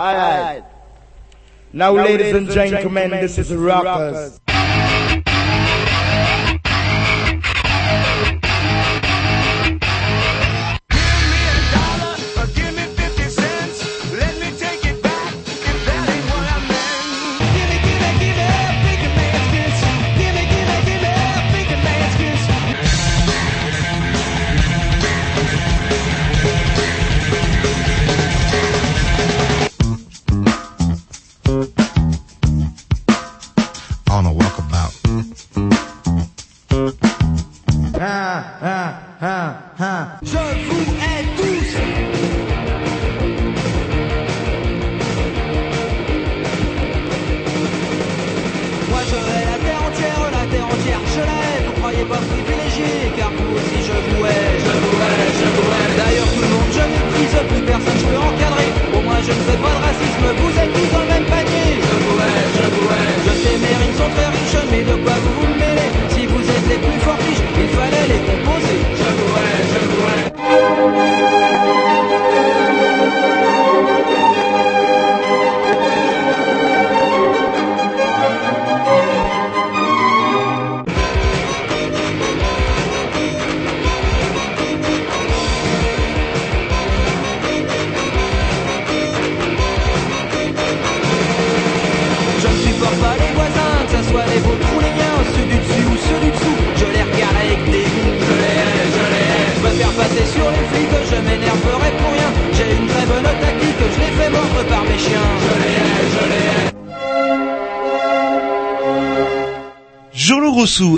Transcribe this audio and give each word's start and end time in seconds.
All 0.00 0.14
right. 0.14 0.64
Now, 1.74 1.92
now 1.92 2.02
ladies, 2.02 2.32
ladies 2.32 2.34
and 2.36 2.50
gentlemen, 2.50 2.62
and 2.62 2.82
gentlemen 2.84 3.20
this, 3.20 3.36
this 3.36 3.50
is 3.50 3.56
Rockers. 3.58 4.14
rockers. 4.14 4.40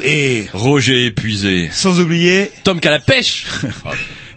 Et 0.05 0.47
Roger 0.53 1.07
épuisé. 1.07 1.69
sans 1.73 2.01
oublier 2.01 2.51
Tom 2.65 2.81
qui 2.81 2.89
a 2.89 2.91
la 2.91 3.01
pêche. 3.01 3.47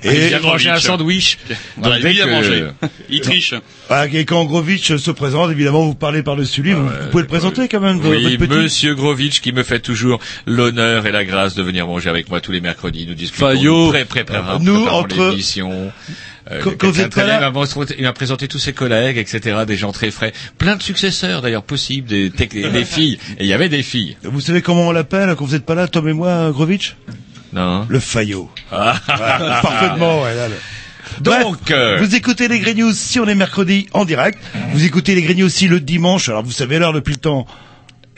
Et 0.04 0.14
il 0.14 0.28
vient 0.28 0.40
de 0.40 0.44
manger 0.44 0.70
un 0.70 0.80
sandwich. 0.80 1.38
Voilà, 1.78 1.98
lui, 1.98 2.14
il 2.16 2.22
a 2.22 2.28
mangé. 2.28 2.66
Il 3.10 3.22
triche. 3.22 3.56
ah, 3.90 4.06
et 4.12 4.26
quand 4.26 4.46
Grovitch 4.46 4.96
se 4.98 5.12
présente, 5.12 5.52
évidemment, 5.52 5.84
vous 5.86 5.96
parlez 5.96 6.22
par-dessus 6.22 6.62
lui, 6.62 6.74
vous, 6.74 6.84
vous 6.88 7.10
pouvez 7.12 7.24
le 7.24 7.28
présenter 7.28 7.68
quand 7.68 7.80
même, 7.80 8.00
Oui, 8.04 8.36
votre 8.38 8.38
petit. 8.38 8.60
Monsieur 8.62 8.94
Grovitch 8.96 9.42
qui 9.42 9.52
me 9.52 9.64
fait 9.64 9.80
toujours 9.80 10.20
l'honneur 10.46 11.08
et 11.08 11.12
la 11.12 11.26
grâce 11.26 11.56
de 11.56 11.64
venir 11.64 11.88
manger 11.88 12.10
avec 12.10 12.30
moi 12.30 12.40
tous 12.42 12.52
les 12.52 12.62
mercredis. 12.62 13.06
Nous 13.08 13.16
discutons 13.16 13.48
Fayot. 13.48 13.86
nous 13.94 14.06
pré 14.06 14.26
Nous, 14.62 14.86
entre- 14.88 15.36
Quand- 16.64 16.78
quand 16.78 16.92
vous 16.92 17.02
êtes 17.02 17.14
pas 17.16 17.26
là- 17.26 17.36
il 17.38 17.42
m'a 17.42 17.52
montré- 17.52 17.96
il 17.98 18.04
m'a 18.04 18.14
présenté 18.14 18.48
tous 18.48 18.60
ses 18.60 18.74
collègues, 18.74 19.18
etc., 19.18 19.58
des 19.68 19.78
gens 19.78 19.92
très 19.92 20.12
frais, 20.12 20.34
plein 20.58 20.76
de 20.76 20.82
successeurs 20.84 21.42
d'ailleurs 21.42 21.64
possibles, 21.64 22.08
des, 22.10 22.86
filles. 22.86 23.18
Et 23.38 23.44
il 23.44 23.48
y 23.48 23.54
avait 23.54 23.70
des 23.70 23.84
filles. 23.84 24.18
Vous 24.24 24.42
savez 24.42 24.62
comment 24.62 24.88
on 24.88 24.92
l'appelle 24.92 25.36
quand 25.36 25.46
vous 25.46 25.54
n'êtes 25.54 25.66
pas 25.66 25.76
là, 25.76 25.88
Tom 25.88 26.08
et 26.08 26.14
moi, 26.14 26.52
Grovitch? 26.52 26.96
Non. 27.54 27.86
Le 27.90 28.00
Fayot. 28.00 28.50
Ah. 28.72 28.96
Voilà, 29.06 29.60
parfaitement, 29.62 30.22
ouais, 30.24 30.36
là, 30.36 30.48
Donc, 31.22 31.58
Bref, 31.66 31.72
euh, 31.78 31.98
vous 32.02 32.16
écoutez 32.16 32.48
les 32.48 32.60
Grey 32.60 32.74
News 32.74 32.92
si 32.94 33.20
on 33.20 33.28
est 33.28 33.36
mercredi 33.36 33.88
en 33.94 34.04
direct. 34.06 34.40
Vous 34.74 34.84
écoutez 34.84 35.16
les 35.16 35.22
Grey 35.22 35.36
News 35.36 35.46
aussi 35.46 35.68
le 35.68 35.80
dimanche. 35.80 36.28
Alors 36.30 36.44
vous 36.44 36.52
savez 36.52 36.80
l'heure 36.80 36.94
depuis 36.94 37.14
le 37.14 37.20
temps. 37.20 37.46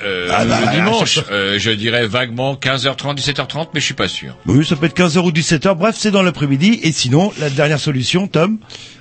Euh, 0.03 0.29
Ah 0.31 0.45
bah, 0.45 0.59
le 0.65 0.71
dimanche, 0.75 1.19
euh, 1.31 1.57
je 1.59 1.71
dirais 1.71 2.07
vaguement 2.07 2.55
15h30, 2.55 3.15
17h30, 3.17 3.67
mais 3.73 3.79
je 3.79 3.85
suis 3.85 3.93
pas 3.93 4.07
sûr. 4.07 4.35
Oui, 4.45 4.65
ça 4.65 4.75
peut 4.75 4.85
être 4.85 4.97
15h 4.97 5.19
ou 5.19 5.31
17h. 5.31 5.75
Bref, 5.75 5.95
c'est 5.97 6.11
dans 6.11 6.23
l'après-midi. 6.23 6.79
Et 6.83 6.91
sinon, 6.91 7.31
la 7.39 7.49
dernière 7.49 7.79
solution, 7.79 8.27
Tom, 8.27 8.57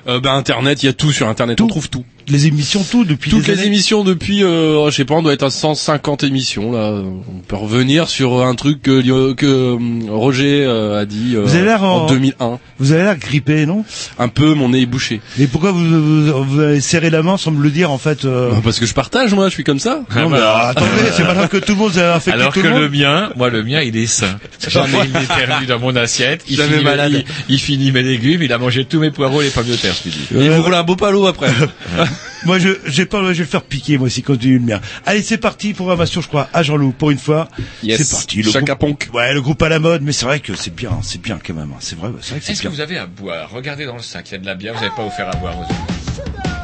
Euh, 0.08 0.20
bah, 0.20 0.32
Internet, 0.32 0.82
il 0.82 0.86
y 0.86 0.88
a 0.88 0.92
tout 0.92 1.10
sur 1.12 1.28
Internet, 1.28 1.58
Tout. 1.58 1.64
on 1.64 1.68
trouve 1.68 1.88
tout. 1.90 2.04
les 2.28 2.46
émissions, 2.46 2.84
tout 2.88 3.04
depuis 3.04 3.30
Toutes 3.30 3.44
des 3.46 3.52
les 3.52 3.58
années. 3.58 3.66
émissions 3.68 4.04
depuis, 4.04 4.44
euh, 4.44 4.88
je 4.90 4.94
sais 4.96 5.04
pas, 5.04 5.14
on 5.14 5.22
doit 5.22 5.32
être 5.32 5.42
à 5.44 5.50
150 5.50 6.22
émissions 6.24 6.70
là. 6.72 6.92
On 6.92 7.40
peut 7.46 7.56
revenir 7.56 8.08
sur 8.08 8.44
un 8.44 8.54
truc 8.54 8.82
que, 8.82 9.32
que 9.32 9.46
euh, 9.46 9.78
Roger 10.08 10.64
euh, 10.64 11.00
a 11.00 11.04
dit 11.06 11.32
euh, 11.34 11.42
Vous 11.44 11.54
avez 11.56 11.64
l'air 11.64 11.82
en- 11.82 12.06
2001. 12.06 12.58
Vous 12.78 12.92
avez 12.92 13.02
l'air 13.02 13.16
grippé, 13.18 13.66
non? 13.66 13.84
Un 14.18 14.28
peu, 14.28 14.54
mon 14.54 14.68
nez 14.68 14.82
est 14.82 14.86
bouché. 14.86 15.20
Mais 15.38 15.46
pourquoi 15.48 15.72
vous, 15.72 15.80
vous, 15.84 16.44
vous 16.44 16.60
avez 16.60 16.80
serré 16.80 17.10
la 17.10 17.22
main 17.22 17.36
sans 17.36 17.50
me 17.50 17.62
le 17.62 17.70
dire 17.70 17.90
en 17.90 17.98
fait 17.98 18.24
euh... 18.24 18.50
Bah, 18.50 18.60
parce 18.62 18.78
que 18.78 18.86
je 18.86 18.94
partage, 18.94 19.34
moi, 19.34 19.48
je 19.48 19.54
suis 19.54 19.64
comme 19.64 19.80
ça. 19.80 20.02
Non, 20.14 20.28
mais 20.28 20.36
alors, 20.36 20.56
attendez, 20.58 20.88
c'est 21.16 21.22
que 21.48 21.56
tout 21.58 21.72
le 21.72 21.78
monde 21.78 21.96
Alors 21.98 22.52
tout 22.52 22.60
que 22.60 22.66
le 22.66 22.70
monde. 22.72 22.82
le 22.82 22.88
mien, 22.90 23.30
moi 23.36 23.50
le 23.50 23.62
mien, 23.64 23.80
il 23.82 23.96
est 23.96 24.06
sain. 24.06 24.38
Jamais 24.68 24.98
il 25.06 25.12
n'est 25.12 25.26
perdu 25.46 25.66
dans 25.66 25.78
mon 25.80 25.96
assiette. 25.96 26.44
Il 26.48 26.56
Jamais 26.56 26.72
finit, 26.74 26.84
malade. 26.84 27.12
Il, 27.48 27.54
il 27.54 27.58
finit 27.58 27.90
mes 27.92 28.02
légumes. 28.02 28.42
Il 28.42 28.52
a 28.52 28.58
mangé 28.58 28.84
tous 28.84 29.00
mes 29.00 29.10
poireaux 29.10 29.40
et 29.42 29.44
les 29.46 29.50
pommes 29.50 29.66
de 29.66 29.76
terre, 29.76 29.94
Il 30.04 30.50
vous 30.50 30.62
roule 30.62 30.74
un 30.74 30.82
beau 30.82 30.96
palo 30.96 31.26
après. 31.26 31.50
Moi, 32.44 32.58
je, 32.58 32.68
j'ai 32.86 33.06
pas, 33.06 33.18
je 33.22 33.28
vais 33.32 33.38
le 33.38 33.44
faire 33.44 33.62
piquer, 33.62 33.98
moi 33.98 34.08
j'ai 34.08 34.22
eu 34.48 34.58
le 34.58 34.64
mien. 34.64 34.80
Allez, 35.04 35.22
c'est 35.22 35.38
parti, 35.38 35.72
programmation, 35.74 36.20
je 36.20 36.28
crois, 36.28 36.48
à 36.52 36.62
Jean-Loup, 36.62 36.92
pour 36.92 37.10
une 37.10 37.18
fois. 37.18 37.48
Yes. 37.82 38.02
C'est 38.04 38.10
parti. 38.14 38.42
Le 38.42 38.50
Chaka 38.52 38.74
groupe, 38.76 39.02
ouais, 39.14 39.32
le 39.34 39.42
groupe 39.42 39.60
à 39.62 39.68
la 39.68 39.80
mode, 39.80 40.02
mais 40.02 40.12
c'est 40.12 40.26
vrai 40.26 40.38
que 40.38 40.54
c'est 40.54 40.72
bien, 40.72 40.90
c'est 41.02 41.20
bien 41.20 41.38
quand 41.44 41.54
même. 41.54 41.70
hein. 41.72 41.78
C'est 41.80 41.98
vrai, 41.98 42.10
c'est 42.20 42.30
vrai 42.30 42.40
que 42.40 42.46
c'est 42.46 42.52
Est-ce 42.52 42.62
que 42.62 42.68
vous 42.68 42.80
avez 42.80 42.98
à 42.98 43.06
boire? 43.06 43.50
Regardez 43.50 43.84
dans 43.86 43.96
le 43.96 44.02
sac, 44.02 44.28
il 44.28 44.32
y 44.32 44.34
a 44.36 44.38
de 44.38 44.46
la 44.46 44.54
bière. 44.54 44.74
Vous 44.74 44.80
n'avez 44.80 44.94
pas 44.94 45.04
offert 45.04 45.28
à 45.28 45.36
boire 45.36 45.58
aux 45.58 45.62
autres. 45.62 46.55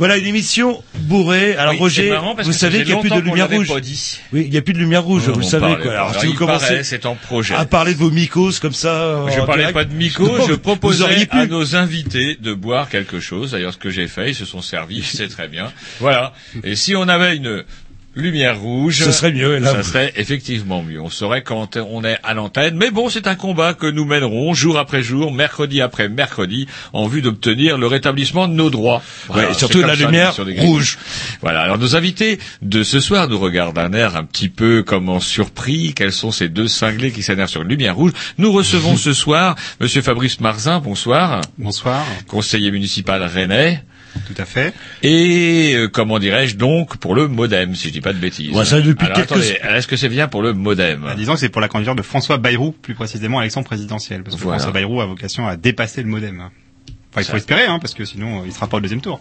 Voilà 0.00 0.16
une 0.16 0.24
émission 0.24 0.82
bourrée. 1.00 1.56
Alors 1.56 1.74
Oui, 1.74 1.78
Roger, 1.78 2.18
vous 2.42 2.52
savez 2.54 2.78
qu'il 2.78 2.86
n'y 2.86 2.92
a 2.94 3.02
plus 3.02 3.10
de 3.10 3.20
lumière 3.20 3.50
rouge. 3.50 3.68
Oui, 4.32 4.44
il 4.46 4.50
n'y 4.50 4.56
a 4.56 4.62
plus 4.62 4.72
de 4.72 4.78
lumière 4.78 5.04
rouge, 5.04 5.28
vous 5.28 5.40
le 5.40 5.44
savez 5.44 5.60
parlait. 5.66 5.82
quoi. 5.82 5.92
Alors, 5.92 6.08
Alors, 6.08 6.20
si 6.22 6.26
vous 6.28 6.34
commencez 6.34 6.84
c'est 6.84 7.04
en 7.04 7.16
projet. 7.16 7.54
à 7.54 7.66
parler 7.66 7.92
de 7.92 7.98
vos 7.98 8.10
mycoses 8.10 8.60
comme 8.60 8.72
ça, 8.72 9.26
Je 9.28 9.38
en 9.40 9.44
parlais 9.44 9.64
direct, 9.64 9.74
pas 9.74 9.84
de 9.84 9.92
mycos, 9.92 10.38
non, 10.38 10.48
je 10.48 10.54
proposais 10.54 11.28
à 11.30 11.44
nos 11.44 11.76
invités 11.76 12.36
de 12.40 12.54
boire 12.54 12.88
quelque 12.88 13.20
chose. 13.20 13.50
D'ailleurs, 13.50 13.74
ce 13.74 13.78
que 13.78 13.90
j'ai 13.90 14.08
fait, 14.08 14.30
ils 14.30 14.34
se 14.34 14.46
sont 14.46 14.62
servis, 14.62 15.02
c'est 15.02 15.28
très 15.28 15.48
bien. 15.48 15.70
Voilà. 16.00 16.32
Et 16.64 16.76
si 16.76 16.96
on 16.96 17.06
avait 17.06 17.36
une 17.36 17.64
lumière 18.14 18.58
rouge, 18.58 19.02
Ce 19.04 19.12
serait 19.12 19.32
mieux, 19.32 19.58
là. 19.58 19.72
Ça 19.72 19.82
serait 19.82 20.12
effectivement 20.16 20.82
mieux. 20.82 21.00
On 21.00 21.10
saurait 21.10 21.42
quand 21.42 21.76
on 21.76 22.04
est 22.04 22.18
à 22.22 22.34
l'antenne. 22.34 22.76
Mais 22.76 22.90
bon, 22.90 23.08
c'est 23.08 23.26
un 23.26 23.34
combat 23.34 23.74
que 23.74 23.86
nous 23.86 24.04
mènerons 24.04 24.52
jour 24.54 24.78
après 24.78 25.02
jour, 25.02 25.32
mercredi 25.32 25.80
après 25.80 26.08
mercredi, 26.08 26.66
en 26.92 27.06
vue 27.06 27.22
d'obtenir 27.22 27.78
le 27.78 27.86
rétablissement 27.86 28.48
de 28.48 28.54
nos 28.54 28.70
droits. 28.70 29.02
Ouais, 29.28 29.44
et 29.44 29.46
c'est 29.48 29.60
surtout 29.60 29.82
la 29.82 29.96
ça, 29.96 30.04
lumière 30.04 30.34
rouge. 30.58 30.98
Voilà. 31.40 31.60
Alors 31.60 31.78
nos 31.78 31.96
invités 31.96 32.38
de 32.62 32.82
ce 32.82 33.00
soir 33.00 33.28
nous 33.28 33.38
regardent 33.38 33.76
d'un 33.76 33.92
air 33.92 34.16
un 34.16 34.24
petit 34.24 34.48
peu 34.48 34.82
comme 34.82 35.08
en 35.08 35.20
surpris. 35.20 35.94
Quels 35.94 36.12
sont 36.12 36.32
ces 36.32 36.48
deux 36.48 36.68
cinglés 36.68 37.12
qui 37.12 37.22
s'énervent 37.22 37.50
sur 37.50 37.62
une 37.62 37.68
lumière 37.68 37.96
rouge? 37.96 38.12
Nous 38.38 38.52
recevons 38.52 38.96
ce 38.96 39.12
soir 39.12 39.54
Monsieur 39.80 40.02
Fabrice 40.02 40.40
Marzin. 40.40 40.80
Bonsoir. 40.80 41.42
Bonsoir, 41.58 42.04
Conseiller 42.26 42.70
municipal 42.70 43.22
rennais. 43.22 43.82
Tout 44.26 44.34
à 44.36 44.44
fait. 44.44 44.72
Et 45.02 45.72
euh, 45.74 45.88
comment 45.88 46.18
dirais-je 46.18 46.56
donc 46.56 46.96
pour 46.98 47.14
le 47.14 47.28
modem, 47.28 47.74
si 47.74 47.88
je 47.88 47.92
dis 47.92 48.00
pas 48.00 48.12
de 48.12 48.18
bêtises. 48.18 48.54
Ouais, 48.56 48.64
ça, 48.64 48.80
depuis 48.80 49.06
Alors, 49.06 49.16
quelques- 49.18 49.32
attendez, 49.32 49.58
est-ce 49.76 49.86
que 49.86 49.96
c'est 49.96 50.08
bien 50.08 50.28
pour 50.28 50.42
le 50.42 50.52
modem 50.52 51.00
Bah, 51.02 51.14
disons 51.14 51.34
que 51.34 51.40
c'est 51.40 51.48
pour 51.48 51.60
la 51.60 51.68
candidature 51.68 51.94
de 51.96 52.02
François 52.02 52.38
Bayrou, 52.38 52.72
plus 52.72 52.94
précisément 52.94 53.38
à 53.38 53.42
l'élection 53.42 53.62
présidentielle, 53.62 54.22
parce 54.22 54.36
que 54.36 54.40
Voilà. 54.42 54.58
François 54.58 54.72
Bayrou 54.72 55.00
a 55.00 55.06
vocation 55.06 55.46
à 55.46 55.56
dépasser 55.56 56.02
le 56.02 56.08
modem. 56.08 56.40
Enfin, 56.40 57.22
il 57.22 57.24
faut 57.24 57.30
Ça- 57.32 57.36
espérer, 57.38 57.64
hein, 57.66 57.78
parce 57.80 57.94
que 57.94 58.04
sinon, 58.04 58.44
il 58.46 58.52
sera 58.52 58.66
pas 58.68 58.76
au 58.76 58.80
deuxième 58.80 59.00
tour. 59.00 59.20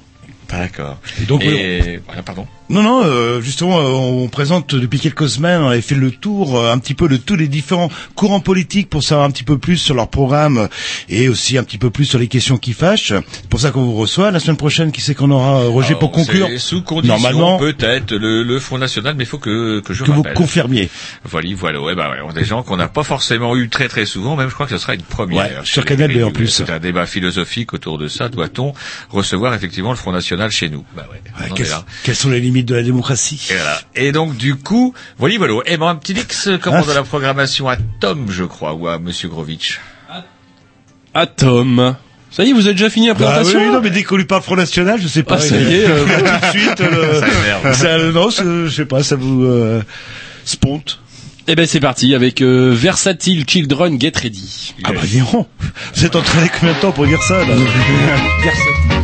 D'accord. 0.49 0.97
Et 1.21 1.25
donc, 1.25 1.43
Et 1.43 1.99
voilà, 2.05 2.23
pardon. 2.23 2.47
Non, 2.69 2.83
non, 2.83 3.01
euh, 3.03 3.41
justement, 3.41 3.79
euh, 3.79 3.83
on 3.83 4.27
présente 4.27 4.75
depuis 4.75 4.99
quelques 4.99 5.27
semaines, 5.27 5.61
on 5.61 5.69
avait 5.69 5.81
fait 5.81 5.95
le 5.95 6.11
tour 6.11 6.55
euh, 6.59 6.71
un 6.71 6.77
petit 6.77 6.93
peu 6.93 7.07
de 7.07 7.17
tous 7.17 7.35
les 7.35 7.47
différents 7.47 7.89
courants 8.13 8.39
politiques 8.41 8.89
pour 8.91 9.01
savoir 9.01 9.25
un 9.25 9.31
petit 9.31 9.43
peu 9.43 9.57
plus 9.57 9.77
sur 9.77 9.95
leur 9.95 10.07
programme 10.07 10.57
euh, 10.59 10.67
et 11.07 11.29
aussi 11.29 11.57
un 11.57 11.63
petit 11.63 11.79
peu 11.79 11.89
plus 11.89 12.05
sur 12.05 12.19
les 12.19 12.27
questions 12.27 12.57
qui 12.57 12.73
fâchent. 12.73 13.13
C'est 13.31 13.49
pour 13.49 13.59
ça 13.59 13.71
qu'on 13.71 13.81
vous 13.83 13.95
reçoit. 13.95 14.29
La 14.29 14.39
semaine 14.39 14.57
prochaine, 14.57 14.91
qui 14.91 15.01
c'est 15.01 15.15
qu'on 15.15 15.31
aura, 15.31 15.61
euh, 15.63 15.67
Roger, 15.69 15.89
Alors, 15.89 15.99
pour 15.99 16.11
conclure 16.11 16.47
Sous 16.59 16.83
condition, 16.83 17.15
Normalement- 17.15 17.57
peut-être 17.57 18.13
le, 18.13 18.43
le 18.43 18.59
Front 18.59 18.77
National, 18.77 19.15
mais 19.17 19.23
il 19.23 19.27
faut 19.27 19.39
que, 19.39 19.79
que 19.79 19.93
je 19.95 20.03
Que 20.03 20.11
vous 20.11 20.23
confirmiez. 20.35 20.89
Voilà, 21.23 21.49
voilà, 21.55 21.81
ouais, 21.81 21.95
bah, 21.95 22.11
ouais, 22.23 22.33
des 22.33 22.45
gens 22.45 22.61
qu'on 22.61 22.77
n'a 22.77 22.87
pas 22.87 23.03
forcément 23.03 23.55
eu 23.55 23.69
très 23.69 23.87
très 23.87 24.05
souvent, 24.05 24.35
même 24.35 24.49
je 24.49 24.53
crois 24.53 24.67
que 24.67 24.71
ce 24.73 24.77
sera 24.77 24.93
une 24.93 25.01
première. 25.01 25.37
Ouais, 25.45 25.51
sur 25.63 25.85
Canal 25.85 26.23
en 26.23 26.31
plus. 26.31 26.47
C'est 26.47 26.69
un 26.69 26.79
débat 26.79 27.07
philosophique 27.07 27.73
autour 27.73 27.97
de 27.97 28.07
ça. 28.07 28.29
Doit-on 28.29 28.73
recevoir 29.09 29.55
effectivement 29.55 29.89
le 29.89 29.95
Front 29.97 30.11
National 30.11 30.38
chez 30.49 30.69
nous 30.69 30.85
Bah 30.95 31.05
ouais, 31.11 31.19
Ouais, 31.49 31.65
quelles, 32.03 32.15
sont 32.15 32.29
les 32.29 32.39
limites 32.39 32.67
de 32.67 32.75
la 32.75 32.83
démocratie? 32.83 33.47
Et 33.49 33.55
voilà. 33.55 33.79
Et 33.95 34.11
donc 34.13 34.37
du 34.37 34.55
coup, 34.55 34.93
voilà, 35.17 35.37
voilà. 35.37 35.55
Et 35.65 35.75
ben 35.77 35.87
un 35.87 35.95
petit 35.95 36.13
X 36.13 36.49
commande 36.61 36.85
Ah. 36.89 36.93
la 36.93 37.03
programmation 37.03 37.67
à 37.67 37.75
Tom, 37.99 38.27
je 38.29 38.43
crois, 38.45 38.73
ou 38.73 38.87
à 38.87 38.99
Monsieur 38.99 39.27
Grovitch. 39.29 39.79
Atom. 41.13 41.95
Ça 42.31 42.43
y 42.43 42.49
est, 42.51 42.53
vous 42.53 42.65
avez 42.67 42.75
déjà 42.75 42.89
fini 42.91 43.07
la 43.07 43.13
Bah 43.15 43.19
oui, 43.21 43.25
présentation 43.33 43.59
oui, 43.67 43.73
non, 43.73 43.81
mais 43.81 43.89
dès 43.89 44.03
qu'on 44.03 44.15
lui 44.17 44.25
parle 44.25 44.43
Front 44.43 44.55
National, 44.55 45.01
je 45.01 45.07
sais 45.07 45.23
pas. 45.23 45.35
Ah, 45.35 45.41
ça 45.41 45.55
y 45.57 45.73
est, 45.75 45.85
euh, 45.87 46.05
tout 46.51 46.57
de 46.57 46.59
suite, 46.59 46.81
euh, 46.81 47.21
Ça 47.63 47.73
ça, 47.73 47.97
non, 47.97 48.29
c'est- 48.29 48.43
je 48.43 48.69
sais 48.69 48.85
pas, 48.85 49.01
ça 49.01 49.15
vous 49.15 49.43
euh, 49.43 49.81
sponte. 50.45 50.99
Eh 51.47 51.55
ben 51.55 51.65
c'est 51.65 51.79
parti 51.79 52.13
avec 52.13 52.43
euh, 52.43 52.71
Versatile 52.75 53.43
Children 53.49 53.99
Get 53.99 54.11
Ready. 54.21 54.75
Ah 54.83 54.91
bah 54.93 54.99
donc, 55.01 55.47
vous 55.95 56.05
êtes 56.05 56.15
entraîné 56.15 56.51
combien 56.59 56.75
de 56.75 56.79
temps 56.79 56.91
pour 56.91 57.07
dire 57.07 57.23
ça 57.23 57.39
là? 57.39 57.45
Thank 58.43 58.98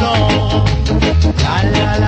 no, 0.00 0.64
la, 1.72 1.98
la. 1.98 2.07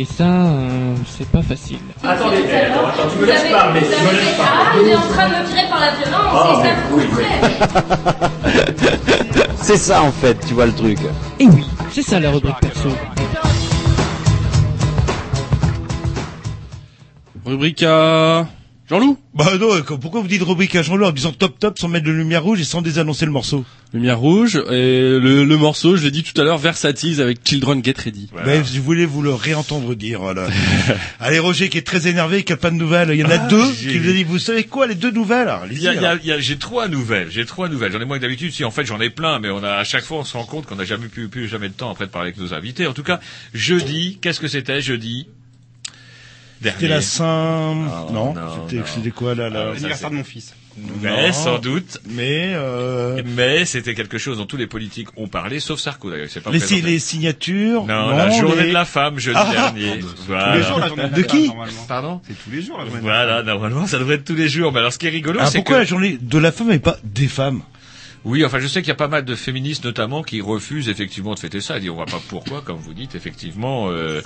Et 0.00 0.04
ça, 0.04 0.24
euh, 0.24 0.94
c'est 1.06 1.28
pas 1.28 1.42
facile. 1.42 1.78
Attendez, 2.04 2.36
attends, 2.36 2.86
attends, 2.86 3.08
tu 3.12 3.18
me 3.18 3.26
laisses 3.26 3.50
parler, 3.50 3.80
tu 3.80 3.86
me 3.86 4.12
laisses 4.12 4.36
Ah, 4.40 4.72
il 4.80 4.88
est 4.88 4.94
en 4.94 5.00
train 5.00 5.28
de 5.28 5.34
me 5.34 5.44
tirer 5.48 5.68
par 5.68 5.80
la 5.80 5.90
violence, 5.90 6.32
Ah, 6.32 6.52
et 6.52 6.68
ça 6.68 6.74
frustrait. 6.88 8.28
C'est 9.60 9.76
ça 9.76 10.02
en 10.02 10.12
fait, 10.12 10.38
tu 10.46 10.54
vois 10.54 10.66
le 10.66 10.72
truc. 10.72 10.98
Et 11.40 11.46
oui, 11.46 11.66
c'est 11.90 12.02
ça 12.02 12.18
la 12.20 12.30
rubrique 12.30 12.58
perso. 12.60 12.88
Rubrique 17.44 17.82
à 17.82 18.46
Jean-Loup? 18.88 19.18
Bah 19.38 19.56
non, 19.56 19.80
pourquoi 20.00 20.20
vous 20.20 20.26
dites 20.26 20.42
rubrique 20.42 20.74
à 20.74 20.82
Jean-Loup 20.82 21.04
en 21.06 21.12
disant 21.12 21.30
top 21.30 21.60
top 21.60 21.78
sans 21.78 21.86
mettre 21.86 22.04
de 22.04 22.10
lumière 22.10 22.42
rouge 22.42 22.60
et 22.60 22.64
sans 22.64 22.82
désannoncer 22.82 23.24
le 23.24 23.30
morceau? 23.30 23.64
Lumière 23.94 24.18
rouge 24.18 24.56
et 24.56 25.00
le, 25.00 25.44
le 25.44 25.56
morceau, 25.56 25.96
je 25.96 26.02
l'ai 26.02 26.10
dit 26.10 26.24
tout 26.24 26.38
à 26.40 26.44
l'heure, 26.44 26.58
Versatile 26.58 27.22
avec 27.22 27.38
Children 27.44 27.82
Get 27.84 27.94
Ready. 28.04 28.30
Ben, 28.44 28.64
je 28.64 28.80
voulais 28.80 29.06
vous 29.06 29.22
le 29.22 29.32
réentendre 29.32 29.94
dire. 29.94 30.22
Voilà. 30.22 30.48
Allez, 31.20 31.38
Roger 31.38 31.68
qui 31.68 31.78
est 31.78 31.86
très 31.86 32.08
énervé, 32.08 32.42
qui 32.42 32.52
a 32.52 32.56
pas 32.56 32.70
de 32.70 32.74
nouvelles. 32.74 33.10
Il 33.12 33.20
y 33.20 33.24
en 33.24 33.30
a 33.30 33.34
Ah, 33.34 33.46
deux 33.46 33.72
qui 33.74 33.96
vous 33.98 34.10
a 34.10 34.12
dit, 34.12 34.24
vous 34.24 34.40
savez 34.40 34.64
quoi, 34.64 34.88
les 34.88 34.96
deux 34.96 35.12
nouvelles 35.12 35.48
j'ai 36.40 36.58
trois 36.58 36.88
nouvelles, 36.88 37.28
j'ai 37.30 37.46
trois 37.46 37.68
nouvelles. 37.68 37.92
J'en 37.92 38.00
ai 38.00 38.04
moins 38.06 38.16
que 38.18 38.22
d'habitude. 38.22 38.52
Si 38.52 38.64
en 38.64 38.72
fait 38.72 38.86
j'en 38.86 39.00
ai 39.00 39.08
plein, 39.08 39.38
mais 39.38 39.50
on 39.50 39.62
a 39.62 39.70
à 39.74 39.84
chaque 39.84 40.02
fois 40.02 40.18
on 40.18 40.24
se 40.24 40.36
rend 40.36 40.46
compte 40.46 40.66
qu'on 40.66 40.74
n'a 40.74 40.84
jamais 40.84 41.06
pu, 41.06 41.28
plus 41.28 41.46
jamais 41.46 41.68
le 41.68 41.74
temps 41.74 41.92
après 41.92 42.06
de 42.06 42.10
parler 42.10 42.30
avec 42.30 42.40
nos 42.40 42.54
invités. 42.54 42.88
En 42.88 42.92
tout 42.92 43.04
cas, 43.04 43.20
jeudi, 43.54 44.18
qu'est-ce 44.20 44.40
que 44.40 44.48
c'était 44.48 44.82
jeudi? 44.82 45.28
C'était 46.62 46.88
la 46.88 47.00
Saint... 47.00 47.74
Oh, 48.08 48.12
non, 48.12 48.34
non, 48.34 48.40
c'était 48.68 49.10
quoi 49.10 49.34
là, 49.34 49.48
là 49.48 49.66
L'anniversaire 49.72 50.10
de 50.10 50.16
mon 50.16 50.24
fils. 50.24 50.54
Mais 51.02 51.26
Non. 51.28 51.32
sans 51.32 51.58
doute. 51.58 51.98
Mais 52.08 52.52
euh, 52.54 53.20
Mais 53.26 53.64
c'était 53.64 53.94
quelque 53.94 54.16
chose 54.18 54.38
dont 54.38 54.46
tous 54.46 54.56
les 54.56 54.68
politiques 54.68 55.08
ont 55.16 55.26
parlé, 55.26 55.58
sauf 55.58 55.80
Sarko 55.80 56.10
d'ailleurs. 56.10 56.28
pas 56.44 56.50
les, 56.52 56.98
signatures. 57.00 57.84
Non, 57.84 58.10
la 58.16 58.30
journée 58.30 58.62
les- 58.62 58.68
de 58.68 58.74
la 58.74 58.84
femme 58.84 59.18
jeudi 59.18 59.38
Ah, 59.40 59.50
dernier. 59.52 59.98
Tous 59.98 60.06
Voilà. 60.28 60.56
les 60.56 60.62
jours, 60.62 60.78
la 60.78 60.88
journée 60.88 61.08
De 61.08 61.22
qui 61.22 61.48
femme. 61.48 61.56
Pardon 61.88 62.20
C'est 62.26 62.34
tous 62.44 62.50
les 62.50 62.62
jours, 62.62 62.78
la 62.78 62.84
journée 62.84 63.00
de 63.00 63.06
la 63.06 63.12
Voilà, 63.12 63.36
femme. 63.38 63.46
normalement 63.46 63.86
ça 63.86 63.98
devrait 63.98 64.16
être 64.16 64.24
tous 64.24 64.34
les 64.36 64.48
jours. 64.48 64.72
Mais 64.72 64.78
alors 64.78 64.92
ce 64.92 64.98
qui 64.98 65.06
est 65.06 65.10
rigolo, 65.10 65.40
Ah, 65.42 65.46
c'est 65.46 65.58
pourquoi 65.58 65.76
que 65.76 65.80
la 65.80 65.86
journée 65.86 66.18
de 66.20 66.38
la 66.38 66.52
femme 66.52 66.70
et 66.70 66.78
pas 66.78 66.96
des 67.02 67.26
femmes? 67.28 67.62
Oui, 68.28 68.44
enfin, 68.44 68.58
je 68.60 68.66
sais 68.66 68.80
qu'il 68.82 68.88
y 68.88 68.92
a 68.92 68.94
pas 68.96 69.08
mal 69.08 69.24
de 69.24 69.34
féministes 69.34 69.84
notamment 69.84 70.22
qui 70.22 70.40
refusent 70.42 70.88
effectivement 70.88 71.34
de 71.34 71.38
fêter 71.38 71.60
ça. 71.62 71.76
Ils 71.78 71.80
disent, 71.80 71.90
on 71.90 71.94
voit 71.94 72.04
pas 72.06 72.20
pourquoi, 72.28 72.60
comme 72.64 72.76
vous 72.76 72.92
dites, 72.92 73.14
effectivement. 73.14 73.88
Euh, 73.90 74.20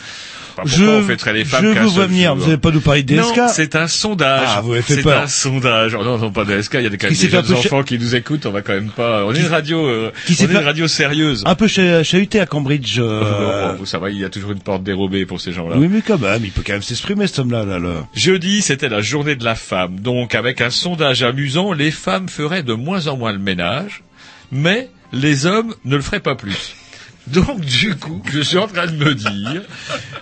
pas 0.57 0.63
pourquoi 0.63 0.77
Je, 0.79 0.85
on 0.85 1.03
fêterait 1.03 1.33
les 1.33 1.45
femmes 1.45 1.73
je 1.75 1.81
vous 1.81 1.91
vois 1.91 2.07
venir. 2.07 2.35
Vous 2.35 2.43
n'allez 2.45 2.57
pas 2.59 2.71
nous 2.73 2.81
parler 2.81 3.03
des 3.05 3.15
Non, 3.15 3.33
c'est 3.49 3.77
un 3.77 3.87
sondage. 3.89 4.49
Ah, 4.49 4.61
vous 4.61 4.71
m'avez 4.71 4.83
fait 4.83 5.03
c'est 5.03 5.09
un 5.11 5.27
sondage. 5.29 5.95
Oh, 5.99 6.03
non, 6.05 6.19
non, 6.19 6.31
pas 6.33 6.45
de 6.45 6.61
SK. 6.61 6.75
Il 6.75 6.83
y 6.83 6.87
a 6.87 6.89
des, 6.91 6.99
quand 6.99 7.09
même 7.09 7.17
des 7.17 7.29
jeunes 7.29 7.53
enfants 7.53 7.83
qui 7.85 7.99
nous 7.99 8.15
écoutent. 8.17 8.45
On 8.47 8.51
va 8.51 8.63
quand 8.63 8.75
même 8.75 8.91
pas. 8.91 9.25
On 9.25 9.33
est 9.35 9.41
une 9.41 9.47
radio. 9.47 9.87
Euh, 9.87 10.11
qui 10.27 10.37
on 10.41 10.45
est 10.49 10.51
une 10.53 10.57
radio 10.59 10.89
sérieuse. 10.89 11.43
Un 11.47 11.55
peu 11.55 11.69
cha- 11.69 12.03
chahuté 12.03 12.41
à 12.41 12.47
Cambridge. 12.47 12.97
euh, 12.99 13.77
Oh, 13.81 13.85
ça 13.87 13.99
va. 13.99 14.11
Il 14.11 14.19
y 14.19 14.25
a 14.25 14.31
toujours 14.31 14.51
une 14.53 14.61
porte 14.61 14.83
dérobée 14.83 15.27
pour 15.27 15.41
ces 15.41 15.53
gens-là. 15.53 15.77
Oui, 15.79 15.89
mais 15.91 16.03
quand 16.03 16.19
même, 16.21 16.45
il 16.45 16.51
peut 16.51 16.63
quand 16.67 16.73
même 16.75 16.83
s'exprimer, 16.83 17.27
cet 17.27 17.39
homme-là. 17.41 17.65
Là, 17.65 17.79
là. 17.79 18.07
Jeudi, 18.15 18.63
c'était 18.63 18.89
la 18.89 19.01
journée 19.01 19.37
de 19.37 19.45
la 19.45 19.55
femme. 19.55 20.01
Donc, 20.01 20.35
avec 20.35 20.61
un 20.61 20.71
sondage 20.71 21.23
amusant, 21.23 21.73
les 21.73 21.91
femmes 21.91 22.29
feraient 22.29 22.63
de 22.63 22.73
moins 22.75 23.07
en 23.07 23.17
moins 23.17 23.33
le 23.33 23.39
ménage, 23.39 23.92
mais 24.53 24.91
les 25.13 25.47
hommes 25.47 25.75
ne 25.85 25.97
le 25.97 26.03
feraient 26.03 26.21
pas 26.21 26.37
plus. 26.37 26.77
Donc, 27.29 27.61
du 27.61 27.95
coup, 27.97 28.23
je 28.33 28.41
suis 28.41 28.59
en 28.59 28.67
train 28.67 28.87
de 28.87 28.93
me 28.97 29.15
dire... 29.15 29.63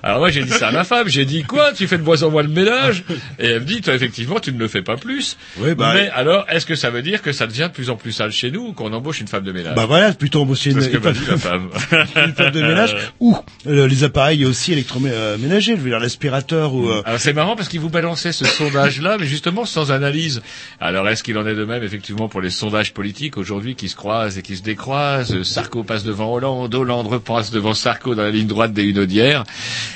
Alors 0.02 0.18
moi, 0.18 0.30
j'ai 0.30 0.42
dit 0.44 0.50
ça 0.50 0.68
à 0.68 0.72
ma 0.72 0.84
femme. 0.84 1.08
J'ai 1.08 1.24
dit, 1.24 1.42
quoi 1.44 1.72
Tu 1.72 1.86
fais 1.86 1.98
de 1.98 2.02
moins 2.02 2.22
en 2.22 2.30
moins 2.30 2.42
le 2.42 2.48
ménage? 2.48 3.04
Et 3.38 3.46
elle 3.48 3.60
me 3.60 3.64
dit, 3.66 3.80
toi, 3.80 3.94
effectivement, 3.94 4.38
tu 4.38 4.52
ne 4.52 4.58
le 4.58 4.68
fais 4.68 4.82
pas 4.82 4.96
plus. 4.96 5.36
Oui, 5.58 5.74
bah, 5.74 5.92
mais 5.94 6.08
alors, 6.10 6.44
est-ce 6.48 6.66
que 6.66 6.74
ça 6.74 6.90
veut 6.90 7.02
dire 7.02 7.22
que 7.22 7.32
ça 7.32 7.46
devient 7.46 7.68
de 7.68 7.74
plus 7.74 7.90
en 7.90 7.96
plus 7.96 8.12
sale 8.12 8.32
chez 8.32 8.50
nous 8.50 8.68
ou 8.68 8.72
qu'on 8.72 8.92
embauche 8.92 9.20
une 9.20 9.28
femme 9.28 9.44
de 9.44 9.52
ménage? 9.52 9.74
Bah 9.74 9.86
voilà, 9.86 10.12
plutôt 10.12 10.42
embaucher 10.42 10.70
une, 10.70 10.80
femme, 10.80 11.68
une 12.16 12.34
femme 12.34 12.50
de 12.50 12.60
ménage 12.62 12.96
ou 13.18 13.36
euh, 13.66 13.86
les 13.88 14.04
appareils 14.04 14.44
aussi 14.44 14.72
électroménagers, 14.72 15.76
je 15.76 15.80
veux 15.80 15.90
dire 15.90 15.98
l'aspirateur 16.00 16.74
ou... 16.74 16.88
euh, 16.88 17.02
Alors 17.06 17.20
c'est 17.20 17.32
marrant 17.32 17.56
parce 17.56 17.68
qu'il 17.68 17.80
vous 17.80 17.88
balançait 17.90 18.32
ce 18.32 18.44
sondage-là, 18.44 19.16
mais 19.18 19.26
justement 19.26 19.64
sans 19.64 19.92
analyse. 19.92 20.42
Alors 20.80 21.08
est-ce 21.08 21.22
qu'il 21.22 21.38
en 21.38 21.46
est 21.46 21.54
de 21.54 21.64
même 21.64 21.82
effectivement 21.82 22.28
pour 22.28 22.40
les 22.40 22.50
sondages 22.50 22.92
politiques 22.92 23.36
aujourd'hui 23.36 23.74
qui 23.74 23.88
se 23.88 23.96
croisent 23.96 24.38
et 24.38 24.42
qui 24.42 24.56
se 24.56 24.62
décroisent? 24.62 25.42
Sarko 25.42 25.82
passe 25.84 26.04
devant 26.04 26.32
Hollande, 26.32 26.74
Hollande 26.74 26.89
repasse 26.98 27.50
devant 27.50 27.74
Sarko 27.74 28.14
dans 28.14 28.22
la 28.22 28.30
ligne 28.30 28.46
droite 28.46 28.72
des 28.72 28.84
Hunaudières. 28.84 29.44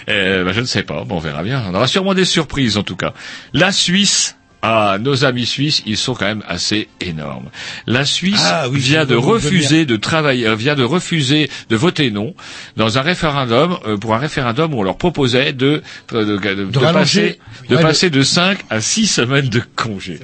Euh, 0.08 0.44
bah, 0.44 0.52
je 0.52 0.60
ne 0.60 0.66
sais 0.66 0.82
pas, 0.82 1.04
bon, 1.04 1.16
on 1.16 1.20
verra 1.20 1.42
bien. 1.42 1.62
On 1.70 1.74
aura 1.74 1.86
sûrement 1.86 2.14
des 2.14 2.24
surprises 2.24 2.76
en 2.76 2.82
tout 2.82 2.96
cas. 2.96 3.12
La 3.52 3.72
Suisse. 3.72 4.36
Ah, 4.66 4.96
nos 4.98 5.26
amis 5.26 5.44
suisses, 5.44 5.82
ils 5.84 5.98
sont 5.98 6.14
quand 6.14 6.24
même 6.24 6.42
assez 6.48 6.88
énormes. 7.02 7.50
La 7.86 8.06
Suisse 8.06 8.40
Ah 8.42 8.66
oui, 8.70 8.78
vient 8.78 9.04
de 9.04 9.14
refuser 9.14 9.84
de 9.84 9.96
travailler, 9.96 10.46
euh, 10.46 10.54
vient 10.56 10.74
de 10.74 10.82
refuser 10.82 11.50
de 11.68 11.76
voter 11.76 12.10
non 12.10 12.34
dans 12.78 12.96
un 12.96 13.02
référendum 13.02 13.76
euh, 13.86 13.98
pour 13.98 14.14
un 14.14 14.18
référendum 14.18 14.72
où 14.72 14.78
on 14.78 14.82
leur 14.82 14.96
proposait 14.96 15.52
de 15.52 15.82
de, 16.12 16.24
de- 16.24 16.38
de- 16.38 16.64
de 16.64 16.78
rallonger. 16.78 17.38
passer 17.68 17.74
Ouais, 17.74 17.82
passer 17.82 18.08
de 18.08 18.22
5 18.22 18.60
à 18.70 18.80
6 18.80 19.06
semaines 19.06 19.50
de 19.50 19.60
congé. 19.76 20.18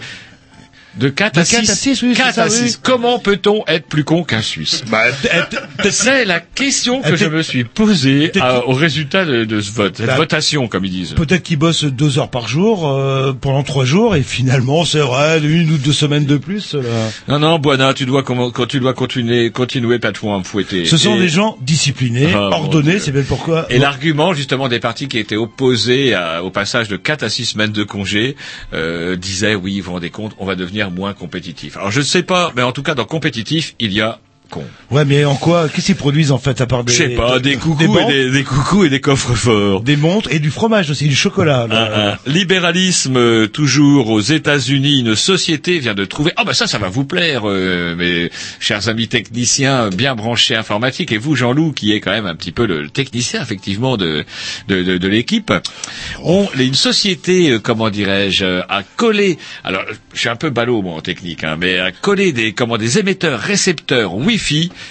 De 0.97 1.09
4 1.09 1.35
De 1.37 1.41
à 1.41 1.45
4 1.45 1.65
6. 1.65 1.71
à 1.71 1.75
6, 1.75 2.03
oui, 2.03 2.13
c'est 2.17 2.23
4 2.23 2.35
ça, 2.35 2.43
à 2.43 2.47
oui. 2.49 2.53
6. 2.53 2.81
Comment 2.83 3.19
peut-on 3.19 3.63
être 3.69 3.87
plus 3.87 4.05
con 4.05 4.25
qu'un 4.25 4.43
Suisse 4.43 4.83
bah, 4.91 5.05
C'est 5.91 6.25
la 6.25 6.41
question 6.41 7.01
que 7.01 7.11
Euh, 7.13 7.17
je 7.17 7.27
me 7.27 7.43
suis 7.43 7.65
posée 7.65 8.33
à- 8.41 8.67
au 8.67 8.73
résultat 8.73 9.25
de, 9.25 9.45
de 9.45 9.61
ce 9.61 9.71
vote, 9.73 9.97
cette 9.97 10.07
Bah, 10.07 10.17
votation 10.17 10.69
comme 10.69 10.85
ils 10.85 10.91
disent. 10.91 11.15
Peut-être 11.15 11.43
qu'ils 11.43 11.59
bossent 11.59 11.85
deux 11.85 12.19
heures 12.19 12.31
par 12.31 12.49
jour 12.49 12.89
euh, 12.89 13.33
pendant 13.33 13.63
trois 13.63 13.85
jours 13.85 14.17
et 14.17 14.23
finalement 14.23 14.85
c'est 14.85 14.99
vrai 15.01 15.41
une 15.43 15.71
ou 15.71 15.79
deux 15.79 15.93
semaines 15.93 16.25
de 16.27 16.37
plus. 16.37 16.75
Là. 16.75 16.83
Non 17.29 17.39
non, 17.39 17.59
Buana, 17.59 17.95
tu 17.95 18.05
dois 18.07 18.23
comment- 18.23 18.51
quand 18.51 18.67
tu 18.67 18.81
dois 18.81 18.95
continuer 18.95 19.51
continuer 19.51 19.99
pas 19.99 20.09
à 20.09 20.39
me 20.39 20.43
fouetter. 20.45 20.85
Ce 20.87 20.97
sont 20.97 21.17
Et- 21.17 21.21
des 21.21 21.29
gens 21.29 21.57
disciplinés, 21.61 22.33
Ah, 22.35 22.49
ordonnés, 22.53 22.99
c'est 22.99 23.13
bien 23.13 23.23
pourquoi. 23.23 23.67
Et 23.71 23.79
l'argument 23.79 24.35
justement 24.35 24.69
des 24.69 24.81
partis 24.81 25.09
qui 25.09 25.19
étaient 25.19 25.37
opposés 25.37 26.15
à- 26.15 26.43
au 26.43 26.51
passage 26.51 26.89
de 26.89 26.97
4 26.97 27.23
à 27.23 27.29
6 27.29 27.45
semaines 27.45 27.73
de 27.73 27.85
congé 27.85 28.37
euh, 28.75 29.17
disait 29.17 29.55
oui, 29.55 29.79
vous 29.81 29.87
vous 29.87 29.93
rendez 29.93 30.11
compte, 30.11 30.33
on 30.39 30.45
va 30.47 30.55
devenir 30.57 30.80
moins 30.89 31.13
compétitif. 31.13 31.77
Alors 31.77 31.91
je 31.91 32.01
ne 32.01 32.05
sais 32.05 32.23
pas, 32.23 32.53
mais 32.57 32.63
en 32.63 32.73
tout 32.73 32.83
cas 32.83 32.95
dans 32.95 33.05
compétitif, 33.05 33.75
il 33.79 33.93
y 33.93 34.01
a 34.01 34.19
con. 34.51 34.65
Ouais, 34.91 35.05
mais 35.05 35.25
en 35.25 35.37
quoi 35.37 35.69
Qu'est-ce 35.69 35.87
qu'ils 35.87 35.95
produisent 35.97 36.33
en 36.33 36.39
fait 36.39 36.61
à 36.61 36.67
part 36.67 36.85
des 36.85 36.93
Je 36.93 36.99
sais 36.99 37.09
pas, 37.11 37.39
des 37.39 37.57
coucous 37.57 37.79
des, 37.79 38.03
et 38.03 38.25
des, 38.25 38.31
des 38.31 38.43
coucous 38.45 38.85
et 38.85 38.91
des 38.91 39.01
coffres 39.01 39.35
forts. 39.35 39.81
des 39.83 39.97
montres 39.97 40.31
et 40.33 40.39
du 40.41 40.51
fromage 40.51 40.91
aussi, 40.91 41.07
du 41.09 41.15
chocolat. 41.17 41.67
Un- 41.71 42.11
un 42.11 42.19
libéralisme 42.27 43.17
euh, 43.17 43.47
toujours 43.47 44.11
aux 44.11 44.21
États-Unis, 44.21 45.01
une 45.01 45.15
société 45.15 45.79
vient 45.79 45.95
de 45.95 46.05
trouver. 46.05 46.33
Ah 46.37 46.45
bah 46.45 46.53
ça, 46.53 46.67
ça 46.67 46.79
va 46.79 46.89
vous 46.89 47.05
plaire, 47.05 47.43
euh, 47.49 47.95
mes 47.95 48.31
chers 48.59 48.89
amis 48.89 49.07
techniciens 49.09 49.89
bien 49.91 50.15
branchés 50.17 50.57
informatiques 50.57 51.13
et 51.13 51.19
vous, 51.19 51.37
Jean-Loup, 51.37 51.73
qui 51.73 51.93
est 51.93 52.01
quand 52.01 52.11
même 52.11 52.27
un 52.27 52.35
petit 52.35 52.53
peu 52.53 52.67
le, 52.67 52.91
technicien 52.91 53.41
effectivement 53.43 53.97
de 53.97 54.25
de, 54.69 54.83
de, 54.83 54.99
de 54.99 55.09
l'équipe. 55.09 55.53
On, 56.25 56.49
une 56.59 56.75
société, 56.75 57.51
euh, 57.53 57.59
comment 57.61 57.89
dirais-je, 57.91 58.61
a 58.69 58.83
collé. 58.97 59.39
Alors, 59.65 59.83
je 60.13 60.19
suis 60.19 60.29
un 60.29 60.37
peu 60.37 60.51
ballot 60.51 60.83
moi 60.83 60.95
en 60.95 61.01
technique, 61.01 61.45
hein, 61.45 61.57
mais 61.59 61.79
a 61.79 61.93
collé 61.93 62.33
des 62.33 62.53
comment 62.53 62.77
des 62.79 62.99
émetteurs 62.99 63.39
récepteurs 63.41 64.15
Wi-Fi 64.15 64.40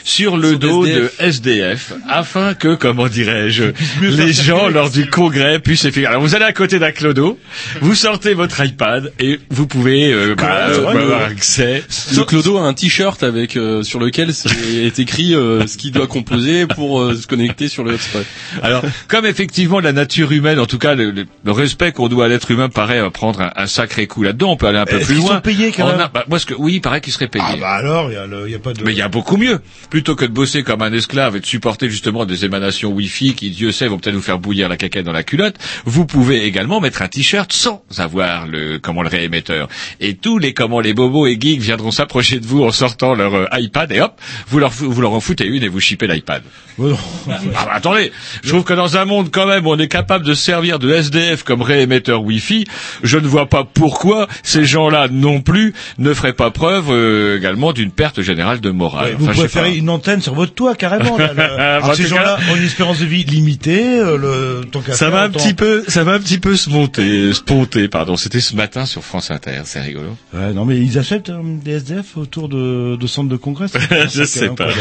sur 0.04 0.38
le 0.38 0.56
dos 0.58 0.86
SDF. 0.86 1.02
de 1.20 1.24
SDF 1.26 1.94
afin 2.08 2.54
que, 2.54 2.76
comment 2.76 3.08
dirais-je, 3.08 3.64
les 4.02 4.34
gens 4.34 4.70
lors 4.70 4.90
du 4.90 5.08
congrès 5.10 5.60
puissent 5.60 5.86
effectuer. 5.86 6.06
Alors 6.06 6.22
vous 6.22 6.36
allez 6.36 6.46
à 6.46 6.54
côté 6.54 6.80
d'un 6.80 6.92
clodo, 6.92 7.38
vous 7.82 7.96
sortez 7.96 8.34
votre 8.34 8.64
iPad 8.64 9.12
et 9.20 9.40
vous 9.50 9.68
pouvez 9.68 10.12
euh, 10.14 10.36
bah, 10.36 10.68
euh, 10.70 10.88
avoir 10.88 11.22
accès. 11.24 11.84
Le 12.16 12.24
Clodo 12.24 12.58
a 12.58 12.62
un 12.62 12.74
t-shirt 12.74 13.24
avec 13.24 13.58
euh, 13.58 13.84
sur 13.84 14.00
lequel 14.00 14.34
c'est- 14.34 14.50
est 14.86 15.00
écrit 15.00 15.34
euh, 15.36 15.66
ce 15.68 15.78
qu'il 15.78 15.92
doit 15.92 16.08
composer 16.08 16.68
pour 16.68 17.02
euh, 17.02 17.16
se 17.16 17.28
connecter 17.28 17.68
sur 17.68 17.84
le 17.84 17.94
hotspot. 17.94 18.26
Alors, 18.64 18.84
comme 19.08 19.26
effectivement 19.26 19.80
la 19.80 19.92
nature 19.94 20.32
humaine, 20.32 20.60
en 20.60 20.66
tout 20.66 20.78
cas 20.78 20.96
le, 20.96 21.26
respect 21.48 21.92
qu'on 21.92 22.08
doit 22.08 22.26
à 22.26 22.28
l'être 22.28 22.52
humain 22.52 22.70
paraît 22.70 23.10
prendre 23.12 23.42
un, 23.42 23.52
un 23.56 23.68
sacré 23.68 24.08
coup 24.08 24.24
là-dedans, 24.24 24.52
on 24.52 24.58
peut 24.58 24.68
aller 24.68 24.78
un 24.78 24.86
peu 24.86 24.98
plus 25.00 25.06
qu'ils 25.16 25.18
loin. 25.18 25.36
sont 25.36 25.42
payés 25.42 25.72
quand 25.76 25.88
même 25.88 26.00
a- 26.00 26.08
bah, 26.14 26.26
moi, 26.30 26.40
ce 26.40 26.46
que, 26.46 26.54
oui, 26.54 26.76
il 26.76 26.82
paraît 26.82 27.02
qu'ils 27.02 27.14
seraient 27.14 27.28
payés. 27.28 27.46
Ah 27.48 27.56
bah 27.60 27.70
alors, 27.72 28.10
il 28.12 28.14
y, 28.14 28.18
a 28.18 28.28
le- 28.28 28.44
il 28.48 28.52
y 28.52 28.56
a 28.56 28.60
pas 28.60 28.74
de. 28.74 28.84
Mais 28.84 28.92
il 28.92 28.98
y 28.98 29.02
a 29.02 29.08
beaucoup 29.08 29.38
mieux. 29.40 29.60
Plutôt 29.90 30.16
que 30.16 30.26
de 30.26 30.32
bosser 30.32 30.64
comme 30.64 30.82
un 30.82 30.94
esclave 30.94 31.36
et 31.36 31.40
de 31.40 31.46
supporter 31.46 31.90
justement 31.90 32.26
des 32.26 32.46
émanations 32.46 32.92
Wi-Fi 32.92 33.34
qui, 33.34 33.50
Dieu 33.50 33.72
sait, 33.72 33.88
vont 33.88 33.98
peut-être 33.98 34.16
vous 34.16 34.22
faire 34.22 34.40
bouillir 34.40 34.70
la 34.70 34.78
caquette 34.78 35.06
dans 35.06 35.12
la 35.12 35.24
culotte, 35.24 35.56
vous 35.86 36.06
pouvez 36.06 36.44
également 36.46 36.80
mettre 36.82 37.02
un 37.02 37.08
t-shirt 37.08 37.52
sans 37.52 37.84
avoir 37.98 38.46
le, 38.48 38.78
comment, 38.78 39.02
le 39.02 39.10
réémetteur. 39.10 39.68
Et 40.00 40.14
tous 40.16 40.38
les, 40.38 40.54
comment, 40.54 40.80
les 40.80 40.94
bobos 40.94 41.26
et 41.28 41.38
geeks 41.40 41.62
viendront 41.62 41.92
s'approcher 41.92 42.40
de 42.40 42.46
vous 42.46 42.64
en 42.64 42.72
sortant 42.72 43.16
leur 43.16 43.34
euh, 43.34 43.46
iPad 43.54 43.92
et 43.92 44.02
hop, 44.02 44.20
vous 44.48 44.60
leur, 44.60 44.70
vous 44.72 45.02
leur 45.02 45.14
en 45.14 45.20
foutez 45.20 45.46
une 45.46 45.64
et 45.64 45.68
vous 45.68 45.80
chipez 45.80 46.08
l'iPad. 46.08 46.44
Oh 46.78 46.94
Ah, 47.30 47.40
bah, 47.54 47.70
attendez, 47.74 48.12
je 48.44 48.50
trouve 48.50 48.64
que 48.64 48.74
dans 48.74 48.98
un 48.98 49.06
monde 49.06 49.30
quand 49.32 49.48
même 49.48 49.66
où 49.66 49.72
on 49.72 49.78
est 49.78 49.88
capable 49.88 50.26
de 50.26 50.34
servir 50.34 50.80
de 50.80 50.92
SDF 50.94 51.44
comme 51.44 51.62
réémetteur 51.62 52.22
Wi-Fi, 52.24 52.66
je 53.04 53.18
ne 53.18 53.28
vois 53.28 53.48
pas 53.48 53.64
pourquoi 53.64 54.28
ces 54.44 54.66
gens-là 54.66 55.08
non 55.10 55.42
plus 55.42 55.74
ne 55.98 56.14
feraient 56.14 56.34
pas 56.34 56.52
preuve 56.52 56.88
euh, 56.90 57.38
également 57.38 57.74
d'une 57.74 57.92
perte 57.92 58.22
générale 58.22 58.60
de 58.62 58.70
morale. 58.72 59.12
Ouais, 59.12 59.16
vous 59.18 59.29
Sais 59.34 59.42
pas. 59.44 59.48
préférez 59.48 59.76
une 59.78 59.90
antenne 59.90 60.22
sur 60.22 60.34
votre 60.34 60.54
toit 60.54 60.76
carrément. 60.76 61.18
Là, 61.18 61.34
le- 61.34 61.42
Alors, 61.60 61.96
ces 61.96 62.08
gens-là 62.08 62.38
cas- 62.40 62.52
ont 62.52 62.56
une 62.56 62.64
espérance 62.66 63.00
de 63.00 63.06
vie 63.06 63.24
limitée. 63.24 64.00
euh, 64.00 64.18
le, 64.18 64.66
tant 64.66 64.82
qu'à 64.82 64.94
Ça 64.94 65.06
faire, 65.08 65.12
va 65.12 65.22
un 65.24 65.30
petit 65.30 65.54
peu, 65.54 65.84
ça 65.88 66.04
va 66.04 66.14
un 66.14 66.20
petit 66.20 66.38
peu 66.40 66.56
se 66.56 66.70
monter, 66.70 67.34
se 67.34 67.42
ponter, 67.42 67.88
pardon. 67.88 68.16
C'était 68.18 68.40
ce 68.40 68.56
matin 68.56 68.86
sur 68.86 69.04
France 69.04 69.32
Inter, 69.32 69.62
c'est 69.66 69.82
rigolo. 69.82 70.16
Ouais, 70.34 70.54
non 70.54 70.66
mais 70.66 70.78
ils 70.78 70.98
achètent 70.98 71.30
euh, 71.30 71.40
des 71.64 71.72
SDF 71.74 72.18
autour 72.18 72.50
de, 72.50 72.96
de 72.96 73.08
centres 73.08 73.30
de 73.30 73.36
congrès. 73.38 73.68
c'est 73.68 73.80
Je 74.10 74.24
ça, 74.24 74.26
sais 74.26 74.48
pas. 74.50 74.56
quoi, 74.56 74.68
là, 74.68 74.74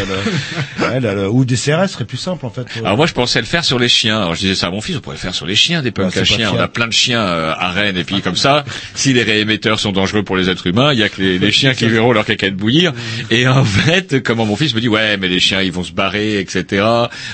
là. 0.80 0.88
Ouais, 0.88 1.00
là, 1.00 1.14
là, 1.14 1.30
ou 1.30 1.44
des 1.44 1.56
CRS 1.56 1.88
serait 1.88 2.04
plus 2.04 2.16
simple 2.18 2.44
en 2.46 2.50
fait. 2.50 2.66
Alors 2.84 2.96
moi 2.96 3.06
je 3.06 3.12
pensais 3.14 3.40
le 3.40 3.46
faire 3.46 3.64
sur 3.64 3.78
les 3.78 3.88
chiens. 3.88 4.18
Alors 4.18 4.34
je 4.34 4.40
disais 4.40 4.54
ça 4.54 4.68
à 4.68 4.70
mon 4.70 4.80
fils, 4.80 4.96
on 4.96 5.00
pourrait 5.00 5.16
le 5.16 5.20
faire 5.20 5.34
sur 5.34 5.46
les 5.46 5.54
chiens, 5.56 5.82
des 5.82 5.90
punks 5.90 6.12
c'est 6.14 6.20
à 6.20 6.24
chiens. 6.24 6.52
On 6.54 6.58
a 6.58 6.68
plein 6.68 6.86
de 6.86 6.92
chiens 6.92 7.20
euh, 7.20 7.52
à 7.56 7.70
Rennes 7.70 7.96
et 7.96 8.04
puis 8.04 8.20
comme 8.22 8.36
ça, 8.36 8.64
si 8.94 9.12
les 9.12 9.22
réémetteurs 9.22 9.80
sont 9.80 9.92
dangereux 9.92 10.22
pour 10.22 10.36
les 10.36 10.48
êtres 10.50 10.66
humains, 10.66 10.92
il 10.92 10.98
y 10.98 11.02
a 11.02 11.08
que 11.08 11.20
les, 11.20 11.38
les 11.38 11.52
chiens 11.52 11.74
qui 11.74 11.86
verront 11.88 12.12
leur 12.12 12.24
caquette 12.24 12.54
bouillir. 12.56 12.92
Et 13.30 13.46
en 13.48 13.64
fait, 13.64 14.22
comment 14.28 14.44
mon 14.46 14.54
fils 14.56 14.74
me 14.74 14.80
dit 14.80 14.88
ouais 14.88 15.16
mais 15.16 15.26
les 15.28 15.40
chiens 15.40 15.62
ils 15.62 15.72
vont 15.72 15.82
se 15.82 15.92
barrer 15.92 16.38
etc. 16.38 16.84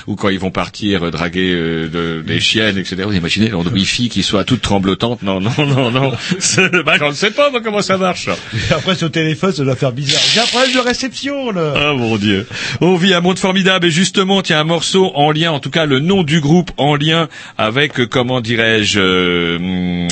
Ou 0.07 0.15
quand 0.15 0.29
ils 0.29 0.39
vont 0.39 0.49
partir 0.49 1.03
euh, 1.03 1.11
draguer 1.11 1.51
euh, 1.53 1.87
de- 1.89 2.23
des 2.25 2.39
chiennes 2.39 2.77
etc. 2.77 3.03
Vous 3.05 3.13
imaginez 3.13 3.49
l'onde 3.49 3.67
wifi 3.67 4.07
qui 4.09 4.23
soit 4.23 4.45
toute 4.45 4.61
tremblotante 4.61 5.21
Non 5.21 5.39
non 5.41 5.51
non 5.59 5.91
non. 5.91 6.11
Bah, 6.85 6.93
je 6.99 7.05
ne 7.05 7.11
sais 7.11 7.31
pas 7.31 7.49
moi 7.51 7.59
comment 7.61 7.81
ça 7.81 7.97
marche. 7.97 8.29
Et 8.29 8.73
après 8.73 8.95
sur 8.95 9.11
téléphone 9.11 9.51
ça 9.51 9.63
doit 9.63 9.75
faire 9.75 9.91
bizarre. 9.91 10.21
J'ai 10.33 10.39
un 10.39 10.45
problème 10.45 10.73
de 10.73 10.79
réception 10.79 11.51
là. 11.51 11.73
Ah 11.75 11.93
mon 11.93 12.15
dieu. 12.17 12.47
On 12.81 12.95
vit 12.95 13.13
un 13.13 13.21
monde 13.21 13.37
formidable 13.37 13.85
et 13.87 13.91
justement, 13.91 14.41
tiens, 14.41 14.61
un 14.61 14.63
morceau 14.63 15.11
en 15.15 15.31
lien, 15.31 15.51
en 15.51 15.59
tout 15.59 15.69
cas 15.69 15.85
le 15.85 15.99
nom 15.99 16.23
du 16.23 16.39
groupe 16.39 16.71
en 16.77 16.95
lien 16.95 17.27
avec, 17.57 17.99
euh, 17.99 18.05
comment 18.07 18.39
dirais-je, 18.39 18.99
euh, 18.99 20.07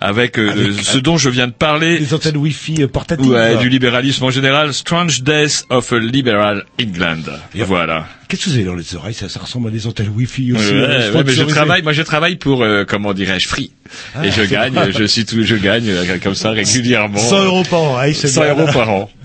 avec, 0.00 0.38
euh, 0.38 0.50
Avec- 0.50 0.72
ce 0.82 0.98
dont 0.98 1.16
je 1.16 1.28
viens 1.30 1.46
de 1.46 1.52
parler. 1.52 1.98
Des 1.98 2.12
antennes 2.14 2.36
Wi-Fi 2.36 2.82
euh, 2.82 2.88
portatives. 2.88 3.26
Ouais, 3.28 3.56
du 3.56 3.68
libéralisme 3.68 4.24
en 4.24 4.30
général, 4.30 4.72
Strange 4.74 5.22
Death 5.22 5.64
of 5.70 5.92
a 5.92 5.98
Liberal 6.24 6.64
England. 6.80 7.22
Voilà. 7.54 8.06
Qu'est-ce 8.28 8.44
que 8.46 8.50
vous 8.50 8.56
avez 8.56 8.64
dans 8.64 8.74
les 8.74 8.94
oreilles? 8.96 9.12
Ça, 9.12 9.28
ça 9.28 9.40
ressemble 9.40 9.68
à 9.68 9.70
des 9.70 9.86
antennes 9.86 10.08
Wi-Fi 10.08 10.54
aussi. 10.54 10.64
Ouais, 10.64 10.72
euh, 10.72 11.12
ouais, 11.12 11.22
mais 11.22 11.34
je 11.34 11.42
travaille, 11.42 11.82
moi 11.82 11.92
je 11.92 12.00
travaille 12.00 12.36
pour, 12.36 12.62
euh, 12.62 12.84
comment 12.88 13.12
dirais-je, 13.12 13.46
Free. 13.46 13.72
Ah, 14.14 14.24
et 14.24 14.30
je 14.30 14.42
gagne, 14.42 14.72
je 14.96 15.04
suis 15.04 15.26
tout, 15.26 15.42
je 15.42 15.56
gagne 15.56 15.86
euh, 15.86 16.18
comme 16.22 16.34
ça 16.34 16.50
régulièrement. 16.52 17.18
100 17.18 17.44
euros 17.44 17.62
par 17.64 17.82
an. 17.82 17.96
Allez, 17.98 18.14
c'est 18.14 18.28
100 18.28 18.40
bien. 18.42 18.50
euros 18.54 18.72
par 18.72 18.88
an. 18.88 19.10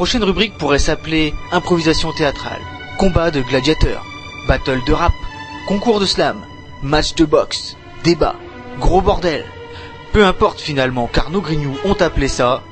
prochaine 0.00 0.24
rubrique 0.24 0.56
pourrait 0.56 0.78
s'appeler 0.78 1.34
improvisation 1.52 2.10
théâtrale, 2.10 2.62
combat 2.98 3.30
de 3.30 3.42
gladiateurs, 3.42 4.02
battle 4.48 4.80
de 4.86 4.94
rap, 4.94 5.12
concours 5.68 6.00
de 6.00 6.06
slam, 6.06 6.40
match 6.82 7.14
de 7.16 7.26
boxe, 7.26 7.76
débat, 8.02 8.34
gros 8.78 9.02
bordel. 9.02 9.44
Peu 10.14 10.24
importe 10.24 10.58
finalement 10.58 11.06
car 11.06 11.28
nos 11.28 11.42
grignoux 11.42 11.76
ont 11.84 11.92
appelé 12.00 12.28
ça 12.28 12.62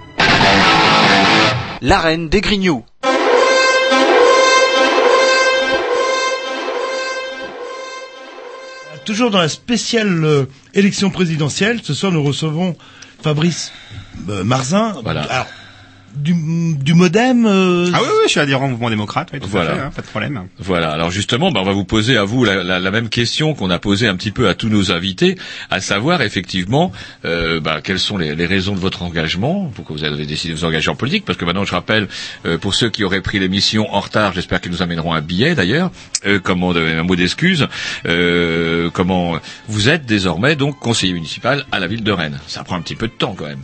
l'arène 1.83 2.31
des 2.31 2.41
grignoux. 2.41 2.83
Toujours 9.05 9.31
dans 9.31 9.41
la 9.41 9.51
spéciale 9.51 10.25
euh, 10.25 10.47
élection 10.73 11.11
présidentielle, 11.11 11.81
ce 11.83 11.93
soir 11.93 12.11
nous 12.11 12.23
recevons 12.23 12.75
Fabrice 13.23 13.71
euh, 14.31 14.45
Marzin. 14.45 14.95
Voilà 15.03 15.47
du, 16.15 16.35
du 16.75 16.95
modem. 16.95 17.47
euh, 17.47 17.91
Ah 17.95 18.01
oui, 18.03 18.09
oui, 18.09 18.23
je 18.27 18.31
suis 18.31 18.41
adhérent 18.41 18.67
au 18.67 18.71
mouvement 18.71 18.91
démocrate, 18.91 19.29
oui, 19.33 19.41
tout 19.41 19.49
Voilà. 19.49 19.71
à 19.71 19.75
fait, 19.75 19.81
hein, 19.81 19.91
pas 19.95 20.03
de 20.03 20.07
problème. 20.07 20.43
Voilà. 20.59 20.91
Alors 20.91 21.11
justement, 21.11 21.51
bah, 21.53 21.61
on 21.63 21.65
va 21.65 21.73
vous 21.73 21.85
poser 21.85 22.17
à 22.17 22.25
vous 22.25 22.45
la, 22.45 22.63
la- 22.63 22.79
la 22.81 22.91
même 22.91 23.09
question 23.09 23.55
qu'on 23.55 23.71
a 23.71 23.79
posée 23.79 24.07
un 24.09 24.17
petit 24.17 24.31
peu 24.31 24.49
à 24.49 24.55
tous 24.55 24.69
nos 24.69 24.93
invités, 24.93 25.37
à 25.71 25.81
savoir 25.81 26.23
effectivement 26.23 26.93
euh, 27.25 27.61
bah, 27.61 27.81
quelles 27.83 27.99
sont 27.99 28.17
les, 28.19 28.35
les 28.35 28.47
raisons 28.47 28.75
de 28.75 28.81
votre 28.81 29.03
engagement, 29.03 29.71
pourquoi 29.75 29.97
vous 29.97 30.05
avez 30.05 30.27
décidé 30.27 30.55
de 30.55 30.59
vous 30.59 30.65
engager 30.65 30.91
en 30.91 30.97
politique. 30.97 31.25
Parce 31.25 31.39
que 31.39 31.45
maintenant, 31.45 31.65
je 31.65 31.73
rappelle 31.73 32.09
euh, 32.47 32.59
pour 32.59 32.75
ceux 32.75 32.91
qui 32.91 33.05
auraient 33.05 33.23
pris 33.23 33.39
l'émission 33.39 33.93
en 33.95 34.01
retard, 34.01 34.33
j'espère 34.33 34.61
qu'ils 34.61 34.73
nous 34.73 34.83
amèneront 34.83 35.13
un 35.15 35.21
billet 35.21 35.55
d'ailleurs, 35.55 35.91
euh, 36.27 36.39
comment 36.43 36.73
un 36.75 37.03
mot 37.03 37.17
d'excuse. 37.17 37.67
euh, 38.07 38.91
comment 38.93 39.37
vous 39.69 39.89
êtes 39.89 40.07
désormais 40.07 40.57
donc 40.57 40.79
conseiller 40.79 41.13
municipal 41.13 41.65
à 41.73 41.79
la 41.79 41.87
ville 41.87 42.03
de 42.03 42.13
Rennes. 42.13 42.39
Ça 42.47 42.65
prend 42.65 42.77
un 42.77 42.81
petit 42.83 42.97
peu 42.97 43.07
de 43.09 43.13
temps 43.13 43.35
quand 43.37 43.47
même. 43.47 43.61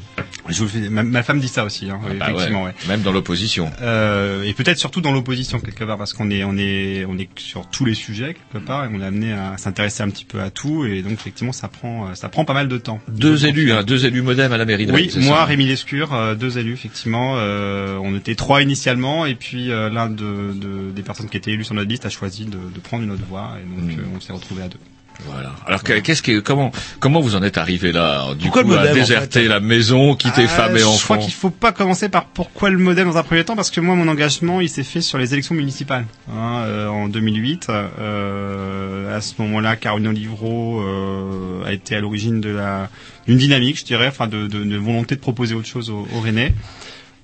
Je 0.49 0.59
vous 0.59 0.65
le 0.65 0.69
fais- 0.85 0.89
ma, 0.91 1.03
ma 1.03 1.23
femme 1.23 1.41
dit 1.41 1.49
ça 1.49 1.65
aussi, 1.65 1.89
hein, 1.91 1.99
oui, 2.05 2.17
Bah 2.19 2.27
effectivement. 2.31 2.65
ouais. 2.65 2.75
Même 2.89 3.01
dans 3.03 3.13
l'opposition. 3.13 3.71
Euh, 3.81 4.43
et 4.43 4.53
peut-être 4.53 4.79
surtout 4.79 5.01
dans 5.01 5.13
l'opposition 5.13 5.59
quelque 5.59 5.85
part 5.85 5.97
parce 5.97 6.13
qu'on 6.13 6.31
est 6.31 6.45
on 6.45 6.57
est 6.59 7.05
on 7.09 7.17
est 7.19 7.29
sur 7.39 7.67
tous 7.69 7.85
les 7.85 7.95
sujets 7.95 8.35
quelque 8.35 8.65
part 8.65 8.85
et 8.85 8.89
on 8.93 9.01
est 9.01 9.05
amené 9.07 9.33
à 9.33 9.57
s'intéresser 9.57 10.03
un 10.03 10.11
petit 10.11 10.25
peu 10.27 10.41
à 10.41 10.51
tout 10.51 10.85
et 10.85 11.03
donc 11.03 11.13
effectivement 11.13 11.53
ça 11.53 11.69
prend 11.69 12.09
euh, 12.09 12.15
ça 12.15 12.29
prend 12.29 12.45
pas 12.45 12.53
mal 12.55 12.69
de 12.69 12.77
temps. 12.79 13.01
Deux 13.09 13.47
élus, 13.47 13.73
hein, 13.73 13.83
deux 13.85 14.05
élus 14.07 14.23
modem 14.23 14.53
à 14.53 14.59
la 14.59 14.65
mairie 14.67 14.87
de 14.87 14.93
Oui, 14.93 15.11
moi, 15.17 15.37
ça 15.39 15.45
Rémi 15.47 15.67
Lescure, 15.67 16.13
euh, 16.13 16.35
deux 16.35 16.59
élus 16.59 16.75
effectivement. 16.75 17.35
Euh, 17.39 17.99
on 18.03 18.15
était 18.15 18.35
trois 18.35 18.61
initialement 18.63 19.25
et 19.27 19.35
puis 19.35 19.71
euh, 19.71 19.89
l'un 19.89 20.09
de, 20.11 20.53
de- 20.55 20.91
des 20.95 21.03
personnes 21.03 21.29
qui 21.29 21.37
étaient 21.37 21.53
élues 21.53 21.65
sur 21.65 21.75
notre 21.75 21.89
liste 21.89 22.05
a 22.07 22.11
choisi 22.11 22.45
de, 22.45 22.51
de 22.53 22.81
prendre 22.83 23.03
une 23.05 23.11
autre 23.13 23.25
voie 23.29 23.57
et 23.61 23.81
donc 23.81 23.97
Mm. 23.97 24.01
euh, 24.01 24.03
on 24.17 24.21
s'est 24.21 24.33
retrouvé 24.33 24.63
à 24.63 24.69
deux. 24.69 24.79
Voilà. 25.27 25.53
Alors 25.67 25.83
que- 25.83 25.99
qu'est-ce 26.01 26.23
que 26.23 26.41
comment 26.41 26.71
comment 27.01 27.21
vous 27.21 27.35
en 27.37 27.43
êtes 27.43 27.59
arrivé 27.59 27.93
là 27.93 28.35
du 28.35 28.45
Pourquoi 28.45 28.63
coup 28.63 28.71
le 28.71 28.75
à 28.77 28.79
modem, 28.81 28.93
en 28.93 28.95
déserter 28.95 29.43
fait 29.43 29.49
la 29.49 29.61
maison, 29.61 30.15
quitter 30.17 30.45
Euh, 30.45 30.49
femme 30.49 30.77
et 30.77 30.81
Je 30.81 30.85
enfants 30.85 31.15
crois 31.15 31.19
qu'il 31.19 31.33
faut 31.33 31.51
pas 31.51 31.73
commencer 31.73 32.09
par 32.09 32.27
pourquoi 32.27 32.71
le 32.71 32.79
modem 32.79 33.09
dans 33.09 33.17
un 33.17 33.23
premier 33.23 33.45
temps, 33.45 33.57
parce 33.57 33.71
que 33.71 33.81
moi, 33.81 33.95
mon 33.95 34.09
engagement, 34.09 34.61
il 34.61 34.69
s'est 34.69 34.83
fait 34.85 35.01
sur 35.01 35.19
les 35.19 35.33
élections 35.33 35.55
municipales 35.55 36.05
hein, 36.31 36.63
euh, 36.67 36.89
en 36.89 37.09
2008. 37.09 37.69
Euh, 37.71 39.17
à 39.17 39.21
ce 39.21 39.35
moment-là, 39.39 39.77
Caroline 39.77 40.09
Olivreau 40.09 40.81
euh, 40.83 41.65
a 41.67 41.73
été 41.73 41.97
à 41.97 42.01
l'origine 42.01 42.41
de 42.41 42.51
la 42.51 42.89
d'une 43.27 43.39
dynamique, 43.39 43.79
je 43.79 43.85
dirais, 43.85 44.09
enfin 44.09 44.27
de, 44.27 44.47
de, 44.47 44.63
de 44.65 44.77
volonté 44.77 45.15
de 45.15 45.21
proposer 45.21 45.55
autre 45.55 45.67
chose 45.69 45.89
aux, 45.91 46.07
aux 46.15 46.21
Rennais. 46.21 46.53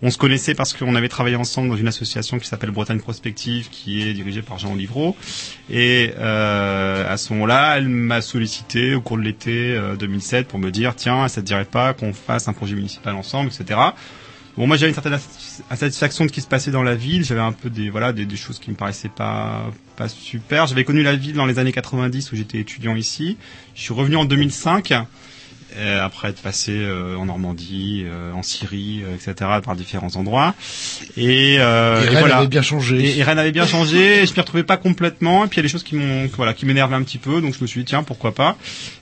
On 0.02 0.10
se 0.10 0.16
connaissait 0.16 0.54
parce 0.54 0.72
qu'on 0.72 0.94
avait 0.94 1.10
travaillé 1.10 1.36
ensemble 1.36 1.68
dans 1.68 1.76
une 1.76 1.88
association 1.88 2.38
qui 2.38 2.46
s'appelle 2.46 2.70
Bretagne 2.70 3.00
Prospective, 3.00 3.68
qui 3.70 4.00
est 4.02 4.14
dirigée 4.14 4.40
par 4.40 4.58
Jean 4.58 4.72
Olivreau. 4.72 5.14
Et 5.68 6.12
euh, 6.18 7.12
à 7.12 7.18
ce 7.18 7.34
moment-là, 7.34 7.76
elle 7.76 7.88
m'a 7.88 8.22
sollicité 8.22 8.94
au 8.94 9.02
cours 9.02 9.18
de 9.18 9.22
l'été 9.22 9.76
euh, 9.76 9.96
2007 9.96 10.48
pour 10.48 10.58
me 10.58 10.70
dire 10.70 10.96
tiens, 10.96 11.28
ça 11.28 11.42
te 11.42 11.46
dirait 11.46 11.66
pas 11.66 11.92
qu'on 11.92 12.14
fasse 12.14 12.48
un 12.48 12.54
projet 12.54 12.76
municipal 12.76 13.14
ensemble, 13.14 13.50
etc. 13.50 13.78
Bon, 14.56 14.66
moi 14.66 14.76
j'avais 14.76 14.88
une 14.90 14.94
certaine 14.94 15.18
insatisfaction 15.70 16.24
de 16.24 16.30
ce 16.30 16.34
qui 16.34 16.40
se 16.40 16.48
passait 16.48 16.70
dans 16.70 16.82
la 16.82 16.94
ville. 16.94 17.24
J'avais 17.24 17.40
un 17.40 17.52
peu 17.52 17.68
des 17.70 17.90
voilà 17.90 18.12
des, 18.12 18.24
des 18.24 18.36
choses 18.36 18.58
qui 18.58 18.70
me 18.70 18.76
paraissaient 18.76 19.08
pas 19.08 19.70
pas 19.96 20.08
super. 20.08 20.66
J'avais 20.66 20.84
connu 20.84 21.02
la 21.02 21.14
ville 21.14 21.34
dans 21.34 21.46
les 21.46 21.58
années 21.58 21.72
90 21.72 22.32
où 22.32 22.36
j'étais 22.36 22.58
étudiant 22.58 22.96
ici. 22.96 23.36
Je 23.74 23.82
suis 23.82 23.94
revenu 23.94 24.16
en 24.16 24.24
2005 24.24 24.92
euh, 24.92 25.00
après 25.76 26.28
être 26.28 26.42
passé 26.42 26.72
euh, 26.72 27.16
en 27.16 27.26
Normandie, 27.26 28.04
euh, 28.06 28.33
en 28.33 28.42
Syrie, 28.42 29.02
euh, 29.04 29.14
etc. 29.14 29.50
par 29.64 29.76
différents 29.76 30.16
endroits. 30.16 30.54
Et, 31.16 31.56
euh, 31.59 32.02
et 32.02 32.12
et 32.12 32.16
voilà. 32.18 32.38
avait 32.38 32.48
bien 32.48 32.62
changé. 32.62 33.00
Et, 33.00 33.18
et 33.18 33.22
Rennes 33.22 33.38
avait 33.38 33.52
bien 33.52 33.66
changé, 33.66 34.22
et 34.22 34.26
je 34.26 34.33
m'y 34.33 34.40
retrouvais 34.40 34.64
pas 34.64 34.76
complètement, 34.76 35.44
et 35.44 35.48
puis 35.48 35.56
il 35.56 35.59
y 35.59 35.61
a 35.61 35.62
des 35.64 35.68
choses 35.68 35.85
qui 35.85 35.94
m'ont, 35.94 36.28
voilà, 36.37 36.54
qui 36.54 36.66
m'énervaient 36.66 36.96
un 36.96 37.02
petit 37.02 37.18
peu, 37.18 37.40
donc 37.40 37.54
je 37.54 37.62
me 37.62 37.66
suis 37.66 37.80
dit 37.80 37.87
tiens 37.87 38.02
pourquoi 38.02 38.35
pas. 38.35 38.56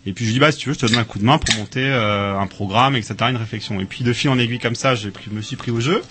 Et 0.06 0.12
puis 0.12 0.26
je 0.26 0.32
dis 0.32 0.38
bah 0.38 0.52
si 0.52 0.58
tu 0.58 0.68
veux 0.68 0.74
je 0.74 0.80
te 0.80 0.86
donne 0.86 0.98
un 0.98 1.04
coup 1.04 1.18
de 1.18 1.24
main 1.24 1.38
pour 1.38 1.54
monter 1.56 1.84
euh, 1.84 2.38
un 2.38 2.46
programme, 2.46 2.96
etc. 2.96 3.14
Une 3.30 3.36
réflexion. 3.36 3.80
Et 3.80 3.84
puis 3.84 4.04
de 4.04 4.12
fil 4.12 4.30
en 4.30 4.38
aiguille 4.38 4.58
comme 4.58 4.74
ça, 4.74 4.94
j'ai 4.94 5.10
pris, 5.10 5.24
je 5.30 5.36
me 5.36 5.42
suis 5.42 5.56
pris 5.56 5.70
au 5.70 5.80
jeu. 5.80 6.02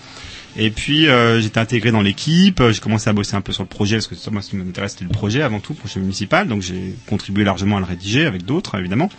Et 0.60 0.72
puis 0.72 1.08
euh, 1.08 1.40
j'étais 1.40 1.60
intégré 1.60 1.92
dans 1.92 2.02
l'équipe, 2.02 2.60
euh, 2.62 2.72
j'ai 2.72 2.80
commencé 2.80 3.10
à 3.10 3.14
bosser 3.14 3.36
un 3.36 3.42
peu 3.42 3.52
sur 3.52 3.64
le 3.64 3.70
projet 3.70 3.98
parce 3.98 4.08
que 4.08 4.16
ça, 4.16 4.32
moi 4.32 4.42
ce 4.42 4.50
qui 4.50 4.56
m'intéresse 4.56 4.94
c'était 4.94 5.06
le 5.06 5.12
projet 5.12 5.44
avant 5.44 5.60
tout, 5.60 5.74
le 5.74 5.78
projet 5.78 6.00
municipal, 6.00 6.48
donc 6.48 6.64
j'ai 6.64 6.96
contribué 7.08 7.44
largement 7.44 7.78
à 7.78 7.80
le 7.80 7.86
rédiger 7.86 8.26
avec 8.26 8.44
d'autres 8.44 8.78
évidemment. 8.80 9.10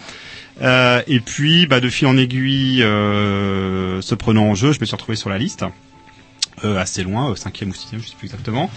Euh, 0.61 1.03
et 1.07 1.21
puis 1.21 1.67
bah, 1.67 1.81
de 1.81 1.89
fil 1.89 2.07
en 2.07 2.17
aiguille, 2.17 2.83
euh, 2.83 4.01
se 4.01 4.15
prenant 4.15 4.45
en 4.45 4.55
jeu, 4.55 4.73
je 4.73 4.81
me 4.81 4.87
suis 4.87 4.97
retrouvé 4.97 5.17
sur 5.17 5.31
la 5.31 5.39
liste. 5.39 5.65
Euh, 6.65 6.77
assez 6.79 7.03
loin, 7.03 7.31
euh, 7.31 7.37
cinquième 7.37 7.71
ou 7.71 7.75
sixième, 7.75 8.01
je 8.03 8.09
sais 8.09 8.15
plus 8.19 8.27
exactement. 8.27 8.71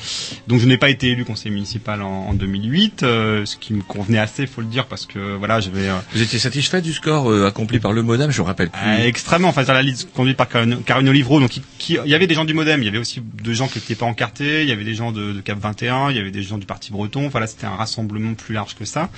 Donc 0.47 0.59
je 0.59 0.67
n'ai 0.67 0.77
pas 0.77 0.89
été 0.89 1.07
élu 1.07 1.25
conseiller 1.25 1.51
municipal 1.53 2.01
en, 2.01 2.27
en 2.29 2.33
2008, 2.33 3.03
euh, 3.03 3.45
ce 3.45 3.57
qui 3.57 3.73
me 3.73 3.81
convenait 3.81 4.19
assez, 4.19 4.45
faut 4.47 4.61
le 4.61 4.67
dire, 4.67 4.85
parce 4.87 5.05
que 5.05 5.35
voilà, 5.35 5.59
j'avais 5.59 5.89
euh, 5.89 5.95
Vous 6.13 6.21
étiez 6.21 6.37
satisfait 6.39 6.81
du 6.81 6.93
score 6.93 7.29
euh, 7.31 7.47
accompli 7.47 7.79
par 7.79 7.93
le 7.93 8.03
modem, 8.03 8.29
je 8.31 8.41
me 8.41 8.45
rappelle 8.47 8.69
plus. 8.69 8.79
euh, 9.01 9.07
extrêmement, 9.07 9.47
enfin 9.49 9.63
sur 9.63 9.73
la 9.73 9.81
liste 9.81 10.11
conduite 10.13 10.37
par 10.37 10.47
Caroline 10.49 11.09
Olivreau, 11.09 11.39
donc 11.39 11.49
qui- 11.79 11.97
il 12.05 12.09
y 12.09 12.15
avait 12.15 12.27
des 12.27 12.35
gens 12.35 12.45
du 12.45 12.53
MoDem, 12.53 12.81
il 12.81 12.85
y 12.85 12.89
avait 12.89 12.97
aussi 12.99 13.21
des 13.43 13.53
gens 13.55 13.67
qui 13.67 13.79
n'étaient 13.79 13.95
pas 13.95 14.05
encartés, 14.05 14.61
il 14.63 14.69
y 14.69 14.71
avait 14.71 14.83
des 14.83 14.93
gens 14.95 15.11
de, 15.11 15.31
de 15.33 15.41
Cap 15.41 15.59
21, 15.59 16.11
il 16.11 16.17
y 16.17 16.19
avait 16.19 16.31
des 16.31 16.43
gens 16.43 16.57
du 16.57 16.65
Parti 16.65 16.91
Breton, 16.91 17.27
voilà, 17.29 17.47
c'était 17.47 17.65
un 17.67 17.75
rassemblement 17.75 18.33
plus 18.35 18.53
large 18.53 18.75
que 18.75 18.85
ça. 18.85 19.09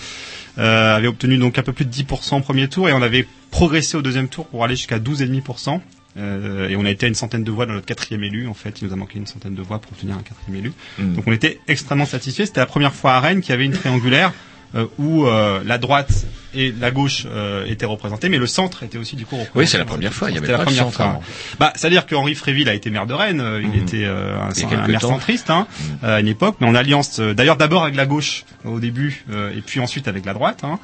Euh, 0.58 0.96
avait 0.96 1.08
obtenu 1.08 1.38
donc 1.38 1.58
un 1.58 1.64
peu 1.64 1.74
plus 1.74 1.86
de 1.86 1.92
10% 1.92 2.38
au 2.38 2.42
premier 2.42 2.68
tour 2.68 2.88
et 2.88 2.94
on 2.94 3.02
avait 3.02 3.28
progressé 3.52 3.98
au 3.98 4.02
deuxième 4.02 4.28
tour 4.28 4.46
pour 4.48 4.64
aller 4.64 4.76
jusqu'à 4.76 5.00
12,5%. 5.00 5.82
Euh, 6.18 6.70
et 6.70 6.76
on 6.76 6.86
a 6.86 6.90
été 6.92 7.06
à 7.06 7.10
une 7.10 7.16
centaine 7.16 7.44
de 7.44 7.52
voix 7.52 7.66
dans 7.66 7.74
notre 7.74 7.86
quatrième 7.88 8.24
élu. 8.24 8.48
En 8.48 8.54
fait, 8.54 8.82
il 8.82 8.88
nous 8.88 8.94
a 8.94 8.96
manqué 8.96 9.18
une 9.18 9.26
centaine 9.28 9.56
de 9.56 9.62
voix 9.62 9.80
pour 9.80 9.94
obtenir 9.94 10.16
un 10.16 10.22
quatrième 10.22 10.60
élu. 10.60 10.74
Mm. 11.00 11.14
Donc 11.16 11.24
on 11.28 11.32
était 11.32 11.60
extrêmement 11.68 12.06
satisfaits. 12.06 12.46
C'était 12.46 12.60
la 12.60 12.66
première 12.68 12.94
fois 12.94 13.14
à 13.14 13.20
Rennes 13.20 13.42
qu'il 13.42 13.50
y 13.52 13.54
avait 13.54 13.66
une 13.66 13.74
triangulaire 13.74 14.32
euh, 14.76 14.86
où 15.00 15.26
euh, 15.26 15.62
la 15.66 15.78
droite 15.78 16.26
et 16.56 16.72
la 16.80 16.92
gauche 16.92 17.26
étaient 17.66 17.88
représentées, 17.88 18.30
mais 18.30 18.38
le 18.38 18.46
centre 18.46 18.84
était 18.84 19.00
aussi 19.00 19.16
du 19.16 19.26
coup 19.26 19.38
représenté. 19.38 19.60
Oui, 19.60 19.66
c'est 19.68 19.80
la 19.80 19.86
première 19.86 20.14
fois, 20.14 20.30
il 20.30 20.36
y 20.36 20.38
avait 20.38 20.46
la 20.52 20.58
pas 20.58 20.66
de 20.66 20.66
première 20.68 20.84
centre 20.84 20.98
fois. 20.98 21.20
Bah, 21.60 21.74
c'est-à-dire 21.76 22.06
qu'Henri 22.06 22.36
Fréville 22.36 22.70
a 22.70 22.76
été 22.76 22.92
maire 22.92 23.08
de 23.08 23.14
Rennes. 23.16 23.44
Il 23.64 23.70
Mhm. 23.70 23.76
était 23.76 24.06
un, 24.06 24.50
Il 24.56 24.66
un 24.76 24.88
maire 24.88 25.02
centriste 25.02 25.50
hein, 25.50 25.66
euh, 26.04 26.18
à 26.18 26.20
une 26.20 26.28
époque, 26.28 26.58
mais 26.62 26.68
en 26.68 26.76
alliance. 26.76 27.20
D'ailleurs, 27.20 27.58
d'abord 27.58 27.82
avec 27.82 27.96
la 27.96 28.06
gauche 28.06 28.46
au 28.66 28.80
début, 28.80 29.26
et 29.32 29.62
puis 29.62 29.80
ensuite 29.80 30.08
avec 30.08 30.26
la 30.26 30.34
droite. 30.34 30.64
Hein, 30.64 30.78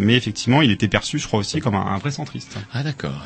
mais 0.00 0.14
effectivement, 0.14 0.62
il 0.62 0.70
était 0.70 0.88
perçu, 0.88 1.18
je 1.18 1.26
crois 1.26 1.40
aussi, 1.40 1.60
comme 1.60 1.74
un, 1.74 1.84
un 1.86 1.98
vrai 1.98 2.10
centriste. 2.10 2.56
Ah 2.72 2.82
d'accord. 2.82 3.22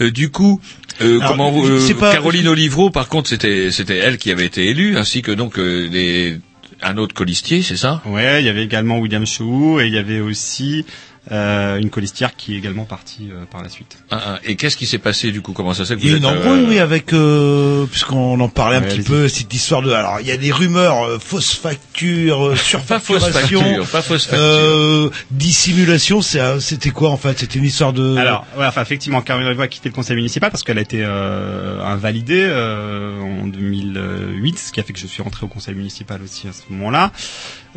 Euh, 0.00 0.10
du 0.10 0.30
coup, 0.30 0.60
euh, 1.00 1.18
Alors, 1.18 1.30
comment 1.32 1.50
vous, 1.50 1.66
euh, 1.66 1.94
pas- 1.98 2.12
Caroline 2.12 2.48
Olivreau, 2.48 2.90
par 2.90 3.08
contre, 3.08 3.28
c'était 3.28 3.70
c'était 3.70 3.96
elle 3.98 4.18
qui 4.18 4.30
avait 4.30 4.46
été 4.46 4.68
élue, 4.68 4.96
ainsi 4.96 5.22
que 5.22 5.32
donc 5.32 5.58
euh, 5.58 5.88
les, 5.90 6.38
un 6.82 6.96
autre 6.98 7.14
colistier, 7.14 7.62
c'est 7.62 7.76
ça? 7.76 8.02
Ouais, 8.06 8.42
il 8.42 8.46
y 8.46 8.48
avait 8.48 8.64
également 8.64 8.98
William 8.98 9.26
Chou 9.26 9.80
et 9.80 9.86
il 9.86 9.92
y 9.94 9.98
avait 9.98 10.20
aussi 10.20 10.84
euh, 11.30 11.78
une 11.78 11.90
colistière 11.90 12.34
qui 12.34 12.54
est 12.54 12.58
également 12.58 12.84
partie 12.84 13.30
euh, 13.30 13.44
par 13.50 13.62
la 13.62 13.68
suite. 13.68 13.96
Ah, 14.10 14.20
ah. 14.26 14.38
Et 14.44 14.56
qu'est-ce 14.56 14.76
qui 14.76 14.86
s'est 14.86 14.98
passé 14.98 15.30
du 15.30 15.40
coup? 15.40 15.52
Comment 15.52 15.72
ça 15.72 15.84
se 15.84 15.94
fait 15.94 16.00
que 16.00 16.04
Il 16.04 16.10
y 16.10 16.14
a 16.14 16.16
une 16.16 16.26
embrouille, 16.26 16.64
euh, 16.64 16.68
oui, 16.68 16.78
avec, 16.80 17.12
euh, 17.12 17.86
puisqu'on 17.86 18.40
en 18.40 18.48
parlait 18.48 18.76
un 18.76 18.82
Ouais, 18.82 18.88
petit 18.88 19.02
peu, 19.02 19.28
cette 19.28 19.54
histoire 19.54 19.82
de, 19.82 19.92
alors, 19.92 20.18
il 20.20 20.26
y 20.26 20.32
a 20.32 20.36
des 20.36 20.50
rumeurs, 20.50 21.04
euh, 21.04 21.18
fausses 21.20 21.54
factures, 21.54 22.48
euh, 22.48 22.50
Pas 22.88 22.98
fausse 22.98 23.22
surfacturation, 23.22 23.60
facture, 23.60 23.86
pas 23.88 24.02
fausse 24.02 24.24
facture. 24.26 24.44
euh, 24.44 25.10
dissimulation, 25.30 26.22
c'est, 26.22 26.58
c'était 26.60 26.90
quoi, 26.90 27.10
en 27.10 27.16
fait? 27.16 27.38
C'était 27.38 27.58
une 27.60 27.66
histoire 27.66 27.92
de... 27.92 28.16
Alors, 28.16 28.44
ouais, 28.58 28.66
enfin, 28.66 28.82
effectivement, 28.82 29.22
Caroline 29.22 29.46
Olivreau 29.46 29.62
a 29.64 29.68
quitté 29.68 29.88
le 29.90 29.94
conseil 29.94 30.16
municipal 30.16 30.50
parce 30.50 30.62
qu'elle 30.64 30.78
a 30.78 30.82
été 30.82 31.02
euh, 31.04 31.80
invalidée 31.84 32.44
euh, 32.48 33.20
en 33.20 33.46
2008, 33.46 34.58
ce 34.58 34.72
qui 34.72 34.80
a 34.80 34.82
fait 34.82 34.92
que 34.92 34.98
je 34.98 35.06
suis 35.06 35.22
rentré 35.22 35.44
au 35.44 35.48
conseil 35.48 35.74
municipal 35.74 36.20
aussi 36.22 36.48
à 36.48 36.52
ce 36.52 36.62
moment-là. 36.70 37.12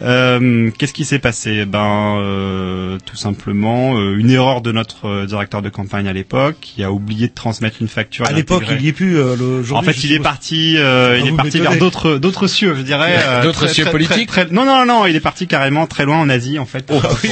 Euh, 0.02 0.70
Qu'est-ce 0.78 0.94
qui 0.94 1.06
s'est 1.06 1.20
passé? 1.20 1.66
Ben, 1.66 2.18
euh, 2.20 2.98
tout 3.06 3.16
simplement, 3.16 3.98
euh, 3.98 4.18
une 4.18 4.30
erreur 4.30 4.62
de 4.62 4.72
notre 4.72 5.08
euh, 5.08 5.26
directeur 5.26 5.62
de 5.62 5.70
campagne 5.70 6.08
à 6.08 6.14
l'époque, 6.14 6.58
qui 6.60 6.84
a 6.84 6.92
oublié 6.92 7.28
de 7.30 7.34
transmettre 7.34 7.78
une 7.80 7.88
facture. 7.88 8.26
à 8.28 8.32
l'époque, 8.34 8.66
il 8.72 8.82
y 8.86 8.90
est 8.90 8.94
plus, 8.94 9.18
euh, 9.18 9.36
le 9.40 9.64
jour 9.64 9.78
En 9.78 9.82
fait, 9.84 10.04
il 10.04 10.12
est 10.12 10.20
parti, 10.20 10.76
euh, 10.78 11.18
il 11.22 11.30
est 11.30 11.36
parti 11.36 11.60
vers 11.60 11.78
d'autres 11.78 12.18
d'autres 12.18 12.48
cieux, 12.48 12.76
je 12.78 12.82
dirais. 12.82 13.16
euh, 13.26 13.44
D'autres 13.44 13.68
cieux 13.70 13.86
politiques 13.86 14.28
très, 14.28 14.46
très- 14.46 14.54
Non, 14.54 14.66
non, 14.66 14.86
non, 14.86 15.06
il 15.06 15.16
est 15.16 15.20
parti 15.22 15.48
carrément 15.48 15.88
très 15.88 16.04
loin 16.06 16.18
en 16.20 16.30
Asie, 16.30 16.60
en 16.60 16.66
fait. 16.66 16.86
pour- 16.86 17.02
pour- 17.02 17.18
oui, 17.24 17.30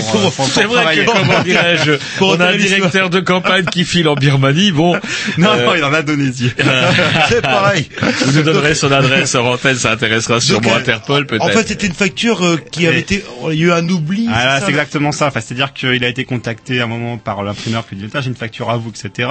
C'est 0.49 0.63
vrai 0.63 0.95
que, 0.95 1.05
comment 1.05 1.41
dirais-je, 1.43 1.91
Pour 2.17 2.29
on 2.29 2.39
a 2.39 2.47
un 2.47 2.55
directeur 2.57 3.09
de 3.09 3.19
campagne 3.19 3.65
qui 3.65 3.83
file 3.83 4.07
en 4.07 4.15
Birmanie, 4.15 4.71
bon, 4.71 4.93
Non, 5.37 5.49
Euh, 5.49 5.65
non, 5.65 5.75
il 5.75 5.79
est 5.81 5.83
en 5.83 5.93
Indonésie. 5.93 6.51
c'est 7.29 7.41
pareil. 7.41 7.89
vous 8.25 8.31
nous 8.37 8.43
donnerez 8.43 8.75
son 8.75 8.91
adresse 8.91 9.35
en 9.35 9.45
antenne, 9.45 9.75
ça 9.75 9.91
intéressera 9.91 10.39
sûrement 10.39 10.73
Interpol 10.75 11.25
peut-être. 11.25 11.43
En 11.43 11.49
fait, 11.49 11.67
c'était 11.67 11.87
une 11.87 11.93
facture 11.93 12.52
euh, 12.53 12.69
qui 12.71 12.87
avait 12.87 12.99
été, 12.99 13.23
il 13.51 13.59
y 13.59 13.63
a 13.63 13.67
eu 13.67 13.71
un 13.71 13.87
oubli. 13.89 14.27
Ah, 14.31 14.59
c'est 14.61 14.69
exactement 14.69 15.11
ça. 15.11 15.27
Enfin, 15.27 15.41
c'est-à-dire 15.41 15.73
qu'il 15.73 16.03
a 16.03 16.07
été 16.07 16.25
contacté 16.25 16.79
à 16.79 16.83
un 16.83 16.87
moment 16.87 17.17
par 17.17 17.43
l'imprimeur 17.43 17.87
qui 17.87 17.95
lui 17.95 18.07
dit 18.07 18.11
Ah, 18.13 18.21
j'ai 18.21 18.29
une 18.29 18.35
facture 18.35 18.69
à 18.69 18.77
vous, 18.77 18.89
etc. 18.89 19.29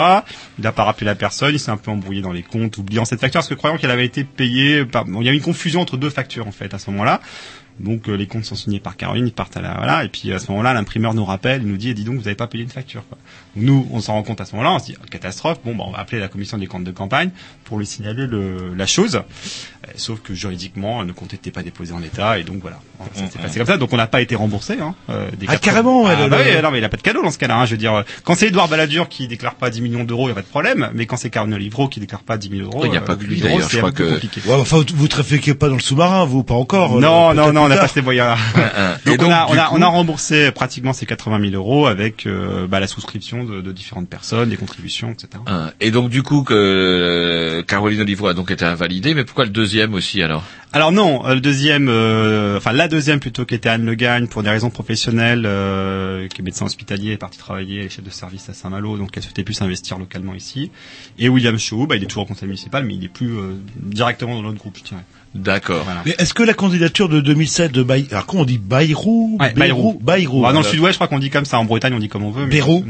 Il 0.59 0.67
a 0.67 0.73
pas 0.73 0.85
rappelé 0.85 1.07
la 1.07 1.15
personne, 1.15 1.55
il 1.55 1.61
s'est 1.61 1.71
un 1.71 1.77
peu 1.77 1.91
embrouillé 1.91 2.23
dans 2.23 2.33
les 2.33 2.43
comptes, 2.43 2.79
oubliant 2.79 3.05
cette 3.05 3.21
facture 3.21 3.41
parce 3.41 3.49
que 3.49 3.55
croyant 3.55 3.77
qu'elle 3.77 3.91
avait 3.91 4.07
été 4.07 4.25
payée. 4.25 4.85
Par... 4.85 5.05
bon, 5.05 5.21
il 5.21 5.27
y 5.27 5.29
a 5.29 5.33
eu 5.33 5.37
une 5.37 5.43
confusion 5.43 5.81
entre 5.81 5.97
deux 5.97 6.11
factures 6.11 6.47
en 6.47 6.53
fait 6.53 6.75
à 6.75 6.79
ce 6.79 6.91
moment-là. 6.91 7.21
Donc 7.81 8.09
euh, 8.09 8.15
les 8.17 8.27
comptes 8.27 8.45
sont 8.45 8.55
signés 8.55 8.81
par 8.81 8.97
Caroline, 8.97 9.27
ils 9.27 9.33
partent 9.33 9.57
à 9.57 9.61
la 9.61 9.75
voilà, 9.75 10.05
et 10.05 10.09
puis 10.09 10.33
à 10.33 10.39
ce 10.39 10.51
moment-là, 10.51 10.73
l'imprimeur 10.75 11.15
nous 11.15 11.25
rappelle, 11.25 11.63
il 11.63 11.69
nous 11.69 11.77
dit, 11.77 11.93
dis 11.95 12.05
donc, 12.05 12.15
vous 12.17 12.23
n'avez 12.23 12.35
pas 12.35 12.47
payé 12.47 12.63
une 12.65 12.71
facture. 12.71 13.03
Quoi. 13.09 13.19
Nous, 13.57 13.87
on 13.91 14.01
s'en 14.01 14.13
rend 14.15 14.23
compte 14.23 14.41
à 14.41 14.45
ce 14.45 14.53
moment-là, 14.57 14.73
on 14.75 14.79
se 14.79 14.87
dit, 14.87 14.97
catastrophe. 15.11 15.59
Bon, 15.65 15.75
bah, 15.75 15.85
on 15.87 15.91
va 15.93 15.99
appeler 15.99 16.21
la 16.21 16.29
commission 16.29 16.59
des 16.59 16.67
comptes 16.67 16.85
de 16.85 16.91
campagne 16.91 17.31
pour 17.65 17.79
lui 17.79 17.87
signaler 17.87 18.27
le, 18.27 18.75
la 18.75 18.87
chose. 18.87 19.17
Euh, 19.17 19.91
sauf 19.97 20.21
que 20.21 20.35
juridiquement, 20.35 21.03
le 21.03 21.13
compte 21.13 21.33
n'était 21.33 21.51
pas 21.51 21.63
déposé 21.63 21.93
en 21.93 22.03
état, 22.03 22.39
et 22.39 22.45
donc 22.45 22.59
voilà, 22.61 22.79
ça 23.15 23.27
s'est 23.29 23.39
passé 23.39 23.59
comme 23.59 23.67
ça. 23.67 23.77
Donc 23.79 23.93
on 23.93 23.97
n'a 23.97 24.07
pas 24.07 24.21
été 24.21 24.37
remboursé. 24.37 24.75
Hein, 24.81 24.95
euh, 25.11 25.29
des 25.39 25.47
Ah, 25.49 25.53
80. 25.57 25.59
carrément, 25.61 26.07
Ah, 26.07 26.15
le- 26.25 26.29
bah 26.29 26.39
le- 26.45 26.57
oui, 26.57 26.63
non, 26.63 26.71
mais 26.71 26.79
il 26.79 26.85
a 26.85 26.89
pas 26.89 26.97
de 26.97 27.03
cadeau 27.03 27.23
dans 27.23 27.31
ce 27.31 27.39
cas-là. 27.39 27.57
Hein, 27.59 27.67
je 27.67 27.73
veux 27.73 27.77
dire, 27.79 28.05
quand 28.25 28.35
c'est 28.35 28.49
Edouard 28.49 28.69
Balladur 28.69 29.09
qui 29.09 29.27
déclare 29.29 29.55
pas 29.57 29.71
10 29.71 29.81
millions 29.81 30.05
d'euros, 30.05 30.27
il 30.27 30.31
y 30.31 30.33
a 30.33 30.35
pas 30.35 30.43
de 30.43 30.47
problème. 30.47 30.91
Mais 30.95 31.07
quand 31.07 31.17
c'est 31.17 31.31
Caroline 31.31 31.55
Olivro 31.55 31.89
qui 31.89 32.01
déclare 32.01 32.23
pas 32.23 32.37
10 32.37 32.49
000 32.51 32.63
euros, 32.63 32.85
Il 32.87 32.93
y 32.93 32.97
a 32.97 33.01
pas 33.01 33.17
que 33.17 33.25
lui, 33.25 33.37
10 33.37 33.43
000 33.43 33.49
euros, 33.51 33.59
d'ailleurs, 33.59 33.71
je 33.71 33.79
crois 33.79 33.93
que-. 33.93 34.49
Ouais, 34.49 34.55
enfin, 34.61 34.85
vous 34.95 35.09
trafiquez 35.09 35.55
pas 35.55 35.69
dans 35.69 35.75
le 35.75 35.81
sous-marin, 35.81 36.25
vous, 36.25 36.43
pas 36.45 36.55
encore. 36.55 37.01
Non, 37.01 37.31
euh, 37.31 37.35
non, 37.35 37.43
peut-être 37.45 37.53
non, 37.63 37.67
on 37.67 37.69
n'a 37.69 37.81
pas 37.81 37.89
ces 37.89 38.03
donc, 38.03 39.19
donc, 39.19 39.29
on 39.29 39.31
a, 39.31 39.47
on 39.49 39.57
a, 39.59 39.67
coup- 39.67 39.75
on 39.77 39.83
a 39.83 39.87
remboursé 39.87 40.51
pratiquement 40.53 40.93
ces 40.93 41.07
80 41.07 41.41
000 41.51 41.55
euros 41.55 41.87
avec 41.87 42.27
euh, 42.27 42.67
bah, 42.67 42.81
la 42.81 42.87
souscription 42.87 43.45
de, 43.45 43.61
de 43.61 43.73
différentes 43.73 44.09
personnes, 44.09 44.51
des 44.51 44.57
contributions, 44.57 45.11
etc. 45.13 45.29
Et 45.81 45.91
donc 45.91 46.11
du 46.11 46.23
coup 46.23 46.43
que 46.43 46.55
euh, 46.55 47.63
Caroline 47.63 48.01
Olivro 48.01 48.27
a 48.29 48.35
donc 48.35 48.51
été 48.51 48.65
invalidée, 48.65 49.15
mais 49.15 49.25
pourquoi 49.25 49.45
le 49.45 49.51
deuxième 49.51 49.95
aussi 49.95 50.23
alors? 50.23 50.43
Alors 50.75 50.91
non, 50.91 51.27
euh, 51.27 51.35
le 51.35 51.41
deuxième, 51.41 51.89
euh, 51.91 52.57
enfin 52.57 52.73
la 52.73 52.89
deuxième 52.89 53.21
plutôt 53.21 53.45
qui 53.45 53.55
était 53.55 53.69
Anne 53.69 53.85
Le 53.85 53.95
Gagne 53.95 54.27
pour 54.27 54.43
des 54.43 54.49
raisons 54.49 54.71
professionnelles, 54.71 55.45
euh, 55.45 56.29
qui 56.29 56.41
est 56.41 56.45
médecin 56.45 56.65
hospitalier, 56.65 57.13
est 57.13 57.17
partie 57.19 57.39
travailler, 57.39 57.81
elle 57.81 57.87
est 57.87 57.91
chef 57.91 58.05
de 58.05 58.11
service 58.11 58.49
à 58.49 58.55
Saint-Malo, 58.55 58.97
donc 58.97 59.11
elle 59.15 59.23
souhaitait 59.23 59.45
plus 59.45 59.53
s'investir 59.55 59.99
localement 59.99 60.35
ici. 60.35 60.71
Et 61.19 61.29
William 61.29 61.59
Shaw, 61.59 61.87
bah, 61.87 61.97
il 61.97 62.03
est 62.03 62.07
toujours 62.07 62.27
conseiller 62.27 62.47
municipal, 62.47 62.85
mais 62.87 62.95
il 62.95 63.05
est 63.05 63.09
plus 63.09 63.37
euh, 63.37 63.57
directement 63.77 64.35
dans 64.37 64.43
notre 64.43 64.59
groupe, 64.59 64.79
je 64.79 64.85
dirais. 64.85 65.03
D'accord. 65.35 65.83
Voilà. 65.85 66.03
Mais 66.05 66.15
est-ce 66.19 66.35
que 66.35 66.43
la 66.43 66.55
candidature 66.55 67.09
de 67.09 67.21
2007 67.21 67.73
de 67.73 67.83
Bayrou, 67.83 68.07
alors 68.11 68.27
comment 68.27 68.43
on 68.43 68.47
dit 68.47 68.59
Bayrou 68.59 69.39
Ouais, 69.41 69.53
Bayrou 69.55 69.95
Bayrou. 69.95 69.99
Bayrou. 70.03 70.43
Bah, 70.43 70.49
dans 70.53 70.59
le 70.59 70.63
voilà. 70.63 70.71
sud-ouest, 70.71 70.93
je 70.93 70.99
crois 70.99 71.09
qu'on 71.09 71.19
dit 71.19 71.31
comme 71.31 71.45
ça. 71.45 71.59
En 71.59 71.65
Bretagne, 71.65 71.95
on 71.95 71.99
dit 71.99 72.09
comme 72.09 72.25
on 72.25 72.31
veut. 72.31 72.47
Bérou, 72.47 72.85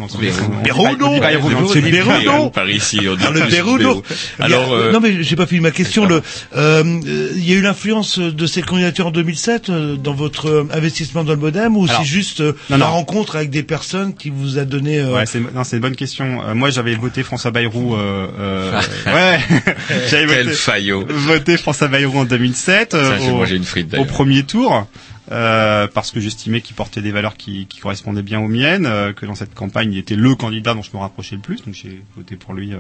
Bayrou, 0.65 0.97
non. 0.99 1.19
Bayrou, 1.19 1.49
le 1.49 1.57
C'est 1.69 2.25
non. 2.25 2.51
Par 2.51 2.69
ici, 2.69 3.01
on 3.09 3.15
dit 3.15 3.25
Ah, 3.27 3.31
le 3.31 3.83
non. 3.83 4.03
Alors, 4.39 4.73
euh, 4.73 4.93
non 4.93 5.01
mais 5.01 5.23
j'ai 5.23 5.37
pas 5.37 5.47
fini 5.47 5.61
ma 5.61 5.71
question. 5.71 6.05
Le, 6.07 6.23
euh, 6.57 6.83
euh, 6.83 7.29
il 7.37 7.49
y 7.49 7.53
a 7.53 7.57
eu 7.57 7.61
l'influence 7.63 8.19
de 8.19 8.47
cette 8.47 8.67
candidature 8.67 9.07
en 9.09 9.11
2007 9.11 9.71
euh, 9.71 9.97
dans 9.97 10.15
votre 10.15 10.47
euh, 10.49 10.69
investissement 10.73 11.25
dans 11.25 11.33
le 11.33 11.39
modem 11.39 11.77
ou 11.77 11.87
c'est 11.87 12.05
juste 12.05 12.41
euh, 12.41 12.53
non, 12.71 12.79
la 12.79 12.87
non. 12.87 12.93
rencontre 12.93 13.37
avec 13.37 13.51
des 13.51 13.63
personnes 13.63 14.15
qui 14.15 14.31
vous 14.31 14.59
a 14.59 14.65
donné 14.65 14.99
euh, 14.99 15.15
Ouais, 15.15 15.27
c'est 15.27 15.41
non, 15.41 15.65
c'est 15.65 15.77
une 15.77 15.83
bonne 15.83 15.97
question. 15.97 16.43
Euh, 16.43 16.55
moi, 16.55 16.71
j'avais 16.71 16.95
voté 16.95 17.23
François 17.23 17.51
Bayrou. 17.51 17.95
Euh, 17.95 18.27
euh, 18.39 18.81
ouais, 19.07 19.39
j'avais 20.11 20.27
quel 20.27 20.45
voté, 20.47 20.57
faillot. 20.57 21.05
voté 21.09 21.57
François 21.57 21.89
Bayrou 21.89 22.19
en 22.19 22.25
2007 22.39 22.95
euh, 22.95 23.19
au, 23.31 23.37
mangé 23.37 23.57
une 23.57 23.65
frite 23.65 23.87
au 23.87 23.91
d'ailleurs. 23.91 24.07
premier 24.07 24.43
tour. 24.45 24.87
euh, 25.31 25.87
parce 25.93 26.11
que 26.11 26.21
j'estimais 26.21 26.61
qu'il 26.61 26.75
portait 26.77 27.01
des 27.01 27.13
valeurs 27.13 27.37
qui, 27.37 27.67
qui 27.67 27.79
correspondaient 27.81 28.23
bien 28.23 28.41
aux 28.41 28.49
miennes, 28.49 28.87
euh, 28.87 29.13
que 29.13 29.25
dans 29.25 29.35
cette 29.37 29.55
campagne 29.55 29.93
il 29.93 29.99
était 29.99 30.17
le 30.17 30.35
candidat 30.35 30.75
dont 30.75 30.83
je 30.83 30.91
me 30.93 30.99
rapprochais 30.99 31.37
le 31.37 31.41
plus, 31.41 31.63
donc 31.65 31.75
j'ai 31.75 32.03
voté 32.17 32.37
pour 32.37 32.53
lui 32.55 32.73
euh, 32.75 32.79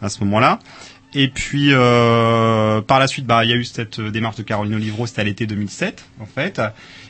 à 0.00 0.08
ce 0.08 0.20
moment-là. 0.24 0.58
Et 1.14 1.28
puis 1.28 1.70
par 1.72 2.98
la 2.98 3.06
suite, 3.06 3.26
bah 3.26 3.44
il 3.44 3.50
y 3.50 3.52
a 3.52 3.56
eu 3.56 3.64
cette 3.64 4.00
démarche 4.00 4.36
de 4.36 4.42
Caroline 4.42 4.74
Olivro, 4.76 5.06
c'était 5.06 5.20
à 5.20 5.24
l'été 5.24 5.46
2007 5.46 6.02
en 6.20 6.26
fait. 6.26 6.58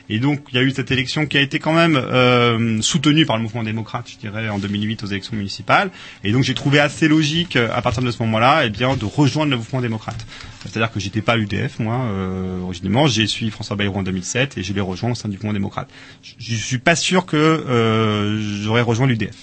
Et 0.09 0.19
donc 0.19 0.41
il 0.51 0.55
y 0.55 0.57
a 0.57 0.61
eu 0.61 0.71
cette 0.71 0.91
élection 0.91 1.25
qui 1.25 1.37
a 1.37 1.41
été 1.41 1.59
quand 1.59 1.73
même 1.73 1.95
euh, 1.95 2.81
soutenue 2.81 3.25
par 3.25 3.37
le 3.37 3.43
mouvement 3.43 3.63
démocrate, 3.63 4.05
je 4.09 4.17
dirais, 4.17 4.49
en 4.49 4.59
2008 4.59 5.03
aux 5.03 5.07
élections 5.07 5.35
municipales. 5.35 5.91
Et 6.23 6.31
donc 6.31 6.43
j'ai 6.43 6.53
trouvé 6.53 6.79
assez 6.79 7.07
logique 7.07 7.55
euh, 7.55 7.69
à 7.73 7.81
partir 7.81 8.03
de 8.03 8.11
ce 8.11 8.21
moment-là, 8.23 8.65
eh 8.65 8.69
bien 8.69 8.95
de 8.95 9.05
rejoindre 9.05 9.51
le 9.51 9.57
mouvement 9.57 9.81
démocrate. 9.81 10.25
C'est-à-dire 10.63 10.91
que 10.91 10.99
j'étais 10.99 11.21
pas 11.21 11.33
à 11.33 11.35
l'UDF 11.35 11.79
moi 11.79 12.05
euh, 12.05 12.61
originellement, 12.61 13.07
j'ai 13.07 13.27
suivi 13.27 13.51
François 13.51 13.75
Bayrou 13.75 13.99
en 13.99 14.03
2007 14.03 14.57
et 14.57 14.63
je 14.63 14.73
l'ai 14.73 14.81
rejoint 14.81 15.11
au 15.11 15.15
sein 15.15 15.29
du 15.29 15.35
mouvement 15.37 15.53
démocrate. 15.53 15.89
Je, 16.21 16.55
suis 16.55 16.77
pas 16.77 16.95
sûr 16.95 17.25
que 17.25 17.37
euh, 17.37 18.39
j'aurais 18.63 18.81
rejoint 18.81 19.07
l'UDF. 19.07 19.35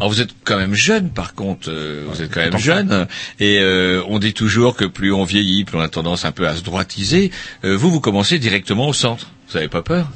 Alors 0.00 0.10
vous 0.10 0.20
êtes 0.20 0.30
quand 0.44 0.58
même 0.58 0.74
jeune, 0.74 1.10
par 1.10 1.34
contre, 1.34 1.68
euh, 1.70 2.04
vous 2.08 2.22
êtes 2.22 2.32
quand 2.32 2.40
même 2.40 2.58
jeune, 2.58 3.06
et 3.38 3.58
euh, 3.60 4.02
on 4.08 4.18
dit 4.18 4.34
toujours 4.34 4.76
que 4.76 4.84
plus 4.84 5.12
on 5.12 5.24
vieillit, 5.24 5.64
plus 5.64 5.78
on 5.78 5.80
a 5.80 5.88
tendance 5.88 6.24
un 6.24 6.32
peu 6.32 6.46
à 6.46 6.56
se 6.56 6.62
droitiser. 6.62 7.30
Euh, 7.64 7.76
vous, 7.76 7.90
vous 7.90 8.00
commencez 8.00 8.38
directement 8.38 8.88
au 8.88 8.92
centre. 8.92 9.28
Vous 9.48 9.56
avez 9.56 9.68
pas 9.68 9.82
peur? 9.82 10.06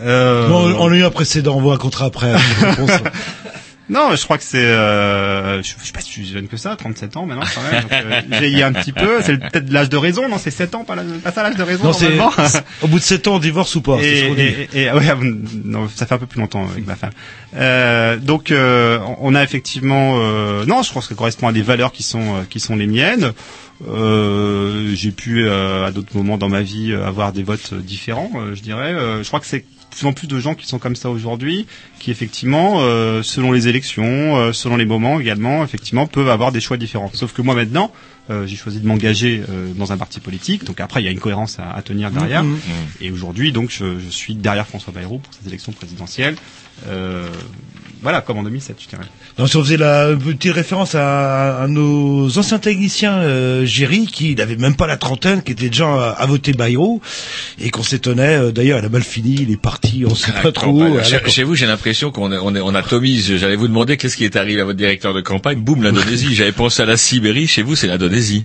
Euh, 0.00 0.48
Non, 0.48 0.76
on 0.80 0.92
a 0.92 0.96
eu 0.96 1.02
un 1.04 1.10
précédent, 1.10 1.56
on 1.56 1.60
voit 1.60 1.74
un 1.74 1.78
contrat 1.78 2.06
après. 2.06 2.32
Non, 3.90 4.14
je 4.14 4.22
crois 4.24 4.36
que 4.36 4.44
c'est. 4.44 4.58
Euh, 4.62 5.62
je, 5.62 5.72
je 5.80 5.86
sais 5.86 5.92
pas 5.92 6.00
si 6.00 6.08
je 6.08 6.12
suis 6.12 6.26
jeune 6.26 6.46
que 6.46 6.56
ça, 6.58 6.76
37 6.76 7.16
ans 7.16 7.24
maintenant 7.26 7.44
quand 7.54 7.62
même. 7.72 7.82
Donc, 7.82 7.92
euh, 7.92 8.20
j'ai 8.30 8.38
vieilli 8.38 8.62
un 8.62 8.72
petit 8.72 8.92
peu. 8.92 9.22
C'est 9.22 9.38
peut-être 9.38 9.70
l'âge 9.70 9.88
de 9.88 9.96
raison, 9.96 10.28
non 10.28 10.36
C'est 10.38 10.50
7 10.50 10.74
ans, 10.74 10.84
pas, 10.84 10.94
la- 10.94 11.02
pas 11.24 11.32
ça 11.32 11.42
l'âge 11.42 11.56
de 11.56 11.62
raison 11.62 11.84
non, 11.84 11.92
c'est 11.92 12.18
au 12.82 12.86
bout 12.88 12.98
de 12.98 13.04
7 13.04 13.28
ans, 13.28 13.36
on 13.36 13.38
divorce 13.38 13.74
ou 13.76 13.80
pas 13.80 13.96
c'est 14.00 14.16
ce 14.20 14.24
et, 14.24 14.28
qu'on 14.28 14.34
dit. 14.34 14.42
et, 14.42 14.82
et- 14.82 14.92
ouais, 14.92 15.04
non, 15.64 15.88
ça 15.88 16.04
fait 16.06 16.14
un 16.14 16.18
peu 16.18 16.26
plus 16.26 16.40
longtemps 16.40 16.68
avec 16.68 16.86
ma 16.86 16.96
femme. 16.96 17.12
Euh, 17.56 18.16
donc, 18.18 18.50
euh, 18.50 18.98
on 19.20 19.34
a 19.34 19.42
effectivement, 19.42 20.18
euh, 20.20 20.66
non, 20.66 20.82
je 20.82 20.92
pense 20.92 21.04
que 21.06 21.14
ça 21.14 21.18
correspond 21.18 21.48
à 21.48 21.52
des 21.52 21.62
valeurs 21.62 21.92
qui 21.92 22.02
sont 22.02 22.44
qui 22.50 22.60
sont 22.60 22.76
les 22.76 22.86
miennes. 22.86 23.32
Euh, 23.88 24.92
J'ai 24.94 25.12
pu 25.12 25.46
euh, 25.46 25.86
à 25.86 25.92
d'autres 25.92 26.16
moments 26.16 26.36
dans 26.36 26.48
ma 26.48 26.62
vie 26.62 26.92
avoir 26.94 27.32
des 27.32 27.42
votes 27.42 27.74
différents, 27.74 28.30
je 28.54 28.60
dirais. 28.60 28.92
Je 29.22 29.26
crois 29.26 29.40
que 29.40 29.46
c'est 29.46 29.64
plus 29.98 30.06
en 30.06 30.12
plus 30.12 30.28
de 30.28 30.38
gens 30.38 30.54
qui 30.54 30.66
sont 30.66 30.78
comme 30.78 30.96
ça 30.96 31.10
aujourd'hui, 31.10 31.66
qui 31.98 32.10
effectivement, 32.10 32.76
euh, 32.78 33.22
selon 33.22 33.50
les 33.52 33.66
élections, 33.68 34.36
euh, 34.36 34.52
selon 34.52 34.76
les 34.76 34.84
moments 34.86 35.18
également, 35.18 35.64
effectivement, 35.64 36.06
peuvent 36.06 36.28
avoir 36.28 36.52
des 36.52 36.60
choix 36.60 36.76
différents. 36.76 37.10
Sauf 37.14 37.32
que 37.32 37.42
moi 37.42 37.54
maintenant, 37.54 37.92
euh, 38.30 38.46
j'ai 38.46 38.56
choisi 38.56 38.80
de 38.80 38.86
m'engager 38.86 39.42
dans 39.76 39.92
un 39.92 39.96
parti 39.96 40.20
politique. 40.20 40.64
Donc 40.64 40.80
après, 40.80 41.02
il 41.02 41.04
y 41.04 41.08
a 41.08 41.10
une 41.10 41.18
cohérence 41.18 41.58
à, 41.58 41.70
à 41.72 41.82
tenir 41.82 42.10
derrière. 42.10 42.44
Mhm. 42.44 42.58
Et 43.00 43.10
aujourd'hui, 43.10 43.52
donc, 43.52 43.70
je, 43.70 43.98
je 43.98 44.08
suis 44.08 44.34
derrière 44.34 44.66
François 44.66 44.92
Bayrou 44.92 45.18
pour 45.18 45.34
cette 45.34 45.46
élection 45.46 45.72
présidentielle. 45.72 46.36
Voilà, 48.02 48.20
comme 48.20 48.38
en 48.38 48.42
2007, 48.42 48.76
je 48.80 48.88
dirais. 48.88 49.02
Non, 49.38 49.46
si 49.46 49.56
on 49.56 49.62
faisait 49.62 49.76
la 49.76 50.14
petite 50.14 50.52
référence 50.52 50.94
à, 50.94 51.62
à 51.62 51.66
nos 51.68 52.38
anciens 52.38 52.58
techniciens, 52.58 53.18
euh, 53.18 53.64
Géry, 53.64 54.06
qui 54.06 54.34
n'avait 54.34 54.56
même 54.56 54.76
pas 54.76 54.86
la 54.86 54.96
trentaine, 54.96 55.42
qui 55.42 55.52
était 55.52 55.68
déjà 55.68 55.86
à, 55.86 56.10
à 56.10 56.26
voter 56.26 56.52
Bayrou, 56.52 57.00
et 57.60 57.70
qu'on 57.70 57.82
s'étonnait, 57.82 58.36
euh, 58.36 58.52
d'ailleurs, 58.52 58.78
elle 58.78 58.84
a 58.84 58.88
mal 58.88 59.02
fini, 59.02 59.36
il 59.40 59.50
est 59.50 59.60
parti, 59.60 60.04
on 60.06 60.14
sait 60.14 60.32
pas 60.42 60.52
trop. 60.52 60.96
La 60.96 61.02
Chez, 61.02 61.20
chez 61.26 61.44
vous, 61.44 61.54
j'ai 61.54 61.66
l'impression 61.66 62.10
qu'on 62.10 62.32
a, 62.32 62.38
on 62.38 62.54
on 62.56 62.74
a 62.74 62.82
Tomise. 62.82 63.36
J'allais 63.36 63.56
vous 63.56 63.68
demander 63.68 63.96
qu'est-ce 63.96 64.16
qui 64.16 64.24
est 64.24 64.36
arrivé 64.36 64.60
à 64.60 64.64
votre 64.64 64.78
directeur 64.78 65.14
de 65.14 65.20
campagne. 65.20 65.58
Boum, 65.60 65.82
l'Indonésie. 65.82 66.34
J'avais 66.34 66.52
pensé 66.52 66.82
à 66.82 66.86
la 66.86 66.96
Sibérie. 66.96 67.46
Chez 67.46 67.62
vous, 67.62 67.76
c'est 67.76 67.86
l'Indonésie. 67.86 68.44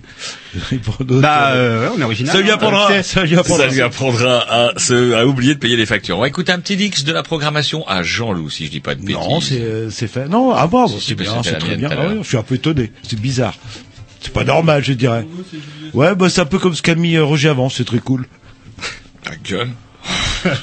Bah, 1.00 1.50
euh, 1.52 1.54
euh, 1.54 1.88
ouais, 1.88 1.94
on 1.96 2.00
est 2.00 2.04
original. 2.04 2.34
ça 2.34 2.40
lui 2.40 2.50
hein. 2.50 2.54
apprendra, 2.54 3.02
ça 3.02 3.24
lui 3.24 3.36
apprendra. 3.36 3.68
Ça 3.68 3.74
lui 3.74 3.80
apprendra 3.80 4.38
à, 4.48 4.78
se, 4.78 5.14
à 5.14 5.26
oublier 5.26 5.54
de 5.54 5.58
payer 5.58 5.76
les 5.76 5.86
factures. 5.86 6.18
On 6.18 6.20
va 6.20 6.28
écouter 6.28 6.52
un 6.52 6.58
petit 6.58 6.76
Dix 6.76 7.04
de 7.04 7.12
la 7.12 7.22
programmation 7.22 7.86
à 7.86 8.02
Jean-Loup, 8.02 8.50
si 8.50 8.66
je 8.66 8.70
dis 8.70 8.80
pas 8.80 8.94
de 8.94 9.00
bêtises. 9.00 9.16
Non, 9.16 9.40
c'est 9.44 9.60
euh, 9.60 9.90
c'est 9.90 10.06
fait. 10.08 10.28
Non, 10.28 10.54
bon, 10.66 10.88
Si, 10.88 11.00
c'est 11.00 11.14
bien, 11.14 11.42
c'est 11.42 11.58
très 11.58 11.76
bien. 11.76 11.90
à 11.90 11.94
Ah 11.96 12.08
ouais, 12.08 12.18
je 12.22 12.28
suis 12.28 12.36
un 12.36 12.42
peu 12.42 12.54
étonné, 12.56 12.92
c'est 13.02 13.18
bizarre. 13.20 13.54
C'est 14.20 14.32
pas 14.32 14.44
normal, 14.44 14.82
je 14.82 14.92
dirais. 14.94 15.26
Ouais, 15.92 16.14
bah 16.14 16.28
c'est 16.30 16.40
un 16.40 16.46
peu 16.46 16.58
comme 16.58 16.74
ce 16.74 16.82
qu'a 16.82 16.94
mis 16.94 17.16
euh, 17.16 17.24
Roger 17.24 17.50
avant, 17.50 17.68
c'est 17.68 17.84
très 17.84 17.98
cool. 17.98 18.26
Ta 19.22 19.36
gueule. 19.36 19.70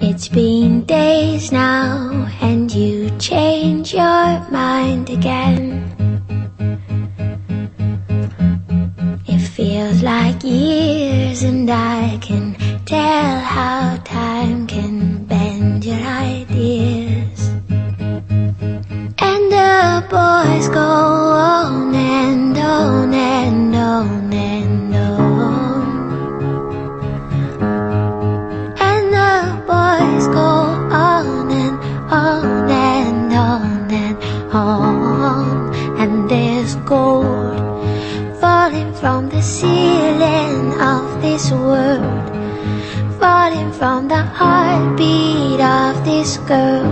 It's 0.00 0.28
been 0.28 0.84
days 0.84 1.52
now, 1.52 2.26
and 2.40 2.72
you 2.72 3.10
change 3.18 3.92
your 3.94 4.40
mind 4.50 5.10
again. 5.10 5.87
Years, 10.48 11.42
and 11.42 11.70
I 11.70 12.18
can 12.20 12.54
tell 12.84 13.38
how 13.40 13.96
time 14.04 14.66
can 14.66 15.24
bend 15.24 15.84
your 15.84 16.00
ideas. 16.00 17.48
And 19.28 19.52
the 19.56 20.04
boys 20.10 20.68
go 20.68 20.80
on 20.80 21.94
and 21.94 22.56
on 22.58 23.14
and 23.14 23.76
on 23.76 24.32
and 24.32 24.77
ceiling 39.48 40.78
of 40.78 41.22
this 41.22 41.50
world. 41.50 42.28
Falling 43.18 43.72
from 43.72 44.08
the 44.08 44.22
heartbeat 44.38 45.60
of 45.60 46.04
this 46.04 46.36
girl. 46.52 46.84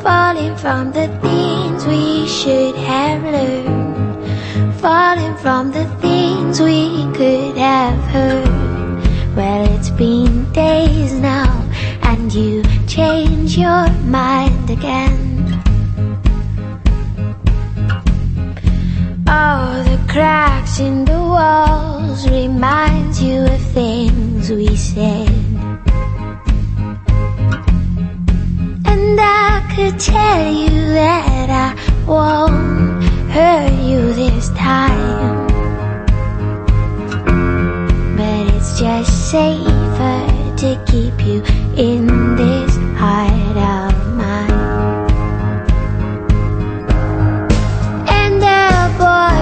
Falling 0.00 0.54
from 0.56 0.92
the 0.92 1.08
things 1.20 1.84
we 1.86 2.26
should 2.28 2.76
have 2.76 3.22
learned. 3.24 4.24
Falling 4.80 5.36
from 5.38 5.72
the 5.72 5.86
things 6.00 6.60
we 6.60 7.04
could 7.18 7.56
have 7.56 8.00
heard. 8.14 8.46
Well, 9.34 9.64
it's 9.74 9.90
been 9.90 10.50
days 10.52 11.12
now, 11.14 11.52
and 12.02 12.32
you 12.32 12.62
change 12.86 13.58
your 13.58 13.90
mind 14.06 14.70
again. 14.70 15.29
Oh, 19.32 19.84
the 19.84 20.12
cracks 20.12 20.80
in 20.80 21.04
the 21.04 21.12
walls 21.12 22.28
remind 22.28 23.16
you 23.16 23.42
of 23.44 23.60
things 23.72 24.50
we 24.50 24.74
said. 24.74 25.28
And 28.90 29.20
I 29.20 29.72
could 29.72 30.00
tell 30.00 30.52
you 30.52 30.70
that 30.98 31.48
I 31.48 31.68
won't 32.06 33.04
hurt 33.30 33.72
you 33.84 34.12
this 34.14 34.48
time. 34.50 35.46
But 38.16 38.54
it's 38.56 38.80
just 38.80 39.30
safer 39.30 40.26
to 40.62 40.84
keep 40.90 41.24
you 41.24 41.40
in 41.76 42.34
this 42.34 42.74
hideout 42.98 43.89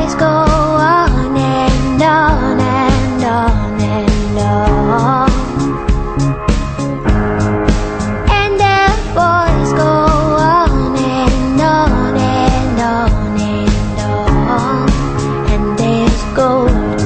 boys 0.09 0.21
go 0.21 0.27
on 0.27 1.37
and 1.37 2.03
on 2.03 2.61
and 2.61 3.25
on 3.25 3.81
and 3.81 4.38
on. 4.38 5.31
And 8.38 8.55
the 8.64 8.81
boys 9.12 9.71
go 9.75 9.92
on 10.40 10.97
and 10.97 11.61
on 11.61 12.16
and 12.16 12.81
on 12.81 13.38
and 13.38 13.99
on. 14.01 14.88
And 15.53 15.79
there's 15.79 16.23
gold 16.35 17.01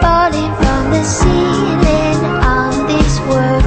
falling 0.00 0.54
from 0.60 0.82
the 0.94 1.02
ceiling 1.02 2.20
on 2.54 2.72
this 2.86 3.18
world, 3.30 3.64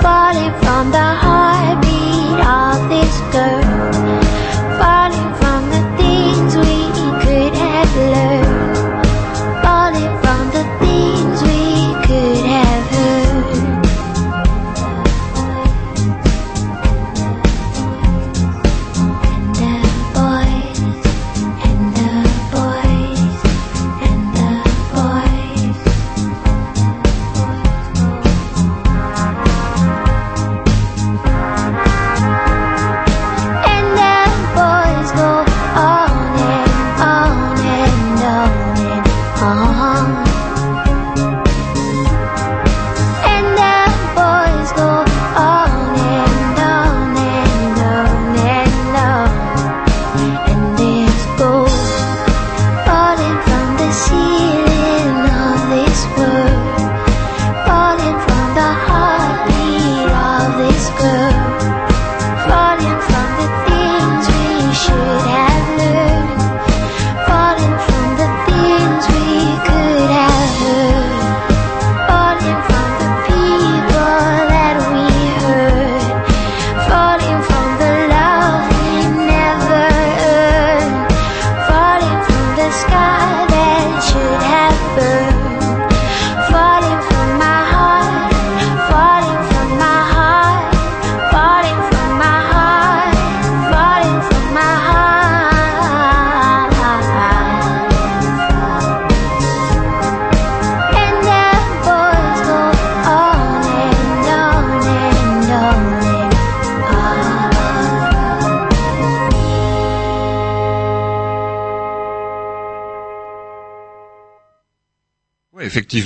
falling 0.00 0.54
from 0.62 0.84
the 0.92 1.08
heartbeat 1.24 2.40
of 2.46 2.88
this 2.88 3.14
girl, 3.34 3.61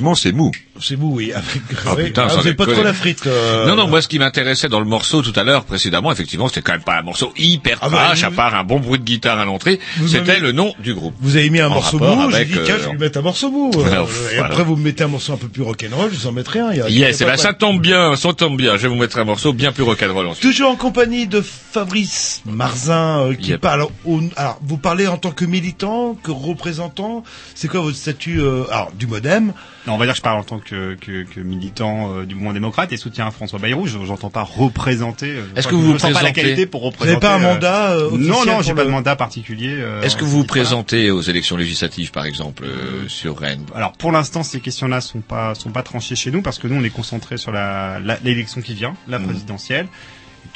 effectivement, 0.06 0.14
c'est 0.14 0.32
mou. 0.32 0.50
C'est 0.80 0.96
mou, 0.96 1.12
oui. 1.16 1.32
Avec... 1.32 1.62
Ah, 1.86 1.94
oui. 1.96 2.04
putain, 2.04 2.22
Ah, 2.24 2.28
vous 2.32 2.36
n'avez 2.38 2.54
pas 2.54 2.66
trop 2.66 2.82
la 2.82 2.92
frite. 2.94 3.26
euh, 3.26 3.66
Non, 3.66 3.76
non, 3.76 3.86
moi, 3.88 4.02
ce 4.02 4.08
qui 4.08 4.18
m'intéressait 4.18 4.68
dans 4.68 4.78
le 4.80 4.86
morceau 4.86 5.22
tout 5.22 5.32
à 5.38 5.44
l'heure, 5.44 5.64
précédemment, 5.64 6.12
effectivement, 6.12 6.48
c'était 6.48 6.62
quand 6.62 6.72
même 6.72 6.82
pas 6.82 6.98
un 6.98 7.02
morceau 7.02 7.32
hyper 7.36 7.78
Ah 7.82 7.88
bah, 7.88 7.96
trash, 8.06 8.24
à 8.24 8.28
vous- 8.30 8.36
part 8.36 8.54
un 8.54 8.64
bon 8.64 8.78
bruit 8.80 8.98
de 8.98 9.04
guitare 9.04 9.38
à 9.38 9.44
l'entrée. 9.44 9.80
Vous 9.98 10.08
C'était 10.08 10.32
avez- 10.32 10.40
le 10.40 10.52
nom 10.52 10.74
du 10.80 10.94
groupe. 10.94 11.14
Vous 11.20 11.36
avez 11.36 11.50
mis 11.50 11.60
un 11.60 11.68
En 11.68 11.74
morceau 11.74 11.98
mou, 11.98 12.30
j'ai 12.30 12.36
avec, 12.36 12.48
dit 12.48 12.58
tiens, 12.64 12.74
euh, 12.74 12.78
je 12.78 12.84
vais 12.86 12.90
lui 12.92 12.98
mettre 12.98 13.18
un 13.18 13.22
morceau 13.22 13.50
mou. 13.50 13.70
euh, 13.74 13.78
Voilà, 13.80 14.02
et 14.02 14.34
voilà. 14.36 14.44
après 14.46 14.64
vous 14.64 14.76
me 14.76 14.82
mettez 14.84 15.04
un 15.04 15.08
morceau 15.08 15.32
un 15.32 15.36
peu 15.36 15.48
plus 15.48 15.62
rock'n'roll, 15.62 16.10
je 16.12 16.16
vous 16.18 16.26
en 16.26 16.32
mettrai 16.32 16.60
un. 16.60 16.72
Yes, 16.72 17.18
pas 17.18 17.24
eh 17.24 17.28
ben, 17.28 17.36
ça 17.36 17.52
tombe 17.54 17.80
bien, 17.80 18.16
ça 18.16 18.32
tombe 18.32 18.56
bien. 18.56 18.76
Je 18.76 18.82
vais 18.82 18.88
vous 18.88 18.94
mettre 18.96 19.18
un 19.18 19.24
morceau 19.24 19.52
bien 19.52 19.72
plus 19.72 19.82
rock'n'roll 19.82 20.26
ensuite. 20.26 20.42
Toujours 20.42 20.70
en 20.70 20.76
compagnie 20.76 21.26
de 21.26 21.40
Fabrice 21.40 22.42
Marzin 22.46 23.20
euh, 23.30 23.34
qui 23.34 23.50
Yep. 23.50 23.60
parle. 23.60 23.86
Au, 24.04 24.20
alors, 24.36 24.58
vous 24.62 24.76
parlez 24.78 25.06
en 25.06 25.16
tant 25.18 25.30
que 25.30 25.44
militant, 25.44 26.16
que 26.22 26.30
représentant. 26.30 27.22
C'est 27.54 27.68
quoi 27.68 27.80
votre 27.80 27.96
statut 27.96 28.40
euh, 28.40 28.64
Alors, 28.70 28.92
du 28.92 29.06
MoDem? 29.06 29.52
Non, 29.86 29.94
on 29.94 29.98
va 29.98 30.04
dire 30.04 30.14
que 30.14 30.18
je 30.18 30.22
parle 30.22 30.38
en 30.40 30.42
tant 30.44 30.58
que, 30.58 30.74
que, 31.00 31.22
que 31.24 31.40
militant 31.40 32.12
euh, 32.12 32.24
du 32.24 32.34
mouvement 32.34 32.52
démocrate 32.52 32.92
et 32.92 32.96
soutien 32.96 33.26
à 33.26 33.30
François 33.30 33.58
Bayrou. 33.58 33.86
Je 33.86 33.98
J'entends 34.04 34.30
pas 34.30 34.42
représenter. 34.42 35.30
euh, 35.30 35.42
Est-ce 35.56 35.68
que 35.68 35.74
vous 35.74 35.82
vous 35.92 35.98
sens 35.98 36.02
pas 36.02 36.08
la 36.08 36.14
présentez 36.32 36.42
qualité 36.42 36.66
pour 36.66 36.80
Vous 36.82 36.86
représenter. 36.88 37.26
n'avez 37.26 37.40
pas 37.40 37.46
un 37.46 37.50
euh, 37.50 37.54
mandat 37.54 37.90
euh, 37.92 38.06
officiel 38.10 38.28
Non, 38.30 38.44
non, 38.44 38.62
j'ai 38.62 38.70
le- 38.70 38.76
pas 38.76 38.84
de 38.84 38.90
mandat 38.90 39.16
particulier. 39.16 39.70
euh, 39.72 40.02
Est-ce 40.02 40.16
que 40.16 40.24
vous 40.24 40.38
vous 40.38 40.44
présentez 40.44 41.10
aux 41.10 41.20
élections 41.22 41.56
législatives, 41.56 42.10
par 42.12 42.24
exemple, 42.26 42.64
euh, 42.64 43.08
sur 43.08 43.38
Rennes 43.38 43.64
Alors 43.74 43.92
pour 43.92 44.12
l'instant, 44.12 44.42
ces 44.42 44.60
questions-là 44.60 45.00
sont 45.00 45.20
pas 45.20 45.54
sont 45.54 45.70
pas 45.70 45.82
tranchées 45.82 46.16
chez 46.16 46.30
nous 46.30 46.42
parce 46.42 46.58
que 46.58 46.66
nous 46.68 46.76
on 46.76 46.84
est 46.84 46.90
concentré 46.90 47.36
sur 47.36 47.52
la 47.52 47.98
l'élection 48.24 48.60
qui 48.60 48.74
vient, 48.74 48.94
la 49.08 49.18
Mhm. 49.18 49.26
présidentielle. 49.26 49.86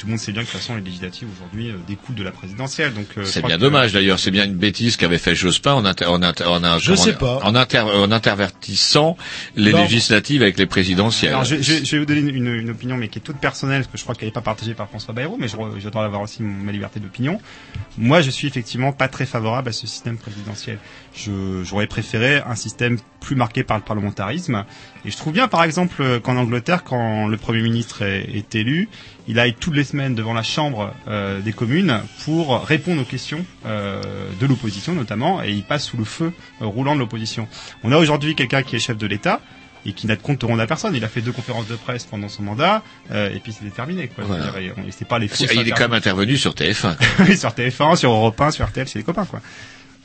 Tout 0.01 0.07
le 0.07 0.11
monde 0.13 0.19
sait 0.19 0.31
bien 0.31 0.41
que 0.41 0.47
de 0.47 0.51
toute 0.51 0.59
façon 0.59 0.75
les 0.75 0.81
législatives 0.81 1.27
aujourd'hui 1.31 1.69
euh, 1.69 1.75
découlent 1.87 2.15
de 2.15 2.23
la 2.23 2.31
présidentielle. 2.31 2.93
Donc 2.93 3.05
euh, 3.17 3.23
C'est 3.23 3.45
bien 3.45 3.55
que- 3.57 3.61
dommage 3.61 3.93
d'ailleurs, 3.93 4.17
c'est 4.19 4.31
bien 4.31 4.45
une 4.45 4.55
bêtise 4.55 4.97
qu'avait 4.97 5.19
fait 5.19 5.35
Jospin 5.35 5.73
en, 5.73 5.85
inter, 5.85 6.05
en, 6.05 6.23
inter- 6.23 6.45
en, 6.45 6.79
Je 6.79 6.91
comment- 6.93 7.03
sais 7.03 7.13
pas. 7.13 7.39
en, 7.43 7.53
inter- 7.55 7.79
en 7.81 8.11
intervertissant 8.11 9.15
les 9.55 9.71
Non. 9.71 9.81
législatives 9.83 10.41
avec 10.41 10.57
les 10.57 10.65
présidentielles. 10.65 11.31
Alors, 11.33 11.45
je, 11.45 11.57
je- 11.57 11.85
je 11.85 11.91
vais 11.91 11.99
vous 11.99 12.05
donner 12.05 12.21
une, 12.21 12.29
une- 12.35 12.55
une 12.55 12.69
opinion, 12.71 12.97
mais 12.97 13.07
qui 13.09 13.19
est 13.19 13.21
toute 13.21 13.37
personnelle, 13.37 13.81
parce 13.81 13.91
que 13.91 13.97
je 13.99 14.03
crois 14.03 14.15
qu'elle 14.15 14.27
n'est 14.29 14.33
pas 14.33 14.41
partagée 14.41 14.73
par 14.73 14.89
François 14.89 15.13
Bayrou, 15.13 15.37
mais 15.39 15.47
je, 15.47 15.55
re- 15.55 15.79
je 15.79 15.87
dois 15.89 16.03
avoir 16.03 16.21
aussi 16.21 16.41
mon- 16.41 16.63
ma 16.63 16.71
liberté 16.71 16.99
d'opinion. 16.99 17.39
Moi, 17.97 18.21
je 18.21 18.31
suis 18.31 18.47
effectivement 18.47 18.91
pas 18.93 19.07
très 19.07 19.25
favorable 19.27 19.69
à 19.69 19.71
ce 19.71 19.85
système 19.85 20.17
présidentiel. 20.17 20.79
Je- 21.15 21.63
J'aurais 21.63 21.87
préféré 21.87 22.41
un 22.47 22.55
système 22.55 22.97
plus 23.19 23.35
marqué 23.35 23.63
par 23.63 23.77
le 23.77 23.83
parlementarisme. 23.83 24.65
Et 25.05 25.11
je 25.11 25.17
trouve 25.17 25.33
bien, 25.33 25.47
par 25.47 25.63
exemple, 25.63 26.01
euh, 26.01 26.19
qu'en 26.19 26.37
Angleterre, 26.37 26.83
quand 26.83 27.27
le 27.27 27.37
Premier 27.37 27.61
ministre 27.61 28.01
est, 28.01 28.27
est 28.33 28.55
élu, 28.55 28.89
il 29.31 29.39
aille 29.39 29.53
toutes 29.53 29.75
les 29.75 29.85
semaines 29.85 30.13
devant 30.13 30.33
la 30.33 30.43
Chambre 30.43 30.93
euh, 31.07 31.39
des 31.39 31.53
communes 31.53 32.01
pour 32.25 32.65
répondre 32.65 33.01
aux 33.01 33.05
questions 33.05 33.45
euh, 33.65 34.01
de 34.41 34.45
l'opposition 34.45 34.93
notamment, 34.93 35.41
et 35.41 35.51
il 35.51 35.63
passe 35.63 35.85
sous 35.85 35.95
le 35.95 36.03
feu 36.03 36.33
euh, 36.61 36.65
roulant 36.65 36.95
de 36.95 36.99
l'opposition. 36.99 37.47
On 37.83 37.93
a 37.93 37.97
aujourd'hui 37.97 38.35
quelqu'un 38.35 38.61
qui 38.61 38.75
est 38.75 38.79
chef 38.79 38.97
de 38.97 39.07
l'État, 39.07 39.39
et 39.85 39.93
qui 39.93 40.05
n'a 40.05 40.15
de 40.15 40.21
compte 40.21 40.43
au 40.43 40.47
rond 40.47 40.59
à 40.59 40.67
personne. 40.67 40.95
Il 40.95 41.03
a 41.05 41.07
fait 41.07 41.21
deux 41.21 41.31
conférences 41.31 41.67
de 41.67 41.75
presse 41.75 42.03
pendant 42.03 42.27
son 42.27 42.43
mandat, 42.43 42.83
euh, 43.11 43.33
et 43.33 43.39
puis 43.39 43.53
c'était 43.53 43.73
terminé. 43.73 44.09
Quoi. 44.09 44.25
Voilà. 44.25 44.51
Dire, 44.59 44.75
c'est 44.91 45.07
pas 45.07 45.17
les 45.17 45.29
fausses 45.29 45.47
il 45.53 45.67
est 45.67 45.71
quand 45.71 45.79
même 45.79 45.93
intervenu 45.93 46.35
sur 46.37 46.53
TF1. 46.53 46.95
Oui, 47.19 47.37
sur 47.37 47.49
TF1, 47.49 47.95
sur 47.95 48.11
Europe 48.11 48.39
1, 48.39 48.51
sur 48.51 48.65
RTL, 48.67 48.87
c'est 48.87 48.99
des 48.99 49.05
copains, 49.05 49.25
quoi. 49.25 49.39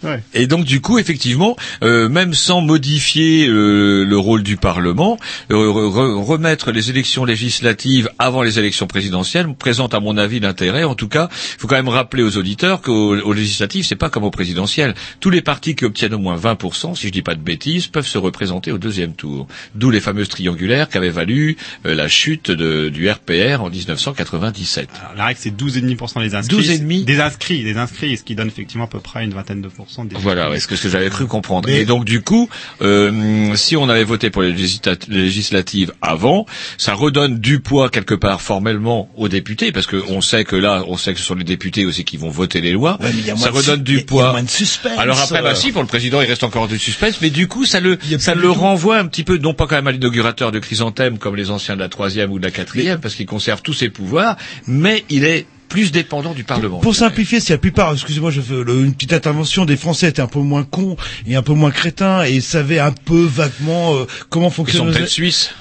Ouais. 0.03 0.23
Et 0.35 0.47
donc 0.47 0.65
du 0.65 0.81
coup, 0.81 0.99
effectivement, 0.99 1.57
euh, 1.83 2.09
même 2.09 2.35
sans 2.35 2.61
modifier 2.61 3.47
euh, 3.49 4.05
le 4.05 4.19
rôle 4.19 4.43
du 4.43 4.57
Parlement, 4.57 5.19
euh, 5.51 5.55
re- 5.55 5.91
re- 5.91 6.23
remettre 6.25 6.71
les 6.71 6.91
élections 6.91 7.25
législatives 7.25 8.09
avant 8.19 8.43
les 8.43 8.59
élections 8.59 8.87
présidentielles 8.87 9.53
présente 9.55 9.95
à 9.95 10.01
mon 10.01 10.17
avis 10.19 10.39
l'intérêt. 10.41 10.85
En 10.85 10.95
tout 10.95 11.09
cas, 11.09 11.29
il 11.33 11.61
faut 11.61 11.67
quand 11.67 11.77
même 11.77 11.89
rappeler 11.89 12.23
aux 12.23 12.37
auditeurs 12.37 12.83
qu'aux 12.83 13.17
aux 13.19 13.33
législatives, 13.33 13.85
c'est 13.87 13.97
pas 13.97 14.11
comme 14.11 14.25
aux 14.25 14.31
présidentielles. 14.31 14.95
Tous 15.21 15.31
les 15.31 15.41
partis 15.43 15.75
qui 15.75 15.85
obtiennent 15.87 16.15
au 16.15 16.19
moins 16.19 16.37
20%, 16.37 16.95
si 16.95 17.07
je 17.07 17.13
dis 17.13 17.23
pas 17.23 17.35
de 17.35 17.41
bêtises, 17.41 17.87
peuvent 17.87 18.07
se 18.07 18.19
représenter 18.19 18.73
au 18.73 18.79
deuxième 18.79 19.15
tour. 19.15 19.47
D'où 19.75 19.91
les 19.91 20.01
fameuses 20.01 20.29
triangulaires 20.29 20.89
qu'avait 20.89 21.11
valu 21.11 21.57
euh, 21.87 21.95
la 21.95 22.09
chute 22.09 22.51
de- 22.51 22.91
du 22.91 23.09
RPR 23.11 23.63
en 23.63 23.71
1997. 23.71 24.89
Alors, 25.01 25.15
la 25.17 25.25
règle, 25.27 25.41
c'est 25.43 25.57
12,5% 25.57 26.21
des 26.21 26.35
inscrits. 26.35 26.57
12,5? 26.57 27.05
Des 27.05 27.21
inscrits, 27.21 27.65
des 27.65 27.77
inscrits, 27.77 28.17
ce 28.19 28.23
qui 28.25 28.35
donne 28.35 28.49
effectivement 28.49 28.85
à 28.85 28.89
peu 28.89 29.01
près 29.01 29.25
une 29.25 29.33
vingtaine 29.35 29.63
de 29.63 29.69
pourcents 29.69 29.86
des 30.05 30.17
Voilà, 30.17 30.51
ouais, 30.51 30.59
c'est 30.61 30.75
ce 30.77 30.83
que 30.83 30.89
j'avais 30.89 31.09
cru 31.11 31.27
comprendre. 31.27 31.69
Et 31.69 31.85
donc 31.85 32.05
du 32.05 32.21
coup, 32.23 32.49
euh, 32.83 33.55
si 33.55 33.77
on 33.77 33.89
avait 33.89 34.05
voté 34.05 34.31
pour 34.31 34.43
les 34.43 34.53
législat- 34.53 34.99
les 35.09 35.23
législatives 35.23 35.93
avant, 36.03 36.47
ça 36.79 36.95
redonne 36.95 37.39
du 37.39 37.61
poids 37.61 37.89
quelque 37.89 38.15
part 38.15 38.41
formellement 38.43 39.09
aux 39.17 39.29
députés, 39.29 39.73
parce 39.73 39.87
qu'on 39.87 40.21
sait 40.21 40.45
que 40.45 40.57
là, 40.57 40.83
on 40.89 40.97
sait 40.97 41.13
que 41.15 41.19
ce 41.21 41.25
sont 41.25 41.35
les 41.35 41.45
députés 41.45 41.87
aussi 41.87 42.05
qui 42.05 42.17
vont 42.17 42.31
voter 42.31 42.61
les 42.61 42.73
lois. 42.73 42.99
Ouais, 43.01 43.11
mais 43.27 43.37
ça 43.37 43.51
redonne 43.51 43.83
du 43.83 44.05
poids. 44.05 44.33
moins 44.33 44.43
de 44.43 44.51
suspense. 44.51 44.99
Alors 44.99 45.19
après, 45.19 45.43
bah 45.43 45.51
Euh. 45.51 45.55
si, 45.55 45.73
pour 45.73 45.83
le 45.83 45.89
président, 45.89 46.21
il 46.21 46.27
reste 46.27 46.45
encore 46.45 46.69
du 46.69 46.79
suspense, 46.79 47.21
mais 47.23 47.31
du 47.31 47.49
coup, 47.49 47.65
ça 47.65 47.81
le, 47.81 47.99
ça 48.19 48.35
le 48.35 48.51
renvoie 48.51 48.99
un 48.99 49.07
petit 49.07 49.25
peu, 49.25 49.39
non 49.39 49.55
pas 49.55 49.67
quand 49.67 49.77
même 49.77 49.87
à 49.87 49.93
l'inaugurateur 49.93 50.53
de 50.53 50.59
Chrysanthème 50.59 51.19
comme 51.19 51.37
les 51.37 51.51
anciens 51.51 51.75
de 51.77 51.81
la 51.81 51.89
troisième 51.89 52.31
ou 52.33 52.39
de 52.39 52.45
la 52.45 52.51
quatrième, 52.51 53.01
parce 53.01 53.15
qu'il 53.15 53.27
conserve 53.27 53.63
tous 53.63 53.73
ses 53.75 53.89
pouvoirs, 53.89 54.37
mais 54.67 55.05
il 55.11 55.25
est 55.25 55.47
plus 55.69 55.91
dépendant 55.93 56.33
du 56.35 56.45
Parlement. 56.45 56.79
Pour 56.79 56.95
simplifier, 56.95 57.41
si 57.41 57.53
la 57.53 57.59
plupart, 57.59 57.93
excusez-moi, 57.93 58.31
je 58.31 58.41
fais 58.41 58.55
le- 58.65 58.85
une 58.85 58.95
petite 58.95 59.13
intervention, 59.13 59.65
des 59.65 59.77
Français 59.77 60.09
étaient 60.09 60.23
un 60.23 60.27
peu 60.27 60.39
moins 60.41 60.65
cons 60.65 60.97
et 61.27 61.37
un 61.37 61.43
peu 61.43 61.53
moins 61.55 61.71
crétins 61.71 62.23
et 62.25 62.41
savaient 62.41 62.79
un 62.79 62.93
peu 62.93 63.25
vaguement 63.25 63.95
euh, 63.97 64.05
comment 64.31 64.51
fonctionnent 64.51 64.87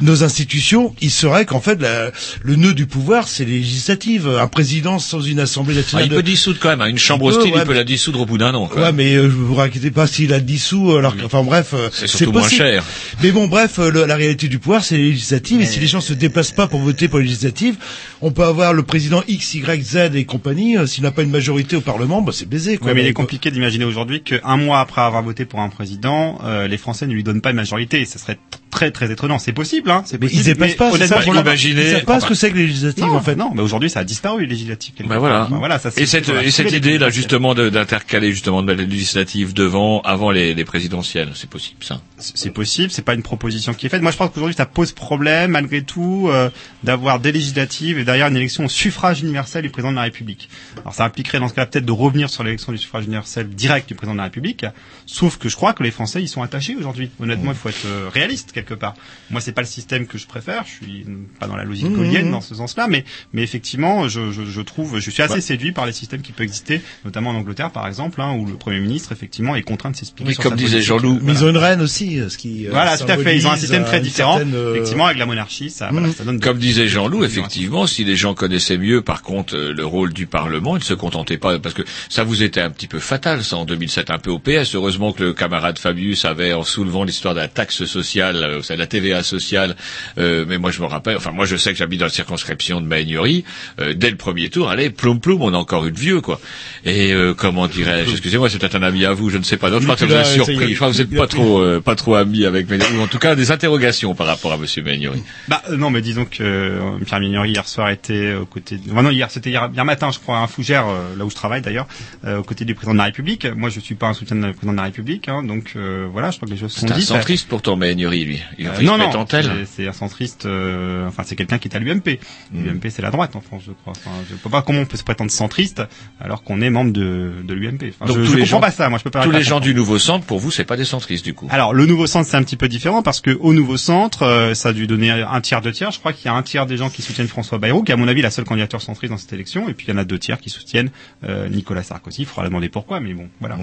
nos, 0.02 0.24
institutions, 0.24 0.96
il 1.02 1.12
serait 1.12 1.46
qu'en 1.46 1.60
fait 1.60 1.82
la- 1.82 2.12
le 2.44 2.56
nœud 2.56 2.74
du 2.74 2.86
pouvoir, 2.86 3.28
c'est 3.28 3.46
les 3.46 3.58
législatives. 3.60 4.28
Un 4.28 4.48
président 4.48 5.00
sans 5.00 5.22
une 5.22 5.40
assemblée 5.40 5.76
Ah, 5.76 5.82
nationale. 5.82 6.06
il 6.08 6.10
de- 6.10 6.16
peut 6.16 6.24
dissoudre 6.24 6.60
quand 6.60 6.70
même, 6.70 6.82
hein. 6.82 6.86
une 6.88 6.98
chambre 6.98 7.26
Il 7.26 7.32
peut, 7.34 7.38
hostile, 7.40 7.54
ouais, 7.54 7.60
il 7.62 7.66
peut 7.66 7.72
mais- 7.74 7.78
la 7.80 7.84
dissoudre 7.84 8.22
au 8.22 8.26
bout 8.26 8.38
d'un 8.38 8.54
an. 8.54 8.68
quoi. 8.68 8.82
Ouais, 8.84 8.92
mais 8.92 9.16
euh, 9.16 9.28
vous 9.28 9.60
inquiétez 9.60 9.92
pas 9.92 10.08
s'il 10.08 10.34
a 10.34 10.40
dissous, 10.40 10.96
alors 10.96 11.16
que, 11.16 11.24
enfin 11.26 11.44
bref, 11.44 11.72
euh, 11.74 11.90
C'est 11.94 12.08
surtout 12.08 12.32
moins 12.32 12.48
cher. 12.50 12.84
Mais 13.24 13.32
bon, 13.32 13.48
bref, 13.48 13.80
euh, 13.80 13.92
le- 13.92 14.06
la 14.06 14.16
réalité 14.16 14.48
du 14.48 14.60
pouvoir, 14.60 14.84
c'est 14.84 14.98
les 14.98 15.10
législatives, 15.12 15.62
et 15.62 15.66
si 15.66 15.80
les 15.80 15.88
gens 15.88 16.02
se 16.02 16.14
déplacent 16.14 16.52
pas 16.52 16.68
pour 16.68 16.80
voter 16.80 17.08
pour 17.08 17.20
les 17.20 17.26
législatives, 17.26 17.76
on 18.22 18.32
peut 18.32 18.44
avoir 18.44 18.74
le 18.74 18.84
président 18.84 19.24
X, 19.28 19.54
Y, 19.56 19.84
Z 19.84 19.95
et 19.96 20.26
compagnie, 20.26 20.78
euh, 20.78 20.86
s'il 20.86 21.04
n'a 21.04 21.12
pas 21.12 21.24
une 21.24 21.30
majorité 21.30 21.76
au 21.76 21.82
Parlement, 21.82 22.22
bah 22.22 22.32
c'est 22.34 22.48
baisé, 22.48 22.78
quoi. 22.78 22.88
Ouais, 22.88 22.94
mais 22.94 23.02
il 23.02 23.08
est 23.08 23.10
Donc, 23.10 23.24
compliqué 23.24 23.52
d'imaginer 23.52 23.86
aujourd'hui 23.86 24.22
qu'un 24.22 24.58
mois 24.58 24.80
après 24.80 25.02
avoir 25.02 25.24
voté 25.24 25.46
pour 25.46 25.60
un 25.60 25.70
président, 25.70 26.40
euh, 26.44 26.68
les 26.68 26.78
Français 26.78 27.08
ne 27.08 27.14
lui 27.14 27.24
donnent 27.24 27.42
pas 27.42 27.52
une 27.52 27.56
majorité. 27.56 28.04
Ce 28.06 28.20
serait 28.20 28.38
très 28.76 28.92
très 28.92 29.12
étonnant. 29.12 29.40
C'est 29.40 29.54
possible, 29.54 29.90
hein. 29.90 30.04
C'est 30.06 30.20
Mais 30.22 30.28
possible. 30.28 30.42
ils 30.42 30.46
dépassent 30.54 30.76
pas, 30.76 30.90
c'est 30.92 30.96
honnêtement, 30.98 31.22
ça, 31.22 31.34
l'imagine. 31.40 31.78
Ils 31.78 31.92
savent 31.92 32.04
pas 32.04 32.20
ce 32.20 32.26
que 32.28 32.34
c'est 32.36 32.52
que 32.52 32.58
les 32.58 32.68
législatives, 32.68 33.06
en 33.06 33.22
fait. 33.22 33.36
non, 33.36 33.52
mais 33.56 33.62
aujourd'hui 33.62 33.90
ça 33.90 34.02
a 34.02 34.04
disparu 34.04 34.42
les 34.42 34.48
législatives. 34.48 34.94
Ben 35.00 35.08
part. 35.08 35.20
voilà. 35.20 35.44
Enfin, 35.46 35.58
voilà, 35.58 35.80
ça, 35.80 35.92
c'est- 35.92 36.02
et 36.02 36.06
cette, 36.06 36.30
et 36.30 36.52
cette 36.52 36.72
idée 36.72 36.98
là 36.98 37.10
justement 37.10 37.54
de- 37.56 37.70
d'intercaler 37.70 38.32
justement 38.32 38.62
de 38.62 38.68
mettre 38.68 38.82
les 38.82 38.88
législatives 38.88 39.54
devant, 39.54 40.02
avant 40.02 40.30
les, 40.32 40.54
les 40.54 40.66
présidentielles, 40.66 41.30
c'est 41.36 41.50
possible 41.50 41.84
ça. 41.84 42.02
c'est 42.18 42.52
possible, 42.52 42.92
c'est 42.92 43.02
pas 43.02 43.14
une 43.14 43.24
proposition 43.24 43.74
qui 43.74 43.86
est 43.86 43.90
faite. 43.90 44.02
Moi, 44.02 44.12
je 44.12 44.18
pense 44.18 44.30
qu'aujourd'hui, 44.32 44.56
ça 44.56 44.66
pose 44.66 44.92
problème, 44.92 45.52
malgré 45.52 45.82
tout, 45.84 46.28
euh, 46.30 46.50
d'avoir 46.84 47.20
des 47.20 47.32
législatives 47.32 47.98
et 47.98 48.04
derrière 48.04 48.28
une 48.28 48.38
élection 48.38 48.66
au 48.66 48.70
suffrage 48.70 49.22
universel 49.22 49.62
du 49.64 49.70
président 49.70 49.92
de 49.92 49.98
la 49.98 50.04
République. 50.04 50.50
Alors, 50.82 50.94
ça 50.94 51.06
impliquerait 51.06 51.40
dans 51.40 51.48
ce 51.48 51.54
cas 51.54 51.66
peut-être 51.66 51.86
de 51.86 51.92
revenir 51.92 52.30
sur 52.30 52.44
l'élection 52.44 52.72
du 52.72 52.78
suffrage 52.78 53.06
universel 53.06 53.48
direct 53.50 53.88
du 53.88 53.96
président 53.96 54.14
de 54.14 54.18
la 54.20 54.26
République. 54.26 54.66
Sauf 55.06 55.38
que 55.38 55.50
je 55.50 55.56
crois 55.56 55.74
que 55.74 55.84
les 55.84 55.92
Français 55.92 56.22
y 56.22 56.28
sont 56.28 56.42
attachés 56.42 56.76
aujourd'hui. 56.76 57.10
Honnêtement, 57.22 57.52
il 57.52 57.58
faut 57.58 57.70
être 57.70 57.86
euh, 57.86 58.10
réaliste 58.14 58.52
quelque 58.66 58.80
part. 58.80 58.96
Moi, 59.30 59.42
c'est 59.42 59.52
pas 59.52 59.62
le 59.62 59.68
système 59.68 60.08
que 60.08 60.18
je 60.18 60.28
préfère. 60.28 60.64
Je 60.66 60.86
suis 60.86 61.06
pas 61.40 61.48
dans 61.48 61.56
la 61.56 61.64
logique 61.64 61.86
Mmh, 61.86 61.96
gaulienne 61.96 62.28
mmh. 62.30 62.32
dans 62.32 62.42
ce 62.42 62.56
sens-là, 62.56 62.88
mais 62.90 63.06
mais 63.34 63.44
effectivement, 63.44 64.08
je, 64.10 64.32
je, 64.32 64.44
je 64.44 64.62
trouve, 64.62 65.00
je 65.00 65.10
suis 65.12 65.22
assez 65.22 65.36
Ouais. 65.36 65.42
séduit 65.42 65.72
par 65.72 65.86
les 65.86 65.92
systèmes 65.92 66.22
qui 66.22 66.32
peuvent 66.32 66.46
exister, 66.46 66.82
notamment 67.04 67.30
en 67.32 67.36
Angleterre, 67.36 67.70
par 67.72 67.86
exemple, 67.88 68.22
hein, 68.22 68.34
où 68.34 68.46
le 68.46 68.56
Premier 68.56 68.80
ministre 68.80 69.12
effectivement 69.12 69.56
est 69.56 69.62
contraint 69.62 69.92
de 69.92 69.96
s'expliquer. 69.96 70.30
Oui, 70.30 70.34
sur 70.34 70.44
comme 70.44 70.54
sa 70.54 70.58
disait. 70.58 70.82
Jean-Loup. 70.82 71.20
Mais 71.22 71.34
ils 71.34 71.44
ont 71.44 71.50
une 71.50 71.58
reine 71.58 71.82
aussi, 71.82 72.20
euh, 72.20 72.30
ce 72.30 72.38
qui. 72.38 72.66
euh, 72.68 72.72
Voilà, 72.72 72.98
tout 72.98 73.06
à 73.08 73.18
fait. 73.18 73.36
Ils 73.38 73.46
ont 73.48 73.52
un 73.52 73.58
système 73.58 73.84
très 73.86 73.98
euh, 73.98 74.02
différent. 74.02 74.38
certaine, 74.38 74.56
euh, 74.56 74.74
Effectivement, 74.76 75.06
avec 75.06 75.18
la 75.20 75.26
monarchie, 75.26 75.70
ça, 75.70 75.90
voilà, 75.92 76.12
ça 76.12 76.24
donne. 76.24 76.40
Comme 76.40 76.58
disait 76.58 76.88
Jean-Loup, 76.88 77.24
effectivement, 77.24 77.86
si 77.88 78.04
les 78.06 78.16
gens 78.16 78.34
connaissaient 78.34 78.78
mieux, 78.78 79.02
par 79.02 79.22
contre, 79.22 79.56
le 79.58 79.86
rôle 79.86 80.14
du 80.14 80.26
Parlement, 80.28 80.76
ils 80.76 80.80
ne 80.80 80.84
se 80.86 80.94
contentaient 80.94 81.38
pas, 81.38 81.60
parce 81.60 81.76
que 81.76 81.84
ça 82.10 82.24
vous 82.24 82.42
était 82.44 82.62
un 82.62 82.70
petit 82.72 82.88
peu 82.88 83.00
fatal, 83.00 83.44
ça, 83.44 83.58
en 83.58 83.66
2007, 83.66 84.10
un 84.12 84.18
peu 84.20 84.32
au 84.32 84.40
PS. 84.40 84.76
Heureusement 84.76 85.12
que 85.12 85.24
le 85.24 85.34
camarade 85.34 85.78
Fabius 85.80 86.26
avait, 86.26 86.54
en 86.54 86.64
soulevant 86.64 87.04
l'histoire 87.04 87.34
de 87.36 87.40
la 87.40 87.48
taxe 87.48 87.86
sociale, 87.86 88.55
euh, 88.56 88.62
c'est 88.62 88.76
la 88.78 88.88
TVA 88.88 89.24
sociale, 89.24 89.76
euh, 90.18 90.46
mais 90.48 90.58
moi 90.58 90.72
je 90.72 90.82
me 90.82 90.86
rappelle, 90.88 91.18
enfin 91.18 91.32
moi 91.32 91.46
je 91.46 91.56
sais 91.56 91.72
que 91.72 91.78
j'habite 91.78 92.00
dans 92.00 92.06
la 92.06 92.12
circonscription 92.12 92.82
de 92.82 92.86
Maignery, 92.88 93.44
euh, 93.80 93.94
dès 93.94 94.10
le 94.10 94.18
premier 94.18 94.50
tour, 94.50 94.70
allez, 94.70 94.90
ploum 94.90 95.20
ploum, 95.20 95.42
on 95.42 95.54
a 95.54 95.58
encore 95.58 95.86
eu 95.86 95.92
de 95.92 96.00
vieux, 96.00 96.22
quoi. 96.22 96.40
Et 96.86 97.14
euh, 97.14 97.34
comment 97.34 97.68
dirais-je, 97.68 98.12
excusez-moi, 98.12 98.50
c'est 98.50 98.60
peut-être 98.60 98.76
un 98.76 98.84
ami 98.84 99.06
à 99.06 99.14
vous, 99.14 99.30
je 99.30 99.38
ne 99.38 99.44
sais 99.44 99.58
pas, 99.58 99.70
non, 99.70 99.80
je 99.80 99.84
crois 99.84 99.96
que 99.96 100.06
vous 100.06 100.24
surpris, 100.44 100.70
je 100.72 100.76
crois 100.76 100.88
que 100.90 100.94
vous 100.94 101.00
n'êtes 101.00 101.16
pas 101.16 101.28
trop, 101.28 101.60
euh, 101.60 101.82
pas 101.82 101.96
trop 101.96 102.16
ami 102.16 102.46
avec 102.46 102.70
Maignery, 102.70 102.98
ou 102.98 103.02
en 103.02 103.08
tout 103.08 103.20
cas 103.20 103.36
des 103.36 103.52
interrogations 103.52 104.16
par 104.16 104.28
rapport 104.28 104.54
à 104.54 104.58
Monsieur 104.58 104.84
Maignery. 104.84 105.22
Bah 105.48 105.62
euh, 105.70 105.78
non, 105.78 105.90
mais 105.90 106.02
disons 106.02 106.26
que 106.26 106.44
euh, 106.44 106.98
Pierre 107.06 107.20
Mignori 107.20 107.52
hier 107.52 107.68
soir 107.68 107.90
était 107.90 108.34
aux 108.34 108.46
côtés. 108.46 108.78
De... 108.78 108.92
Enfin, 108.92 109.04
non, 109.04 109.12
hier 109.12 109.30
c'était 109.32 109.50
hier, 109.50 109.70
hier 109.74 109.86
matin, 109.86 110.12
je 110.12 110.20
crois, 110.20 110.38
à 110.38 110.42
un 110.42 110.48
fougère 110.48 110.86
euh, 110.88 111.16
là 111.18 111.26
où 111.26 111.30
je 111.30 111.36
travaille 111.36 111.62
d'ailleurs, 111.62 111.88
euh, 112.26 112.38
aux 112.40 112.44
côtés 112.44 112.66
du 112.66 112.76
président 112.76 112.94
de 112.94 112.98
la 113.00 113.06
République. 113.06 113.46
Moi, 113.46 113.70
je 113.70 113.80
suis 113.80 113.96
pas 113.96 114.08
un 114.08 114.14
soutien 114.14 114.36
du 114.36 114.52
président 114.54 114.72
de 114.74 114.78
la 114.78 114.84
République, 114.84 115.28
hein, 115.30 115.44
donc 115.44 115.74
euh, 115.76 116.08
voilà, 116.12 116.32
je 116.32 116.38
crois 116.38 116.48
que 116.48 116.54
les 116.54 116.60
choses 116.60 116.72
sont 116.72 116.88
C'est 116.88 116.94
un 116.94 116.98
dites. 116.98 117.08
centriste 117.08 117.48
pourtant, 117.48 117.76
Maignery, 117.76 118.26
lui. 118.26 118.35
Il 118.58 118.68
Euh, 118.68 118.72
non, 118.82 118.98
non, 118.98 119.26
c'est- 119.30 119.66
c'est 119.66 119.88
un 119.88 119.94
centriste. 119.94 120.46
euh, 120.46 121.08
enfin, 121.08 121.24
c'est 121.26 121.36
quelqu'un 121.36 121.58
qui 121.58 121.68
est 121.68 121.76
à 121.76 121.80
l'UMP. 121.80 122.20
Mm. 122.52 122.64
L'UMP, 122.66 122.90
c'est 122.90 123.02
la 123.02 123.12
droite 123.12 123.36
en 123.36 123.42
France, 123.42 123.64
je 123.68 123.72
crois. 123.72 123.94
Enfin, 123.96 124.12
je 124.30 124.36
pas 124.50 124.62
comment 124.62 124.80
on 124.82 124.86
peut 124.86 124.98
se 124.98 125.04
prétendre 125.04 125.32
centriste 125.32 125.82
alors 126.20 126.44
qu'on 126.44 126.62
est 126.62 126.70
membre 126.70 126.92
de, 126.94 127.32
de 127.44 127.54
l'UMP. 127.54 127.94
Enfin, 128.00 128.06
Donc 128.06 128.18
je, 128.18 128.22
tous 128.22 128.32
je 128.32 128.36
les 128.38 128.42
comprends 128.44 128.58
gens- 128.58 128.62
pas 128.62 128.72
ça. 128.72 128.90
Moi, 128.90 129.00
je 129.00 129.04
peux 129.04 129.10
pas. 129.12 129.24
Tous 129.24 129.32
les 129.32 129.44
gens 129.44 129.60
du 129.60 129.74
nouveau 129.74 129.98
centre, 130.00 130.26
pour 130.26 130.40
vous, 130.40 130.52
c'est 130.52 130.64
pas 130.66 130.78
des 130.78 130.86
centristes 130.86 131.26
du 131.26 131.34
coup. 131.34 131.48
Alors 131.52 131.74
le 131.74 131.86
nouveau 131.86 132.08
centre 132.08 132.30
c'est 132.30 132.38
un 132.38 132.44
petit 132.44 132.58
peu 132.58 132.68
différent 132.68 133.02
parce 133.02 133.22
que 133.22 133.32
au 133.32 133.54
nouveau 133.54 133.78
centre 133.78 134.24
euh, 134.24 134.54
ça 134.54 134.70
a 134.70 134.74
dû 134.74 134.88
donner 134.88 135.10
un 135.12 135.42
tiers 135.42 135.62
deux 135.62 135.72
tiers. 135.72 135.92
Je 135.92 136.00
crois 136.00 136.14
qu'il 136.14 136.26
y 136.26 136.30
a 136.30 136.34
un 136.34 136.44
tiers 136.44 136.66
des 136.66 136.78
gens 136.78 136.90
qui 136.90 137.02
soutiennent 137.02 137.28
François 137.28 137.58
Bayrou, 137.58 137.84
qui 137.84 137.92
est 137.92 137.94
à 137.94 137.98
mon 137.98 138.08
avis 138.08 138.22
la 138.22 138.32
seule 138.32 138.46
candidature 138.46 138.82
centriste 138.82 139.12
dans 139.12 139.18
cette 139.18 139.34
élection, 139.34 139.68
et 139.70 139.74
puis 139.74 139.88
il 139.88 139.92
y 139.92 139.94
en 139.94 139.98
a 139.98 140.04
deux 140.06 140.20
tiers 140.20 140.40
qui 140.40 140.50
soutiennent 140.50 140.90
euh, 141.24 141.48
Nicolas 141.50 141.84
Sarkozy. 141.84 142.22
Il 142.22 142.26
faudra 142.26 142.44
demander 142.46 142.70
pourquoi, 142.70 143.00
mais 143.00 143.14
bon 143.14 143.30
voilà. 143.40 143.58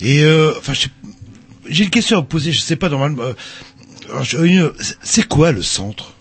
Et 0.00 0.22
euh, 0.24 0.52
enfin, 0.58 0.72
j'ai 1.68 1.84
une 1.84 1.90
question 1.90 2.16
à 2.16 2.20
vous 2.20 2.26
poser. 2.26 2.52
Je 2.52 2.60
sais 2.60 2.76
pas 2.76 2.88
normalement. 2.88 3.22
euh, 3.22 3.32
c'est 5.02 5.26
quoi 5.28 5.52
le 5.52 5.62
centre? 5.62 6.12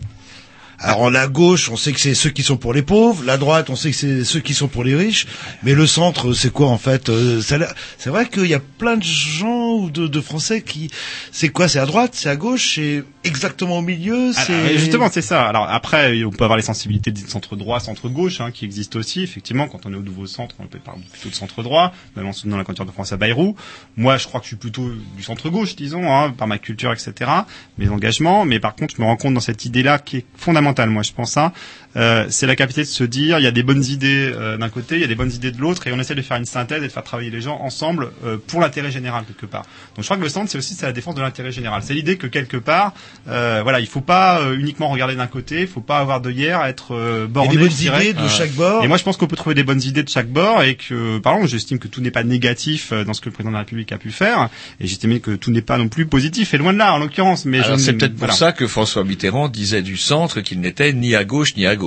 Alors 0.80 1.09
la 1.09 1.28
gauche, 1.28 1.69
on 1.71 1.75
sait 1.75 1.91
que 1.91 1.99
c'est 1.99 2.13
ceux 2.13 2.30
qui 2.30 2.43
sont 2.43 2.55
pour 2.57 2.71
les 2.71 2.84
pauvres. 2.84 3.23
La 3.25 3.38
droite, 3.38 3.71
on 3.71 3.75
sait 3.75 3.89
que 3.89 3.97
c'est 3.97 4.23
ceux 4.23 4.41
qui 4.41 4.53
sont 4.53 4.67
pour 4.67 4.84
les 4.84 4.95
riches. 4.95 5.25
Mais 5.63 5.73
le 5.73 5.88
centre, 5.88 6.34
c'est 6.34 6.51
quoi 6.53 6.67
en 6.67 6.78
fait 6.78 7.09
Euh, 7.09 7.41
C'est 7.41 8.09
vrai 8.09 8.28
qu'il 8.30 8.45
y 8.45 8.53
a 8.53 8.59
plein 8.59 8.95
de 8.95 9.03
gens 9.03 9.73
ou 9.73 9.89
de, 9.89 10.05
de 10.05 10.21
Français 10.21 10.61
qui, 10.61 10.91
c'est 11.32 11.49
quoi 11.49 11.67
C'est 11.67 11.80
à 11.80 11.88
droite, 11.88 12.11
c'est 12.13 12.30
à 12.30 12.36
gauche, 12.36 12.75
c'est 12.75 13.03
exactement 13.23 13.80
au 13.80 13.82
milieu. 13.82 14.32
Alors, 14.36 14.45
C'est 14.45 14.78
justement, 14.78 15.09
c'est 15.11 15.23
ça. 15.23 15.47
Alors 15.47 15.67
après, 15.67 16.23
on 16.23 16.30
peut 16.30 16.43
avoir 16.43 16.57
les 16.57 16.63
sensibilités 16.63 17.09
du 17.09 17.21
centre 17.28 17.55
droit, 17.55 17.80
centre 17.80 18.07
gauche, 18.07 18.39
hein, 18.39 18.51
qui 18.51 18.63
existent 18.65 18.99
aussi. 18.99 19.23
Effectivement, 19.23 19.67
quand 19.67 19.88
on 19.88 19.93
est 19.93 19.97
au 19.97 20.03
nouveau 20.03 20.28
centre, 20.28 20.53
on 20.59 20.67
peut 20.67 20.78
parler 20.78 21.01
plutôt 21.11 21.30
de 21.30 21.34
centre 21.36 21.63
droit, 21.63 21.91
même 22.15 22.28
en 22.28 22.34
soutenant 22.34 22.57
la 22.57 22.63
candidature 22.63 22.86
de 22.86 22.91
François 22.91 23.17
Bayrou. 23.17 23.55
Moi, 23.95 24.17
je 24.17 24.28
crois 24.28 24.39
que 24.41 24.45
je 24.45 24.49
suis 24.49 24.57
plutôt 24.57 24.91
du 25.15 25.23
centre 25.23 25.49
gauche, 25.49 25.75
disons, 25.75 26.13
hein, 26.13 26.30
par 26.38 26.47
ma 26.47 26.59
culture, 26.59 26.93
etc., 26.93 27.32
mes 27.80 27.89
engagements. 27.89 28.45
Mais 28.45 28.59
par 28.59 28.75
contre, 28.75 28.93
je 28.95 29.01
me 29.01 29.07
rends 29.07 29.17
compte 29.17 29.34
dans 29.34 29.39
cette 29.39 29.65
idée-là 29.65 29.97
qui 29.97 30.17
est 30.17 30.25
fondamentale. 30.36 30.66
Moi, 30.89 31.03
je 31.03 31.11
pense 31.11 31.32
ça. 31.32 31.51
Euh, 31.97 32.25
c'est 32.29 32.45
la 32.47 32.55
capacité 32.55 32.83
de 32.83 32.87
se 32.87 33.03
dire, 33.03 33.39
il 33.39 33.43
y 33.43 33.47
a 33.47 33.51
des 33.51 33.63
bonnes 33.63 33.83
idées 33.83 34.31
euh, 34.33 34.57
d'un 34.57 34.69
côté, 34.69 34.95
il 34.95 35.01
y 35.01 35.03
a 35.03 35.07
des 35.07 35.15
bonnes 35.15 35.31
idées 35.31 35.51
de 35.51 35.59
l'autre, 35.59 35.87
et 35.87 35.91
on 35.91 35.99
essaie 35.99 36.15
de 36.15 36.21
faire 36.21 36.37
une 36.37 36.45
synthèse 36.45 36.83
et 36.83 36.87
de 36.87 36.91
faire 36.91 37.03
travailler 37.03 37.31
les 37.31 37.41
gens 37.41 37.59
ensemble 37.61 38.11
euh, 38.25 38.37
pour 38.47 38.61
l'intérêt 38.61 38.91
général 38.91 39.23
quelque 39.25 39.45
part. 39.45 39.63
Donc, 39.95 40.03
je 40.03 40.03
crois 40.03 40.17
que 40.17 40.21
le 40.23 40.29
centre, 40.29 40.49
c'est 40.51 40.57
aussi 40.59 40.75
c'est 40.75 40.85
la 40.85 40.91
défense 40.91 41.15
de 41.15 41.21
l'intérêt 41.21 41.51
général. 41.51 41.81
C'est 41.83 41.93
l'idée 41.95 42.17
que 42.17 42.27
quelque 42.27 42.57
part, 42.57 42.93
euh, 43.27 43.61
voilà, 43.63 43.79
il 43.79 43.87
faut 43.87 44.01
pas 44.01 44.39
euh, 44.41 44.57
uniquement 44.57 44.89
regarder 44.89 45.15
d'un 45.15 45.27
côté, 45.27 45.61
il 45.61 45.67
faut 45.67 45.81
pas 45.81 45.97
avoir 45.97 46.21
de 46.21 46.29
hier, 46.31 46.63
être 46.65 46.93
euh, 46.93 47.25
Il 47.25 47.29
y 47.29 47.33
borné. 47.33 47.49
a 47.49 47.51
des 47.53 47.57
bonnes 47.57 47.67
dirais. 47.69 48.09
idées 48.09 48.21
de 48.21 48.27
chaque 48.27 48.51
bord. 48.51 48.83
Et 48.83 48.87
moi, 48.87 48.97
je 48.97 49.03
pense 49.03 49.17
qu'on 49.17 49.27
peut 49.27 49.35
trouver 49.35 49.55
des 49.55 49.63
bonnes 49.63 49.81
idées 49.81 50.03
de 50.03 50.09
chaque 50.09 50.29
bord 50.29 50.61
et 50.63 50.75
que, 50.75 51.17
par 51.17 51.33
exemple, 51.33 51.49
j'estime 51.49 51.79
que 51.79 51.87
tout 51.87 52.01
n'est 52.01 52.11
pas 52.11 52.23
négatif 52.23 52.91
euh, 52.91 53.03
dans 53.03 53.13
ce 53.13 53.21
que 53.21 53.29
le 53.29 53.31
président 53.33 53.49
de 53.51 53.55
la 53.55 53.61
République 53.61 53.91
a 53.91 53.97
pu 53.97 54.11
faire, 54.11 54.49
et 54.79 54.85
j'estime 54.87 55.19
que 55.19 55.31
tout 55.31 55.49
n'est 55.51 55.61
pas 55.61 55.77
non 55.77 55.87
plus 55.89 56.05
positif, 56.05 56.53
et 56.53 56.57
loin 56.57 56.73
de 56.73 56.77
là, 56.77 56.93
en 56.93 56.99
l'occurrence. 56.99 57.45
Mais 57.45 57.61
c'est 57.77 57.93
peut-être 57.93 58.15
pour 58.15 58.31
ça 58.33 58.51
que 58.51 58.67
François 58.67 59.03
Mitterrand 59.03 59.47
disait 59.49 59.81
du 59.81 59.97
centre 59.97 60.41
qu'il 60.41 60.59
n'était 60.59 60.93
ni 60.93 61.15
à 61.15 61.23
gauche 61.23 61.55
ni 61.55 61.65
à 61.65 61.75
gauche. 61.75 61.86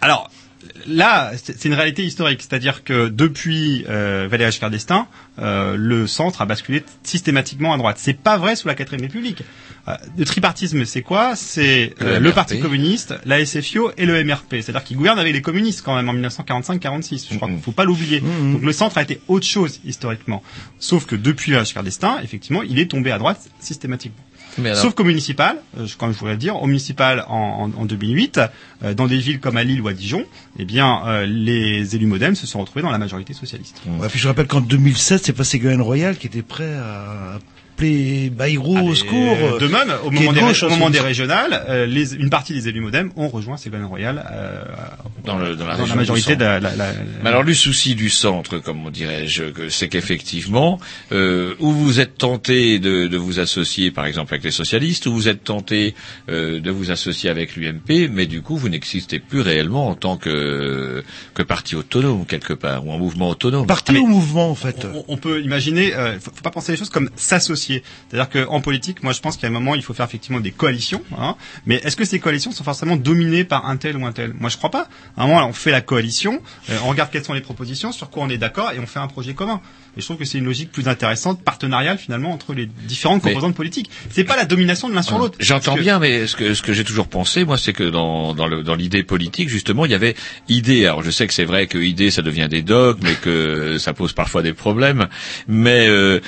Alors, 0.00 0.30
là, 0.86 1.32
c'est 1.42 1.64
une 1.64 1.74
réalité 1.74 2.04
historique, 2.04 2.40
c'est-à-dire 2.42 2.84
que 2.84 3.08
depuis 3.08 3.84
euh, 3.88 4.28
Valéry 4.30 4.50
Giscard 4.50 4.70
d'Estaing, 4.70 5.06
euh, 5.38 5.76
le 5.76 6.06
centre 6.06 6.42
a 6.42 6.46
basculé 6.46 6.82
systématiquement 7.02 7.72
à 7.72 7.78
droite. 7.78 7.96
C'est 7.98 8.14
pas 8.14 8.36
vrai 8.36 8.56
sous 8.56 8.68
la 8.68 8.74
quatrième 8.74 9.02
République. 9.02 9.42
Euh, 9.88 9.94
le 10.16 10.24
tripartisme, 10.24 10.84
c'est 10.84 11.02
quoi? 11.02 11.36
C'est 11.36 11.94
Le 12.00 12.06
euh, 12.06 12.20
le. 12.20 12.32
Parti 12.32 12.60
communiste, 12.60 13.14
la 13.24 13.44
SFIO 13.44 13.92
et 13.96 14.06
le 14.06 14.22
MRP. 14.24 14.56
C'est-à-dire 14.60 14.84
qu'ils 14.84 14.96
gouvernent 14.96 15.18
avec 15.18 15.32
les 15.32 15.42
communistes 15.42 15.82
quand 15.82 15.94
même 15.96 16.08
en 16.08 16.14
1945-46. 16.14 17.26
Je 17.30 17.36
crois 17.36 17.48
qu'il 17.48 17.60
faut 17.60 17.72
pas 17.72 17.84
l'oublier. 17.84 18.20
Donc 18.20 18.62
le 18.62 18.72
centre 18.72 18.98
a 18.98 19.02
été 19.02 19.20
autre 19.28 19.46
chose 19.46 19.80
historiquement. 19.84 20.42
Sauf 20.78 21.06
que 21.06 21.16
depuis 21.16 21.50
Valéry 21.52 21.66
Giscard 21.66 21.82
d'Estaing, 21.82 22.20
effectivement, 22.22 22.62
il 22.62 22.78
est 22.78 22.90
tombé 22.90 23.10
à 23.10 23.18
droite 23.18 23.40
systématiquement. 23.60 24.22
Mais 24.58 24.70
alors- 24.70 24.82
Sauf 24.82 24.94
qu'au 24.94 25.04
municipal, 25.04 25.56
euh, 25.78 25.86
je- 25.86 25.96
comme 25.96 26.12
je 26.12 26.18
voulais 26.18 26.32
le 26.32 26.38
dire, 26.38 26.56
au 26.60 26.66
municipal 26.66 27.24
en, 27.28 27.70
en, 27.76 27.80
en 27.82 27.84
2008, 27.84 28.40
euh, 28.82 28.94
dans 28.94 29.06
des 29.06 29.18
villes 29.18 29.40
comme 29.40 29.56
à 29.56 29.64
Lille 29.64 29.80
ou 29.80 29.88
à 29.88 29.92
Dijon, 29.92 30.24
eh 30.58 30.64
bien, 30.64 31.02
euh, 31.06 31.26
les 31.26 31.94
élus 31.96 32.06
modem 32.06 32.34
se 32.34 32.46
sont 32.46 32.60
retrouvés 32.60 32.82
dans 32.82 32.90
la 32.90 32.98
majorité 32.98 33.32
socialiste. 33.32 33.80
Ouais, 33.86 34.08
puis 34.08 34.18
je 34.18 34.28
rappelle 34.28 34.46
qu'en 34.46 34.60
2007, 34.60 35.24
c'est 35.24 35.32
pas 35.32 35.44
Ségolène 35.44 35.82
Royal 35.82 36.16
qui 36.16 36.26
était 36.26 36.42
prêt 36.42 36.74
à 36.74 37.38
appeler 37.80 38.30
Bayrou 38.30 38.78
au 38.90 38.94
secours. 38.94 39.36
Et 39.56 39.58
de 39.60 39.66
même, 39.66 39.92
au 40.04 40.10
moment, 40.10 40.30
de 40.32 40.36
des, 40.36 40.40
gauche, 40.42 40.62
au 40.62 40.68
moment 40.70 40.86
c'est- 40.86 40.92
des 40.92 41.00
régionales, 41.00 41.64
euh, 41.68 41.86
les, 41.86 42.14
une 42.14 42.30
partie 42.30 42.52
des 42.52 42.68
élus 42.68 42.80
modem 42.80 43.10
ont 43.16 43.28
rejoint 43.28 43.56
Ségolène 43.56 43.86
Royal 43.86 44.24
euh, 44.30 44.62
dans, 45.24 45.38
le, 45.38 45.56
dans 45.56 45.66
la, 45.66 45.72
dans 45.76 45.78
la 45.78 45.82
région 45.82 45.96
majorité 45.96 46.36
de 46.36 46.44
la, 46.44 46.60
la- 46.60 46.76
la- 46.76 46.92
Mais 47.22 47.28
alors 47.30 47.42
le 47.42 47.54
souci 47.54 47.94
du 47.94 48.10
centre, 48.10 48.58
comme 48.58 48.84
on 48.86 48.90
dirais-je, 48.90 49.44
que- 49.44 49.68
c'est 49.68 49.88
qu'effectivement, 49.88 50.78
euh, 51.12 51.54
où 51.58 51.72
vous 51.72 52.00
êtes 52.00 52.18
tenté 52.18 52.78
de, 52.78 53.06
de 53.06 53.16
vous 53.16 53.40
associer, 53.40 53.90
par 53.90 54.06
exemple, 54.06 54.34
avec 54.34 54.44
les 54.44 54.50
socialistes, 54.50 55.06
ou 55.06 55.12
vous 55.12 55.28
êtes 55.28 55.44
tenté 55.44 55.94
euh, 56.28 56.60
de 56.60 56.70
vous 56.70 56.90
associer 56.90 57.30
avec 57.30 57.56
l'UMP, 57.56 58.08
mais 58.12 58.26
du 58.26 58.42
coup, 58.42 58.56
vous 58.56 58.68
n'existez 58.68 59.18
plus 59.20 59.40
réellement 59.40 59.88
en 59.88 59.94
tant 59.94 60.16
que, 60.16 61.02
que 61.34 61.42
parti 61.42 61.76
autonome 61.76 62.26
quelque 62.26 62.52
part, 62.52 62.86
ou 62.86 62.92
en 62.92 62.98
mouvement 62.98 63.30
autonome. 63.30 63.66
Parti 63.66 63.96
ou 63.96 64.06
mouvement, 64.06 64.50
en 64.50 64.54
fait 64.54 64.86
on, 64.94 65.04
on 65.08 65.16
peut 65.16 65.40
imaginer, 65.42 65.94
euh, 65.94 66.18
faut, 66.20 66.30
faut 66.34 66.42
pas 66.42 66.50
penser 66.50 66.72
les 66.72 66.78
choses 66.78 66.90
comme 66.90 67.08
s'associer. 67.16 67.69
C'est-à-dire 68.10 68.46
qu'en 68.46 68.60
politique, 68.60 69.02
moi 69.02 69.12
je 69.12 69.20
pense 69.20 69.36
qu'à 69.36 69.46
un 69.46 69.50
moment 69.50 69.74
il 69.74 69.82
faut 69.82 69.94
faire 69.94 70.06
effectivement 70.06 70.40
des 70.40 70.50
coalitions. 70.50 71.02
Hein, 71.18 71.36
mais 71.66 71.76
est-ce 71.76 71.96
que 71.96 72.04
ces 72.04 72.18
coalitions 72.20 72.52
sont 72.52 72.64
forcément 72.64 72.96
dominées 72.96 73.44
par 73.44 73.66
un 73.66 73.76
tel 73.76 73.96
ou 73.96 74.04
un 74.06 74.12
tel? 74.12 74.32
Moi 74.38 74.50
je 74.50 74.56
crois 74.56 74.70
pas. 74.70 74.88
À 75.16 75.24
un 75.24 75.26
moment 75.26 75.46
on 75.46 75.52
fait 75.52 75.70
la 75.70 75.80
coalition, 75.80 76.40
euh, 76.70 76.78
on 76.84 76.88
regarde 76.88 77.10
quelles 77.10 77.24
sont 77.24 77.34
les 77.34 77.40
propositions, 77.40 77.92
sur 77.92 78.10
quoi 78.10 78.22
on 78.24 78.28
est 78.28 78.38
d'accord 78.38 78.72
et 78.72 78.78
on 78.78 78.86
fait 78.86 78.98
un 79.00 79.08
projet 79.08 79.34
commun. 79.34 79.60
Et 79.96 80.00
je 80.00 80.04
trouve 80.06 80.18
que 80.18 80.24
c'est 80.24 80.38
une 80.38 80.44
logique 80.44 80.70
plus 80.70 80.86
intéressante, 80.88 81.42
partenariale 81.42 81.98
finalement 81.98 82.30
entre 82.32 82.54
les 82.54 82.66
différentes 82.66 83.24
Mais- 83.24 83.32
composantes 83.32 83.54
politiques. 83.56 83.90
C'est 84.10 84.24
pas 84.24 84.36
la 84.36 84.44
domination 84.44 84.88
de 84.88 84.94
l'un 84.94 85.02
sur 85.02 85.18
l'autre. 85.18 85.36
J'entends 85.40 85.74
que- 85.74 85.80
bien, 85.80 85.98
mais 85.98 86.26
ce 86.26 86.36
que, 86.36 86.54
ce 86.54 86.62
que 86.62 86.72
j'ai 86.72 86.84
toujours 86.84 87.08
pensé, 87.08 87.44
moi, 87.44 87.58
c'est 87.58 87.72
que 87.72 87.84
dans, 87.84 88.34
dans, 88.34 88.46
le, 88.46 88.62
dans 88.62 88.74
l'idée 88.76 89.02
politique, 89.02 89.48
justement, 89.48 89.84
il 89.84 89.90
y 89.90 89.94
avait 89.94 90.14
idée. 90.48 90.86
Alors, 90.86 91.02
je 91.02 91.10
sais 91.10 91.26
que 91.26 91.34
c'est 91.34 91.44
vrai 91.44 91.66
que 91.66 91.78
idée, 91.78 92.10
ça 92.10 92.22
devient 92.22 92.46
des 92.48 92.62
dogmes 92.62 93.06
et 93.06 93.14
que 93.16 93.78
ça 93.78 93.92
pose 93.92 94.12
parfois 94.12 94.42
des 94.42 94.52
problèmes, 94.52 95.08
mais 95.48 95.88
euh, 95.88 96.20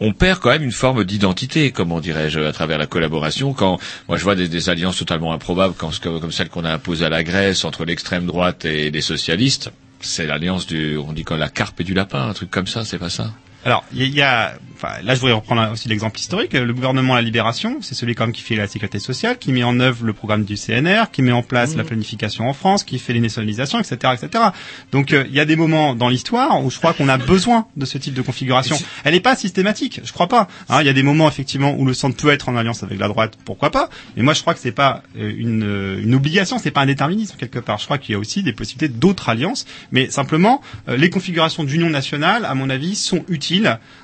on 0.00 0.12
perd 0.12 0.40
quand 0.40 0.50
même 0.50 0.62
une 0.62 0.72
forme 0.72 1.04
d'identité, 1.04 1.70
comment 1.70 2.00
dirais-je, 2.00 2.40
à 2.40 2.52
travers 2.52 2.78
la 2.78 2.86
collaboration. 2.86 3.52
Quand 3.52 3.78
moi, 4.08 4.16
je 4.16 4.24
vois 4.24 4.34
des, 4.34 4.68
alliances 4.68 4.96
totalement 4.96 5.32
improbables, 5.32 5.74
comme 5.74 6.32
celle 6.32 6.48
qu'on 6.48 6.64
a 6.64 6.72
imposée 6.72 7.04
à 7.04 7.10
la 7.10 7.22
Grèce 7.22 7.64
entre 7.64 7.84
l'extrême 7.84 8.26
droite 8.26 8.64
et 8.64 8.90
les 8.90 9.02
socialistes. 9.02 9.70
C'est 10.00 10.26
l'alliance 10.26 10.66
du, 10.66 10.96
on 10.96 11.12
dit 11.12 11.24
quoi, 11.24 11.36
la 11.36 11.50
carpe 11.50 11.80
et 11.80 11.84
du 11.84 11.92
lapin, 11.92 12.28
un 12.28 12.32
truc 12.32 12.50
comme 12.50 12.66
ça, 12.66 12.84
c'est 12.86 12.98
pas 12.98 13.10
ça? 13.10 13.32
Alors, 13.64 13.84
il 13.92 13.98
y 13.98 14.02
a- 14.02 14.06
il 14.06 14.14
y 14.14 14.22
a, 14.22 14.54
enfin, 14.74 14.88
là, 15.02 15.14
je 15.14 15.20
voudrais 15.20 15.34
reprendre 15.34 15.70
aussi 15.72 15.88
l'exemple 15.88 16.18
historique. 16.18 16.54
Le 16.54 16.72
gouvernement 16.72 17.14
à 17.14 17.16
la 17.16 17.22
Libération, 17.22 17.78
c'est 17.82 17.94
celui 17.94 18.14
quand 18.14 18.24
même 18.24 18.32
qui 18.32 18.40
fait 18.42 18.56
la 18.56 18.66
sécurité 18.66 18.98
sociale, 18.98 19.36
qui 19.38 19.52
met 19.52 19.62
en 19.62 19.78
œuvre 19.80 20.04
le 20.06 20.14
programme 20.14 20.44
du 20.44 20.56
CNR, 20.56 21.10
qui 21.12 21.20
met 21.20 21.32
en 21.32 21.42
place 21.42 21.76
la 21.76 21.84
planification 21.84 22.48
en 22.48 22.54
France, 22.54 22.84
qui 22.84 22.98
fait 22.98 23.12
les 23.12 23.20
nationalisations, 23.20 23.78
etc., 23.78 24.14
etc. 24.14 24.44
Donc, 24.92 25.12
euh, 25.12 25.24
il 25.28 25.34
y 25.34 25.40
a 25.40 25.44
des 25.44 25.56
moments 25.56 25.94
dans 25.94 26.08
l'histoire 26.08 26.64
où 26.64 26.70
je 26.70 26.78
crois 26.78 26.94
qu'on 26.94 27.08
a 27.10 27.18
besoin 27.18 27.66
de 27.76 27.84
ce 27.84 27.98
type 27.98 28.14
de 28.14 28.22
configuration. 28.22 28.76
Elle 29.04 29.12
n'est 29.12 29.20
pas 29.20 29.36
systématique, 29.36 30.00
je 30.04 30.12
crois 30.12 30.28
pas. 30.28 30.48
Hein, 30.70 30.80
Il 30.80 30.86
y 30.86 30.90
a 30.90 30.94
des 30.94 31.02
moments 31.02 31.28
effectivement 31.28 31.74
où 31.76 31.84
le 31.84 31.92
centre 31.92 32.16
peut 32.16 32.30
être 32.30 32.48
en 32.48 32.56
alliance 32.56 32.82
avec 32.82 32.98
la 32.98 33.08
droite, 33.08 33.36
pourquoi 33.44 33.70
pas. 33.70 33.90
Mais 34.16 34.22
moi, 34.22 34.32
je 34.32 34.40
crois 34.40 34.54
que 34.54 34.60
c'est 34.60 34.72
pas 34.72 35.02
euh, 35.18 35.30
une, 35.36 35.64
euh, 35.64 36.02
une 36.02 36.14
obligation, 36.14 36.58
c'est 36.58 36.70
pas 36.70 36.80
un 36.80 36.86
déterminisme 36.86 37.36
quelque 37.38 37.58
part. 37.58 37.78
Je 37.78 37.84
crois 37.84 37.98
qu'il 37.98 38.14
y 38.14 38.16
a 38.16 38.18
aussi 38.18 38.42
des 38.42 38.54
possibilités 38.54 38.88
d'autres 38.88 39.28
alliances, 39.28 39.66
mais 39.92 40.08
simplement 40.10 40.62
euh, 40.88 40.96
les 40.96 41.10
configurations 41.10 41.64
d'union 41.64 41.90
nationale, 41.90 42.46
à 42.46 42.54
mon 42.54 42.70
avis, 42.70 42.96
sont 42.96 43.22
utiles 43.28 43.49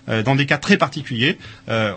euh, 0.09 0.23
dans 0.23 0.35
des 0.37 0.47
cas 0.47 0.59
très 0.59 0.77
particuliers. 0.77 1.39
Euh, 1.69 1.93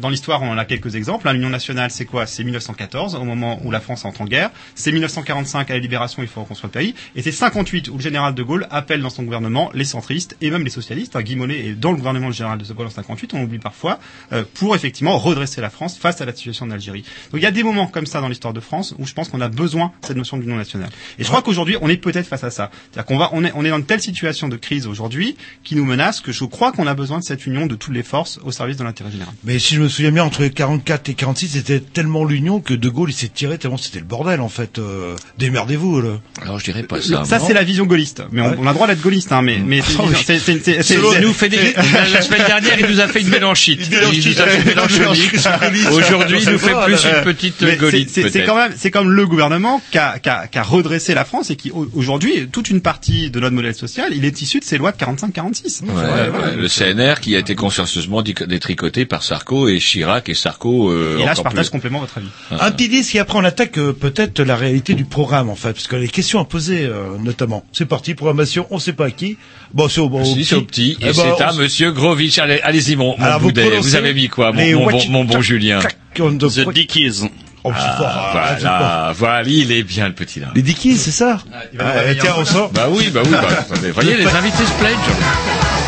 dans 0.00 0.08
l'histoire, 0.08 0.42
on 0.42 0.50
en 0.50 0.58
a 0.58 0.64
quelques 0.64 0.94
exemples. 0.94 1.30
L'union 1.30 1.50
nationale, 1.50 1.90
c'est 1.90 2.04
quoi? 2.04 2.26
C'est 2.26 2.44
1914, 2.44 3.14
au 3.14 3.24
moment 3.24 3.60
où 3.64 3.70
la 3.70 3.80
France 3.80 4.04
entre 4.04 4.22
en 4.22 4.24
guerre. 4.24 4.50
C'est 4.74 4.92
1945, 4.92 5.70
à 5.70 5.74
la 5.74 5.80
libération, 5.80 6.22
il 6.22 6.28
faut 6.28 6.42
reconstruire 6.42 6.70
le 6.74 6.80
pays. 6.80 6.94
Et 7.16 7.22
c'est 7.22 7.32
58, 7.32 7.88
où 7.88 7.96
le 7.96 8.02
général 8.02 8.34
de 8.34 8.42
Gaulle 8.42 8.66
appelle 8.70 9.00
dans 9.00 9.10
son 9.10 9.22
gouvernement 9.22 9.70
les 9.74 9.84
centristes 9.84 10.36
et 10.40 10.50
même 10.50 10.64
les 10.64 10.70
socialistes. 10.70 11.16
Hein, 11.16 11.22
Guy 11.22 11.36
Mollet 11.36 11.66
est 11.66 11.72
dans 11.74 11.90
le 11.90 11.96
gouvernement 11.96 12.28
du 12.28 12.34
général 12.36 12.58
de 12.58 12.72
Gaulle 12.72 12.86
en 12.86 12.90
58, 12.90 13.34
on 13.34 13.42
oublie 13.42 13.58
parfois, 13.58 13.98
euh, 14.32 14.44
pour 14.54 14.74
effectivement 14.74 15.16
redresser 15.18 15.60
la 15.60 15.70
France 15.70 15.98
face 15.98 16.20
à 16.20 16.24
la 16.24 16.34
situation 16.34 16.66
de 16.66 16.72
l'Algérie. 16.72 17.04
Donc 17.30 17.40
il 17.40 17.44
y 17.44 17.46
a 17.46 17.50
des 17.50 17.62
moments 17.62 17.86
comme 17.86 18.06
ça 18.06 18.20
dans 18.20 18.28
l'histoire 18.28 18.54
de 18.54 18.60
France 18.60 18.94
où 18.98 19.06
je 19.06 19.12
pense 19.12 19.28
qu'on 19.28 19.40
a 19.40 19.48
besoin 19.48 19.92
de 20.02 20.06
cette 20.06 20.16
notion 20.16 20.36
d'union 20.36 20.56
nationale. 20.56 20.90
Et 21.18 21.24
je 21.24 21.28
crois 21.28 21.42
qu'aujourd'hui, 21.42 21.76
on 21.80 21.88
est 21.88 21.96
peut-être 21.96 22.26
face 22.26 22.44
à 22.44 22.50
ça. 22.50 22.70
C'est-à-dire 22.90 23.06
qu'on 23.06 23.18
va, 23.18 23.30
on 23.32 23.44
est, 23.44 23.52
on 23.54 23.64
est 23.64 23.70
dans 23.70 23.78
une 23.78 23.86
telle 23.86 24.00
situation 24.00 24.48
de 24.48 24.56
crise 24.56 24.86
aujourd'hui 24.86 25.36
qui 25.64 25.76
nous 25.76 25.84
menace 25.84 26.20
que 26.20 26.32
je 26.32 26.44
crois 26.44 26.72
qu'on 26.72 26.86
a 26.86 26.94
besoin 26.94 27.18
de 27.18 27.24
cette 27.24 27.46
union 27.46 27.66
de 27.66 27.74
toutes 27.74 27.94
les 27.94 28.02
forces 28.02 28.38
au 28.44 28.52
service 28.52 28.76
de 28.76 28.84
l'intérêt 28.84 29.10
général. 29.10 29.34
Mais 29.44 29.58
si 29.58 29.74
je 29.74 29.81
me 29.82 29.88
souviens 29.88 30.12
bien, 30.12 30.24
entre 30.24 30.46
44 30.46 31.08
et 31.08 31.14
46, 31.14 31.48
c'était 31.48 31.80
tellement 31.80 32.24
l'union 32.24 32.60
que 32.60 32.74
De 32.74 32.88
Gaulle 32.88 33.10
il 33.10 33.14
s'est 33.14 33.28
tiré 33.28 33.58
tellement 33.58 33.76
c'était 33.76 33.98
le 33.98 34.04
bordel 34.04 34.40
en 34.40 34.48
fait. 34.48 34.78
Euh, 34.78 35.14
démerdez-vous 35.38 36.00
là. 36.00 36.08
Alors 36.42 36.58
je 36.58 36.64
dirais 36.64 36.82
pas 36.82 37.00
ça. 37.00 37.24
Ça 37.24 37.38
c'est 37.40 37.54
la 37.54 37.64
vision 37.64 37.84
gaulliste. 37.86 38.22
Mais 38.32 38.40
on, 38.42 38.56
on 38.60 38.66
a 38.66 38.70
le 38.70 38.74
droit 38.74 38.86
d'être 38.86 39.02
gaulliste, 39.02 39.32
hein. 39.32 39.42
Mais 39.42 39.58
mais 39.58 39.80
c'est 39.80 39.96
Oh, 39.98 40.08
c'est- 40.14 40.38
c'est- 40.38 40.58
c'est- 40.62 40.82
c'est- 40.82 40.94
Selon 40.94 41.12
c'est- 41.12 41.20
nous 41.20 41.32
fait 41.32 41.48
des, 41.48 41.58
la, 42.12 42.22
semaine 42.22 42.46
dernière, 42.46 42.78
il 42.80 42.86
nous 42.86 43.00
a 43.00 43.08
fait 43.08 43.20
une 43.20 43.28
mélanchite. 43.28 43.80
Il 43.90 43.98
nous 44.30 44.40
a 44.40 44.46
fait 44.46 44.58
une 44.60 44.64
mélanchonique. 44.74 45.34
Aujourd'hui, 45.92 46.38
il 46.42 46.50
nous 46.50 46.58
fait 46.58 46.74
plus 46.84 47.04
une 47.04 47.24
petite 47.24 47.78
golite, 47.78 48.10
c'est- 48.10 48.44
quand 48.44 48.56
même, 48.56 48.72
c'est 48.76 48.90
comme 48.90 49.10
le 49.10 49.26
gouvernement 49.26 49.80
qui 49.90 49.98
a, 49.98 50.18
redressé 50.62 51.14
la 51.14 51.24
France 51.24 51.50
et 51.50 51.56
qui 51.56 51.70
au- 51.70 51.88
aujourd'hui 51.94 52.48
toute 52.50 52.70
une 52.70 52.80
partie 52.80 53.30
de 53.30 53.40
notre 53.40 53.54
modèle 53.54 53.74
social, 53.74 54.08
il 54.12 54.24
est 54.24 54.40
issu 54.42 54.60
de 54.60 54.64
ces 54.64 54.78
lois 54.78 54.92
de 54.92 54.96
45-46. 54.96 55.82
Ouais, 55.82 55.88
ouais, 55.92 56.56
le 56.56 56.68
CNR 56.68 57.20
qui 57.20 57.34
a 57.36 57.38
été 57.38 57.54
consciencieusement 57.54 58.22
détricoté 58.22 59.04
par 59.06 59.22
Sarko 59.22 59.68
et 59.72 59.78
Chirac 59.78 60.28
et 60.28 60.34
Sarko. 60.34 60.90
euh, 60.90 61.18
Et 61.18 61.24
là, 61.24 61.34
je 61.36 61.42
partage 61.42 61.66
plus. 61.66 61.70
complètement 61.72 62.00
votre 62.00 62.18
avis. 62.18 62.28
Un 62.50 62.70
petit 62.70 62.88
disque 62.88 63.14
et 63.14 63.18
après 63.18 63.38
on 63.38 63.44
attaque 63.44 63.78
euh, 63.78 63.92
peut-être 63.92 64.40
la 64.40 64.56
réalité 64.56 64.94
du 64.94 65.04
programme 65.04 65.50
en 65.50 65.54
fait, 65.56 65.72
parce 65.72 65.86
que 65.88 65.96
les 65.96 66.08
questions 66.08 66.40
à 66.40 66.44
poser 66.44 66.84
euh, 66.84 67.16
notamment. 67.18 67.64
C'est 67.72 67.86
parti, 67.86 68.14
programmation, 68.14 68.66
on 68.70 68.78
sait 68.78 68.92
pas 68.92 69.06
à 69.06 69.10
qui. 69.10 69.36
Bon, 69.74 69.88
c'est 69.88 70.00
au, 70.00 70.08
bon, 70.08 70.24
Si, 70.24 70.44
c'est 70.44 70.54
au 70.54 70.62
petit, 70.62 70.96
Eh 71.00 71.04
et 71.04 71.06
ben, 71.08 71.14
c'est 71.14 71.42
à 71.42 71.52
on- 71.52 71.56
Monsieur 71.56 71.92
Grovitch. 71.92 72.38
Allez, 72.38 72.60
allez-y, 72.62 72.96
mon, 72.96 73.16
mon 73.16 73.24
Alors, 73.24 73.40
vous 73.40 73.46
boudet. 73.48 73.78
Vous, 73.78 73.94
avez 73.94 74.12
mis 74.14 74.28
quoi, 74.28 74.52
mon, 74.52 74.86
bon, 74.90 74.98
mon 75.08 75.24
bon 75.24 75.40
Julien 75.40 75.80
The 76.14 76.72
Dickies. 76.72 77.22
Oh, 77.64 77.70
c'est 77.76 77.80
Ah, 77.86 77.96
fort, 77.96 78.06
ah, 78.08 78.32
fort. 78.32 78.56
Voilà, 78.60 79.12
voilà, 79.16 79.48
il 79.48 79.70
est 79.70 79.84
bien 79.84 80.08
le 80.08 80.14
petit 80.14 80.40
là. 80.40 80.48
Les 80.54 80.62
Dickies, 80.62 80.96
c'est 80.98 81.12
ça 81.12 81.38
il 81.72 81.78
va 81.78 81.84
Ah, 81.88 81.92
réveiller 82.00 82.20
Tiens, 82.20 82.34
on 82.36 82.44
sort. 82.44 82.70
Bah 82.72 82.88
oui, 82.90 83.08
bah 83.14 83.20
oui, 83.24 83.30
bah 83.30 83.46
attendez. 83.60 83.92
Voyez, 83.92 84.16
les 84.16 84.26
invités 84.34 84.64
se 84.64 84.72
plaignent. 84.80 85.81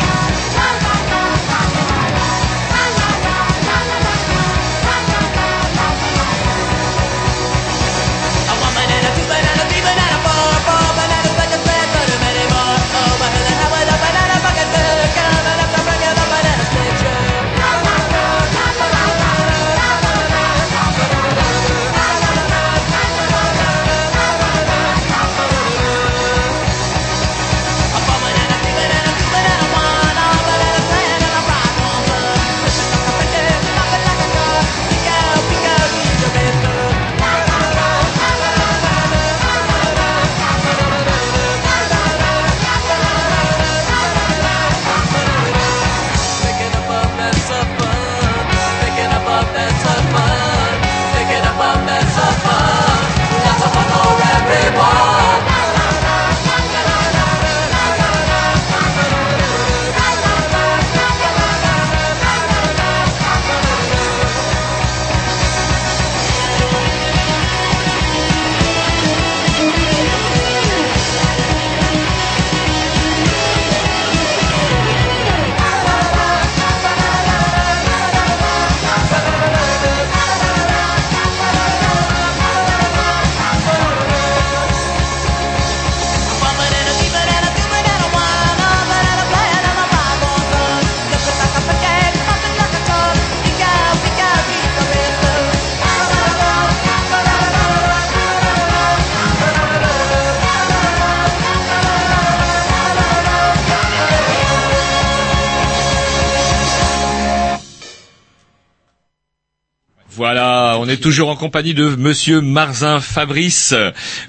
Toujours 111.05 111.29
en 111.29 111.35
compagnie 111.35 111.75
de 111.75 111.95
Monsieur 111.95 112.41
Marzin 112.41 112.99
Fabrice, 112.99 113.75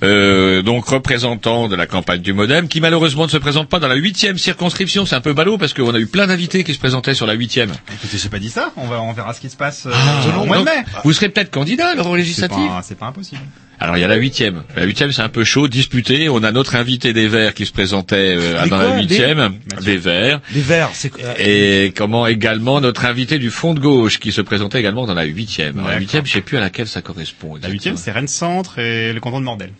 euh, 0.02 0.60
donc 0.60 0.86
représentant 0.86 1.68
de 1.68 1.74
la 1.74 1.86
campagne 1.86 2.20
du 2.20 2.34
Modem, 2.34 2.68
qui 2.68 2.82
malheureusement 2.82 3.24
ne 3.24 3.30
se 3.30 3.38
présente 3.38 3.70
pas 3.70 3.78
dans 3.78 3.88
la 3.88 3.94
huitième 3.94 4.36
circonscription. 4.36 5.06
C'est 5.06 5.16
un 5.16 5.22
peu 5.22 5.32
ballot 5.32 5.56
parce 5.56 5.72
qu'on 5.72 5.94
a 5.94 5.98
eu 5.98 6.06
plein 6.06 6.26
d'invités 6.26 6.64
qui 6.64 6.74
se 6.74 6.78
présentaient 6.78 7.14
sur 7.14 7.26
la 7.26 7.32
huitième. 7.32 7.70
Écoutez, 7.94 8.18
j'ai 8.18 8.28
pas 8.28 8.38
dit 8.38 8.50
ça. 8.50 8.72
On 8.76 8.88
va, 8.88 9.00
on 9.00 9.14
verra 9.14 9.32
ce 9.32 9.40
qui 9.40 9.48
se 9.48 9.56
passe 9.56 9.86
euh, 9.86 9.90
Ah, 9.94 10.38
au 10.38 10.44
mois 10.44 10.58
de 10.58 10.64
mai. 10.64 10.84
Vous 11.02 11.14
serez 11.14 11.30
peut-être 11.30 11.50
candidat 11.50 11.88
alors 11.92 12.08
aux 12.08 12.12
C'est 12.12 12.18
législatives 12.18 12.68
pas, 12.68 12.82
c'est 12.82 12.98
pas 12.98 13.06
impossible. 13.06 13.40
Alors 13.78 13.96
il 13.96 14.00
y 14.00 14.04
a 14.04 14.08
la 14.08 14.16
huitième. 14.16 14.62
La 14.74 14.84
huitième 14.84 15.12
c'est 15.12 15.22
un 15.22 15.28
peu 15.28 15.44
chaud, 15.44 15.68
disputé. 15.68 16.28
On 16.28 16.42
a 16.42 16.50
notre 16.52 16.76
invité 16.76 17.12
des 17.12 17.28
Verts 17.28 17.52
qui 17.54 17.66
se 17.66 17.72
présentait 17.72 18.36
euh, 18.38 18.62
dans 18.62 18.68
quoi, 18.68 18.78
la 18.88 18.96
les- 18.96 19.02
huitième, 19.02 19.58
des 19.82 19.96
Verts. 19.98 20.40
Les 20.54 20.60
verts, 20.62 20.90
c'est 20.94 21.12
euh, 21.22 21.34
Et 21.38 21.92
comment 21.94 22.26
également 22.26 22.80
notre 22.80 23.04
invité 23.04 23.38
du 23.38 23.50
Front 23.50 23.74
de 23.74 23.80
gauche 23.80 24.18
qui 24.18 24.32
se 24.32 24.40
présentait 24.40 24.80
également 24.80 25.06
dans 25.06 25.14
la 25.14 25.24
huitième. 25.24 25.78
Alors, 25.78 25.90
La 25.90 25.98
huitième, 25.98 26.24
je 26.24 26.32
sais 26.32 26.40
plus 26.40 26.56
à 26.56 26.60
laquelle 26.60 26.88
ça 26.88 27.02
correspond. 27.02 27.56
La 27.62 27.68
huitième, 27.68 27.96
c'est 27.96 28.10
Rennes 28.12 28.28
Centre 28.28 28.78
et 28.78 29.12
le 29.12 29.20
canton 29.20 29.40
de 29.40 29.44
Mordel. 29.44 29.70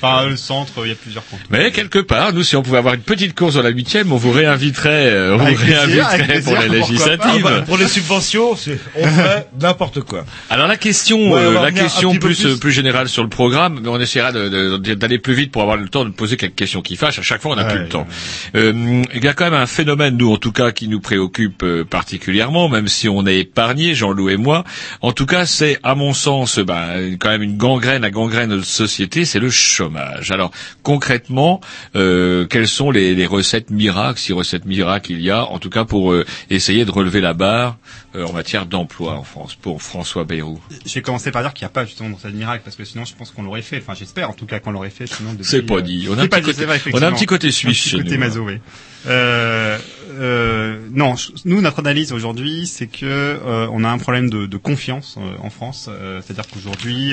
Enfin, 0.00 0.28
le 0.28 0.36
centre, 0.36 0.72
il 0.84 0.88
y 0.88 0.92
a 0.92 0.94
plusieurs 0.94 1.24
cantons. 1.28 1.42
Mais 1.50 1.70
quelque 1.72 1.98
part, 1.98 2.32
nous, 2.32 2.42
si 2.42 2.56
on 2.56 2.62
pouvait 2.62 2.78
avoir 2.78 2.94
une 2.94 3.00
petite 3.00 3.34
course 3.36 3.54
dans 3.54 3.62
la 3.62 3.70
huitième, 3.70 4.12
on 4.12 4.16
vous 4.16 4.30
réinviterait, 4.32 5.06
euh, 5.10 5.34
on 5.34 5.38
vous 5.38 5.44
Avec 5.46 5.58
plaisir, 5.58 5.78
réinviterait 5.80 6.22
avec 6.32 6.44
pour 6.44 6.56
les 6.56 6.68
législatives. 6.68 7.46
ah 7.46 7.50
bah, 7.50 7.62
pour 7.62 7.76
les 7.78 7.88
subventions, 7.88 8.50
on 8.52 8.56
ferait 9.08 9.48
n'importe 9.60 10.00
quoi. 10.02 10.24
Alors 10.50 10.66
la 10.66 10.76
question, 10.76 11.32
Ouais, 11.32 11.40
euh, 11.40 11.60
la 11.62 11.72
question 11.72 12.10
plus, 12.12 12.36
plus. 12.36 12.46
euh, 12.46 12.56
plus 12.58 12.72
générale 12.72 13.08
sur 13.08 13.22
le 13.22 13.28
programme, 13.28 13.80
mais 13.82 13.88
on 13.88 14.00
essaiera 14.00 14.32
de- 14.32 14.76
de- 14.78 14.94
d'aller 14.94 15.18
plus 15.18 15.34
vite 15.34 15.50
pour 15.52 15.62
avoir 15.62 15.76
le 15.76 15.88
temps 15.88 16.04
de 16.04 16.10
poser 16.10 16.36
quelques 16.36 16.54
questions 16.54 16.80
qui 16.82 16.96
fâchent. 16.96 17.18
À 17.18 17.22
chaque 17.22 17.40
fois, 17.42 17.52
on 17.52 17.56
n'a 17.56 17.64
Ouais, 17.64 17.70
plus 17.74 17.78
le 17.80 17.88
temps. 17.88 18.06
Euh, 18.54 19.02
il 19.14 19.24
y 19.24 19.28
a 19.28 19.34
quand 19.34 19.44
même 19.44 19.54
un 19.54 19.66
phénomène, 19.66 20.16
nous 20.16 20.32
en 20.32 20.36
tout 20.36 20.52
cas, 20.52 20.70
qui 20.72 20.88
nous 20.88 21.00
préoccupe 21.00 21.62
euh, 21.62 21.84
particulièrement, 21.84 22.68
même 22.68 22.88
si 22.88 23.08
on 23.08 23.26
est 23.26 23.38
épargné, 23.40 23.94
Jean-Loup 23.94 24.30
et 24.30 24.36
moi. 24.36 24.64
En 25.02 25.12
tout 25.12 25.26
cas, 25.26 25.44
c'est 25.46 25.78
à 25.82 25.94
mon 25.94 26.12
sens, 26.14 26.58
ben, 26.58 27.16
quand 27.18 27.28
même 27.30 27.42
une 27.42 27.56
gangrène, 27.56 28.02
la 28.02 28.10
gangrène 28.10 28.50
de 28.50 28.56
notre 28.56 28.66
société, 28.66 29.24
c'est 29.24 29.38
le 29.40 29.50
chômage. 29.88 30.30
Alors 30.30 30.50
concrètement, 30.82 31.60
euh, 31.96 32.46
quelles 32.46 32.68
sont 32.68 32.90
les, 32.90 33.14
les 33.14 33.26
recettes 33.26 33.70
miracles, 33.70 34.18
si 34.18 34.32
recettes 34.32 34.64
miracles 34.66 35.12
il 35.12 35.20
y 35.22 35.30
a, 35.30 35.44
en 35.44 35.58
tout 35.58 35.70
cas 35.70 35.84
pour 35.84 36.12
euh, 36.12 36.24
essayer 36.50 36.84
de 36.84 36.90
relever 36.90 37.20
la 37.20 37.32
barre 37.32 37.76
euh, 38.14 38.26
en 38.26 38.32
matière 38.32 38.66
d'emploi 38.66 39.14
en 39.14 39.22
France, 39.22 39.54
pour 39.54 39.82
François 39.82 40.24
Bayrou? 40.24 40.60
Je 40.86 40.94
vais 40.94 41.02
commencer 41.02 41.30
par 41.30 41.42
dire 41.42 41.54
qu'il 41.54 41.64
n'y 41.64 41.70
a 41.70 41.70
pas 41.70 41.84
justement 41.84 42.10
de 42.10 42.14
recette 42.14 42.34
miracle 42.34 42.62
parce 42.64 42.76
que 42.76 42.84
sinon 42.84 43.04
je 43.04 43.14
pense 43.14 43.30
qu'on 43.30 43.42
l'aurait 43.42 43.62
fait. 43.62 43.78
Enfin, 43.78 43.94
j'espère 43.94 44.30
en 44.30 44.34
tout 44.34 44.46
cas 44.46 44.58
qu'on 44.60 44.72
l'aurait 44.72 44.90
fait. 44.90 45.06
Sinon, 45.06 45.32
depuis, 45.32 45.44
C'est 45.44 45.62
pas 45.62 45.80
dit. 45.80 46.06
On 46.10 46.18
a 46.18 46.22
un 46.22 46.26
petit 46.28 46.42
côté- 46.42 46.66
on 46.92 47.02
a 47.02 47.06
un 47.08 47.12
petit 47.12 47.26
côté 47.26 47.50
suisse 47.50 47.86
Un 47.86 47.98
petit 47.98 48.04
côté 48.04 48.14
nous, 48.14 48.20
maso, 48.20 48.40
oui. 48.44 48.58
Euh, 49.06 49.78
euh, 50.10 50.78
non, 50.90 51.14
nous 51.44 51.60
notre 51.60 51.78
analyse 51.78 52.12
aujourd'hui, 52.12 52.66
c'est 52.66 52.86
que 52.86 53.04
euh, 53.04 53.68
on 53.70 53.84
a 53.84 53.88
un 53.88 53.98
problème 53.98 54.28
de, 54.30 54.46
de 54.46 54.56
confiance 54.56 55.16
euh, 55.18 55.36
en 55.40 55.50
France. 55.50 55.88
Euh, 55.88 56.20
C'est-à-dire 56.20 56.48
qu'aujourd'hui, 56.48 57.12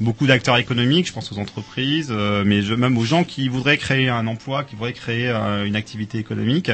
beaucoup 0.00 0.26
d'acteurs 0.26 0.56
économiques, 0.56 1.06
je 1.06 1.12
pense 1.12 1.30
aux 1.32 1.38
entreprises, 1.38 2.12
mais 2.44 2.62
je, 2.62 2.74
même 2.74 2.96
aux 2.98 3.04
gens 3.04 3.24
qui 3.24 3.48
voudraient 3.48 3.78
créer 3.78 4.08
un 4.08 4.26
emploi, 4.26 4.64
qui 4.64 4.74
voudraient 4.74 4.92
créer 4.92 5.30
une 5.30 5.76
activité 5.76 6.18
économique, 6.18 6.70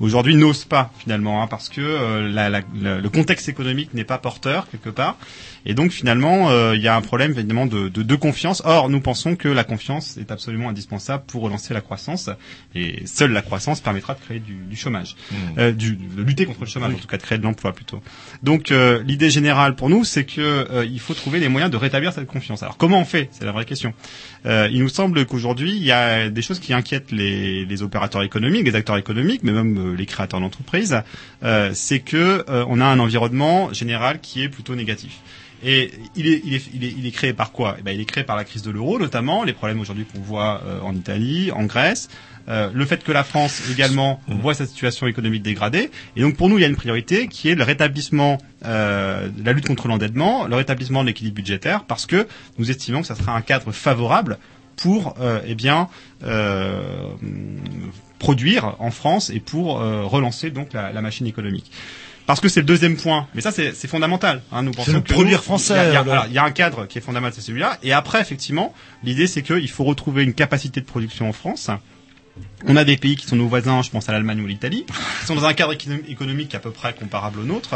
aujourd'hui 0.00 0.36
n'osent 0.36 0.64
pas 0.64 0.90
finalement, 0.98 1.42
hein, 1.42 1.46
parce 1.48 1.68
que 1.68 1.80
euh, 1.80 2.28
la- 2.28 2.48
la- 2.50 2.60
la- 2.80 2.98
le 2.98 3.08
contexte 3.08 3.48
économique 3.48 3.94
n'est 3.94 4.04
pas 4.04 4.18
porteur 4.18 4.68
quelque 4.70 4.90
part. 4.90 5.16
Et 5.64 5.74
donc 5.74 5.92
finalement, 5.92 6.50
euh, 6.50 6.74
il 6.74 6.82
y 6.82 6.88
a 6.88 6.96
un 6.96 7.00
problème 7.02 7.30
évidemment 7.32 7.66
de, 7.66 7.88
de, 7.88 8.02
de 8.02 8.14
confiance. 8.16 8.62
Or, 8.64 8.88
nous 8.88 9.00
pensons 9.00 9.36
que 9.36 9.46
la 9.46 9.62
confiance 9.62 10.16
est 10.16 10.32
absolument 10.32 10.68
indispensable 10.70 11.22
pour 11.28 11.42
relancer 11.42 11.72
la 11.72 11.80
croissance. 11.80 12.30
Et 12.74 13.06
seule 13.06 13.30
la 13.32 13.42
croissance 13.42 13.80
permettra 13.80 14.14
de 14.14 14.20
créer 14.20 14.40
du, 14.40 14.54
du 14.54 14.76
chômage, 14.76 15.14
Euh, 15.58 15.70
du, 15.70 15.94
de 15.96 16.22
lutter 16.22 16.46
contre 16.46 16.60
le 16.60 16.66
chômage, 16.66 16.92
en 16.94 16.96
tout 16.98 17.06
cas 17.06 17.16
de 17.16 17.22
créer 17.22 17.38
de 17.38 17.44
l'emploi 17.44 17.72
plutôt. 17.72 18.02
Donc 18.42 18.70
euh, 18.72 19.02
l'idée 19.04 19.30
générale 19.30 19.76
pour 19.76 19.88
nous, 19.88 20.02
c'est 20.04 20.24
que 20.24 20.40
euh, 20.40 20.84
il 20.84 20.98
faut 20.98 21.14
trouver 21.14 21.38
les 21.38 21.48
moyens 21.48 21.70
de 21.70 21.76
rétablir 21.76 22.12
cette 22.12 22.26
confiance. 22.26 22.62
Alors 22.64 22.76
comment 22.76 22.98
on 23.00 23.04
fait? 23.04 23.28
C'est 23.30 23.44
la 23.44 23.52
vraie 23.52 23.64
question. 23.64 23.94
Euh, 24.46 24.68
il 24.72 24.80
nous 24.80 24.88
semble 24.88 25.26
qu'aujourd'hui, 25.26 25.70
il 25.76 25.84
y 25.84 25.92
a 25.92 26.28
des 26.28 26.42
choses 26.42 26.58
qui 26.58 26.72
inquiètent 26.74 27.12
les, 27.12 27.64
les 27.64 27.82
opérateurs 27.82 28.22
économiques, 28.24 28.64
les 28.64 28.74
acteurs 28.74 28.96
économiques, 28.96 29.42
mais 29.44 29.52
même 29.52 29.78
les 29.86 30.06
créateurs 30.06 30.40
d'entreprises. 30.40 31.02
Euh, 31.42 31.70
c'est 31.74 32.00
que 32.00 32.44
euh, 32.48 32.64
on 32.68 32.80
a 32.80 32.84
un 32.84 32.98
environnement 32.98 33.72
général 33.72 34.20
qui 34.20 34.42
est 34.42 34.48
plutôt 34.48 34.74
négatif. 34.74 35.20
Et 35.64 35.92
il 36.16 36.26
est, 36.26 36.42
il 36.44 36.54
est, 36.54 36.62
il 36.74 36.84
est, 36.84 36.94
il 36.98 37.06
est 37.06 37.10
créé 37.12 37.32
par 37.32 37.52
quoi? 37.52 37.76
Eh 37.78 37.82
ben, 37.82 37.92
Il 37.92 38.00
est 38.00 38.04
créé 38.04 38.24
par 38.24 38.36
la 38.36 38.44
crise 38.44 38.62
de 38.62 38.70
l'euro, 38.70 38.98
notamment, 38.98 39.44
les 39.44 39.52
problèmes 39.52 39.80
aujourd'hui 39.80 40.04
qu'on 40.04 40.20
voit 40.20 40.60
euh, 40.64 40.80
en 40.80 40.94
Italie, 40.94 41.52
en 41.52 41.64
Grèce, 41.64 42.08
euh, 42.48 42.68
le 42.74 42.84
fait 42.84 43.04
que 43.04 43.12
la 43.12 43.22
France 43.22 43.62
également 43.70 44.20
voit 44.26 44.54
sa 44.54 44.66
situation 44.66 45.06
économique 45.06 45.42
dégradée. 45.42 45.90
Et 46.16 46.22
donc 46.22 46.36
pour 46.36 46.48
nous, 46.48 46.58
il 46.58 46.62
y 46.62 46.64
a 46.64 46.68
une 46.68 46.74
priorité 46.76 47.28
qui 47.28 47.48
est 47.48 47.54
le 47.54 47.62
rétablissement 47.62 48.38
euh, 48.64 49.28
de 49.28 49.44
la 49.44 49.52
lutte 49.52 49.68
contre 49.68 49.86
l'endettement, 49.86 50.48
le 50.48 50.56
rétablissement 50.56 51.02
de 51.02 51.08
l'équilibre 51.08 51.36
budgétaire, 51.36 51.84
parce 51.84 52.06
que 52.06 52.26
nous 52.58 52.68
estimons 52.68 53.02
que 53.02 53.06
ça 53.06 53.14
sera 53.14 53.36
un 53.36 53.42
cadre 53.42 53.70
favorable 53.70 54.38
pour 54.76 55.14
eh 55.46 55.54
bien 55.54 55.88
produire 58.22 58.76
en 58.78 58.92
France 58.92 59.30
et 59.30 59.40
pour 59.40 59.80
euh, 59.80 60.04
relancer 60.04 60.50
donc 60.50 60.72
la, 60.72 60.92
la 60.92 61.02
machine 61.02 61.26
économique. 61.26 61.70
Parce 62.24 62.40
que 62.40 62.48
c'est 62.48 62.60
le 62.60 62.66
deuxième 62.66 62.96
point, 62.96 63.26
mais 63.34 63.40
ça 63.40 63.50
c'est 63.50 63.88
fondamental. 63.88 64.42
Hein, 64.52 64.62
nous 64.62 64.70
pensons 64.70 64.92
le 64.92 65.00
que 65.00 65.12
nous, 65.12 65.36
français, 65.38 65.74
Il 65.88 65.92
y, 65.92 65.96
a, 65.96 66.26
il 66.28 66.32
y 66.32 66.38
a 66.38 66.44
un 66.44 66.52
cadre 66.52 66.86
qui 66.86 66.98
est 66.98 67.00
fondamental, 67.00 67.34
c'est 67.34 67.40
celui-là. 67.40 67.78
Et 67.82 67.92
après, 67.92 68.20
effectivement, 68.20 68.72
l'idée 69.02 69.26
c'est 69.26 69.42
qu'il 69.42 69.68
faut 69.68 69.82
retrouver 69.82 70.22
une 70.22 70.32
capacité 70.32 70.80
de 70.80 70.86
production 70.86 71.28
en 71.28 71.32
France. 71.32 71.68
On 72.66 72.76
a 72.76 72.84
des 72.84 72.96
pays 72.96 73.16
qui 73.16 73.26
sont 73.26 73.36
nos 73.36 73.48
voisins, 73.48 73.82
je 73.82 73.90
pense 73.90 74.08
à 74.08 74.12
l'Allemagne 74.12 74.40
ou 74.40 74.46
l'Italie, 74.46 74.84
qui 75.20 75.26
sont 75.26 75.34
dans 75.34 75.44
un 75.44 75.52
cadre 75.54 75.72
économ- 75.74 76.06
économique 76.08 76.54
à 76.54 76.58
peu 76.58 76.70
près 76.70 76.92
comparable 76.94 77.40
au 77.40 77.44
nôtre, 77.44 77.74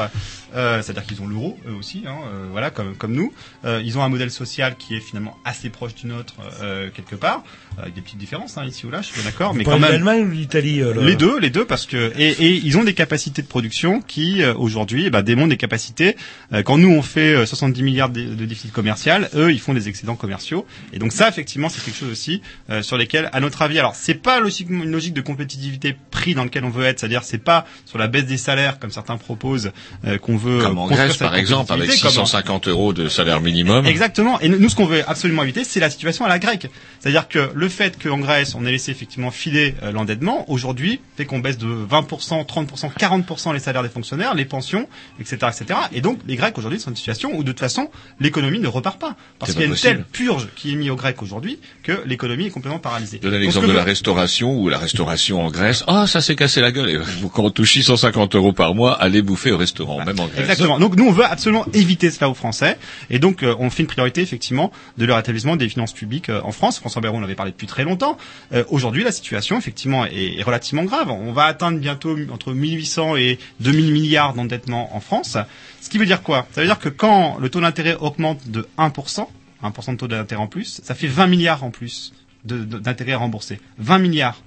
euh, 0.55 0.81
c'est-à-dire 0.83 1.05
qu'ils 1.07 1.21
ont 1.23 1.27
l'euro 1.27 1.59
eux 1.69 1.73
aussi, 1.75 2.05
hein, 2.07 2.15
euh, 2.33 2.47
voilà 2.51 2.71
comme 2.71 2.95
comme 2.97 3.13
nous. 3.13 3.33
Euh, 3.65 3.83
ils 3.85 3.99
ont 3.99 4.03
un 4.03 4.09
modèle 4.09 4.31
social 4.31 4.77
qui 4.77 4.95
est 4.97 5.01
finalement 5.01 5.37
assez 5.45 5.71
proche 5.71 5.95
du 5.95 6.07
nôtre 6.07 6.35
euh, 6.63 6.89
quelque 6.95 7.17
part, 7.17 7.43
avec 7.79 7.95
des 7.95 8.01
petites 8.01 8.19
différences 8.19 8.57
hein, 8.59 8.65
ici 8.65 8.87
ou 8.87 8.91
là, 8.91 9.03
je 9.03 9.09
suis 9.09 9.23
d'accord, 9.23 9.55
mais 9.55 9.65
quand 9.65 9.79
même. 9.79 9.91
l'Allemagne 9.91 10.27
ou 10.27 10.31
l'Italie 10.31 10.81
euh, 10.81 10.95
le- 10.95 11.05
Les 11.05 11.17
deux, 11.17 11.39
les 11.39 11.51
deux, 11.51 11.65
parce 11.65 11.87
que 11.87 12.13
et, 12.17 12.31
et 12.31 12.55
ils 12.65 12.79
ont 12.79 12.85
des 12.85 12.95
capacités 12.95 13.43
de 13.43 13.47
production 13.49 14.01
qui 14.01 14.43
euh, 14.43 14.55
aujourd'hui 14.55 15.11
ben, 15.11 15.23
démontrent 15.23 15.51
des 15.51 15.57
capacités. 15.57 16.17
euh, 16.53 16.63
quand 16.63 16.79
nous 16.79 16.91
on 16.91 17.03
fait 17.03 17.35
euh, 17.35 17.47
70 17.47 17.83
milliards 17.83 18.11
de, 18.11 18.23
de 18.23 18.45
déficit 18.45 18.73
commercial, 18.73 19.29
eux 19.35 19.53
ils 19.53 19.61
font 19.61 19.75
des 19.75 19.89
excédents 19.89 20.17
commerciaux. 20.17 20.65
Et 20.93 20.99
donc 20.99 21.13
ça 21.13 21.29
effectivement 21.29 21.69
c'est 21.69 21.83
quelque 21.85 21.99
chose 21.99 22.11
aussi 22.11 22.41
euh, 22.71 22.83
sur 22.83 22.97
lesquels, 22.97 23.29
à 23.33 23.41
notre 23.41 23.63
avis, 23.63 23.79
alors 23.79 23.95
c'est 23.95 24.15
pas 24.15 24.41
logiquement 24.41 24.76
une 24.83 24.91
logique 24.91 25.15
de 25.15 25.21
compétitivité 25.21 25.97
prix 26.11 26.35
dans 26.35 26.45
lequel 26.45 26.65
on 26.65 26.71
veut 26.71 26.85
être, 26.85 26.99
c'est-à-dire 27.01 27.23
c'est 27.25 27.39
pas 27.39 27.67
sur 27.85 27.99
la 27.99 28.09
baisse 28.09 28.27
des 28.27 28.37
salaires 28.37 28.79
comme 28.79 28.91
certains 28.91 29.17
proposent 29.17 29.73
euh, 30.05 30.19
qu'on 30.19 30.37
veut. 30.37 30.61
Comme 30.61 30.79
euh, 30.79 30.83
en 30.83 30.87
Grèce, 30.89 31.17
par 31.17 31.35
exemple, 31.37 31.73
avec 31.73 31.87
compétitivité, 31.87 32.15
comme 32.15 32.23
en- 32.23 32.27
650 32.27 32.69
euros 32.69 32.93
de 32.93 33.09
salaire 33.09 33.41
minimum. 33.41 33.87
Exactement. 33.87 34.41
Et 34.41 34.49
nous, 34.49 34.69
ce 34.69 34.77
qu'on 34.77 34.87
veut 34.87 35.03
absolument 35.09 35.43
éviter, 35.43 35.65
c'est 35.65 35.81
la 35.81 35.91
situation 35.91 36.25
à 36.25 36.29
la 36.29 36.39
grecque. 36.39 36.69
C'est-à-dire 37.01 37.29
que 37.29 37.51
le 37.55 37.69
fait 37.69 38.03
qu'en 38.03 38.19
Grèce, 38.19 38.55
on 38.55 38.65
ait 38.67 38.71
laissé 38.71 38.91
effectivement 38.91 39.31
filer 39.31 39.75
euh, 39.83 39.93
l'endettement, 39.93 40.51
aujourd'hui, 40.51 41.01
fait 41.17 41.25
qu'on 41.27 41.39
baisse 41.39 41.59
de 41.59 41.67
20%, 41.67 42.47
30%, 42.47 42.93
40% 42.97 43.53
les 43.53 43.59
salaires 43.61 43.83
des 43.83 43.89
fonctionnaires, 43.89 44.35
les 44.35 44.45
pensions, 44.45 44.89
etc., 45.21 45.37
etc. 45.49 45.81
Et 45.93 46.01
donc, 46.01 46.19
les 46.27 46.37
Grecs 46.37 46.57
aujourd'hui 46.59 46.81
sont 46.81 46.91
dans 46.91 46.93
une 46.93 46.97
situation 46.97 47.31
où, 47.35 47.43
de 47.43 47.51
toute 47.53 47.61
façon, 47.61 47.91
l'économie 48.21 48.59
ne 48.61 48.69
repart 48.69 48.99
pas. 48.99 49.17
Parce 49.39 49.53
qu'il 49.53 49.61
y 49.61 49.65
a 49.65 49.67
une 49.67 49.73
possible. 49.73 49.95
telle 49.97 50.05
purge 50.05 50.49
qui 50.57 50.73
est 50.73 50.77
mise 50.77 50.91
aux 50.91 50.97
Grecs 50.97 51.21
aujourd'hui 51.23 51.59
que 51.83 52.03
l'économie 52.07 52.47
est 52.47 52.51
complètement 52.51 52.79
paralysée. 52.79 53.19
Donnez 53.19 53.37
Donc, 53.37 53.43
l'exemple 53.45 53.69
de 53.69 53.73
la 53.73 53.85
restauration 53.85 54.53
où 54.59 54.66
la 54.69 54.79
restauration 54.79 55.43
en 55.45 55.51
Grèce, 55.51 55.85
ah 55.87 56.07
ça 56.07 56.21
s'est 56.21 56.37
cassé 56.37 56.61
la 56.61 56.73
gueule. 56.73 56.91
Et 56.91 56.99
quand 57.33 57.45
on 57.45 57.51
touche 57.51 57.73
650 57.75 58.35
euros 58.35 58.53
par 58.53 58.75
mois, 58.75 58.95
allez 58.95 59.23
bouffer 59.23 59.53
au 59.53 59.59
restaurant, 59.59 60.05
même 60.05 60.19
en 60.21 60.27
Grèce. 60.27 60.41
Exactement. 60.41 60.79
Donc 60.79 60.97
nous, 60.97 61.07
on 61.07 61.13
veut 61.13 61.25
absolument 61.25 61.67
éviter 61.73 62.11
cela 62.11 62.29
aux 62.29 62.35
Français, 62.35 62.79
et 63.11 63.19
donc 63.19 63.43
euh, 63.43 63.55
on 63.59 63.71
fait 63.71 63.83
une 63.83 63.89
priorité 63.89 64.21
effectivement 64.21 64.73
de 64.99 65.07
le 65.07 65.13
rétablissement 65.15 65.57
des 65.57 65.69
finances 65.69 65.93
publiques 65.93 66.29
euh, 66.29 66.41
en 66.45 66.53
France. 66.53 66.79
François 66.79 67.01
Bayrou 67.03 67.17
en 67.19 67.23
avait 67.23 67.35
parlé 67.35 67.53
depuis 67.53 67.67
très 67.67 67.85
longtemps. 67.85 68.17
Euh, 68.53 68.65
Aujourd'hui, 68.71 69.05
la 69.05 69.13
situation 69.13 69.57
effectivement 69.59 70.07
est, 70.07 70.39
est 70.39 70.43
relativement 70.43 70.85
grave. 70.85 71.11
On 71.11 71.33
va 71.33 71.45
atteindre 71.45 71.79
bientôt 71.79 72.17
entre 72.33 72.53
1800 72.53 73.17
et 73.17 73.39
2000 73.61 73.93
milliards 73.93 74.35
d'endettement 74.35 74.95
en 74.97 75.01
France. 75.01 75.37
Ce 75.81 75.89
qui 75.89 75.99
veut 75.99 76.07
dire 76.07 76.23
quoi? 76.23 76.47
Ça 76.53 76.61
veut 76.63 76.67
dire 76.67 76.79
que 76.79 76.89
quand 76.89 77.39
le 77.41 77.49
taux 77.49 77.61
d'intérêt 77.61 77.97
augmente 78.01 78.49
de 78.49 78.67
1%, 78.79 79.27
1% 79.63 79.93
de 79.93 79.97
taux 79.97 80.09
d'intérêt 80.09 80.41
en 80.43 80.47
plus, 80.47 80.81
ça 80.83 80.95
fait 80.95 81.07
20 81.07 81.27
milliards 81.29 81.65
en 81.65 81.71
plus 81.71 82.13
d'intérêts 82.45 83.15
remboursés. 83.15 83.61
20 83.79 83.99
milliards. 83.99 84.43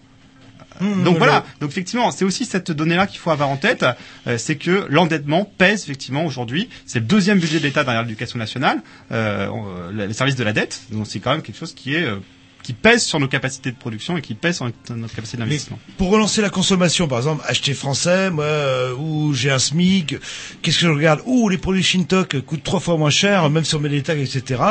Mmh, 0.81 1.03
Donc 1.03 1.13
le- 1.13 1.17
voilà, 1.19 1.43
donc 1.59 1.71
effectivement, 1.71 2.11
c'est 2.11 2.25
aussi 2.25 2.45
cette 2.45 2.71
donnée-là 2.71 3.05
qu'il 3.07 3.19
faut 3.19 3.31
avoir 3.31 3.49
en 3.49 3.57
tête, 3.57 3.85
euh, 4.27 4.37
c'est 4.37 4.55
que 4.55 4.85
l'endettement 4.89 5.43
pèse 5.57 5.83
effectivement 5.83 6.23
aujourd'hui. 6.25 6.69
C'est 6.85 6.99
le 6.99 7.05
deuxième 7.05 7.39
budget 7.39 7.59
de 7.59 7.63
l'État 7.63 7.83
derrière 7.83 8.03
l'éducation 8.03 8.39
nationale, 8.39 8.81
euh, 9.11 9.47
euh, 9.49 9.91
le 10.07 10.13
service 10.13 10.35
de 10.35 10.43
la 10.43 10.53
dette. 10.53 10.81
Donc 10.91 11.05
c'est 11.07 11.19
quand 11.19 11.31
même 11.31 11.41
quelque 11.41 11.57
chose 11.57 11.73
qui 11.73 11.95
est 11.95 12.03
euh, 12.03 12.17
qui 12.63 12.73
pèse 12.73 13.03
sur 13.03 13.19
nos 13.19 13.27
capacités 13.27 13.71
de 13.71 13.77
production 13.77 14.17
et 14.17 14.21
qui 14.21 14.35
pèse 14.35 14.57
sur 14.57 14.65
notre, 14.89 15.15
capacité 15.15 15.37
d'investissement. 15.37 15.79
Pour 15.97 16.09
relancer 16.11 16.41
la 16.41 16.49
consommation, 16.49 17.07
par 17.07 17.17
exemple, 17.19 17.43
acheter 17.47 17.73
français, 17.73 18.29
moi, 18.29 18.43
euh, 18.45 18.93
ou 18.95 19.33
j'ai 19.33 19.49
un 19.49 19.59
SMIC, 19.59 20.15
qu'est-ce 20.61 20.79
que 20.79 20.85
je 20.85 20.89
regarde 20.89 21.21
Ouh, 21.25 21.49
les 21.49 21.57
produits 21.57 21.81
Shintok 21.83 22.41
coûtent 22.41 22.63
trois 22.63 22.79
fois 22.79 22.97
moins 22.97 23.09
cher, 23.09 23.49
même 23.49 23.63
si 23.65 23.73
on 23.75 23.79
met 23.79 23.89
des 23.89 24.03
tags, 24.03 24.15
etc. 24.17 24.61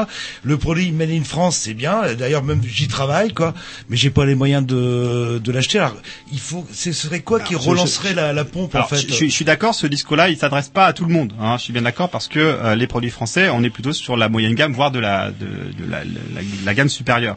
Le 0.43 0.57
produit 0.59 0.93
Made 0.93 1.11
in 1.11 1.24
France, 1.24 1.57
c'est 1.57 1.74
bien. 1.74 2.14
D'ailleurs, 2.14 2.45
même 2.45 2.61
j'y 2.64 2.89
travaille, 2.89 3.32
quoi. 3.32 3.55
Mais 3.89 3.97
j'ai 3.97 4.11
pas 4.11 4.24
les 4.26 4.34
moyens 4.34 4.64
de, 4.64 5.41
de 5.43 5.53
l'acheter. 5.53 5.78
Alors, 5.78 5.97
il 6.32 6.39
faut, 6.41 6.66
ce 6.72 6.93
serait 6.93 7.20
quoi 7.20 7.41
qui 7.41 7.55
je- 7.55 7.59
relancerait 7.59 8.14
la, 8.14 8.32
la 8.32 8.45
pompe, 8.45 8.74
Alors, 8.74 8.86
en 8.86 8.89
fait 8.91 8.99
je, 9.09 9.12
je- 9.14 9.24
je 9.24 9.30
suis 9.30 9.45
d'accord, 9.45 9.74
ce 9.74 9.86
discours-là, 9.86 10.28
il 10.28 10.36
s'adresse 10.36 10.68
pas 10.68 10.86
à 10.86 10.93
tout 10.93 11.05
le 11.05 11.12
monde. 11.12 11.32
Hein, 11.41 11.57
je 11.59 11.64
suis 11.64 11.72
bien 11.72 11.82
d'accord 11.82 12.11
parce 12.11 12.28
que 12.28 12.39
euh, 12.39 12.74
les 12.74 12.86
produits 12.86 13.11
français, 13.11 13.49
on 13.49 13.62
est 13.64 13.70
plutôt 13.70 13.93
sur 13.93 14.16
la 14.16 14.28
moyenne 14.28 14.55
gamme, 14.55 14.72
voire 14.72 14.91
de 14.91 14.99
la 14.99 15.30
de, 15.30 15.47
de 15.47 15.91
la, 15.91 16.05
la- 16.05 16.41
la 16.64 16.74
gamme 16.74 16.89
supérieure. 16.89 17.36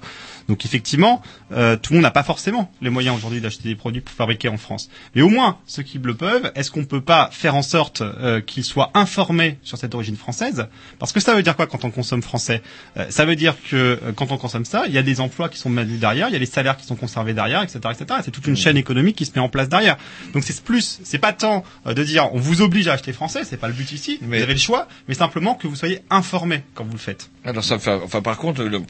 Donc 0.50 0.66
effectivement, 0.66 1.22
euh, 1.52 1.76
tout 1.78 1.94
le 1.94 1.98
monde 1.98 2.04
n'a 2.04 2.12
pas 2.12 2.24
forcément 2.24 2.72
les 2.82 2.90
moyens 2.90 3.16
aujourd'hui 3.18 3.42
d'acheter 3.42 3.70
des 3.70 3.76
produits 3.76 4.02
pour 4.02 4.14
fabriquer 4.16 4.50
en 4.50 4.58
France. 4.58 4.90
Mais 5.16 5.22
au 5.22 5.30
moins, 5.30 5.58
ceux 5.66 5.84
qui 5.84 6.00
le 6.00 6.16
peuvent, 6.16 6.52
est-ce 6.56 6.72
qu'on 6.72 6.86
peut 6.86 7.02
pas 7.02 7.30
faire 7.32 7.56
en 7.56 7.62
sorte 7.62 8.02
euh, 8.02 8.42
qu'ils 8.42 8.64
soient 8.64 8.92
informés 8.94 9.58
sur 9.64 9.78
cette 9.78 9.94
origine 9.96 10.16
française? 10.18 10.68
Parce 11.00 11.12
que 11.12 11.20
ça 11.20 11.36
veut 11.36 11.44
dire 11.44 11.56
quoi 11.56 11.68
quand 11.68 11.86
on 11.86 11.92
consomme 11.92 12.22
français? 12.22 12.62
Euh, 12.98 13.06
Ça 13.10 13.26
veut 13.26 13.36
dire 13.36 13.56
que 13.70 13.76
euh, 13.76 14.12
quand 14.16 14.32
on 14.32 14.38
consomme 14.38 14.66
ça, 14.66 14.84
il 14.88 14.94
y 14.94 14.98
a 14.98 15.04
des 15.04 15.20
emplois 15.22 15.50
qui 15.50 15.58
sont 15.60 15.70
maintenus 15.70 16.00
derrière, 16.00 16.28
il 16.30 16.34
y 16.34 16.36
a 16.36 16.40
les 16.40 16.46
salaires 16.46 16.78
qui 16.78 16.86
sont 16.86 16.96
conservés 16.96 17.34
derrière, 17.34 17.62
etc., 17.64 17.80
etc. 17.92 18.06
Et 18.20 18.24
C'est 18.24 18.32
toute 18.32 18.48
une 18.48 18.56
chaîne 18.58 18.78
économique 18.78 19.16
qui 19.16 19.26
se 19.26 19.32
met 19.36 19.42
en 19.42 19.50
place 19.50 19.70
derrière. 19.70 19.98
Donc 20.34 20.44
c'est 20.44 20.62
plus, 20.64 21.00
c'est 21.04 21.18
pas 21.20 21.34
tant 21.34 21.64
euh, 21.88 21.94
de 21.94 22.04
dire 22.04 22.30
on 22.34 22.40
vous 22.40 22.62
oblige 22.62 22.88
à 22.88 22.94
acheter 22.94 23.14
français, 23.14 23.42
c'est 23.44 23.58
pas 23.58 23.68
le 23.68 23.74
but 23.74 23.92
ici. 23.92 24.20
Vous 24.22 24.34
avez 24.34 24.54
le 24.54 24.60
choix, 24.60 24.88
mais 25.08 25.14
simplement 25.14 25.56
que 25.56 25.68
vous 25.68 25.76
soyez 25.76 26.02
informés 26.10 26.64
quand 26.74 26.84
vous 26.86 26.94
le 26.94 26.98
faites. 26.98 27.30
Alors 27.44 27.64
ça 27.64 27.76
enfin 28.04 28.22
par 28.22 28.38
contre, 28.38 28.64
le- 28.64 28.82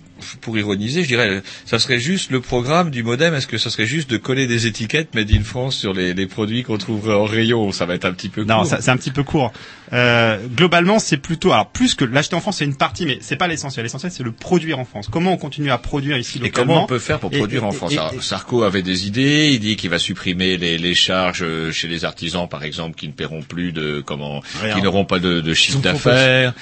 pour 0.42 0.58
ironiser, 0.58 1.04
je 1.04 1.08
dirais, 1.08 1.41
ça 1.66 1.80
serait 1.80 2.00
juste 2.00 2.32
le 2.32 2.42
programme 2.42 2.92
du 2.92 3.04
modem. 3.04 3.34
Est-ce 3.34 3.48
que 3.48 3.58
ça 3.58 3.70
serait 3.70 3.86
juste 3.86 4.10
de 4.10 4.18
coller 4.18 4.48
des 4.48 4.68
étiquettes 4.68 5.14
Made 5.16 5.32
in 5.32 5.44
France 5.44 5.76
sur 5.76 5.94
les, 5.94 6.14
les 6.14 6.28
produits 6.28 6.64
qu'on 6.64 6.78
trouverait 6.78 7.16
en 7.16 7.26
rayon? 7.26 7.72
Ça 7.72 7.86
va 7.86 7.96
être 7.96 8.06
un 8.06 8.14
petit 8.14 8.30
peu 8.30 8.44
Non, 8.44 8.58
court. 8.58 8.66
ça- 8.68 8.82
c'est 8.82 8.92
un 8.92 8.98
petit 8.98 9.12
peu 9.12 9.24
court. 9.24 9.52
Euh, 9.94 10.38
globalement, 10.56 11.00
c'est 11.00 11.18
plutôt, 11.18 11.52
alors 11.52 11.70
plus 11.70 11.96
que 11.96 12.06
l'acheter 12.06 12.36
en 12.36 12.40
France, 12.42 12.58
c'est 12.60 12.66
une 12.66 12.78
partie, 12.78 13.06
mais 13.06 13.18
c'est 13.22 13.36
pas 13.36 13.48
l'essentiel. 13.48 13.84
L'essentiel, 13.84 14.12
c'est 14.12 14.24
le 14.24 14.32
produire 14.32 14.80
en 14.80 14.86
France. 14.86 15.08
Comment 15.12 15.34
on 15.34 15.38
continue 15.38 15.70
à 15.70 15.78
produire 15.78 16.18
ici 16.18 16.38
Et 16.38 16.44
localement 16.44 16.74
comment 16.74 16.84
on 16.86 16.88
peut 16.88 17.00
faire 17.00 17.20
pour 17.20 17.34
Et- 17.34 17.38
produire 17.38 17.64
et- 17.64 17.66
en 17.66 17.72
France? 17.72 17.92
et- 17.94 17.98
Alors, 17.98 18.14
et- 18.14 18.22
Sarko 18.22 18.64
avait 18.64 18.84
des 18.84 19.06
idées. 19.08 19.50
Il 19.52 19.60
dit 19.60 19.76
qu'il 19.76 19.90
va 19.90 20.00
supprimer 20.00 20.56
les, 20.58 20.78
les 20.78 20.94
charges 20.96 21.44
euh, 21.44 21.72
chez 21.74 21.88
les 21.90 22.06
artisans, 22.06 22.48
par 22.48 22.64
exemple, 22.64 22.96
qui 22.98 23.08
ne 23.08 23.12
paieront 23.14 23.42
plus 23.42 23.74
de 23.74 24.02
comment, 24.06 24.42
Rien. 24.62 24.76
qui 24.76 24.82
n'auront 24.82 25.04
pas 25.06 25.20
de, 25.20 25.42
de 25.42 25.54
chiffre 25.54 25.80
d'affaires, 25.80 26.54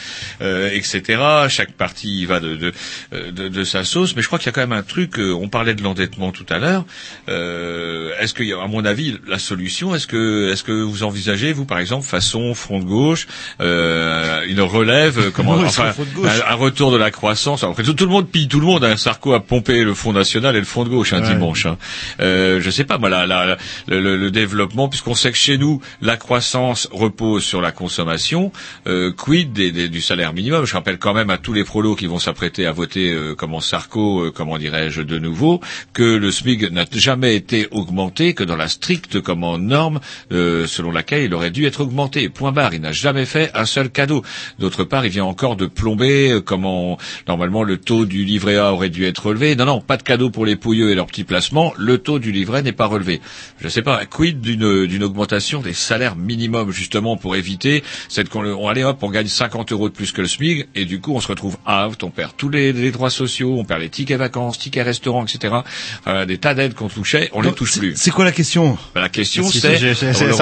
euh, 0.41 0.69
etc. 0.71 1.21
Chaque 1.49 1.73
partie 1.73 2.25
va 2.25 2.39
de, 2.39 2.55
de, 2.55 2.73
euh, 3.13 3.31
de, 3.31 3.47
de 3.47 3.63
sa 3.63 3.83
sauce. 3.83 4.15
Mais 4.15 4.21
je 4.23 4.27
crois 4.27 4.39
qu'il 4.39 4.47
y 4.47 4.49
a 4.49 4.53
quand 4.53 4.61
même 4.61 4.68
un 4.73 4.83
truc. 4.83 5.19
euh, 5.19 5.33
on 5.33 5.47
parlait 5.49 5.73
de 5.75 5.83
l'endettement 5.83 6.31
tout 6.31 6.45
à 6.49 6.59
l'heure. 6.59 6.85
Euh, 7.29 8.11
est-ce 8.19 8.33
qu'il 8.33 8.47
y 8.47 8.53
a, 8.53 8.61
à 8.61 8.67
mon 8.67 8.85
avis, 8.85 9.17
la 9.27 9.39
solution 9.39 9.95
Est-ce 9.95 10.07
que, 10.07 10.51
est-ce 10.51 10.63
que 10.63 10.71
vous 10.71 11.03
envisagez, 11.03 11.53
vous, 11.53 11.65
par 11.65 11.79
exemple, 11.79 12.05
façon 12.05 12.53
front 12.53 12.79
de 12.79 12.85
gauche, 12.85 13.27
euh, 13.61 14.43
une 14.47 14.61
relève, 14.61 15.31
comment, 15.31 15.53
Oui, 15.57 15.63
enfin, 15.65 15.93
un, 16.23 16.51
un 16.51 16.55
retour 16.55 16.91
de 16.91 16.97
la 16.97 17.11
croissance. 17.11 17.63
Après, 17.63 17.83
tout, 17.83 17.93
tout 17.93 18.05
le 18.05 18.11
monde 18.11 18.27
pille 18.29 18.47
tout 18.47 18.59
le 18.59 18.65
monde. 18.65 18.83
Hein. 18.83 18.97
Sarko 18.97 19.33
a 19.33 19.39
pompé 19.39 19.83
le 19.83 19.93
Front 19.93 20.13
National 20.13 20.55
et 20.55 20.59
le 20.59 20.65
Front 20.65 20.83
de 20.83 20.89
gauche 20.89 21.13
un 21.13 21.21
Ouais. 21.21 21.27
dimanche. 21.33 21.65
Hein. 21.65 21.77
Euh, 22.19 22.59
je 22.61 22.69
sais 22.69 22.83
pas, 22.83 22.97
moi, 22.97 23.09
la, 23.09 23.25
la- 23.25 23.57
le, 23.87 23.99
le- 24.01 24.17
le 24.17 24.31
développement, 24.31 24.87
puisqu'on 24.89 25.15
sait 25.15 25.31
que 25.31 25.37
chez 25.37 25.57
nous, 25.57 25.81
la 26.01 26.17
croissance 26.17 26.87
repose 26.91 27.43
sur 27.43 27.61
la 27.61 27.71
consommation. 27.71 28.51
Euh, 28.87 29.11
quid 29.11 29.53
des- 29.53 29.71
des- 29.71 29.89
du 29.89 30.01
salaire 30.01 30.33
minimum? 30.33 30.65
Je 30.65 30.73
rappelle 30.73 30.97
quand 30.97 31.13
même 31.13 31.29
à 31.29 31.37
tous 31.37 31.53
les 31.53 31.63
prolos 31.63 31.95
qui 31.95 32.07
vont 32.07 32.19
s'apprêter 32.19 32.65
à 32.65 32.71
voter 32.71 33.09
euh, 33.11 33.35
comment 33.35 33.59
Sarko, 33.61 34.25
euh, 34.25 34.31
comment 34.31 34.57
dirais-je, 34.59 35.01
de 35.01 35.17
nouveau, 35.17 35.59
que 35.93 36.03
le 36.03 36.31
SMIC 36.31 36.71
n'a 36.71 36.85
jamais 36.91 37.35
été 37.35 37.67
augmenté 37.71 38.33
que 38.33 38.43
dans 38.43 38.55
la 38.55 38.67
stricte 38.67 39.21
comment 39.21 39.57
norme 39.57 39.99
euh, 40.31 40.67
selon 40.67 40.91
laquelle 40.91 41.23
il 41.23 41.33
aurait 41.33 41.51
dû 41.51 41.65
être 41.65 41.81
augmenté. 41.81 42.29
Point 42.29 42.51
barre. 42.51 42.73
Il 42.73 42.81
n'a 42.81 42.91
jamais 42.91 43.25
fait 43.25 43.51
un 43.55 43.65
seul 43.65 43.89
cadeau. 43.89 44.23
D'autre 44.59 44.83
part, 44.83 45.05
il 45.05 45.11
vient 45.11 45.25
encore 45.25 45.55
de 45.55 45.65
plomber 45.65 46.31
euh, 46.31 46.41
comment 46.41 46.97
normalement 47.27 47.63
le 47.63 47.77
taux 47.77 48.05
du 48.05 48.25
livret 48.25 48.57
A 48.57 48.73
aurait 48.73 48.89
dû 48.89 49.05
être 49.05 49.27
relevé. 49.27 49.55
Non, 49.55 49.65
non, 49.65 49.81
pas 49.81 49.97
de 49.97 50.03
cadeau 50.03 50.29
pour 50.29 50.45
les 50.45 50.55
pouilleux 50.55 50.91
et 50.91 50.95
leurs 50.95 51.07
petits 51.07 51.23
placements. 51.23 51.73
Le 51.77 51.97
taux 51.97 52.19
du 52.19 52.31
livret 52.31 52.61
n'est 52.61 52.71
pas 52.71 52.85
relevé. 52.85 53.21
Je 53.59 53.65
ne 53.65 53.69
sais 53.69 53.81
pas, 53.81 54.05
quid 54.05 54.41
d'une 54.41 55.03
augmentation 55.03 55.61
des 55.61 55.73
salaires 55.73 56.15
minimums 56.15 56.71
justement 56.71 57.17
pour 57.17 57.35
éviter 57.35 57.83
cette 58.07 58.29
qu'on 58.29 58.45
on 58.45 58.67
allait 58.67 58.83
hop, 58.83 58.99
on 59.01 59.09
gagne 59.09 59.27
50 59.27 59.71
euros 59.71 59.89
de 59.89 59.93
plus 59.93 60.11
que 60.11 60.21
le 60.21 60.27
SMIC 60.27 60.67
et 60.75 60.85
du 60.85 60.99
coup 60.99 61.13
on 61.13 61.19
se 61.19 61.27
retrouve 61.27 61.57
out, 61.67 62.03
on 62.03 62.09
perd 62.09 62.33
tous 62.37 62.49
les, 62.49 62.73
les 62.73 62.91
droits 62.91 63.09
sociaux, 63.09 63.57
on 63.57 63.65
perd 63.65 63.81
les 63.81 63.89
tickets 63.89 64.17
vacances, 64.17 64.48
tickets 64.57 64.83
restaurants, 64.85 65.23
etc. 65.25 65.53
Enfin, 65.99 66.25
des 66.25 66.37
tas 66.37 66.53
d'aides 66.53 66.73
qu'on 66.73 66.87
touchait, 66.87 67.29
on 67.33 67.41
les 67.41 67.49
Donc, 67.49 67.57
touche 67.57 67.73
c'est- 67.73 67.79
plus. 67.79 67.93
C'est 67.95 68.11
quoi 68.11 68.25
la 68.25 68.31
question? 68.31 68.77
Ben, 68.95 69.01
la 69.01 69.09
question 69.09 69.43
c'est 69.49 69.61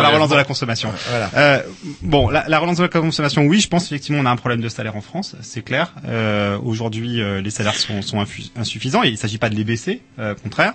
la 0.02 0.10
relance 0.10 0.30
de 0.30 0.36
la 0.36 0.44
consommation. 0.44 0.92
Euh, 1.36 1.62
bon, 2.02 2.30
la, 2.30 2.46
la 2.48 2.60
relance 2.60 2.78
de 2.78 2.84
la 2.84 2.90
consommation, 2.90 3.44
oui, 3.44 3.60
je 3.60 3.68
pense 3.68 3.86
effectivement 3.86 4.22
on 4.22 4.26
a 4.26 4.32
un 4.32 4.36
problème 4.36 4.62
de 4.62 4.70
salaire 4.70 4.96
en 4.96 5.02
France, 5.02 5.36
c'est 5.42 5.62
clair. 5.64 5.94
Euh, 6.08 6.58
Aujourd'hui, 6.64 7.22
euh, 7.22 7.42
les 7.42 7.50
salaires 7.52 7.76
sont, 7.76 8.02
sont 8.02 8.24
insuffisants 8.56 9.04
et 9.04 9.08
il 9.08 9.14
ne 9.14 9.18
s'agit 9.18 9.38
pas 9.38 9.50
de 9.50 9.56
les 9.56 9.64
baisser, 9.64 10.02
euh, 10.20 10.34
au 10.34 10.36
contraire. 10.36 10.74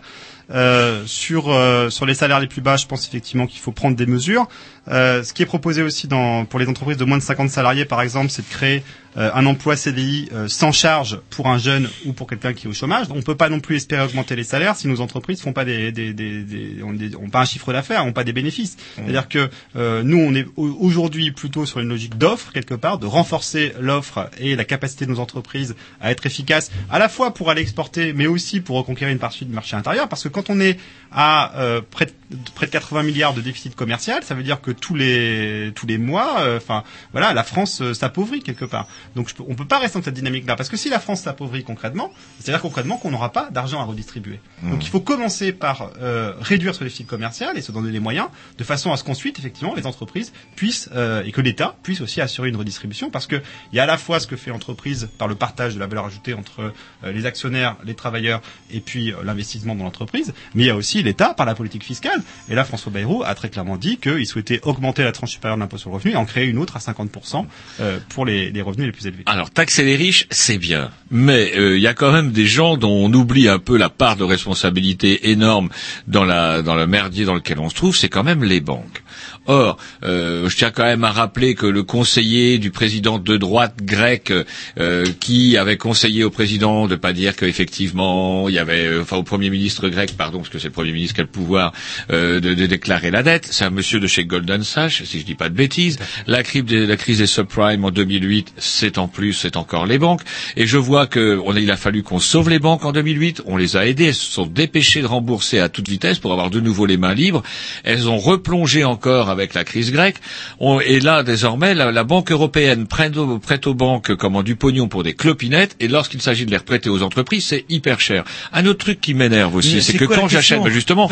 Euh, 0.51 1.05
sur 1.07 1.51
euh, 1.51 1.89
sur 1.89 2.05
les 2.05 2.14
salaires 2.14 2.41
les 2.41 2.47
plus 2.49 2.61
bas, 2.61 2.76
je 2.76 2.87
pense 2.87 3.07
effectivement 3.07 3.47
qu'il 3.47 3.61
faut 3.61 3.72
prendre 3.72 3.97
des 3.97 4.07
mesures. 4.07 4.49
Euh, 4.89 5.22
ce 5.22 5.33
qui 5.33 5.43
est 5.43 5.47
proposé 5.47 5.83
aussi 5.83 6.09
dans, 6.09 6.45
pour 6.45 6.59
les 6.59 6.68
entreprises 6.68 6.97
de 6.97 7.05
moins 7.05 7.18
de 7.18 7.22
50 7.22 7.49
salariés, 7.51 7.85
par 7.85 8.03
exemple, 8.03 8.30
c'est 8.30 8.43
de 8.43 8.49
créer 8.53 8.83
euh, 9.16 9.30
un 9.35 9.47
emploi 9.47 9.76
CDI 9.76 10.28
euh, 10.33 10.49
sans 10.49 10.72
charge 10.72 11.20
pour 11.30 11.47
un 11.49 11.59
jeune 11.59 11.89
ou 12.07 12.12
pour 12.12 12.26
quelqu'un 12.26 12.53
qui 12.53 12.66
est 12.66 12.70
au 12.70 12.72
chômage. 12.72 13.07
On 13.11 13.16
ne 13.16 13.20
peut 13.22 13.37
pas 13.37 13.49
non 13.49 13.61
plus 13.61 13.76
espérer 13.76 14.03
augmenter 14.03 14.35
les 14.35 14.43
salaires 14.43 14.74
si 14.74 14.89
nos 14.89 15.01
entreprises 15.01 15.41
font 15.41 15.53
pas 15.53 15.64
des, 15.64 15.93
des, 15.93 16.12
des, 16.12 16.43
des- 16.43 16.83
ont, 16.83 17.28
pas 17.28 17.43
un 17.43 17.45
chiffre 17.45 17.72
d'affaires, 17.72 18.05
ont 18.07 18.12
pas 18.12 18.24
des 18.24 18.33
bénéfices. 18.33 18.76
C'est-à-dire 18.97 19.28
que 19.28 19.51
euh, 19.76 20.03
nous, 20.03 20.18
on 20.18 20.35
est 20.35 20.47
au- 20.57 20.76
aujourd'hui 20.80 21.30
plutôt 21.30 21.64
sur 21.64 21.78
une 21.78 21.89
logique 21.89 22.18
d'offre 22.18 22.51
quelque 22.53 22.74
part, 22.74 22.99
de 22.99 23.07
renforcer 23.07 23.74
l'offre 23.78 24.30
et 24.41 24.57
la 24.57 24.64
capacité 24.64 25.07
de 25.07 25.11
nos 25.12 25.20
entreprises 25.20 25.76
à 26.01 26.11
être 26.11 26.26
efficaces, 26.26 26.72
à 26.91 26.99
la 26.99 27.09
fois 27.09 27.35
pour 27.35 27.51
aller 27.51 27.62
exporter, 27.62 28.12
mais 28.14 28.26
aussi 28.26 28.61
pour 28.61 28.76
reconquérir 28.78 29.12
une 29.12 29.20
partie 29.20 29.45
du 29.45 29.53
marché 29.53 29.76
intérieur. 29.76 30.09
Parce 30.09 30.24
que 30.24 30.28
quand 30.28 30.51
on 30.51 30.59
est 30.59 30.76
à 31.12 31.57
euh, 31.61 31.83
près, 31.89 32.07
de, 32.07 32.12
près 32.55 32.66
de 32.66 32.72
80 32.72 33.03
milliards 33.05 33.35
de 33.35 33.43
déficit 33.43 33.76
commercial, 33.76 34.24
ça 34.24 34.35
veut 34.35 34.43
dire 34.43 34.61
que 34.62 34.72
tous 34.73 34.95
les 34.95 35.73
tous 35.75 35.87
les 35.87 35.99
mois, 35.99 36.41
euh, 36.41 36.57
enfin 36.57 36.85
voilà, 37.12 37.33
la 37.33 37.45
France 37.45 37.81
euh, 37.81 37.95
s'appauvrit 37.95 38.43
quelque 38.43 38.64
part. 38.64 38.87
Donc 39.16 39.29
je 39.29 39.35
on 39.47 39.55
peut 39.55 39.66
pas 39.66 39.79
rester 39.79 39.99
dans 39.99 40.05
cette 40.05 40.14
dynamique-là, 40.14 40.57
parce 40.57 40.68
que 40.68 40.77
si 40.77 40.89
la 40.89 40.99
France 40.99 41.23
s'appauvrit 41.23 41.64
concrètement, 41.64 42.12
c'est-à-dire 42.39 42.61
concrètement 42.61 42.97
qu'on 42.97 43.11
n'aura 43.11 43.33
pas 43.33 43.51
d'argent 43.51 43.81
à 43.81 43.85
redistribuer. 43.85 44.41
Donc 44.62 44.85
il 44.85 44.89
faut 44.89 45.01
commencer 45.01 45.53
par 45.53 45.91
euh, 46.01 46.35
réduire 46.41 46.75
ce 46.75 46.85
déficit 46.85 47.07
commercial 47.07 47.57
et 47.57 47.62
se 47.62 47.73
donner 47.73 47.91
les 47.91 48.01
moyens, 48.01 48.29
de 48.59 48.64
façon 48.64 48.93
à 48.93 48.97
ce 48.97 49.05
qu'ensuite 49.05 49.39
effectivement 49.39 49.75
les 49.75 49.87
entreprises 49.87 50.33
puissent 50.57 50.91
euh, 50.95 51.23
et 51.25 51.33
que 51.33 51.41
l'État 51.41 51.77
puisse 51.83 52.01
aussi 52.01 52.20
assurer 52.20 52.49
une 52.49 52.57
redistribution, 52.57 53.11
parce 53.11 53.27
que 53.27 53.37
il 53.73 53.77
y 53.77 53.81
a 53.81 53.85
à 53.85 53.87
la 53.87 53.99
fois 53.99 54.20
ce 54.20 54.27
que 54.27 54.37
fait 54.37 54.51
l'entreprise 54.51 55.09
par 55.18 55.29
le 55.29 55.35
partage 55.35 55.75
de 55.75 55.81
la 55.81 55.87
valeur 55.87 56.07
ajoutée 56.07 56.35
entre 56.35 56.73
les 57.05 57.27
actionnaires, 57.27 57.77
les 57.85 57.95
travailleurs 57.95 58.41
et 58.70 58.81
puis 58.81 59.12
l'investissement 59.25 59.75
dans 59.75 59.85
l'entreprise, 59.85 60.33
mais 60.55 60.64
il 60.64 60.66
y 60.66 60.70
a 60.70 60.77
aussi 60.77 61.03
l'État 61.03 61.35
par 61.35 61.47
la 61.47 61.55
politique 61.55 61.85
fiscale. 61.85 62.23
Et 62.49 62.55
là, 62.55 62.64
François 62.64 62.93
Bayrou 62.93 63.23
a 63.25 63.35
très 63.35 63.49
clairement 63.49 63.77
dit 63.77 63.99
qu'il 63.99 64.27
souhaitait 64.27 64.61
augmenter 64.63 65.03
la 65.03 65.13
tranche 65.13 65.33
supérieure 65.33 65.57
de 65.57 65.63
l'impôt 65.63 65.79
sur 65.79 65.91
le 65.91 65.97
revenu 65.97 66.13
et 66.13 66.17
en 66.17 66.25
créer 66.25 66.47
une 66.47 66.59
autre 66.59 66.77
à 66.77 66.81
50% 66.81 67.47
euh, 67.81 67.99
pour 68.09 68.25
les, 68.25 68.51
les 68.51 68.63
revenus 68.63 68.87
les 68.87 68.93
plus 68.93 69.07
élevés. 69.07 69.23
Alors, 69.27 69.51
taxer 69.51 69.85
les 69.85 69.97
riches, 69.97 70.27
c'est 70.31 70.59
bien. 70.59 70.91
Mais 71.11 71.53
euh, 71.57 71.77
il 71.77 71.83
y 71.83 71.87
a 71.87 71.95
quand 71.95 72.13
même 72.13 72.33
des 72.33 72.47
gens 72.47 72.77
dont 72.77 72.93
on 72.93 73.13
oublie 73.13 73.49
un 73.49 73.59
peu 73.59 73.77
la 73.77 73.89
part 73.89 74.17
de 74.17 74.25
responsabilité 74.25 75.31
énorme 75.31 75.69
dans, 76.07 76.25
la, 76.25 76.63
dans 76.63 76.75
le 76.75 76.87
merdier 76.87 77.25
dans 77.25 77.35
lequel 77.35 77.59
on 77.59 77.69
se 77.69 77.75
trouve, 77.75 77.97
c'est 77.97 78.09
quand 78.09 78.25
même 78.25 78.45
les 78.45 78.61
banques. 78.61 79.03
Or, 79.47 79.76
euh, 80.05 80.49
je 80.49 80.57
tiens 80.57 80.70
quand 80.70 80.84
même 80.84 81.05
à 81.05 81.11
rappeler 81.11 81.55
que 81.55 81.66
le 81.66 81.82
conseiller 81.82 82.59
du 82.59 82.70
président 82.70 83.18
de 83.18 83.36
droite 83.36 83.74
grec, 83.82 84.32
euh, 84.78 85.05
qui 85.20 85.57
avait 85.57 85.76
conseillé 85.76 86.24
au 86.24 86.30
président 86.30 86.86
de 86.86 86.95
pas 86.97 87.12
dire 87.12 87.34
qu'effectivement 87.34 88.49
il 88.49 88.55
y 88.55 88.59
avait, 88.59 88.86
euh, 88.86 89.03
enfin 89.03 89.16
au 89.16 89.22
premier 89.22 89.51
ministre 89.51 89.88
grec, 89.88 90.14
pardon, 90.16 90.38
parce 90.38 90.49
que 90.49 90.59
c'est 90.59 90.68
le 90.68 90.72
premier 90.72 90.93
ministre 90.93 91.14
qui 91.16 91.20
a 91.20 91.24
le 91.24 91.30
pouvoir 91.30 91.72
euh, 92.12 92.40
de, 92.40 92.55
de 92.55 92.66
déclarer 92.66 93.11
la 93.11 93.22
dette, 93.22 93.47
c'est 93.51 93.64
un 93.64 93.70
monsieur 93.70 93.99
de 93.99 94.07
chez 94.07 94.24
Golden 94.24 94.62
Sachs, 94.62 95.03
si 95.05 95.20
je 95.20 95.24
dis 95.24 95.34
pas 95.34 95.49
de 95.49 95.55
bêtises. 95.55 95.99
La 96.26 96.43
crise 96.43 96.64
des, 96.64 96.86
la 96.86 96.97
crise 96.97 97.18
des 97.18 97.26
subprimes 97.26 97.84
en 97.84 97.90
2008, 97.90 98.55
c'est 98.59 98.99
en 98.99 99.09
plus, 99.09 99.32
c'est 99.32 99.57
encore 99.57 99.86
les 99.86 99.99
banques. 99.99 100.22
Et 100.57 100.66
je 100.66 100.78
vois 100.78 101.07
que 101.07 101.40
on 101.45 101.57
a, 101.57 101.61
il 101.61 101.70
a 101.70 101.76
fallu 101.76 102.03
qu'on 102.03 102.20
sauve 102.20 102.49
les 102.49 102.59
banques 102.59 102.84
en 102.84 102.93
2008. 102.93 103.43
On 103.47 103.57
les 103.57 103.76
a 103.76 103.86
aidées, 103.86 104.07
elles 104.07 104.14
se 104.14 104.30
sont 104.30 104.47
dépêchées 104.47 105.03
de 105.03 105.07
rembourser 105.07 105.59
à 105.59 105.68
toute 105.68 105.88
vitesse 105.88 106.18
pour 106.18 106.32
avoir 106.32 106.51
de 106.51 106.61
nouveau 106.61 106.86
les 106.86 106.97
mains 106.97 107.14
libres. 107.14 107.43
Elles 107.84 108.09
ont 108.09 108.18
replongé 108.18 108.84
encore 108.84 109.30
avec 109.33 109.55
la 109.55 109.64
crise 109.64 109.91
grecque. 109.91 110.16
On- 110.61 110.78
et 110.80 111.01
là, 111.01 111.22
désormais, 111.24 111.74
la, 111.74 111.91
la 111.91 112.05
Banque 112.05 112.30
européenne 112.30 112.87
prête 112.87 113.16
aux, 113.16 113.39
prête 113.39 113.66
aux 113.66 113.74
banques 113.74 114.14
comment 114.14 114.43
du 114.45 114.55
pognon 114.55 114.87
pour 114.89 115.03
des 115.03 115.14
clopinettes. 115.14 115.74
Et 115.80 115.89
lorsqu'il 115.89 116.22
s'agit 116.22 116.47
de 116.47 116.51
les 116.51 116.57
reprêter 116.59 116.89
aux 116.89 117.03
entreprises, 117.03 117.47
c'est 117.47 117.64
hyper 117.68 117.99
cher. 118.01 118.24
Un 118.53 118.66
autre 118.66 118.78
truc 118.78 119.01
qui 119.01 119.14
m'énerve 119.14 119.55
aussi, 119.57 119.83
c'est 119.83 119.97
que 119.99 120.05
quand 120.05 120.28
j'achète, 120.28 120.62
ben 120.62 120.70
justement, 120.70 121.11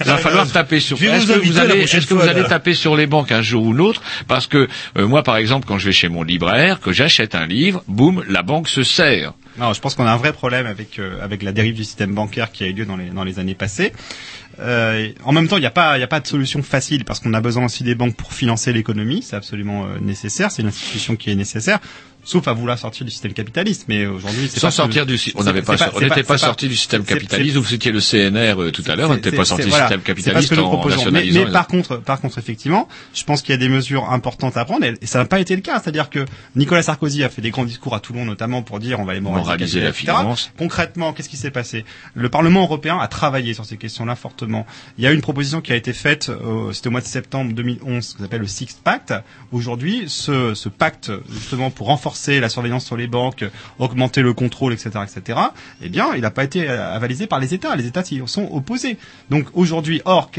il 0.00 0.06
va 0.06 0.16
falloir 0.18 0.50
taper 0.50 0.80
sur. 0.80 1.00
Est-ce 1.02 1.26
que 1.26 1.38
vous 1.38 1.58
allez, 1.58 1.80
est-ce 1.82 2.06
que 2.06 2.14
vous 2.14 2.20
allez 2.28 2.44
taper 2.44 2.74
sur 2.74 2.96
les 2.96 3.06
banques 3.06 3.32
un 3.32 3.42
jour 3.42 3.62
ou 3.64 3.72
l'autre 3.72 4.02
Parce 4.26 4.46
que 4.46 4.68
euh, 4.98 5.06
moi, 5.06 5.22
par 5.22 5.36
exemple, 5.36 5.66
quand 5.68 5.78
je 5.78 5.86
vais 5.86 5.92
chez 5.92 6.08
mon 6.08 6.22
libraire, 6.22 6.80
que 6.80 6.92
j'achète 6.92 7.34
un 7.34 7.46
livre, 7.46 7.82
boum, 7.88 8.24
la 8.28 8.42
banque 8.42 8.68
se 8.68 8.82
sert. 8.82 9.32
Non, 9.58 9.72
je 9.72 9.80
pense 9.80 9.94
qu'on 9.94 10.06
a 10.06 10.12
un 10.12 10.16
vrai 10.16 10.32
problème 10.32 10.66
avec 10.66 10.98
euh, 10.98 11.22
avec 11.22 11.42
la 11.42 11.52
dérive 11.52 11.74
du 11.74 11.84
système 11.84 12.14
bancaire 12.14 12.52
qui 12.52 12.64
a 12.64 12.68
eu 12.68 12.72
lieu 12.72 12.86
dans 12.86 12.96
les 12.96 13.10
dans 13.10 13.24
les 13.24 13.38
années 13.38 13.54
passées. 13.54 13.92
Euh, 14.60 15.08
en 15.24 15.32
même 15.32 15.48
temps, 15.48 15.56
il 15.56 15.60
n'y 15.60 15.66
a 15.66 15.70
pas 15.70 16.20
de 16.20 16.26
solution 16.26 16.62
facile 16.62 17.04
parce 17.04 17.20
qu'on 17.20 17.34
a 17.34 17.40
besoin 17.40 17.64
aussi 17.64 17.82
des 17.82 17.94
banques 17.94 18.16
pour 18.16 18.32
financer 18.32 18.72
l'économie, 18.72 19.22
c'est 19.22 19.36
absolument 19.36 19.86
euh, 19.86 19.98
nécessaire, 20.00 20.50
c'est 20.50 20.62
une 20.62 20.68
institution 20.68 21.16
qui 21.16 21.30
est 21.30 21.34
nécessaire. 21.34 21.80
Sauf 22.22 22.46
à 22.48 22.52
vouloir 22.52 22.78
sortir 22.78 23.06
du 23.06 23.10
système 23.10 23.32
capitaliste, 23.32 23.86
mais 23.88 24.04
aujourd'hui, 24.06 24.48
c'est 24.48 24.60
Sans 24.60 24.66
pas 24.68 24.72
sortir 24.72 25.06
du, 25.06 25.18
on 25.36 25.42
n'avait 25.44 25.60
c'est 25.60 25.76
pas, 25.78 25.90
on 25.94 26.00
n'était 26.00 26.22
pas 26.22 26.36
sorti 26.36 26.68
du 26.68 26.76
système 26.76 27.02
capitaliste. 27.04 27.56
Vous 27.56 27.64
citiez 27.64 27.92
le 27.92 28.00
CNR 28.00 28.60
euh, 28.60 28.70
tout 28.70 28.84
à 28.86 28.94
l'heure, 28.94 29.10
on 29.10 29.14
n'était 29.14 29.32
pas 29.32 29.46
sorti 29.46 29.64
du 29.64 29.70
voilà. 29.70 29.86
système 29.86 30.00
pas 30.00 30.06
capitaliste 30.06 30.52
en 30.58 30.68
proposons. 30.68 31.10
Mais, 31.10 31.24
mais 31.32 31.46
par 31.50 31.66
contre, 31.66 31.96
par 31.96 32.20
contre, 32.20 32.36
effectivement, 32.38 32.88
je 33.14 33.24
pense 33.24 33.40
qu'il 33.40 33.52
y 33.52 33.54
a 33.54 33.58
des 33.58 33.70
mesures 33.70 34.10
importantes 34.10 34.58
à 34.58 34.66
prendre, 34.66 34.84
et 34.84 34.94
ça 35.06 35.18
n'a 35.18 35.24
pas 35.24 35.40
été 35.40 35.56
le 35.56 35.62
cas. 35.62 35.80
C'est-à-dire 35.80 36.10
que 36.10 36.26
Nicolas 36.56 36.82
Sarkozy 36.82 37.24
a 37.24 37.30
fait 37.30 37.40
des 37.40 37.50
grands 37.50 37.64
discours 37.64 37.94
à 37.94 38.00
Toulon, 38.00 38.26
notamment 38.26 38.62
pour 38.62 38.80
dire 38.80 39.00
on 39.00 39.04
va 39.04 39.14
les 39.14 39.20
moraliser, 39.20 39.80
la 39.80 39.92
finance. 39.94 40.52
Concrètement, 40.58 41.14
qu'est-ce 41.14 41.28
qui 41.30 41.38
s'est 41.38 41.50
passé? 41.50 41.86
Le 42.14 42.28
Parlement 42.28 42.62
européen 42.62 42.98
a 42.98 43.08
travaillé 43.08 43.54
sur 43.54 43.64
ces 43.64 43.78
questions-là 43.78 44.14
fortement. 44.14 44.66
Il 44.98 45.04
y 45.04 45.06
a 45.06 45.12
eu 45.12 45.14
une 45.14 45.22
proposition 45.22 45.62
qui 45.62 45.72
a 45.72 45.76
été 45.76 45.94
faite, 45.94 46.28
euh, 46.28 46.72
c'était 46.72 46.88
au 46.88 46.90
mois 46.90 47.00
de 47.00 47.06
septembre 47.06 47.54
2011, 47.54 48.04
ce 48.04 48.14
qu'on 48.14 48.24
appelle 48.24 48.42
le 48.42 48.46
Six 48.46 48.78
Pact. 48.84 49.14
Aujourd'hui, 49.52 50.04
ce, 50.06 50.54
ce 50.54 50.68
pacte, 50.68 51.10
justement, 51.32 51.70
pour 51.70 51.86
renforcer 51.86 52.09
la 52.40 52.48
surveillance 52.48 52.84
sur 52.84 52.96
les 52.96 53.06
banques, 53.06 53.44
augmenter 53.78 54.22
le 54.22 54.32
contrôle, 54.32 54.72
etc., 54.72 54.90
etc., 55.02 55.38
eh 55.82 55.88
bien, 55.88 56.14
il 56.14 56.22
n'a 56.22 56.30
pas 56.30 56.44
été 56.44 56.68
euh, 56.68 56.94
avalisé 56.94 57.26
par 57.26 57.40
les 57.40 57.54
États. 57.54 57.74
Les 57.76 57.86
États 57.86 58.04
s'y 58.04 58.20
sont 58.26 58.48
opposés. 58.52 58.96
Donc 59.30 59.46
aujourd'hui, 59.54 60.02
or, 60.04 60.30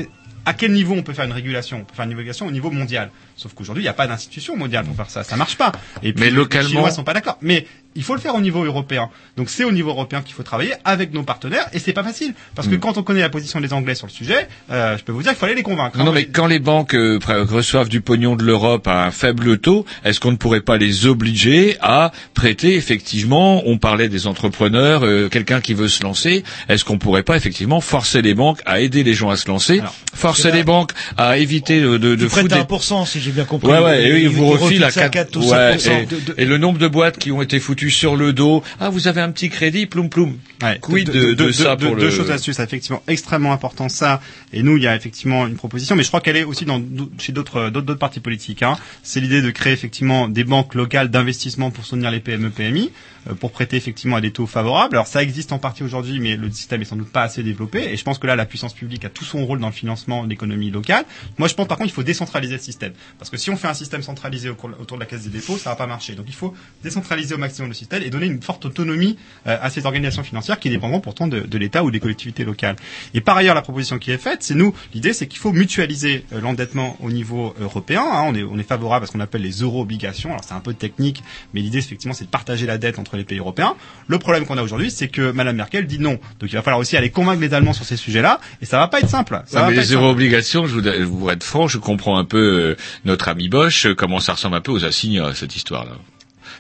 à 0.45 0.53
quel 0.53 0.71
niveau 0.71 0.95
on 0.95 1.03
peut 1.03 1.13
faire 1.13 1.25
une 1.25 1.31
régulation? 1.31 1.77
On 1.81 1.83
peut 1.83 1.95
faire 1.95 2.05
une 2.05 2.15
régulation 2.15 2.47
au 2.47 2.51
niveau 2.51 2.71
mondial. 2.71 3.11
Sauf 3.41 3.53
qu'aujourd'hui, 3.55 3.81
il 3.81 3.85
n'y 3.85 3.89
a 3.89 3.93
pas 3.93 4.05
d'institution 4.07 4.55
mondiale 4.55 4.85
pour 4.85 4.95
faire 4.95 5.09
ça. 5.09 5.23
Ça 5.23 5.35
marche 5.35 5.57
pas. 5.57 5.71
Et 6.03 6.13
puis, 6.13 6.23
Mais 6.25 6.29
les 6.29 6.35
localement- 6.35 6.69
Chinois 6.69 6.91
sont 6.91 7.03
pas 7.03 7.13
d'accord. 7.13 7.37
Mais 7.41 7.65
il 7.95 8.03
faut 8.03 8.13
le 8.13 8.21
faire 8.21 8.35
au 8.35 8.39
niveau 8.41 8.63
européen. 8.63 9.09
Donc 9.35 9.49
c'est 9.49 9.63
au 9.63 9.71
niveau 9.71 9.89
européen 9.89 10.21
qu'il 10.21 10.33
faut 10.35 10.43
travailler 10.43 10.73
avec 10.85 11.11
nos 11.13 11.23
partenaires. 11.23 11.67
Et 11.73 11.79
c'est 11.79 11.91
pas 11.91 12.03
facile. 12.03 12.33
Parce 12.55 12.67
que 12.67 12.75
Mm. 12.75 12.79
quand 12.79 12.97
on 12.97 13.03
connaît 13.03 13.19
la 13.21 13.29
position 13.29 13.59
des 13.59 13.73
Anglais 13.73 13.95
sur 13.95 14.05
le 14.07 14.11
sujet, 14.11 14.47
euh, 14.71 14.95
je 14.97 15.03
peux 15.03 15.11
vous 15.11 15.23
dire 15.23 15.31
qu'il 15.31 15.39
faut 15.39 15.45
aller 15.45 15.55
les 15.55 15.63
convaincre. 15.63 15.97
Non, 15.97 16.05
non, 16.05 16.11
mais 16.11 16.25
quand 16.25 16.45
les 16.47 16.59
banques 16.59 16.93
euh, 16.93 17.19
reçoivent 17.27 17.89
du 17.89 17.99
pognon 18.01 18.35
de 18.35 18.43
l'Europe 18.43 18.87
à 18.87 19.05
un 19.05 19.11
faible 19.11 19.57
taux, 19.57 19.85
est-ce 20.05 20.19
qu'on 20.19 20.31
ne 20.31 20.37
pourrait 20.37 20.61
pas 20.61 20.77
les 20.77 21.05
obliger 21.07 21.77
à 21.81 22.11
prêter 22.33 22.75
effectivement 22.75 23.61
On 23.65 23.77
parlait 23.77 24.07
des 24.09 24.27
entrepreneurs, 24.27 25.03
euh, 25.03 25.27
quelqu'un 25.29 25.59
qui 25.61 25.73
veut 25.73 25.87
se 25.89 26.03
lancer. 26.03 26.43
Est-ce 26.69 26.85
qu'on 26.85 26.97
pourrait 26.99 27.23
pas 27.23 27.35
effectivement 27.35 27.81
forcer 27.81 28.21
les 28.21 28.33
banques 28.35 28.61
à 28.65 28.79
aider 28.79 29.03
les 29.03 29.13
gens 29.15 29.29
à 29.31 29.35
se 29.35 29.47
lancer, 29.49 29.81
forcer 30.13 30.49
là- 30.49 30.55
les 30.55 30.63
banques 30.63 30.91
à 31.17 31.37
éviter 31.37 31.81
de, 31.81 31.97
de, 31.97 32.15
de 32.15 32.25
Tu 32.25 32.27
prêtes 32.29 32.43
foutre 32.43 32.55
à 32.55 32.59
des 32.59 32.63
1%, 32.63 33.05
si 33.05 33.19
j'ai 33.19 33.30
bien 33.31 33.45
compris. 33.45 33.71
Ouais, 33.71 33.79
ouais, 33.79 34.03
et 34.03 34.11
eux, 34.11 34.19
ils 34.19 34.29
vous 34.29 34.47
refilent 34.47 34.65
refilent 34.65 34.83
à 34.83 34.91
ça 34.91 35.09
4, 35.09 35.31
4 35.31 35.35
ou 35.37 35.49
ouais, 35.49 35.75
5%. 35.75 36.33
et, 36.37 36.41
et 36.41 36.45
le 36.45 36.57
nombre 36.57 36.79
de 36.79 36.87
boîtes 36.87 37.17
qui 37.17 37.31
ont 37.31 37.41
été 37.41 37.59
foutues 37.59 37.91
sur 37.91 38.15
le 38.15 38.33
dos. 38.33 38.63
Ah, 38.79 38.89
vous 38.89 39.07
avez 39.07 39.21
un 39.21 39.31
petit 39.31 39.49
crédit, 39.49 39.85
ploum 39.85 40.09
ploum. 40.09 40.37
Quid 40.81 41.09
de, 41.09 41.33
de, 41.33 41.51
ça 41.51 41.75
pour 41.75 41.95
deux 41.95 42.05
le... 42.05 42.11
choses 42.11 42.29
là-dessus, 42.29 42.53
c'est 42.53 42.63
effectivement 42.63 43.01
extrêmement 43.07 43.53
important 43.53 43.89
ça. 43.89 44.21
Et 44.53 44.63
nous, 44.63 44.77
il 44.77 44.83
y 44.83 44.87
a 44.87 44.95
effectivement 44.95 45.47
une 45.47 45.55
proposition, 45.55 45.95
mais 45.95 46.03
je 46.03 46.07
crois 46.07 46.21
qu'elle 46.21 46.37
est 46.37 46.43
aussi 46.43 46.65
dans 46.65 46.81
chez 47.17 47.31
d'autres 47.31 47.69
d'autres 47.69 47.85
d'autres 47.85 47.99
partis 47.99 48.19
politiques. 48.19 48.63
Hein. 48.63 48.77
C'est 49.03 49.19
l'idée 49.19 49.41
de 49.41 49.51
créer 49.51 49.73
effectivement 49.73 50.27
des 50.27 50.43
banques 50.43 50.75
locales 50.75 51.09
d'investissement 51.09 51.71
pour 51.71 51.85
soutenir 51.85 52.11
les 52.11 52.19
PME 52.19 52.49
PMI, 52.49 52.91
euh, 53.20 53.20
pour 53.39 53.51
prêter 53.51 53.77
effectivement 53.77 54.15
à 54.15 54.21
des 54.21 54.31
taux 54.31 54.47
favorables. 54.47 54.95
Alors 54.95 55.07
ça 55.07 55.21
existe 55.23 55.51
en 55.51 55.59
partie 55.59 55.83
aujourd'hui, 55.83 56.19
mais 56.19 56.35
le 56.35 56.49
système 56.51 56.81
est 56.81 56.85
sans 56.85 56.95
doute 56.95 57.11
pas 57.11 57.23
assez 57.23 57.43
développé. 57.43 57.83
Et 57.91 57.97
je 57.97 58.03
pense 58.03 58.17
que 58.19 58.27
là, 58.27 58.35
la 58.35 58.45
puissance 58.45 58.73
publique 58.73 59.05
a 59.05 59.09
tout 59.09 59.25
son 59.25 59.45
rôle 59.45 59.59
dans 59.59 59.67
le 59.67 59.73
financement 59.73 60.23
de 60.23 60.29
l'économie 60.29 60.71
locale. 60.71 61.05
Moi, 61.37 61.47
je 61.47 61.53
pense 61.55 61.67
par 61.67 61.77
contre, 61.77 61.89
il 61.89 61.93
faut 61.93 62.03
décentraliser 62.03 62.55
le 62.55 62.59
système, 62.61 62.93
parce 63.19 63.29
que 63.29 63.37
si 63.37 63.49
on 63.49 63.57
fait 63.57 63.67
un 63.67 63.73
système 63.73 64.01
centralisé 64.03 64.49
autour 64.49 64.97
de 64.97 64.99
la 64.99 65.05
caisse 65.05 65.23
des 65.23 65.29
dépôts, 65.29 65.57
ça 65.57 65.69
va 65.71 65.75
pas 65.75 65.87
marcher. 65.87 66.15
Donc 66.15 66.25
il 66.27 66.33
faut 66.35 66.53
décentraliser 66.83 67.35
au 67.35 67.37
maximum 67.37 67.69
le 67.69 67.75
système 67.75 68.01
et 68.03 68.09
donner 68.09 68.25
une 68.25 68.41
forte 68.41 68.65
autonomie 68.65 69.17
euh, 69.47 69.57
à 69.61 69.69
ces 69.69 69.85
organisations 69.85 70.23
financières 70.23 70.59
qui 70.59 70.69
dépendront 70.69 70.99
pourtant 70.99 71.27
de, 71.27 71.41
de 71.41 71.57
l'État 71.57 71.83
ou 71.83 71.91
des 71.91 71.99
collectivités 71.99 72.43
locales. 72.43 72.75
Et 73.13 73.21
par 73.21 73.37
ailleurs, 73.37 73.55
la 73.55 73.61
proposition 73.61 73.99
qui 73.99 74.11
est 74.11 74.17
faite, 74.17 74.43
c'est 74.43 74.55
nous, 74.55 74.73
l'idée, 74.93 75.13
c'est 75.13 75.27
qu'il 75.27 75.39
faut 75.39 75.51
mutualiser 75.51 76.25
euh, 76.33 76.41
l'endettement 76.41 76.97
au 77.01 77.11
niveau 77.11 77.53
européen. 77.59 78.01
hein. 78.03 78.23
on, 78.27 78.35
est, 78.35 78.43
on 78.43 78.57
est 78.57 78.63
favorable 78.67 79.03
à 79.03 79.07
ce 79.07 79.11
qu'on 79.11 79.19
appelle 79.19 79.41
les 79.41 79.61
euro-obligations. 79.61 80.29
Alors 80.29 80.43
c'est 80.43 80.53
un 80.53 80.59
peu 80.59 80.73
technique, 80.73 81.23
mais 81.53 81.61
l'idée, 81.61 81.77
effectivement, 81.79 82.13
c'est 82.13 82.25
de 82.25 82.29
partager 82.29 82.65
la 82.65 82.77
dette 82.77 82.99
entre 82.99 83.10
les 83.17 83.23
pays 83.23 83.39
européens. 83.39 83.75
Le 84.07 84.19
problème 84.19 84.45
qu'on 84.45 84.57
a 84.57 84.61
aujourd'hui, 84.63 84.91
c'est 84.91 85.07
que 85.07 85.31
Madame 85.31 85.55
Merkel 85.55 85.87
dit 85.87 85.99
non. 85.99 86.19
Donc 86.39 86.51
il 86.51 86.55
va 86.55 86.61
falloir 86.61 86.79
aussi 86.79 86.97
aller 86.97 87.09
convaincre 87.09 87.41
les 87.41 87.53
Allemands 87.53 87.73
sur 87.73 87.85
ces 87.85 87.97
sujets-là, 87.97 88.39
et 88.61 88.65
ça 88.65 88.77
va 88.77 88.87
pas 88.87 88.99
être 88.99 89.09
simple. 89.09 89.41
Ça 89.45 89.59
Non, 89.59 89.65
va 89.65 89.69
mais 89.69 89.75
pas 89.75 89.81
les 89.81 89.87
être 89.87 89.93
simple. 89.93 90.03
euro-obligations, 90.03 90.67
je 90.67 90.73
vous, 90.75 90.83
je 90.83 91.03
vous 91.03 91.29
être 91.29 91.43
franc, 91.43 91.67
je 91.67 91.77
comprends 91.77 92.17
un 92.17 92.25
peu 92.25 92.37
euh, 92.37 92.75
notre 93.05 93.27
ami 93.29 93.49
Bosch, 93.49 93.85
euh, 93.85 93.95
comment 93.95 94.19
ça 94.19 94.33
ressemble 94.33 94.55
un 94.55 94.61
peu 94.61 94.71
aux 94.71 94.85
assignats, 94.85 95.33
cette 95.33 95.55
histoire-là. 95.55 95.93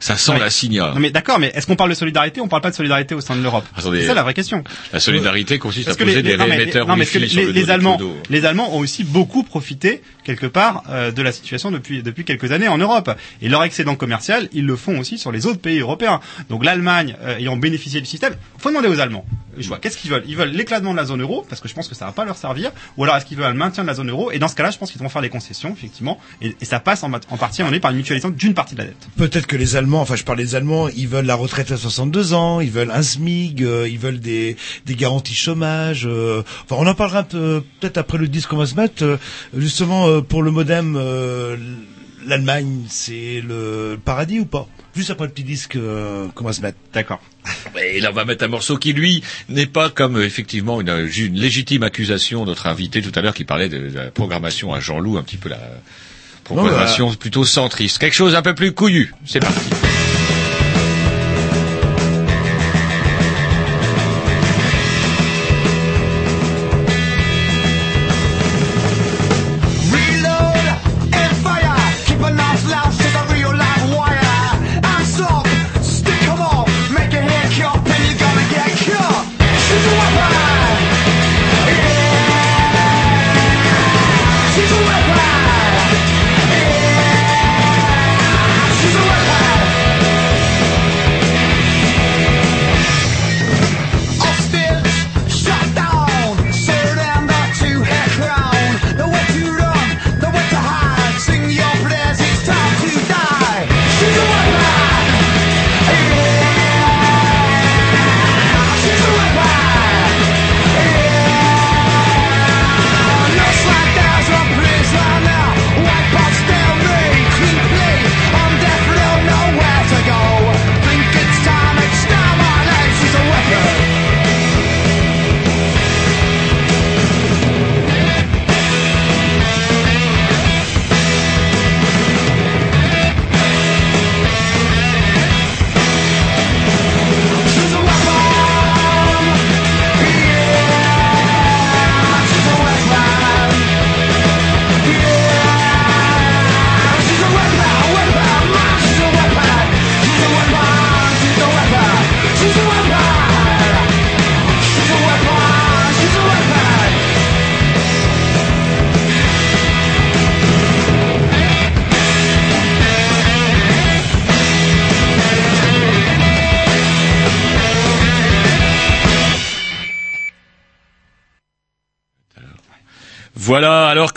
Ça 0.01 0.17
sent 0.17 0.31
Ouais. 0.33 0.39
l'assignat. 0.39 0.91
Non 0.93 0.99
mais 0.99 1.11
d'accord, 1.11 1.39
mais 1.39 1.51
est-ce 1.55 1.65
qu'on 1.67 1.75
parle 1.77 1.91
de 1.91 1.95
solidarité 1.95 2.41
On 2.41 2.47
parle 2.49 2.61
pas 2.63 2.71
de 2.71 2.75
solidarité 2.75 3.15
au 3.15 3.21
sein 3.21 3.35
de 3.35 3.41
l'Europe? 3.41 3.63
Attendez. 3.77 4.01
C'est 4.01 4.07
ça 4.07 4.13
la 4.13 4.23
vraie 4.23 4.33
question. 4.33 4.63
La 4.91 4.99
solidarité 4.99 5.57
consiste 5.59 5.87
à 5.87 5.91
Parce 5.91 5.97
que 5.99 6.03
poser 6.03 6.15
les, 6.17 6.23
des 6.23 6.31
les- 6.31 6.37
non, 6.37 6.47
mais 6.47 7.05
les- 7.05 7.27
sur 7.27 7.41
les, 7.41 7.53
le 7.53 7.69
Allemands, 7.71 7.97
les 8.29 8.45
Allemands 8.45 8.75
ont 8.75 8.79
aussi 8.79 9.03
beaucoup 9.05 9.43
profité 9.43 10.01
quelque 10.23 10.47
part 10.47 10.83
euh, 10.89 11.11
de 11.11 11.21
la 11.21 11.31
situation 11.31 11.71
depuis 11.71 12.01
depuis 12.03 12.25
quelques 12.25 12.51
années 12.51 12.67
en 12.67 12.77
Europe. 12.79 13.11
Et 13.41 13.47
leur 13.47 13.63
excédent 13.63 13.95
commercial, 13.95 14.49
ils 14.53 14.65
le 14.65 14.75
font 14.75 14.99
aussi 14.99 15.17
sur 15.17 15.31
les 15.31 15.45
autres 15.45 15.61
pays 15.61 15.79
européens. 15.79 16.19
Donc 16.49 16.65
l'Allemagne 16.65 17.15
euh, 17.23 17.37
ayant 17.37 17.55
bénéficié 17.55 18.01
du 18.01 18.07
système, 18.07 18.33
faut 18.57 18.69
demander 18.69 18.87
aux 18.87 18.99
Allemands. 18.99 19.25
Je 19.57 19.67
vois, 19.67 19.77
qu'est-ce 19.79 19.97
qu'ils 19.97 20.09
veulent? 20.09 20.23
Ils 20.27 20.35
veulent 20.37 20.49
l'éclatement 20.51 20.93
de 20.93 20.97
la 20.97 21.05
zone 21.05 21.21
euro 21.21 21.45
parce 21.47 21.61
que 21.61 21.67
je 21.67 21.73
pense 21.73 21.87
que 21.89 21.93
ça 21.95 22.05
va 22.05 22.11
pas 22.13 22.25
leur 22.25 22.37
servir. 22.37 22.71
Ou 22.97 23.03
alors 23.03 23.17
est-ce 23.17 23.25
qu'ils 23.25 23.37
veulent 23.37 23.51
le 23.51 23.57
maintien 23.57 23.83
de 23.83 23.87
la 23.87 23.93
zone 23.93 24.09
euro? 24.09 24.31
Et 24.31 24.39
dans 24.39 24.47
ce 24.47 24.55
cas-là, 24.55 24.71
je 24.71 24.77
pense 24.79 24.91
qu'ils 24.91 25.01
vont 25.01 25.09
faire 25.09 25.21
des 25.21 25.29
concessions 25.29 25.73
effectivement. 25.77 26.19
Et, 26.41 26.55
et 26.59 26.65
ça 26.65 26.79
passe 26.79 27.03
en 27.03 27.11
partie, 27.37 27.61
on 27.61 27.71
est 27.73 27.79
par 27.79 27.91
une 27.91 27.97
mutualisation 27.97 28.29
d'une 28.35 28.53
partie 28.53 28.73
de 28.75 28.79
la 28.79 28.85
dette. 28.85 29.07
Peut-être 29.17 29.47
que 29.47 29.57
les 29.57 29.75
Allemands, 29.75 29.90
enfin 29.99 30.15
je 30.15 30.23
parle 30.23 30.37
des 30.37 30.55
Allemands, 30.55 30.87
ils 30.89 31.07
veulent 31.07 31.25
la 31.25 31.35
retraite 31.35 31.71
à 31.71 31.77
62 31.77 32.33
ans, 32.33 32.59
ils 32.61 32.71
veulent 32.71 32.91
un 32.91 33.01
SMIG, 33.01 33.63
euh, 33.63 33.87
ils 33.89 33.99
veulent 33.99 34.19
des, 34.19 34.55
des 34.85 34.95
garanties 34.95 35.35
chômage. 35.35 36.05
euh, 36.05 36.43
enfin 36.63 36.75
on 36.79 36.87
en 36.87 36.93
parlera 36.93 37.23
peu, 37.23 37.63
peut-être 37.79 37.97
après 37.97 38.17
le 38.17 38.27
disque 38.27 38.49
qu'on 38.49 38.57
va 38.57 38.65
se 38.65 38.75
mettre. 38.75 39.03
euh, 39.03 39.17
justement 39.55 40.21
pour 40.21 40.43
le 40.43 40.51
modem, 40.51 40.97
l'Allemagne 42.25 42.83
c'est 42.89 43.41
le 43.45 43.97
paradis 44.03 44.39
ou 44.39 44.45
pas? 44.45 44.67
Juste 44.95 45.09
après 45.09 45.25
le 45.25 45.31
petit 45.31 45.43
disque 45.43 45.77
qu'on 46.35 46.43
va 46.43 46.53
se 46.53 46.61
mettre. 46.61 46.77
D'accord. 46.93 47.21
Et 47.81 48.01
là, 48.01 48.09
on 48.11 48.13
va 48.13 48.25
mettre 48.25 48.43
un 48.43 48.49
morceau 48.49 48.77
qui, 48.77 48.91
lui, 48.91 49.23
n'est 49.47 49.65
pas 49.65 49.89
comme, 49.89 50.21
effectivement, 50.21 50.81
une, 50.81 50.91
légitime 51.33 51.83
accusation, 51.83 52.43
notre 52.45 52.67
invité 52.67 53.01
tout 53.01 53.11
à 53.15 53.21
l'heure 53.21 53.33
qui 53.33 53.45
parlait 53.45 53.69
de, 53.69 53.87
de 53.89 53.95
la 53.97 54.11
programmation 54.11 54.73
à 54.73 54.81
Jean-Loup, 54.81 55.17
un 55.17 55.23
petit 55.23 55.37
peu 55.37 55.47
la 55.47 55.61
programmation 56.53 57.13
plutôt 57.13 57.45
centriste. 57.45 57.97
Quelque 57.97 58.13
chose 58.13 58.35
un 58.35 58.41
peu 58.41 58.55
plus 58.55 58.73
couillu. 58.73 59.13
C'est 59.25 59.39
parti. 59.39 59.69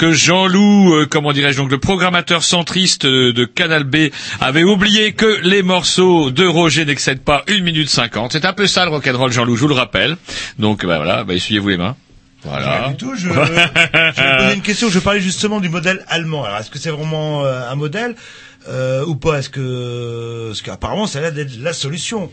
Que 0.05 0.13
Jean-Loup, 0.13 0.93
euh, 0.93 1.07
comment 1.09 1.33
dirais-je 1.33 1.57
donc, 1.57 1.71
le 1.71 1.79
programmateur 1.79 2.43
centriste 2.43 3.07
euh, 3.07 3.33
de 3.33 3.47
Canal 3.47 3.85
B, 3.85 4.11
avait 4.39 4.63
oublié 4.63 5.15
que 5.15 5.41
les 5.43 5.63
morceaux 5.63 6.31
de 6.31 6.45
Roger 6.45 6.85
n'excèdent 6.85 7.23
pas 7.23 7.43
1 7.49 7.61
minute 7.63 7.89
50. 7.89 8.33
C'est 8.33 8.45
un 8.45 8.53
peu 8.53 8.67
ça 8.67 8.85
le 8.85 8.91
rock'n'roll, 8.91 9.33
Jean-Loup, 9.33 9.57
je 9.57 9.63
vous 9.63 9.69
le 9.69 9.75
rappelle. 9.75 10.19
Donc 10.59 10.85
bah, 10.85 10.99
voilà, 10.99 11.25
bah, 11.25 11.33
essuyez-vous 11.33 11.71
les 11.71 11.79
mains. 11.79 11.97
Voilà. 12.43 12.67
Pas 12.67 12.89
du 12.91 12.97
tout. 12.97 13.15
Je, 13.15 13.29
je 13.29 13.33
vais 13.33 14.37
poser 14.37 14.55
une 14.57 14.61
question. 14.61 14.91
Je 14.91 14.99
parlais 14.99 15.21
justement 15.21 15.59
du 15.59 15.71
modèle 15.71 16.05
allemand. 16.09 16.45
Alors, 16.45 16.59
est-ce 16.59 16.71
que 16.71 16.79
c'est 16.79 16.91
vraiment 16.91 17.47
euh, 17.47 17.71
un 17.71 17.75
modèle 17.75 18.15
euh, 18.69 19.07
ou 19.07 19.17
pas? 19.17 19.39
Est-ce 19.39 19.49
que, 19.49 20.49
parce 20.49 20.61
qu'apparemment, 20.61 21.07
ça 21.07 21.21
a 21.21 21.23
l'air 21.23 21.33
d'être 21.33 21.57
la 21.63 21.73
solution. 21.73 22.31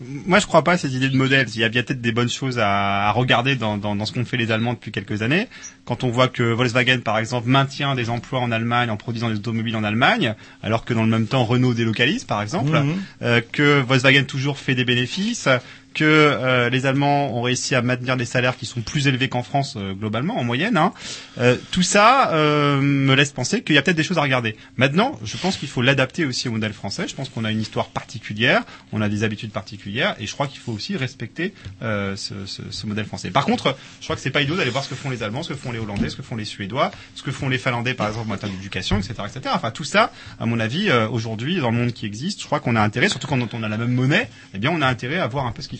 Moi, 0.00 0.38
je 0.38 0.46
crois 0.46 0.62
pas 0.62 0.72
à 0.72 0.78
cette 0.78 0.92
idée 0.92 1.08
de 1.08 1.16
modèle. 1.16 1.48
Il 1.52 1.60
y 1.60 1.64
a 1.64 1.68
bien 1.68 1.82
peut-être 1.82 2.00
des 2.00 2.12
bonnes 2.12 2.28
choses 2.28 2.58
à, 2.60 3.08
à 3.08 3.10
regarder 3.10 3.56
dans, 3.56 3.76
dans, 3.76 3.96
dans 3.96 4.04
ce 4.06 4.12
qu'ont 4.12 4.24
fait 4.24 4.36
les 4.36 4.52
Allemands 4.52 4.74
depuis 4.74 4.92
quelques 4.92 5.22
années. 5.22 5.48
Quand 5.84 6.04
on 6.04 6.10
voit 6.10 6.28
que 6.28 6.44
Volkswagen, 6.44 7.00
par 7.00 7.18
exemple, 7.18 7.48
maintient 7.48 7.96
des 7.96 8.08
emplois 8.08 8.38
en 8.38 8.52
Allemagne 8.52 8.90
en 8.90 8.96
produisant 8.96 9.28
des 9.28 9.34
automobiles 9.36 9.74
en 9.74 9.82
Allemagne, 9.82 10.34
alors 10.62 10.84
que 10.84 10.94
dans 10.94 11.02
le 11.02 11.08
même 11.08 11.26
temps 11.26 11.44
Renault 11.44 11.74
délocalise, 11.74 12.22
par 12.24 12.42
exemple, 12.42 12.78
Mhm. 12.78 12.96
euh, 13.22 13.40
que 13.50 13.80
Volkswagen 13.80 14.22
toujours 14.24 14.58
fait 14.58 14.76
des 14.76 14.84
bénéfices, 14.84 15.48
que 15.94 16.04
euh, 16.04 16.70
les 16.70 16.86
Allemands 16.86 17.34
ont 17.36 17.42
réussi 17.42 17.74
à 17.74 17.82
maintenir 17.82 18.16
des 18.16 18.24
salaires 18.24 18.56
qui 18.56 18.66
sont 18.66 18.80
plus 18.80 19.06
élevés 19.06 19.28
qu'en 19.28 19.42
France 19.42 19.74
euh, 19.76 19.92
globalement 19.94 20.38
en 20.38 20.44
moyenne. 20.44 20.76
Hein. 20.76 20.92
Euh, 21.38 21.56
tout 21.70 21.82
ça 21.82 22.32
euh, 22.32 22.80
me 22.80 23.14
laisse 23.14 23.32
penser 23.32 23.62
qu'il 23.62 23.74
y 23.74 23.78
a 23.78 23.82
peut-être 23.82 23.96
des 23.96 24.02
choses 24.02 24.18
à 24.18 24.22
regarder. 24.22 24.56
Maintenant, 24.76 25.18
je 25.24 25.36
pense 25.36 25.56
qu'il 25.56 25.68
faut 25.68 25.82
l'adapter 25.82 26.24
aussi 26.24 26.48
au 26.48 26.52
modèle 26.52 26.72
français. 26.72 27.08
Je 27.08 27.14
pense 27.14 27.28
qu'on 27.28 27.44
a 27.44 27.50
une 27.50 27.60
histoire 27.60 27.88
particulière, 27.88 28.62
on 28.92 29.00
a 29.00 29.08
des 29.08 29.24
habitudes 29.24 29.52
particulières, 29.52 30.14
et 30.18 30.26
je 30.26 30.32
crois 30.32 30.46
qu'il 30.46 30.60
faut 30.60 30.72
aussi 30.72 30.96
respecter 30.96 31.54
euh, 31.82 32.16
ce, 32.16 32.46
ce, 32.46 32.62
ce 32.70 32.86
modèle 32.86 33.06
français. 33.06 33.30
Par 33.30 33.44
contre, 33.44 33.76
je 34.00 34.04
crois 34.06 34.16
que 34.16 34.22
c'est 34.22 34.30
pas 34.30 34.42
idiot 34.42 34.56
d'aller 34.56 34.70
voir 34.70 34.84
ce 34.84 34.90
que 34.90 34.94
font 34.94 35.10
les 35.10 35.22
Allemands, 35.22 35.42
ce 35.42 35.50
que 35.50 35.58
font 35.58 35.72
les 35.72 35.78
Hollandais, 35.78 36.08
ce 36.08 36.16
que 36.16 36.22
font 36.22 36.36
les 36.36 36.44
Suédois, 36.44 36.90
ce 37.14 37.22
que 37.22 37.30
font 37.30 37.48
les 37.48 37.58
Finlandais 37.58 37.94
par 37.94 38.08
exemple 38.08 38.26
en 38.26 38.30
matière 38.30 38.50
d'éducation, 38.50 38.98
etc., 38.98 39.14
etc. 39.26 39.54
Enfin 39.54 39.70
tout 39.70 39.84
ça, 39.84 40.12
à 40.38 40.46
mon 40.46 40.60
avis, 40.60 40.90
euh, 40.90 41.08
aujourd'hui 41.08 41.60
dans 41.60 41.70
le 41.70 41.76
monde 41.76 41.92
qui 41.92 42.06
existe, 42.06 42.40
je 42.40 42.46
crois 42.46 42.60
qu'on 42.60 42.76
a 42.76 42.80
intérêt, 42.80 43.08
surtout 43.08 43.26
quand 43.26 43.54
on 43.54 43.62
a 43.62 43.68
la 43.68 43.76
même 43.76 43.92
monnaie, 43.92 44.28
eh 44.54 44.58
bien 44.58 44.70
on 44.72 44.80
a 44.82 44.86
intérêt 44.86 45.18
à 45.18 45.26
voir 45.26 45.46
un 45.46 45.52
peu 45.52 45.62
ce 45.62 45.68
qu'il 45.68 45.77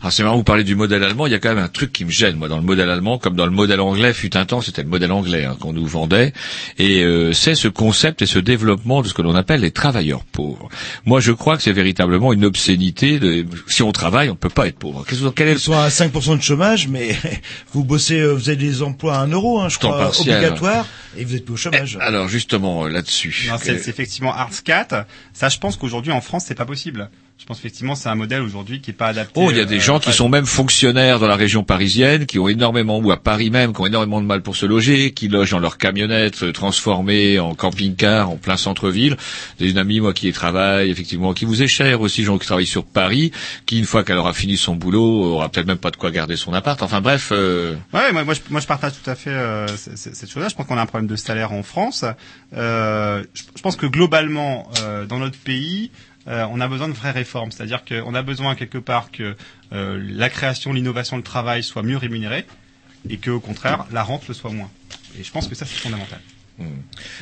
Alors 0.00 0.12
c'est 0.12 0.22
marrant, 0.22 0.36
vous 0.36 0.44
parlez 0.44 0.64
du 0.64 0.74
modèle 0.74 1.02
allemand, 1.04 1.26
il 1.26 1.32
y 1.32 1.34
a 1.34 1.38
quand 1.38 1.48
même 1.48 1.62
un 1.62 1.68
truc 1.68 1.92
qui 1.92 2.04
me 2.04 2.10
gêne, 2.10 2.36
moi, 2.36 2.48
dans 2.48 2.56
le 2.58 2.62
modèle 2.62 2.90
allemand, 2.90 3.18
comme 3.18 3.34
dans 3.36 3.44
le 3.46 3.50
modèle 3.52 3.80
anglais, 3.80 4.12
fut 4.12 4.36
un 4.36 4.44
temps, 4.46 4.60
c'était 4.60 4.82
le 4.82 4.88
modèle 4.88 5.12
anglais 5.12 5.44
hein, 5.44 5.56
qu'on 5.58 5.72
nous 5.72 5.86
vendait, 5.86 6.32
et 6.78 7.02
euh, 7.02 7.32
c'est 7.32 7.54
ce 7.54 7.68
concept 7.68 8.22
et 8.22 8.26
ce 8.26 8.38
développement 8.38 9.02
de 9.02 9.08
ce 9.08 9.14
que 9.14 9.22
l'on 9.22 9.34
appelle 9.34 9.60
les 9.60 9.70
travailleurs 9.70 10.24
pauvres. 10.24 10.68
Moi, 11.06 11.20
je 11.20 11.32
crois 11.32 11.56
que 11.56 11.62
c'est 11.62 11.72
véritablement 11.72 12.32
une 12.32 12.44
obscénité. 12.44 13.18
De, 13.18 13.46
si 13.68 13.82
on 13.82 13.92
travaille, 13.92 14.28
on 14.28 14.32
ne 14.32 14.36
peut 14.38 14.48
pas 14.48 14.66
être 14.68 14.78
pauvre. 14.78 15.04
Qu'est-ce 15.08 15.22
que- 15.22 15.28
quel 15.30 15.48
est 15.48 15.52
le 15.54 15.58
sont 15.58 15.72
à 15.76 15.88
5% 15.88 16.36
de 16.36 16.42
chômage, 16.42 16.88
mais 16.88 17.16
vous 17.72 17.84
bossez, 17.84 18.20
euh, 18.20 18.32
vous 18.34 18.48
avez 18.48 18.56
des 18.56 18.82
emplois 18.82 19.16
à 19.16 19.20
1 19.22 19.28
euro, 19.28 19.60
hein, 19.60 19.68
je 19.68 19.78
Temps 19.78 19.90
crois, 19.90 20.04
partiel. 20.04 20.36
obligatoire, 20.36 20.86
et 21.16 21.24
vous 21.24 21.34
êtes 21.34 21.44
plus 21.44 21.54
au 21.54 21.56
chômage. 21.56 21.96
Alors 22.00 22.28
justement 22.28 22.86
là-dessus. 22.86 23.46
Non, 23.48 23.56
c'est 23.60 23.76
que- 23.76 23.82
c'est 23.82 23.90
effectivement 23.90 24.34
Artscat. 24.34 25.06
Ça, 25.32 25.48
je 25.48 25.58
pense 25.58 25.76
qu'aujourd'hui 25.76 26.12
en 26.12 26.20
France, 26.20 26.44
c'est 26.46 26.54
pas 26.54 26.66
possible. 26.66 27.10
Je 27.38 27.44
pense 27.44 27.60
effectivement 27.60 27.94
c'est 27.94 28.08
un 28.08 28.16
modèle 28.16 28.42
aujourd'hui 28.42 28.80
qui 28.80 28.90
est 28.90 28.94
pas 28.94 29.06
adapté. 29.06 29.32
Oh, 29.36 29.50
il 29.50 29.56
y 29.56 29.60
a 29.60 29.64
des 29.64 29.76
euh, 29.76 29.80
gens 29.80 30.00
qui 30.00 30.12
sont 30.12 30.28
même 30.28 30.44
fonctionnaires 30.44 31.20
dans 31.20 31.28
la 31.28 31.36
région 31.36 31.62
parisienne, 31.62 32.26
qui 32.26 32.38
ont 32.40 32.48
énormément, 32.48 32.98
ou 32.98 33.12
à 33.12 33.16
Paris 33.16 33.50
même, 33.50 33.72
qui 33.72 33.80
ont 33.80 33.86
énormément 33.86 34.20
de 34.20 34.26
mal 34.26 34.42
pour 34.42 34.56
se 34.56 34.66
loger, 34.66 35.12
qui 35.12 35.28
logent 35.28 35.52
dans 35.52 35.60
leur 35.60 35.78
camionnette 35.78 36.42
euh, 36.42 36.52
transformée 36.52 37.38
en 37.38 37.54
camping-car 37.54 38.28
en 38.30 38.36
plein 38.36 38.56
centre-ville. 38.56 39.16
J'ai 39.60 39.70
une 39.70 39.78
amie, 39.78 40.00
moi, 40.00 40.12
qui 40.12 40.28
y 40.28 40.32
travaille, 40.32 40.90
effectivement, 40.90 41.32
qui 41.32 41.44
vous 41.44 41.62
est 41.62 41.68
chère 41.68 42.00
aussi, 42.00 42.24
gens 42.24 42.38
qui 42.38 42.46
travaillent 42.46 42.66
sur 42.66 42.84
Paris, 42.84 43.30
qui, 43.66 43.78
une 43.78 43.86
fois 43.86 44.02
qu'elle 44.02 44.18
aura 44.18 44.32
fini 44.32 44.56
son 44.56 44.74
boulot, 44.74 45.22
aura 45.34 45.48
peut-être 45.48 45.66
même 45.68 45.78
pas 45.78 45.92
de 45.92 45.96
quoi 45.96 46.10
garder 46.10 46.36
son 46.36 46.52
appart. 46.52 46.82
Enfin 46.82 47.00
bref, 47.00 47.28
euh, 47.30 47.76
Ouais, 47.94 48.12
moi, 48.12 48.24
moi, 48.24 48.34
je, 48.34 48.40
moi 48.50 48.60
je 48.60 48.66
partage 48.66 48.92
tout 49.02 49.08
à 49.08 49.14
fait 49.14 49.30
euh, 49.30 49.68
cette 49.76 50.28
chose-là. 50.30 50.48
Je 50.48 50.56
pense 50.56 50.66
qu'on 50.66 50.76
a 50.76 50.82
un 50.82 50.86
problème 50.86 51.08
de 51.08 51.16
salaire 51.16 51.52
en 51.52 51.62
France. 51.62 52.04
Euh, 52.56 53.22
je, 53.32 53.44
je 53.56 53.62
pense 53.62 53.76
que 53.76 53.86
globalement, 53.86 54.68
euh, 54.82 55.06
dans 55.06 55.18
notre 55.18 55.38
pays, 55.38 55.92
euh, 56.28 56.46
on 56.50 56.60
a 56.60 56.68
besoin 56.68 56.88
de 56.88 56.92
vraies 56.94 57.10
réformes. 57.10 57.50
C'est-à-dire 57.52 57.84
qu'on 57.84 58.14
a 58.14 58.22
besoin 58.22 58.54
quelque 58.54 58.78
part 58.78 59.10
que 59.10 59.36
euh, 59.72 60.00
la 60.10 60.28
création, 60.28 60.72
l'innovation, 60.72 61.16
le 61.16 61.22
travail 61.22 61.62
soient 61.62 61.82
mieux 61.82 61.96
rémunérés 61.96 62.46
et 63.08 63.16
que, 63.18 63.30
au 63.30 63.40
contraire, 63.40 63.86
la 63.92 64.02
rente 64.02 64.28
le 64.28 64.34
soit 64.34 64.50
moins. 64.50 64.70
Et 65.18 65.24
je 65.24 65.30
pense 65.32 65.48
que 65.48 65.54
ça, 65.54 65.64
c'est 65.66 65.76
fondamental. 65.78 66.20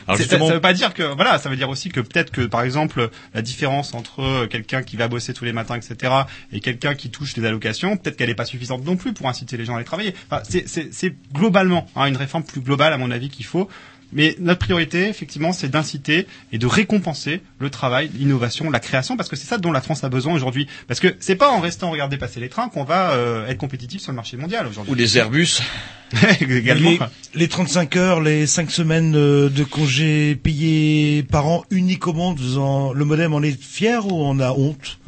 Alors 0.07 0.17
C'est- 0.17 0.23
justement- 0.23 0.47
ça, 0.47 0.53
ça 0.53 0.55
veut 0.55 0.61
pas 0.63 0.73
dire 0.73 0.95
que 0.95 1.03
voilà, 1.03 1.39
ça 1.39 1.51
veut 1.51 1.57
dire 1.57 1.69
aussi 1.69 1.91
que 1.91 2.01
peut-être 2.01 2.31
que 2.31 2.47
par 2.47 2.63
exemple 2.63 3.11
la 3.35 3.43
différence 3.43 3.93
entre 3.93 4.23
euh, 4.23 4.47
quelqu'un 4.47 4.83
qui 4.83 4.97
va 4.97 5.09
bosser 5.09 5.35
tous 5.35 5.45
les 5.45 5.53
matins, 5.53 5.77
etc., 5.77 6.11
et 6.53 6.61
quelqu'un 6.61 6.95
qui 6.95 7.11
touche 7.11 7.35
des 7.35 7.45
allocations, 7.45 7.99
peut-être 7.99 8.17
qu'elle 8.17 8.31
n'est 8.31 8.35
pas 8.35 8.47
suffisante 8.47 8.83
non 8.87 8.97
plus 8.97 9.13
pour 9.13 9.29
inciter 9.29 9.59
les 9.59 9.67
gens 9.67 9.75
à 9.75 9.77
aller 9.77 9.85
travailler. 9.85 10.15
Enfin, 10.31 10.43
c'est 10.49 11.15
globalement 11.35 11.87
hein, 11.97 12.07
une 12.07 12.17
réforme 12.17 12.45
plus 12.45 12.63
globale 12.63 12.95
à 12.95 12.97
mon 12.97 13.11
avis 13.11 13.29
qu'il 13.29 13.45
faut. 13.45 13.69
Mais 14.13 14.37
notre 14.39 14.61
priorité, 14.61 15.09
effectivement, 15.09 15.53
c'est 15.53 15.69
d'inciter 15.69 16.27
et 16.53 16.59
de 16.59 16.67
récompenser 16.67 17.43
le 17.59 17.71
travail, 17.71 18.11
l'innovation, 18.15 18.71
la 18.71 18.81
création, 18.81 19.17
parce 19.17 19.29
que 19.29 19.37
c'est 19.37 19.47
ça 19.47 19.59
dont 19.59 19.73
la 19.73 19.81
France 19.81 20.05
a 20.05 20.09
besoin 20.09 20.35
aujourd'hui. 20.35 20.69
Parce 20.87 21.01
que 21.01 21.15
c'est 21.19 21.37
pas 21.37 21.51
en 21.51 21.61
restant 21.61 21.91
regarder 21.91 22.17
passer 22.17 22.41
les 22.41 22.49
trains 22.49 22.69
qu'on 22.69 22.85
va 22.85 23.13
euh, 23.13 23.47
être 23.49 23.59
compétitif 23.59 24.01
sur 24.01 24.13
le 24.13 24.17
marché 24.17 24.37
mondial 24.37 24.67
aujourd'hui. 24.67 24.93
ou 24.93 24.95
les 24.95 25.19
Airbus. 25.19 25.61
également. 26.41 26.91
Les, 26.91 26.99
les 27.35 27.49
35 27.49 27.97
heures, 27.97 28.21
les 28.21 28.47
5 28.47 28.71
semaines 28.71 29.17
euh, 29.17 29.49
de 29.49 29.65
congés 29.65 30.37
payés 30.37 31.25
par 31.25 31.47
an 31.47 31.65
uniquement, 31.71 32.37
faisant, 32.37 32.93
le 32.93 33.05
modem 33.05 33.35
en 33.35 33.43
est 33.43 33.61
fier 33.61 34.07
ou 34.07 34.15
on 34.15 34.39
a 34.39 34.53
honte? 34.53 34.99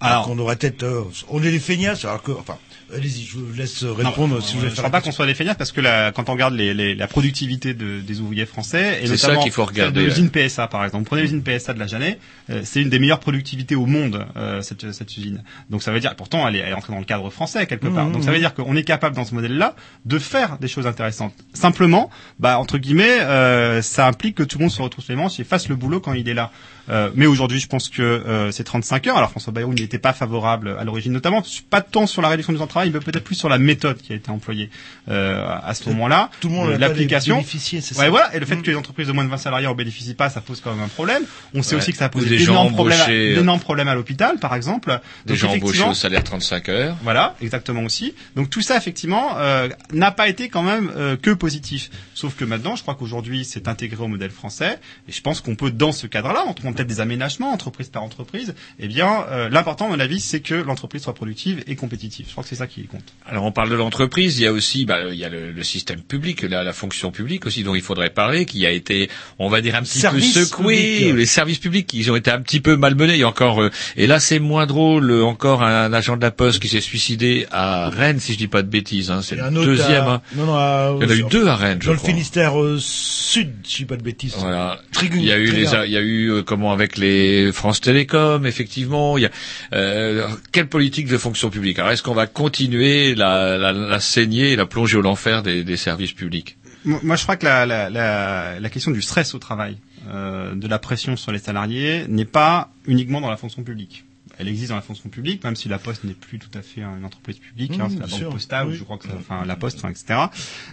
Alors 0.00 0.26
qu'on 0.26 0.38
aurait 0.38 0.56
peut-être, 0.56 0.82
euh, 0.82 1.04
on 1.28 1.42
est 1.42 1.50
les 1.50 1.58
feignasses, 1.58 2.04
alors 2.04 2.22
que, 2.22 2.32
enfin, 2.32 2.58
allez-y, 2.94 3.24
je 3.24 3.38
vous 3.38 3.52
laisse 3.54 3.84
répondre 3.84 4.34
Non, 4.34 4.40
si 4.40 4.52
vous 4.52 4.58
euh, 4.58 4.60
voulez 4.60 4.70
je 4.70 4.74
faire 4.74 4.84
crois 4.84 4.90
pas 4.90 5.00
qu'on 5.00 5.12
soit 5.12 5.26
des 5.26 5.34
feignasses 5.34 5.56
parce 5.56 5.72
que 5.72 5.80
la, 5.80 6.12
quand 6.12 6.28
on 6.28 6.32
regarde 6.32 6.54
les, 6.54 6.74
les, 6.74 6.94
la 6.94 7.06
productivité 7.06 7.74
de, 7.74 8.00
des 8.00 8.20
ouvriers 8.20 8.46
français 8.46 9.00
et 9.02 9.06
C'est 9.06 9.16
ça 9.16 9.28
notamment 9.28 9.42
qu'il 9.44 9.52
faut 9.52 9.64
regarder, 9.64 10.00
de 10.00 10.06
l'usine 10.06 10.30
PSA 10.30 10.68
par 10.68 10.84
exemple. 10.84 11.04
Prenez 11.04 11.22
l'usine 11.22 11.42
PSA 11.42 11.74
de 11.74 11.78
la 11.78 11.86
Jeannet, 11.86 12.18
euh, 12.50 12.62
c'est 12.64 12.82
une 12.82 12.90
des 12.90 12.98
meilleures 12.98 13.20
productivités 13.20 13.74
au 13.74 13.86
monde 13.86 14.26
euh, 14.36 14.62
cette, 14.62 14.92
cette 14.92 15.16
usine. 15.16 15.42
Donc 15.70 15.82
ça 15.82 15.92
veut 15.92 16.00
dire 16.00 16.14
pourtant 16.16 16.46
elle 16.46 16.56
est, 16.56 16.60
elle 16.60 16.70
est 16.70 16.74
entrée 16.74 16.92
dans 16.92 16.98
le 16.98 17.04
cadre 17.04 17.28
français 17.30 17.66
quelque 17.66 17.88
part. 17.88 18.06
Mmh, 18.06 18.12
Donc 18.12 18.24
ça 18.24 18.30
veut 18.30 18.36
mmh. 18.36 18.40
dire 18.40 18.54
qu'on 18.54 18.76
est 18.76 18.84
capable 18.84 19.16
dans 19.16 19.24
ce 19.24 19.34
modèle-là 19.34 19.74
de 20.04 20.18
faire 20.18 20.58
des 20.58 20.68
choses 20.68 20.86
intéressantes. 20.86 21.34
Simplement, 21.52 22.10
bah 22.38 22.58
entre 22.58 22.78
guillemets, 22.78 23.20
euh, 23.20 23.82
ça 23.82 24.06
implique 24.06 24.36
que 24.36 24.42
tout 24.42 24.58
le 24.58 24.64
monde 24.64 24.72
se 24.72 24.82
retrouve 24.82 25.04
les 25.08 25.16
manches 25.16 25.40
et 25.40 25.44
fasse 25.44 25.68
le 25.68 25.76
boulot 25.76 26.00
quand 26.00 26.12
il 26.12 26.28
est 26.28 26.34
là. 26.34 26.50
Euh, 26.88 27.10
mais 27.14 27.26
aujourd'hui, 27.26 27.58
je 27.60 27.66
pense 27.66 27.88
que 27.88 28.02
euh, 28.02 28.50
c'est 28.52 28.64
35 28.64 29.06
heures. 29.08 29.16
Alors 29.16 29.30
François 29.30 29.52
Bayrou 29.52 29.74
n'était 29.74 29.98
pas 29.98 30.12
favorable 30.12 30.76
à 30.78 30.84
l'origine, 30.84 31.12
notamment 31.12 31.42
pas 31.70 31.80
tant 31.80 32.06
sur 32.06 32.22
la 32.22 32.28
réduction 32.28 32.52
du 32.52 32.58
temps 32.58 32.64
de 32.66 32.70
travail, 32.70 32.90
mais 32.92 33.00
peut-être 33.00 33.24
plus 33.24 33.34
sur 33.34 33.48
la 33.48 33.58
méthode 33.58 33.98
qui 33.98 34.12
a 34.12 34.16
été 34.16 34.30
employée 34.30 34.70
euh, 35.08 35.44
à 35.62 35.74
ce 35.74 35.88
moment-là. 35.90 36.30
Tout 36.40 36.48
le 36.48 36.54
monde 36.54 36.70
Euh, 36.70 36.78
l'application. 36.78 37.38
Ouais, 37.38 37.80
ça. 37.80 38.08
voilà. 38.08 38.34
Et 38.34 38.40
le 38.40 38.46
fait 38.46 38.56
que 38.56 38.70
les 38.70 38.76
entreprises 38.76 39.06
de 39.08 39.12
moins 39.12 39.24
de 39.24 39.30
20 39.30 39.36
salariés 39.38 39.66
en 39.66 39.74
bénéficient 39.74 40.14
pas, 40.14 40.30
ça 40.30 40.40
pose 40.40 40.60
quand 40.60 40.72
même 40.74 40.84
un 40.84 40.88
problème. 40.88 41.22
On 41.54 41.62
sait 41.62 41.76
aussi 41.76 41.92
que 41.92 41.98
ça 41.98 42.06
a 42.06 42.08
posé 42.08 42.28
des 42.28 42.38
gens 42.38 42.52
d'énormes 42.52 42.72
problèmes, 42.74 42.98
euh, 43.08 43.34
d'énormes 43.36 43.60
problèmes 43.60 43.88
à 43.88 43.94
l'hôpital, 43.94 44.38
par 44.38 44.54
exemple. 44.54 44.98
Des 45.26 45.32
Donc, 45.34 45.36
gens 45.40 45.52
embauchés 45.52 45.82
au 45.84 45.94
salaire 45.94 46.24
35 46.24 46.68
heures. 46.68 46.96
voilà, 47.02 47.34
exactement 47.40 47.82
aussi. 47.82 48.14
Donc 48.34 48.50
tout 48.50 48.62
ça, 48.62 48.76
effectivement, 48.76 49.36
euh, 49.38 49.68
n'a 49.92 50.10
pas 50.10 50.28
été 50.28 50.48
quand 50.48 50.62
même 50.62 50.90
euh, 50.96 51.16
que 51.16 51.30
positif. 51.30 51.90
Sauf 52.14 52.34
que 52.36 52.44
maintenant, 52.44 52.76
je 52.76 52.82
crois 52.82 52.94
qu'aujourd'hui, 52.94 53.44
c'est 53.44 53.68
intégré 53.68 54.02
au 54.02 54.08
modèle 54.08 54.30
français. 54.30 54.78
Et 55.08 55.12
je 55.12 55.20
pense 55.20 55.40
qu'on 55.40 55.54
peut, 55.56 55.70
dans 55.70 55.92
ce 55.92 56.06
cadre-là, 56.06 56.44
en 56.46 56.54
peut-être 56.76 56.88
des 56.88 57.00
aménagements, 57.00 57.52
entreprise 57.52 57.88
par 57.88 58.02
entreprise, 58.02 58.54
eh 58.78 58.86
bien, 58.88 59.24
euh, 59.30 59.48
l'important, 59.48 59.86
à 59.86 59.88
mon 59.90 60.00
avis, 60.00 60.20
c'est 60.20 60.40
que 60.40 60.54
l'entreprise 60.54 61.02
soit 61.02 61.14
productive 61.14 61.62
et 61.66 61.74
compétitive. 61.76 62.26
Je 62.26 62.32
crois 62.32 62.42
que 62.44 62.48
c'est 62.50 62.56
ça 62.56 62.66
qui 62.66 62.84
compte. 62.86 63.02
Alors 63.26 63.44
on 63.44 63.52
parle 63.52 63.70
de 63.70 63.74
l'entreprise, 63.74 64.38
il 64.38 64.42
y 64.42 64.46
a 64.46 64.52
aussi 64.52 64.84
bah, 64.84 64.98
il 65.10 65.16
y 65.18 65.24
a 65.24 65.28
le, 65.28 65.50
le 65.52 65.62
système 65.64 66.00
public, 66.00 66.42
la, 66.42 66.62
la 66.62 66.72
fonction 66.72 67.10
publique 67.10 67.46
aussi 67.46 67.62
dont 67.64 67.74
il 67.74 67.82
faudrait 67.82 68.10
parler, 68.10 68.46
qui 68.46 68.64
a 68.66 68.70
été, 68.70 69.08
on 69.38 69.48
va 69.48 69.60
dire 69.60 69.74
un 69.74 69.82
petit 69.82 69.98
Service 69.98 70.34
peu 70.34 70.44
secoué, 70.44 70.76
public. 70.98 71.14
les 71.16 71.26
services 71.26 71.58
publics 71.58 71.86
qui 71.86 72.08
ont 72.10 72.16
été 72.16 72.30
un 72.30 72.40
petit 72.40 72.60
peu 72.60 72.76
malmenés. 72.76 73.14
Il 73.14 73.20
y 73.20 73.24
a 73.24 73.28
encore, 73.28 73.62
euh, 73.62 73.70
et 73.96 74.06
là 74.06 74.20
c'est 74.20 74.38
moins 74.38 74.66
drôle, 74.66 75.10
euh, 75.10 75.24
encore 75.24 75.62
un, 75.62 75.92
agent 75.92 76.16
de 76.16 76.22
la 76.22 76.30
poste 76.30 76.60
qui 76.60 76.68
s'est 76.68 76.80
suicidé 76.80 77.46
à 77.50 77.88
Rennes, 77.90 78.20
si 78.20 78.32
je 78.34 78.38
dis 78.38 78.48
pas 78.48 78.62
de 78.62 78.68
bêtises. 78.68 79.10
Hein, 79.10 79.22
c'est 79.22 79.36
le 79.36 79.50
deuxième. 79.50 80.04
à- 80.04 80.12
hein. 80.14 80.22
Non, 80.36 80.46
non, 80.46 80.54
à- 80.56 80.94
Il 81.00 81.04
y 81.04 81.06
en 81.06 81.10
a 81.10 81.14
eu 81.16 81.24
deux 81.30 81.46
à 81.46 81.56
Rennes, 81.56 81.78
je 81.80 81.86
Dans 81.86 81.92
le. 81.92 81.98
Finistère 81.98 82.60
euh, 82.60 82.78
sud, 82.80 83.52
si 83.64 83.72
je 83.72 83.76
dis 83.78 83.84
pas 83.86 83.96
de 83.96 84.02
bêtises. 84.02 84.34
Voilà. 84.38 84.78
Trigun- 84.92 85.18
Il 85.18 85.24
y 85.24 85.32
a 85.32 85.36
eu 85.38 85.50
les, 85.50 85.64
il 85.86 85.92
y 85.92 85.96
a 85.96 86.00
eu 86.00 86.30
euh, 86.30 86.42
avec 86.72 86.96
les 86.96 87.52
France 87.52 87.80
Télécom, 87.80 88.46
effectivement. 88.46 89.18
Il 89.18 89.22
y 89.22 89.26
a 89.26 89.30
euh, 89.72 90.28
quelle 90.52 90.68
politique 90.68 91.08
de 91.08 91.18
fonction 91.18 91.50
publique? 91.50 91.78
Alors 91.78 91.90
est-ce 91.92 92.02
qu'on 92.02 92.14
va 92.14 92.26
continuer 92.26 93.14
la, 93.14 93.58
la, 93.58 93.72
la 93.72 94.00
saignée, 94.00 94.52
et 94.52 94.56
la 94.56 94.66
plonger 94.66 94.96
au 94.98 95.02
l'enfer 95.02 95.42
des, 95.42 95.64
des 95.64 95.76
services 95.76 96.12
publics? 96.12 96.56
Moi, 96.84 97.16
je 97.16 97.22
crois 97.24 97.36
que 97.36 97.44
la, 97.44 97.66
la, 97.66 97.90
la, 97.90 98.60
la 98.60 98.70
question 98.70 98.92
du 98.92 99.02
stress 99.02 99.34
au 99.34 99.38
travail, 99.40 99.76
euh, 100.08 100.54
de 100.54 100.68
la 100.68 100.78
pression 100.78 101.16
sur 101.16 101.32
les 101.32 101.40
salariés, 101.40 102.04
n'est 102.08 102.24
pas 102.24 102.70
uniquement 102.86 103.20
dans 103.20 103.30
la 103.30 103.36
fonction 103.36 103.64
publique. 103.64 104.04
elle 104.38 104.46
existe 104.48 104.68
dans 104.68 104.76
la 104.76 104.82
fonction 104.82 105.08
publique, 105.08 105.42
même 105.42 105.56
si 105.56 105.68
la 105.68 105.78
Poste 105.78 106.04
n'est 106.04 106.12
plus 106.14 106.38
tout 106.38 106.50
à 106.56 106.62
fait 106.62 106.82
une 106.82 107.04
entreprise 107.04 107.38
publique. 107.38 107.72
hein, 107.80 107.88
Mmh, 107.88 107.90
c'est 107.90 108.00
la 108.00 108.06
banque 108.06 108.18
sûr. 108.18 108.30
postale, 108.30 108.68
Oui. 108.68 108.76
je 108.76 108.84
crois 108.84 108.98
que, 108.98 109.08
ça- 109.08 109.14
enfin 109.18 109.44
la 109.46 109.56
Poste, 109.56 109.78
enfin, 109.78 109.88
etc. 109.88 110.04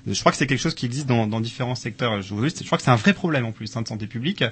Je 0.05 0.19
crois 0.19 0.31
que 0.33 0.37
c'est 0.37 0.45
quelque 0.47 0.59
chose 0.61 0.75
qui 0.75 0.85
existe 0.85 1.07
dans, 1.07 1.25
dans 1.25 1.39
différents 1.41 1.73
secteurs. 1.73 2.21
Je, 2.21 2.27
je 2.35 2.63
crois 2.65 2.77
que 2.77 2.83
c'est 2.83 2.91
un 2.91 2.95
vrai 2.95 3.13
problème 3.13 3.45
en 3.45 3.51
plus 3.51 3.75
hein, 3.75 3.81
de 3.81 3.87
santé 3.87 4.05
publique. 4.05 4.43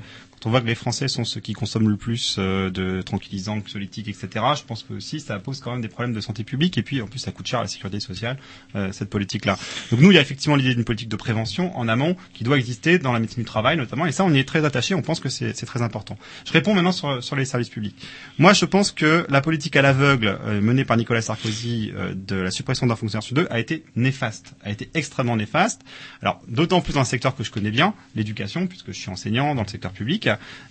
On 0.43 0.49
voit 0.49 0.61
que 0.61 0.67
les 0.67 0.75
Français 0.75 1.07
sont 1.07 1.23
ceux 1.23 1.39
qui 1.39 1.53
consomment 1.53 1.89
le 1.89 1.97
plus 1.97 2.37
euh, 2.39 2.71
de 2.71 3.03
tranquillisants, 3.03 3.57
anxiolytiques, 3.57 4.07
etc. 4.07 4.27
Je 4.57 4.63
pense 4.63 4.81
que 4.81 4.93
aussi 4.93 5.19
ça 5.19 5.37
pose 5.37 5.59
quand 5.59 5.71
même 5.71 5.81
des 5.81 5.87
problèmes 5.87 6.13
de 6.13 6.19
santé 6.19 6.43
publique. 6.43 6.79
Et 6.79 6.81
puis 6.81 6.99
en 7.01 7.07
plus 7.07 7.19
ça 7.19 7.31
coûte 7.31 7.45
cher 7.45 7.59
à 7.59 7.63
la 7.63 7.67
sécurité 7.67 7.99
sociale 7.99 8.37
euh, 8.75 8.91
cette 8.91 9.11
politique-là. 9.11 9.57
Donc 9.91 9.99
nous, 9.99 10.11
il 10.11 10.15
y 10.15 10.17
a 10.17 10.21
effectivement 10.21 10.55
l'idée 10.55 10.73
d'une 10.73 10.83
politique 10.83 11.09
de 11.09 11.15
prévention 11.15 11.77
en 11.77 11.87
amont 11.87 12.15
qui 12.33 12.43
doit 12.43 12.57
exister 12.57 12.97
dans 12.97 13.11
la 13.13 13.19
médecine 13.19 13.43
du 13.43 13.45
travail 13.45 13.77
notamment. 13.77 14.07
Et 14.07 14.11
ça, 14.11 14.23
on 14.23 14.33
y 14.33 14.39
est 14.39 14.47
très 14.47 14.65
attaché. 14.65 14.95
On 14.95 15.03
pense 15.03 15.19
que 15.19 15.29
c'est 15.29 15.53
très 15.53 15.83
important. 15.83 16.17
Je 16.45 16.53
réponds 16.53 16.73
maintenant 16.73 16.91
sur, 16.91 17.23
sur 17.23 17.35
les 17.35 17.45
services 17.45 17.69
publics. 17.69 17.95
Moi, 18.39 18.53
je 18.53 18.65
pense 18.65 18.91
que 18.91 19.27
la 19.29 19.41
politique 19.41 19.75
à 19.75 19.83
l'aveugle 19.83 20.39
euh, 20.45 20.59
menée 20.59 20.85
par 20.85 20.97
Nicolas 20.97 21.21
Sarkozy 21.21 21.91
de 22.15 22.35
la 22.35 22.51
suppression 22.51 22.87
d'un 22.87 22.95
fonctionnaire 22.95 23.23
sur 23.23 23.35
deux 23.35 23.47
a 23.51 23.59
été 23.59 23.83
néfaste, 23.95 24.55
a 24.63 24.71
été 24.71 24.89
extrêmement 24.95 25.35
néfaste. 25.35 25.81
Alors, 26.23 26.41
d'autant 26.47 26.81
plus 26.81 26.93
dans 26.93 27.01
un 27.01 27.05
secteur 27.05 27.35
que 27.35 27.43
je 27.43 27.51
connais 27.51 27.71
bien, 27.71 27.93
l'éducation, 28.15 28.65
puisque 28.65 28.87
je 28.87 28.97
suis 28.97 29.09
enseignant 29.09 29.53
dans 29.53 29.61
le 29.61 29.67
secteur 29.67 29.91
public, 29.91 30.27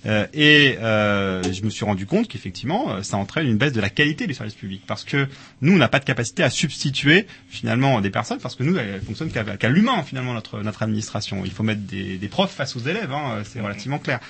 euh, 0.06 0.26
et 0.32 0.76
euh, 0.80 1.42
je 1.52 1.62
me 1.62 1.70
suis 1.70 1.84
rendu 1.84 2.06
compte 2.06 2.28
qu'effectivement, 2.28 2.92
euh, 2.92 3.02
ça 3.02 3.16
entraîne 3.16 3.46
une 3.46 3.56
baisse 3.58 3.72
de 3.72 3.80
la 3.80 3.90
qualité 3.90 4.26
du 4.26 4.34
service 4.34 4.54
public, 4.54 4.82
parce 4.86 5.04
que 5.04 5.28
nous, 5.60 5.72
on 5.72 5.76
n'a 5.76 5.88
pas 5.88 5.98
de 5.98 6.04
capacité 6.04 6.42
à 6.42 6.50
substituer 6.50 7.26
finalement 7.48 8.00
des 8.00 8.10
personnes, 8.10 8.38
parce 8.38 8.54
que 8.56 8.62
nous, 8.62 8.76
elle 8.76 9.00
fonctionne 9.02 9.30
qu'à 9.30 9.68
l'humain 9.68 10.02
finalement 10.02 10.34
notre 10.34 10.62
notre 10.62 10.82
administration. 10.82 11.42
Il 11.44 11.50
faut 11.52 11.62
mettre 11.62 11.82
des, 11.82 12.16
des 12.18 12.28
profs 12.28 12.52
face 12.52 12.76
aux 12.76 12.80
élèves, 12.80 13.12
hein, 13.12 13.42
c'est 13.44 13.60
relativement 13.60 13.98
clair. 13.98 14.20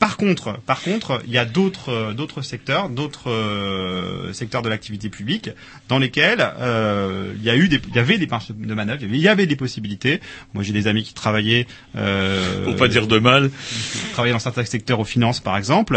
Par 0.00 0.16
contre, 0.16 0.58
par 0.66 0.80
contre, 0.80 1.20
il 1.26 1.32
y 1.32 1.38
a 1.38 1.44
d'autres 1.44 1.90
euh, 1.90 2.12
d'autres 2.14 2.40
secteurs, 2.42 2.88
d'autres 2.88 3.30
euh, 3.30 4.32
secteurs 4.32 4.62
de 4.62 4.68
l'activité 4.70 5.10
publique 5.10 5.50
dans 5.88 5.98
lesquels 5.98 6.44
euh, 6.58 7.32
il 7.36 7.44
y 7.44 7.50
a 7.50 7.54
eu 7.54 7.68
des, 7.68 7.80
il 7.86 7.94
y 7.94 7.98
avait 7.98 8.16
des 8.18 8.26
marges 8.26 8.48
de 8.50 8.74
manœuvre, 8.74 9.00
il 9.02 9.06
y 9.06 9.08
avait, 9.08 9.16
il 9.18 9.22
y 9.22 9.28
avait 9.28 9.46
des 9.46 9.56
possibilités. 9.56 10.20
Moi, 10.54 10.64
j'ai 10.64 10.72
des 10.72 10.86
amis 10.86 11.02
qui 11.04 11.12
travaillaient, 11.14 11.66
euh, 11.96 12.64
Pour 12.64 12.76
pas 12.76 12.88
dire 12.88 13.06
de 13.06 13.18
mal. 13.18 13.50
qui 13.92 13.98
travaillaient 14.12 14.32
dans 14.32 14.38
certains 14.38 14.64
secteurs 14.64 15.00
aux 15.00 15.04
finances, 15.04 15.40
par 15.40 15.56
exemple, 15.58 15.96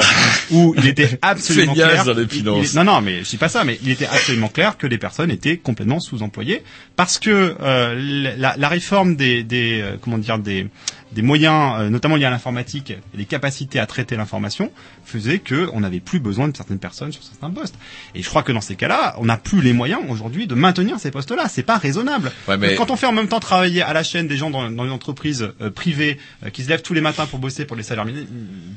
où 0.51 0.76
il 0.78 0.86
était 0.88 1.18
absolument 1.22 1.74
clair. 1.74 2.04
dans 2.04 2.14
les 2.14 2.24
il- 2.24 2.26
il- 2.26 2.30
finances. 2.30 2.74
non, 2.76 2.84
non, 2.84 3.01
mais 3.01 3.24
je 3.24 3.30
dis 3.30 3.38
pas 3.38 3.47
ça, 3.49 3.64
mais 3.64 3.80
il 3.84 3.89
était 3.89 4.06
absolument 4.08 4.49
clair 4.49 4.78
que 4.78 4.86
les 4.86 4.97
personnes 4.97 5.32
étaient 5.32 5.56
complètement 5.58 6.01
sous-employées 6.01 6.62
parce 6.97 7.20
que 7.20 7.56
euh, 7.62 8.36
la, 8.38 8.56
la 8.58 8.68
réforme 8.68 9.16
des, 9.16 9.43
des 9.43 9.80
euh, 9.82 9.95
comment 10.01 10.18
dire 10.18 10.39
des 10.39 10.68
des 11.14 11.22
moyens, 11.22 11.76
euh, 11.80 11.89
notamment 11.89 12.16
liés 12.16 12.26
à 12.26 12.30
l'informatique, 12.30 12.91
et 12.91 13.18
des 13.18 13.26
capacités 13.26 13.80
à 13.80 13.86
traiter 13.86 14.16
l'information, 14.16 14.72
faisait 15.05 15.39
que 15.39 15.70
on 15.74 15.82
n'avait 15.82 15.99
plus 15.99 16.20
besoin 16.20 16.47
de 16.47 16.55
certaines 16.55 16.80
personnes 16.80 17.11
sur 17.11 17.24
certains 17.24 17.49
postes. 17.49 17.76
Et 18.16 18.22
je 18.24 18.30
crois 18.30 18.43
que 18.43 18.51
dans 18.51 18.61
ces 18.61 18.76
cas-là, 18.76 19.16
on 19.20 19.26
n'a 19.26 19.38
plus 19.38 19.61
les 19.61 19.74
moyens 19.74 20.01
aujourd'hui 20.09 20.47
de 20.47 20.55
maintenir 20.55 20.99
ces 20.99 21.11
postes-là. 21.11 21.47
C'est 21.49 21.64
pas 21.64 21.78
raisonnable. 21.78 22.32
Ouais, 22.47 22.57
mais- 22.57 22.76
quand 22.76 22.91
on 22.91 22.95
fait 22.95 23.05
en 23.05 23.11
même 23.11 23.28
temps 23.28 23.39
travailler 23.39 23.82
à 23.82 23.93
la 23.93 24.03
chaîne 24.03 24.28
des 24.28 24.38
gens 24.38 24.49
dans, 24.49 24.70
dans 24.70 24.86
une 24.86 24.91
entreprise 24.91 25.49
euh, 25.61 25.70
privée 25.70 26.18
euh, 26.45 26.49
qui 26.49 26.64
se 26.64 26.70
lèvent 26.70 26.82
tous 26.82 26.93
les 26.93 27.01
matins 27.01 27.26
pour 27.26 27.39
bosser 27.39 27.66
pour 27.66 27.76
les 27.78 27.84
salaires 27.84 28.05
minimums, 28.05 28.28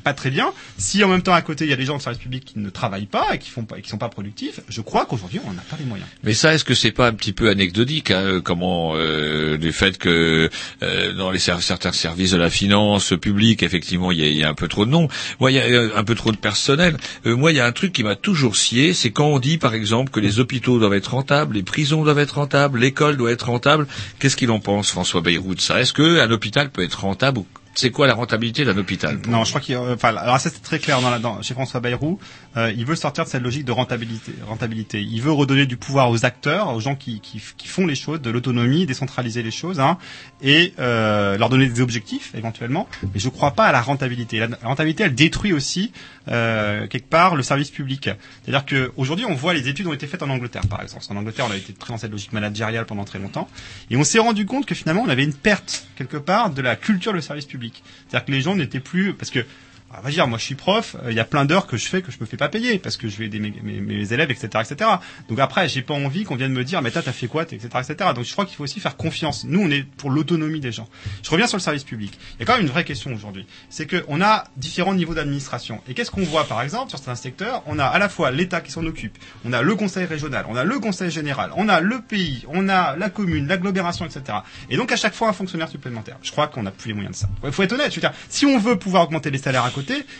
pas 0.03 0.13
très 0.13 0.29
bien. 0.29 0.51
Si 0.77 1.03
en 1.03 1.07
même 1.07 1.21
temps 1.21 1.33
à 1.33 1.41
côté 1.41 1.65
il 1.65 1.69
y 1.69 1.73
a 1.73 1.77
des 1.77 1.85
gens 1.85 1.97
de 1.97 2.01
service 2.01 2.21
public 2.21 2.45
qui 2.45 2.59
ne 2.59 2.69
travaillent 2.69 3.05
pas 3.07 3.33
et 3.33 3.39
qui 3.39 3.49
font 3.49 3.63
pas, 3.65 3.77
et 3.77 3.81
qui 3.81 3.89
sont 3.89 3.97
pas 3.97 4.09
productifs, 4.09 4.59
je 4.69 4.81
crois 4.81 5.05
qu'aujourd'hui 5.05 5.39
on 5.47 5.53
n'a 5.53 5.61
pas 5.63 5.75
les 5.79 5.85
moyens. 5.85 6.07
Mais 6.23 6.33
ça, 6.33 6.53
est-ce 6.53 6.63
que 6.63 6.73
c'est 6.75 6.91
pas 6.91 7.07
un 7.07 7.13
petit 7.13 7.33
peu 7.33 7.49
anecdotique, 7.49 8.11
hein, 8.11 8.41
comment 8.43 8.93
euh, 8.95 9.57
du 9.57 9.71
fait 9.71 9.97
que 9.97 10.49
euh, 10.83 11.13
dans 11.13 11.31
les 11.31 11.39
certains 11.39 11.91
services 11.91 12.26
de 12.31 12.37
la 12.37 12.49
finance 12.49 13.13
publique, 13.19 13.63
effectivement, 13.63 14.11
il 14.11 14.19
y 14.19 14.43
a, 14.43 14.49
un 14.49 14.53
peu 14.53 14.67
trop 14.67 14.85
de 14.85 14.91
noms. 14.91 15.07
Moi, 15.39 15.51
il 15.51 15.55
y 15.55 15.59
a 15.59 15.63
euh, 15.63 15.89
un 15.95 16.03
peu 16.03 16.15
trop 16.15 16.31
de 16.31 16.37
personnel. 16.37 16.97
Euh, 17.25 17.35
moi, 17.35 17.51
il 17.51 17.57
y 17.57 17.59
a 17.59 17.65
un 17.65 17.71
truc 17.71 17.93
qui 17.93 18.03
m'a 18.03 18.15
toujours 18.15 18.55
scié, 18.55 18.93
c'est 18.93 19.11
quand 19.11 19.27
on 19.27 19.39
dit, 19.39 19.57
par 19.57 19.73
exemple, 19.73 20.11
que 20.11 20.19
les 20.19 20.39
hôpitaux 20.39 20.79
doivent 20.79 20.93
être 20.93 21.11
rentables, 21.11 21.55
les 21.55 21.63
prisons 21.63 22.03
doivent 22.03 22.19
être 22.19 22.35
rentables, 22.35 22.79
l'école 22.79 23.17
doit 23.17 23.31
être 23.31 23.47
rentable. 23.47 23.87
Qu'est-ce 24.19 24.35
qu'il 24.35 24.51
en 24.51 24.59
pense, 24.59 24.91
François 24.91 25.21
Bayrou, 25.21 25.55
de 25.55 25.61
ça? 25.61 25.79
Est-ce 25.81 25.93
que 25.93 26.19
un 26.19 26.31
hôpital 26.31 26.69
peut 26.69 26.83
être 26.83 27.01
rentable 27.01 27.39
ou 27.39 27.45
c'est 27.77 27.91
quoi 27.91 28.07
la 28.07 28.15
rentabilité 28.15 28.65
d'un 28.65 28.75
hôpital 28.75 29.19
Non, 29.29 29.43
je 29.43 29.49
crois 29.51 29.61
qu'il, 29.61 29.77
enfin, 29.77 30.15
alors 30.15 30.39
ça 30.39 30.49
c'est 30.49 30.63
très 30.63 30.79
clair 30.79 30.99
dans 30.99 31.11
la, 31.11 31.19
dans, 31.19 31.43
chez 31.43 31.53
François 31.53 31.79
Bayrou. 31.79 32.17
Euh, 32.57 32.73
il 32.75 32.87
veut 32.87 32.95
sortir 32.95 33.23
de 33.23 33.29
cette 33.29 33.43
logique 33.43 33.65
de 33.65 33.71
rentabilité, 33.71 34.33
rentabilité. 34.47 34.99
Il 34.99 35.21
veut 35.21 35.31
redonner 35.31 35.67
du 35.67 35.77
pouvoir 35.77 36.09
aux 36.09 36.25
acteurs, 36.25 36.73
aux 36.73 36.79
gens 36.79 36.95
qui, 36.95 37.19
qui, 37.21 37.39
qui 37.55 37.67
font 37.67 37.85
les 37.85 37.93
choses, 37.93 38.19
de 38.19 38.31
l'autonomie, 38.31 38.87
décentraliser 38.87 39.43
les 39.43 39.51
choses, 39.51 39.79
hein, 39.79 39.99
et 40.41 40.73
euh, 40.79 41.37
leur 41.37 41.49
donner 41.49 41.67
des 41.67 41.79
objectifs 41.79 42.33
éventuellement. 42.33 42.87
Mais 43.13 43.19
je 43.19 43.27
ne 43.27 43.31
crois 43.31 43.51
pas 43.51 43.65
à 43.65 43.71
la 43.71 43.81
rentabilité. 43.81 44.39
La, 44.39 44.47
rentabilité, 44.63 45.03
elle 45.03 45.13
détruit 45.13 45.53
aussi 45.53 45.91
euh, 46.29 46.87
quelque 46.87 47.09
part 47.09 47.35
le 47.35 47.43
service 47.43 47.69
public. 47.69 48.09
C'est-à-dire 48.43 48.65
qu'aujourd'hui, 48.65 49.25
on 49.25 49.35
voit 49.35 49.53
les 49.53 49.67
études 49.67 49.85
ont 49.85 49.93
été 49.93 50.07
faites 50.07 50.23
en 50.23 50.29
Angleterre, 50.31 50.65
par 50.67 50.81
exemple. 50.81 51.05
En 51.11 51.15
Angleterre, 51.15 51.45
on 51.47 51.51
a 51.51 51.57
été 51.57 51.73
très 51.73 51.93
dans 51.93 51.99
cette 51.99 52.11
logique 52.11 52.33
managériale 52.33 52.87
pendant 52.87 53.03
très 53.03 53.19
longtemps, 53.19 53.47
et 53.91 53.97
on 53.97 54.03
s'est 54.03 54.17
rendu 54.17 54.47
compte 54.47 54.65
que 54.65 54.73
finalement, 54.73 55.03
on 55.05 55.09
avait 55.09 55.23
une 55.23 55.35
perte 55.35 55.85
quelque 55.95 56.17
part 56.17 56.49
de 56.49 56.63
la 56.63 56.75
culture 56.75 57.13
du 57.13 57.21
service 57.21 57.45
public. 57.45 57.66
C'est-à-dire 58.07 58.25
que 58.25 58.31
les 58.31 58.41
gens 58.41 58.55
n'étaient 58.55 58.79
plus 58.79 59.13
parce 59.13 59.31
que 59.31 59.45
ah, 59.93 60.01
va 60.01 60.09
dire, 60.09 60.27
moi 60.27 60.37
je 60.37 60.43
suis 60.43 60.55
prof, 60.55 60.97
euh, 61.03 61.11
il 61.11 61.15
y 61.15 61.19
a 61.19 61.25
plein 61.25 61.45
d'heures 61.45 61.65
que 61.65 61.77
je 61.77 61.87
fais 61.87 62.01
que 62.01 62.11
je 62.11 62.17
me 62.19 62.25
fais 62.25 62.35
pas 62.35 62.49
payer 62.49 62.77
parce 62.77 62.97
que 62.97 63.07
je 63.07 63.17
vais 63.17 63.25
aider 63.25 63.39
mes, 63.39 63.53
mes, 63.63 63.79
mes 63.79 64.11
élèves, 64.11 64.29
etc., 64.29 64.47
etc. 64.69 64.89
Donc 65.29 65.39
après, 65.39 65.69
j'ai 65.69 65.81
pas 65.81 65.93
envie 65.93 66.25
qu'on 66.25 66.35
vienne 66.35 66.51
me 66.51 66.65
dire, 66.65 66.81
mais 66.81 66.91
toi 66.91 67.01
t'as 67.01 67.13
fait 67.13 67.27
quoi, 67.27 67.43
etc., 67.43 67.67
etc. 67.73 68.11
Donc 68.13 68.25
je 68.25 68.31
crois 68.33 68.45
qu'il 68.45 68.57
faut 68.57 68.65
aussi 68.65 68.81
faire 68.81 68.97
confiance. 68.97 69.45
Nous, 69.45 69.61
on 69.61 69.71
est 69.71 69.83
pour 69.83 70.09
l'autonomie 70.09 70.59
des 70.59 70.73
gens. 70.73 70.89
Je 71.23 71.29
reviens 71.29 71.47
sur 71.47 71.57
le 71.57 71.61
service 71.61 71.85
public. 71.85 72.19
Il 72.35 72.39
y 72.41 72.43
a 72.43 72.45
quand 72.45 72.53
même 72.53 72.63
une 72.63 72.71
vraie 72.71 72.83
question 72.83 73.13
aujourd'hui, 73.13 73.47
c'est 73.69 73.85
que 73.85 74.03
on 74.09 74.21
a 74.21 74.43
différents 74.57 74.93
niveaux 74.93 75.13
d'administration. 75.13 75.81
Et 75.87 75.93
qu'est-ce 75.93 76.11
qu'on 76.11 76.23
voit 76.23 76.43
par 76.43 76.61
exemple 76.61 76.89
sur 76.89 76.99
certains 76.99 77.15
secteurs? 77.15 77.63
On 77.65 77.79
a 77.79 77.85
à 77.85 77.97
la 77.97 78.09
fois 78.09 78.31
l'État 78.31 78.59
qui 78.59 78.71
s'en 78.71 78.85
occupe, 78.85 79.17
on 79.45 79.53
a 79.53 79.61
le 79.61 79.75
Conseil 79.75 80.05
régional, 80.05 80.45
on 80.49 80.57
a 80.57 80.65
le 80.65 80.79
Conseil 80.79 81.11
général, 81.11 81.51
on 81.55 81.69
a 81.69 81.79
le 81.79 82.01
pays, 82.01 82.43
on 82.49 82.67
a 82.67 82.97
la 82.97 83.09
commune, 83.09 83.47
l'agglomération, 83.47 84.05
etc. 84.05 84.39
Et 84.69 84.75
donc 84.75 84.91
à 84.91 84.97
chaque 84.97 85.13
fois 85.13 85.29
un 85.29 85.33
fonctionnaire 85.33 85.69
supplémentaire. 85.69 86.17
Je 86.23 86.31
crois 86.31 86.47
qu'on 86.47 86.63
n'a 86.63 86.71
plus 86.71 86.89
les 86.89 86.93
moyens 86.93 87.15
de 87.15 87.19
ça. 87.21 87.29
Il 87.45 87.53
faut 87.53 87.63
être 87.63 87.71
honnête. 87.71 87.97
Si 88.27 88.45
on 88.45 88.59
veut 88.59 88.77
pouvoir 88.77 89.03
augmenter 89.03 89.31
les 89.31 89.37
salaires 89.37 89.63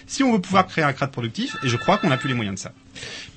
si 0.05 0.23
on 0.23 0.33
veut 0.33 0.41
pouvoir 0.41 0.67
créer 0.67 0.83
un 0.83 0.93
crade 0.93 1.11
productif, 1.11 1.55
et 1.63 1.69
je 1.69 1.77
crois 1.77 1.97
qu'on 1.97 2.09
n'a 2.09 2.17
plus 2.17 2.29
les 2.29 2.35
moyens 2.35 2.55
de 2.55 2.59
ça. 2.59 2.71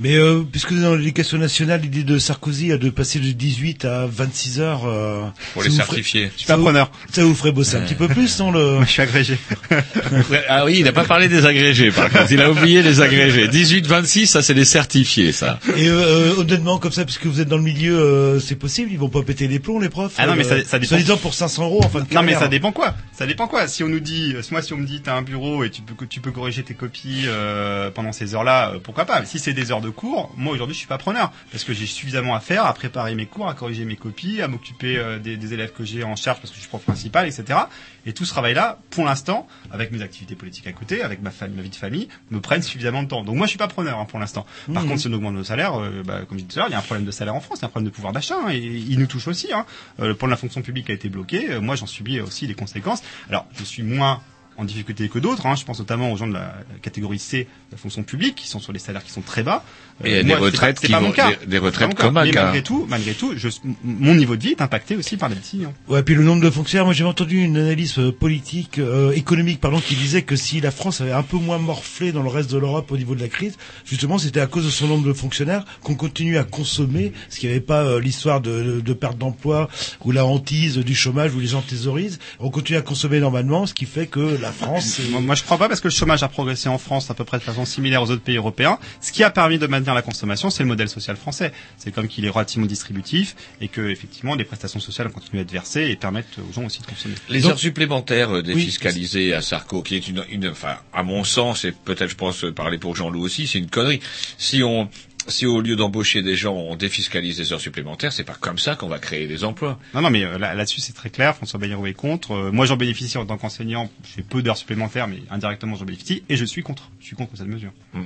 Mais 0.03 0.17
euh, 0.17 0.43
puisque 0.51 0.73
dans 0.73 0.95
l'éducation 0.95 1.37
nationale, 1.37 1.83
l'idée 1.83 2.05
de 2.05 2.19
Sarkozy 2.19 2.73
a 2.73 2.79
de 2.79 2.89
passer 2.89 3.19
de 3.19 3.31
18 3.33 3.85
à 3.85 4.07
26 4.07 4.61
heures 4.61 4.87
euh, 4.87 5.21
Pour 5.53 5.63
les 5.63 5.71
certifier. 5.71 6.21
ferait- 6.29 6.33
Je 6.35 6.39
suis 6.39 6.47
pas 6.47 6.53
ça 6.55 6.57
vous- 6.57 6.63
preneur. 6.65 6.91
Ça 7.13 7.23
vous 7.25 7.35
ferait 7.35 7.53
bosser 7.53 7.77
un 7.77 7.81
Ouais. 7.81 7.87
petit 7.87 7.95
peu 7.95 8.09
plus, 8.09 8.39
non 8.39 8.51
le 8.51 8.79
Je 8.85 8.91
suis 8.91 9.03
agrégé. 9.03 9.37
Ah 10.49 10.65
oui, 10.65 10.77
il 10.79 10.85
n'a 10.85 10.93
pas 10.93 11.05
parlé 11.05 11.29
des 11.29 11.45
agrégés, 11.47 11.91
par 11.91 12.09
contre. 12.11 12.31
Il 12.33 12.41
a 12.41 12.51
oublié 12.51 12.83
les 12.83 13.01
agrégés. 13.01 13.47
18-26, 13.49 14.27
ça 14.27 14.43
c'est 14.43 14.55
les 14.55 14.65
certifiés, 14.65 15.33
ça. 15.33 15.59
Et 15.77 15.89
euh, 15.89 15.93
euh, 16.01 16.35
honnêtement, 16.39 16.79
comme 16.79 16.93
ça, 16.93 17.05
puisque 17.05 17.27
vous 17.27 17.41
êtes 17.41 17.49
dans 17.49 17.57
le 17.57 17.63
milieu, 17.63 17.99
euh, 17.99 18.41
c'est 18.41 18.57
possible. 18.57 18.91
Ils 18.93 18.99
vont 18.99 19.09
pas 19.09 19.23
péter 19.23 19.49
les 19.49 19.59
plombs, 19.59 19.79
les 19.81 19.89
profs. 19.89 20.15
Ah 20.19 20.27
non, 20.27 20.35
mais 20.37 20.45
ça- 20.45 20.55
euh, 20.55 20.63
ça 20.67 20.79
dépend. 20.79 20.91
Soi-disant 20.91 21.17
pour 21.19 21.35
500 21.35 21.65
euros 21.65 21.83
en 21.85 21.89
fin 21.89 22.01
de 22.01 22.15
Non 22.15 22.23
mais 22.23 22.35
ça 22.35 22.49
dépend 22.49 22.73
quoi 22.73 22.95
Ça 23.17 23.27
dépend 23.27 23.47
quoi 23.49 23.69
Si 23.69 23.85
on 23.85 23.89
nous 23.89 24.01
dit, 24.01 24.33
euh, 24.35 24.43
moi 24.51 24.63
si 24.63 24.73
on 24.73 24.77
me 24.79 24.87
dit 24.87 25.01
t'as 25.03 25.15
un 25.15 25.23
bureau 25.23 25.63
et 25.65 25.71
tu 25.71 25.83
peux 25.83 26.07
tu 26.07 26.21
peux 26.21 26.31
corriger 26.33 26.63
tes 26.63 26.75
copies 26.75 27.25
euh, 27.27 27.91
pendant 27.91 28.13
ces 28.13 28.35
heures-là, 28.35 28.73
euh, 28.75 28.79
pourquoi 28.83 29.05
pas 29.05 29.21
Mais 29.21 29.27
Si 29.27 29.39
c'est 29.39 29.50
des 29.55 29.73
heures 29.73 29.81
de 29.81 29.91
cours, 29.91 30.33
moi 30.37 30.53
aujourd'hui 30.55 30.75
je 30.75 30.79
suis 30.79 30.87
pas 30.89 30.99
preneur 30.99 31.33
parce 31.51 31.65
que 31.65 31.73
j'ai 31.73 31.87
suffisamment 31.87 32.35
à 32.35 32.41
faire, 32.41 32.65
à 32.67 32.75
préparer 32.75 33.15
mes 33.15 33.27
cours, 33.27 33.49
à 33.49 33.55
corriger 33.55 33.85
mes 33.85 33.97
copies, 33.97 34.41
à 34.43 34.49
m'occuper 34.49 34.97
euh, 34.99 35.19
des, 35.19 35.37
des 35.37 35.53
élèves 35.55 35.73
que 35.73 35.85
j'ai 35.85 36.05
en 36.05 36.17
charge 36.17 36.39
parce 36.41 36.51
que 36.51 36.57
je 36.57 36.61
suis 36.61 36.69
prof 36.69 36.83
principal, 36.83 37.27
etc. 37.27 37.59
Et 38.07 38.13
tout 38.13 38.25
ce 38.25 38.31
travail-là, 38.31 38.79
pour 38.91 39.05
l'instant, 39.05 39.47
avec 39.71 39.93
mes 39.93 40.03
activités 40.03 40.35
politiques 40.35 40.67
à 40.67 40.73
côté, 40.73 41.03
avec 41.03 41.21
ma 41.23 41.31
famille, 41.31 41.57
ma 41.57 41.63
vie 41.63 41.69
de 41.71 41.75
famille, 41.77 42.09
me 42.31 42.41
prennent 42.41 42.63
suffisamment 42.63 43.03
de 43.03 43.09
temps. 43.09 43.23
Donc 43.25 43.37
moi 43.37 43.47
je 43.47 43.51
suis 43.51 43.59
pas 43.59 43.69
preneur 43.69 43.99
hein, 43.99 44.05
pour 44.07 44.19
l'instant. 44.19 44.47
Par 44.73 44.83
Mhm. 44.83 44.89
contre, 44.91 45.01
si 45.03 45.09
on 45.09 45.13
augmente 45.13 45.35
nos 45.35 45.45
salaires, 45.45 45.79
euh, 45.81 46.03
bah, 46.05 46.21
comme 46.29 46.39
je 46.39 46.45
disais 46.45 46.55
tout 46.55 46.59
à 46.59 46.63
l'heure, 46.63 46.69
il 46.71 46.73
y 46.73 46.77
a 46.77 46.79
un 46.79 46.83
problème 46.83 47.07
de 47.07 47.11
salaire 47.11 47.35
en 47.35 47.41
France, 47.41 47.59
il 47.59 47.63
y 47.63 47.65
a 47.65 47.67
un 47.67 47.71
problème 47.71 47.91
de 47.91 47.95
pouvoir 47.95 48.13
d'achat, 48.13 48.37
hein, 48.45 48.51
et 48.51 48.59
il 48.59 48.99
nous 48.99 49.07
touche 49.07 49.29
aussi. 49.29 49.53
Hein. 49.53 49.67
Euh, 50.01 50.09
le 50.09 50.15
plan 50.15 50.27
de 50.29 50.31
la 50.33 50.37
fonction 50.37 50.63
publique 50.63 50.91
a 50.91 50.93
été 50.93 51.09
bloqué. 51.09 51.59
Moi, 51.61 51.77
j'en 51.77 51.87
subis 51.87 52.21
aussi 52.21 52.47
les 52.47 52.55
conséquences. 52.55 53.03
Alors, 53.29 53.47
je 53.59 53.65
suis 53.65 53.83
moins 53.83 54.21
en 54.61 54.65
difficulté 54.65 55.09
que 55.09 55.19
d'autres. 55.19 55.47
Hein. 55.47 55.55
Je 55.57 55.65
pense 55.65 55.79
notamment 55.79 56.13
aux 56.13 56.17
gens 56.17 56.27
de 56.27 56.35
la 56.35 56.55
catégorie 56.83 57.19
C 57.19 57.45
de 57.45 57.73
la 57.73 57.79
fonction 57.79 58.03
publique 58.03 58.35
qui 58.37 58.47
sont 58.47 58.61
sur 58.61 58.73
des 58.73 58.79
salaires 58.79 59.03
qui 59.03 59.11
sont 59.11 59.23
très 59.23 59.43
bas. 59.43 59.65
Euh, 60.05 60.07
Et 60.21 60.23
des 60.23 60.29
moi, 60.29 60.39
retraites 60.39 60.81
pas- 60.81 60.87
qui 60.87 60.93
vont- 60.93 61.13
des- 61.47 61.59
retraites. 61.59 61.95
Comac, 61.95 62.27
Mais 62.27 62.39
hein. 62.39 62.43
malgré 62.45 62.63
tout, 62.63 62.87
malgré 62.89 63.13
tout, 63.15 63.33
je, 63.37 63.49
mon 63.85 64.15
niveau 64.15 64.37
de 64.37 64.43
vie 64.43 64.51
est 64.51 64.63
impacté 64.63 64.97
aussi 64.97 65.17
par 65.17 65.29
la 65.29 65.35
décision. 65.35 65.75
Ouais, 65.89 66.03
puis 66.03 66.15
le 66.15 66.23
nombre 66.25 66.43
de 66.43 66.51
fonctionnaires. 66.51 66.85
Moi, 66.85 66.95
j'avais 66.95 67.11
entendu 67.11 67.43
une 67.43 67.57
analyse 67.57 67.99
euh, 67.99 68.13
politique, 68.13 68.79
euh, 68.79 69.13
économique, 69.13 69.61
pardon, 69.61 69.81
qui 69.81 69.95
disait 69.97 70.23
que 70.23 70.37
si 70.37 70.61
la 70.61 70.71
France 70.71 71.01
avait 71.01 71.13
un 71.13 71.23
peu 71.23 71.37
moins 71.37 71.59
morflé 71.59 72.13
dans 72.13 72.23
le 72.23 72.29
reste 72.29 72.51
de 72.51 72.59
l'Europe 72.59 72.91
au 72.93 72.97
niveau 72.97 73.15
de 73.15 73.21
la 73.21 73.29
crise, 73.29 73.57
justement, 73.85 74.19
c'était 74.19 74.41
à 74.41 74.47
cause 74.47 74.65
de 74.65 74.71
son 74.71 74.87
nombre 74.87 75.07
de 75.07 75.13
fonctionnaires 75.13 75.65
qu'on 75.83 75.95
continue 75.95 76.39
à 76.39 76.45
consommer, 76.45 77.13
parce 77.27 77.39
qu'il 77.39 77.49
n'y 77.49 77.55
avait 77.55 77.65
pas 77.65 77.83
euh, 77.85 78.01
l'histoire 78.01 78.41
de, 78.41 78.63
de, 78.63 78.81
de 78.81 78.93
perte 78.93 79.19
d'emploi 79.19 79.69
ou 80.05 80.13
la 80.13 80.25
hantise 80.27 80.79
du 80.79 80.95
chômage 80.95 81.35
où 81.35 81.41
les 81.41 81.47
gens 81.49 81.63
thésaurisent. 81.63 82.19
On 82.39 82.51
continue 82.51 82.79
à 82.79 82.83
consommer 82.83 83.21
normalement, 83.21 83.67
ce 83.67 83.75
qui 83.75 83.85
fait 83.87 84.07
que 84.07 84.39
la 84.41 84.50
la 84.51 84.67
France. 84.67 84.85
c'est- 84.85 85.09
Moi, 85.21 85.35
je 85.35 85.43
crois 85.43 85.59
pas 85.59 85.69
parce 85.69 85.81
que 85.81 85.89
le 85.89 85.93
chômage 85.95 86.23
a 86.23 86.29
progressé 86.29 86.69
en 86.69 86.79
France 86.79 87.11
à 87.11 87.15
peu 87.15 87.25
près 87.25 87.39
de 87.39 87.43
façon 87.43 87.65
similaire 87.65 88.03
aux 88.03 88.11
autres 88.11 88.23
pays 88.23 88.37
européens. 88.37 88.79
Ce 89.01 89.13
qui 89.13 89.23
a 89.25 89.31
permis 89.31 89.59
de 89.59 89.67
maintenir 89.67 89.95
la 89.95 90.03
consommation, 90.03 90.51
c'est 90.51 90.63
le 90.63 90.69
modèle 90.69 90.89
social 90.89 91.17
français. 91.17 91.53
C'est 91.79 91.93
comme 91.93 92.09
qu'il 92.09 92.25
est 92.25 92.29
relativement 92.31 92.67
distributif 92.67 93.37
et 93.61 93.69
que 93.69 93.89
effectivement 93.89 94.35
les 94.35 94.45
prestations 94.45 94.81
sociales 94.81 95.07
ont 95.09 95.11
continué 95.13 95.39
à 95.39 95.43
être 95.43 95.53
versées 95.53 95.89
et 95.91 95.97
permettent 95.97 96.39
aux 96.39 96.53
gens 96.53 96.65
aussi 96.65 96.81
de 96.81 96.87
consommer. 96.87 97.15
Les 97.29 97.41
Donc, 97.43 97.53
heures 97.53 97.59
supplémentaires 97.59 98.35
euh, 98.37 98.43
défiscalisées 98.43 99.35
à 99.35 99.43
Sarko, 99.43 99.83
qui 99.83 99.97
est 99.97 100.09
une, 100.09 100.25
une, 100.31 100.49
enfin, 100.49 100.77
à 100.93 101.03
mon 101.03 101.25
sens, 101.25 101.65
et 101.65 101.73
peut-être 101.73 102.11
je 102.11 102.17
pense 102.17 102.45
parler 102.55 102.79
pour 102.79 102.97
Jean-Loup 102.97 103.23
aussi, 103.23 103.47
c'est 103.47 103.59
une 103.59 103.71
connerie. 103.71 104.01
Si 104.39 104.63
on, 104.63 104.89
si 105.29 105.47
au 105.47 105.61
lieu 105.61 105.77
d'embaucher 105.77 106.23
des 106.23 106.35
gens, 106.37 106.55
on 106.55 106.77
défiscalise 106.77 107.39
les 107.39 107.53
heures 107.53 107.61
supplémentaires, 107.61 108.13
c'est 108.13 108.25
pas 108.25 108.37
comme 108.39 108.59
ça 108.59 108.75
qu'on 108.75 108.89
va 108.89 108.99
créer 108.99 109.27
des 109.27 109.45
emplois. 109.45 109.79
Non, 109.95 110.01
non, 110.03 110.11
mais 110.11 110.25
euh, 110.25 110.39
là- 110.39 110.55
là-dessus 110.55 110.81
c'est 110.81 110.93
très 110.95 111.11
clair. 111.11 111.37
François 111.37 111.61
Bayrou 111.61 111.87
est 111.87 111.93
contre. 111.95 112.33
Euh, 112.33 112.51
moi, 112.53 112.67
j'en 112.67 112.77
bénéficie 112.77 113.19
en 113.19 113.27
tant 113.27 113.37
qu'enseignant. 113.39 113.91
Je 114.05 114.15
fais 114.17 114.23
peu 114.23 114.43
d'heures 114.43 114.57
supplémentaires, 114.57 115.09
mais 115.09 115.19
indirectement 115.31 115.77
j'en 115.77 115.85
bénéficie 115.85 116.23
et 116.29 116.37
je 116.37 116.45
suis 116.45 116.63
contre. 116.63 116.91
Je 117.01 117.07
suis 117.07 117.17
contre 117.17 117.37
cette 117.37 117.47
mesure. 117.47 117.73
Mhm. 117.95 118.03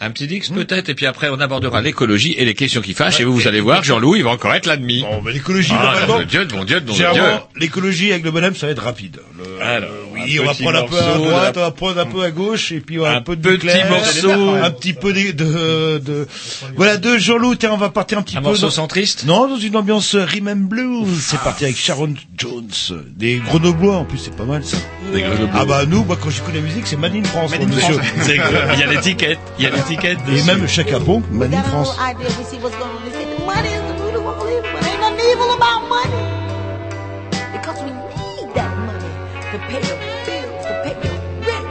Un 0.00 0.10
petit 0.10 0.26
Dix 0.26 0.50
peut-être, 0.50 0.88
et 0.88 0.94
puis 0.96 1.06
après 1.06 1.28
on 1.30 1.38
abordera 1.38 1.80
l'écologie 1.80 2.34
et 2.36 2.44
les 2.44 2.54
questions 2.54 2.80
qui 2.80 2.94
fâchent, 2.94 3.20
et 3.20 3.24
vous, 3.24 3.32
vous 3.32 3.46
allez 3.46 3.60
voir, 3.60 3.84
Jean-Loup, 3.84 4.16
il 4.16 4.24
va 4.24 4.30
encore 4.30 4.52
être 4.52 4.66
l'ennemi. 4.66 5.02
Bon, 5.02 5.22
mais 5.22 5.32
l'écologie, 5.32 5.70
ah, 5.72 6.24
Dieu, 6.28 6.48
mon 6.52 6.64
Dieu, 6.64 6.80
mon 6.84 6.92
Dieu. 6.92 7.06
L'écologie 7.54 8.10
avec 8.10 8.24
le 8.24 8.32
bonhomme, 8.32 8.56
ça 8.56 8.66
va 8.66 8.72
être 8.72 8.82
rapide. 8.82 9.20
Le- 9.44 9.62
Alors, 9.62 9.90
oui, 10.12 10.38
un 10.38 10.42
on 10.42 10.46
va 10.46 10.54
prendre 10.54 10.78
un 10.78 10.82
peu 10.88 10.98
à 10.98 11.14
droite, 11.18 11.56
on 11.56 11.60
va 11.60 11.70
prendre 11.70 12.00
un 12.00 12.06
peu 12.06 12.22
à 12.22 12.30
gauche, 12.30 12.72
et 12.72 12.80
puis 12.80 12.98
on 12.98 13.02
va 13.02 13.10
un, 13.12 13.16
Un 13.16 13.20
peu 13.22 13.36
de 13.36 13.42
petit 13.42 13.66
nucléaire, 13.66 13.90
morceau. 13.90 14.50
un 14.62 14.70
petit 14.70 14.92
peu 14.92 15.12
de, 15.12 15.30
de, 15.32 15.98
de- 15.98 16.26
voilà, 16.76 16.96
de 16.96 17.16
Jean-Loup, 17.18 17.56
on 17.70 17.76
va 17.76 17.90
partir 17.90 18.18
un 18.18 18.22
petit 18.22 18.36
Un 18.36 18.40
peu 18.40 18.48
morceau 18.48 18.66
dans- 18.66 18.70
centriste? 18.70 19.24
Non, 19.26 19.48
dans 19.48 19.58
une 19.58 19.76
ambiance 19.76 20.14
rhythm 20.14 20.48
and 20.48 20.56
blues. 20.68 21.08
C'est 21.20 21.40
parti 21.40 21.64
avec 21.64 21.76
Sharon 21.76 22.14
Jones. 22.38 22.68
Des 23.16 23.36
Grenoblois, 23.46 23.96
en 23.96 24.04
plus, 24.04 24.18
c'est 24.18 24.34
pas 24.36 24.44
mal, 24.44 24.64
ça. 24.64 24.76
Des 25.12 25.20
Grenoblois. 25.22 25.48
Ah 25.54 25.64
bah, 25.64 25.84
nous, 25.86 26.04
moi, 26.04 26.18
quand 26.20 26.30
j'écoute 26.30 26.54
la 26.54 26.60
musique, 26.60 26.86
c'est 26.86 26.96
Made 26.96 27.14
in 27.14 27.24
France. 27.24 27.50
Made 27.52 27.62
in 27.62 27.66
que- 27.66 28.74
Il 28.74 28.80
y 28.80 28.82
a 28.82 28.86
l'étiquette, 28.86 29.38
il 29.58 29.64
y 29.64 29.66
a 29.66 29.70
l'étiquette. 29.70 30.18
Et 30.34 30.42
même 30.42 30.66
Chaka 30.68 31.00
Ponk, 31.00 31.24
Made 31.30 31.54
in 31.54 31.62
France. 31.62 31.96
Pay 39.80 40.20
bills, 40.26 40.66
pay 40.84 40.94
rent, 41.46 41.66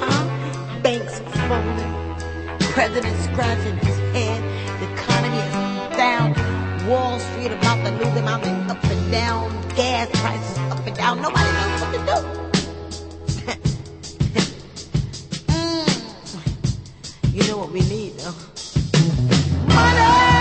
huh? 0.00 0.80
Banks 0.82 1.20
are 1.20 1.48
falling. 1.48 1.94
Scratching 3.34 3.76
his 3.78 3.98
head. 4.14 4.40
The 4.80 4.86
economy 4.92 5.38
is 5.38 5.96
down. 5.96 6.34
Wall 6.88 7.18
Street 7.18 7.50
about 7.50 7.84
to 7.84 7.90
lose 7.90 8.14
mean, 8.14 8.70
up 8.70 8.84
and 8.84 9.10
down. 9.10 9.50
Gas 9.74 10.08
prices 10.20 10.58
up 10.58 10.86
and 10.86 10.96
down. 10.96 11.20
Nobody 11.20 11.50
knows 11.52 11.80
what 11.80 11.92
to 11.92 11.98
do. 12.06 12.16
Mm. 15.48 17.34
You 17.34 17.42
know 17.48 17.58
what 17.58 17.70
we 17.70 17.80
need, 17.80 18.16
though? 18.18 18.32
Where 19.74 20.33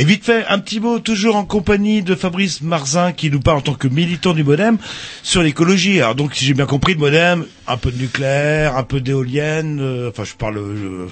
Allez, 0.00 0.08
vite 0.14 0.24
fait, 0.24 0.46
un 0.48 0.58
petit 0.58 0.80
mot, 0.80 0.98
toujours 0.98 1.36
en 1.36 1.44
compagnie 1.44 2.00
de 2.00 2.14
Fabrice 2.14 2.62
Marzin, 2.62 3.12
qui 3.12 3.30
nous 3.30 3.40
parle 3.40 3.58
en 3.58 3.60
tant 3.60 3.74
que 3.74 3.86
militant 3.86 4.32
du 4.32 4.42
modem 4.42 4.78
sur 5.22 5.42
l'écologie. 5.42 6.00
Alors 6.00 6.14
donc, 6.14 6.34
si 6.34 6.46
j'ai 6.46 6.54
bien 6.54 6.64
compris, 6.64 6.94
le 6.94 7.00
modem, 7.00 7.44
un 7.66 7.76
peu 7.76 7.92
de 7.92 7.98
nucléaire, 7.98 8.78
un 8.78 8.82
peu 8.82 9.02
d'éolienne, 9.02 9.78
euh, 9.82 10.08
enfin, 10.08 10.24
je 10.24 10.32
parle... 10.36 10.56
euh, 10.56 11.06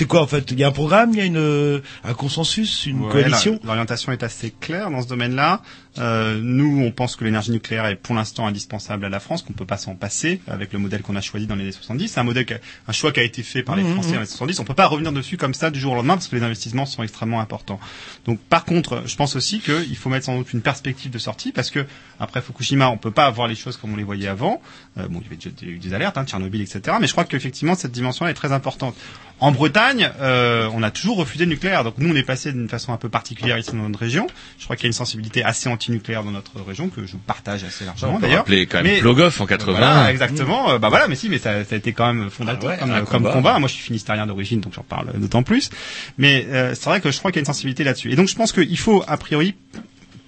c'est 0.00 0.06
quoi, 0.06 0.22
en 0.22 0.26
fait? 0.26 0.50
Il 0.50 0.58
y 0.58 0.64
a 0.64 0.68
un 0.68 0.72
programme, 0.72 1.10
il 1.12 1.18
y 1.18 1.20
a 1.20 1.26
une, 1.26 1.82
un 2.04 2.14
consensus, 2.14 2.86
une 2.86 3.02
Ouais, 3.02 3.12
coalition? 3.12 3.60
L'orientation 3.64 4.12
est 4.12 4.22
assez 4.22 4.50
claire 4.50 4.90
dans 4.90 5.02
ce 5.02 5.08
domaine-là. 5.08 5.60
Euh, 5.98 6.38
nous, 6.40 6.82
on 6.82 6.90
pense 6.90 7.16
que 7.16 7.24
l'énergie 7.24 7.50
nucléaire 7.50 7.84
est 7.84 7.96
pour 7.96 8.14
l'instant 8.14 8.46
indispensable 8.46 9.04
à 9.04 9.08
la 9.10 9.20
France, 9.20 9.42
qu'on 9.42 9.52
peut 9.52 9.66
pas 9.66 9.76
s'en 9.76 9.94
passer 9.96 10.40
avec 10.46 10.72
le 10.72 10.78
modèle 10.78 11.02
qu'on 11.02 11.16
a 11.16 11.20
choisi 11.20 11.46
dans 11.46 11.54
les 11.56 11.64
années 11.64 11.72
70. 11.72 12.08
C'est 12.08 12.20
un 12.20 12.22
modèle, 12.24 12.46
qui 12.46 12.54
a- 12.54 12.60
un 12.88 12.92
choix 12.92 13.12
qui 13.12 13.20
a 13.20 13.24
été 13.24 13.42
fait 13.42 13.62
par 13.62 13.76
les 13.76 13.82
Mhm, 13.82 13.92
Français 13.94 14.08
mhm. 14.10 14.14
dans 14.14 14.20
les 14.20 14.26
années 14.28 14.30
70. 14.30 14.58
On 14.60 14.64
peut 14.64 14.72
pas 14.74 14.86
revenir 14.86 15.12
dessus 15.12 15.36
comme 15.36 15.52
ça 15.52 15.70
du 15.70 15.78
jour 15.80 15.92
au 15.92 15.96
lendemain 15.96 16.14
parce 16.14 16.28
que 16.28 16.36
les 16.36 16.42
investissements 16.42 16.86
sont 16.86 17.02
extrêmement 17.02 17.40
importants. 17.40 17.78
Donc, 18.24 18.38
par 18.40 18.64
contre, 18.64 19.02
je 19.04 19.16
pense 19.16 19.36
aussi 19.36 19.60
qu'il 19.60 19.96
faut 19.96 20.08
mettre 20.08 20.24
sans 20.26 20.38
doute 20.38 20.52
une 20.54 20.62
perspective 20.62 21.10
de 21.10 21.18
sortie 21.18 21.52
parce 21.52 21.70
que 21.70 21.84
après 22.20 22.40
Fukushima, 22.40 22.88
on 22.88 22.96
peut 22.96 23.10
pas 23.10 23.26
avoir 23.26 23.48
les 23.48 23.54
choses 23.56 23.76
comme 23.76 23.92
on 23.92 23.96
les 23.96 24.04
voyait 24.04 24.28
avant. 24.28 24.62
Euh, 24.96 25.08
bon, 25.08 25.18
il 25.20 25.24
y 25.24 25.26
avait 25.26 25.36
déjà 25.36 25.50
eu 25.66 25.78
des 25.78 25.92
alertes, 25.92 26.16
hein, 26.16 26.24
Tchernobyl, 26.24 26.62
etc. 26.62 26.96
Mais 27.00 27.06
je 27.08 27.12
crois 27.12 27.24
qu'effectivement 27.24 27.74
cette 27.74 27.92
dimension 27.92 28.26
est 28.26 28.34
très 28.34 28.52
importante. 28.52 28.94
En 29.40 29.52
Bretagne, 29.52 30.10
euh, 30.20 30.68
on 30.74 30.82
a 30.82 30.90
toujours 30.90 31.16
refusé 31.16 31.44
le 31.46 31.50
nucléaire. 31.50 31.82
Donc 31.84 31.94
nous, 31.98 32.12
on 32.12 32.16
est 32.16 32.22
passé 32.22 32.52
d'une 32.52 32.68
façon 32.68 32.92
un 32.92 32.96
peu 32.98 33.08
particulière 33.08 33.56
ici 33.58 33.70
dans 33.72 33.78
notre 33.88 33.98
région. 33.98 34.26
Je 34.58 34.64
crois 34.64 34.76
qu'il 34.76 34.84
y 34.84 34.86
a 34.86 34.90
une 34.90 34.92
sensibilité 34.92 35.42
assez 35.42 35.68
anti-nucléaire 35.68 36.22
dans 36.24 36.30
notre 36.30 36.60
région 36.62 36.88
que 36.88 37.06
je 37.06 37.16
partage 37.16 37.64
assez 37.64 37.84
largement 37.84 38.18
d'ailleurs. 38.18 38.38
rappeler 38.38 38.66
quand 38.66 38.82
même 38.82 38.92
Mais- 38.92 39.00
Plogoff 39.00 39.40
en 39.40 39.46
80. 39.46 39.78
Voilà, 39.78 40.10
exactement. 40.12 40.70
Euh, 40.70 40.78
bah 40.78 40.88
voilà, 40.90 41.08
mais 41.08 41.14
si, 41.14 41.28
mais 41.30 41.38
ça, 41.38 41.64
ça 41.64 41.74
a 41.74 41.78
été 41.78 41.92
quand 41.92 42.12
même 42.12 42.28
fondateur 42.30 42.70
Ah 42.80 42.84
ouais, 42.84 42.90
comme, 42.92 43.04
comme 43.06 43.22
combat. 43.22 43.32
combat. 43.32 43.58
Moi, 43.58 43.68
je 43.68 43.74
suis 43.74 43.82
finistérien 43.84 44.26
d'origine, 44.26 44.60
donc 44.60 44.74
j'en 44.74 44.82
parle 44.82 45.12
d'autant 45.18 45.42
plus. 45.42 45.70
Mais 46.18 46.46
euh, 46.50 46.74
c'est 46.74 46.90
vrai 46.90 47.00
que 47.00 47.10
je 47.10 47.18
crois 47.18 47.30
qu'il 47.30 47.38
y 47.38 47.40
a 47.40 47.42
une 47.42 47.46
sensibilité 47.46 47.82
là-dessus. 47.82 48.12
Et 48.12 48.16
donc, 48.16 48.28
je 48.28 48.34
pense 48.36 48.52
qu'il 48.52 48.78
faut 48.78 49.02
a 49.06 49.16
priori 49.16 49.54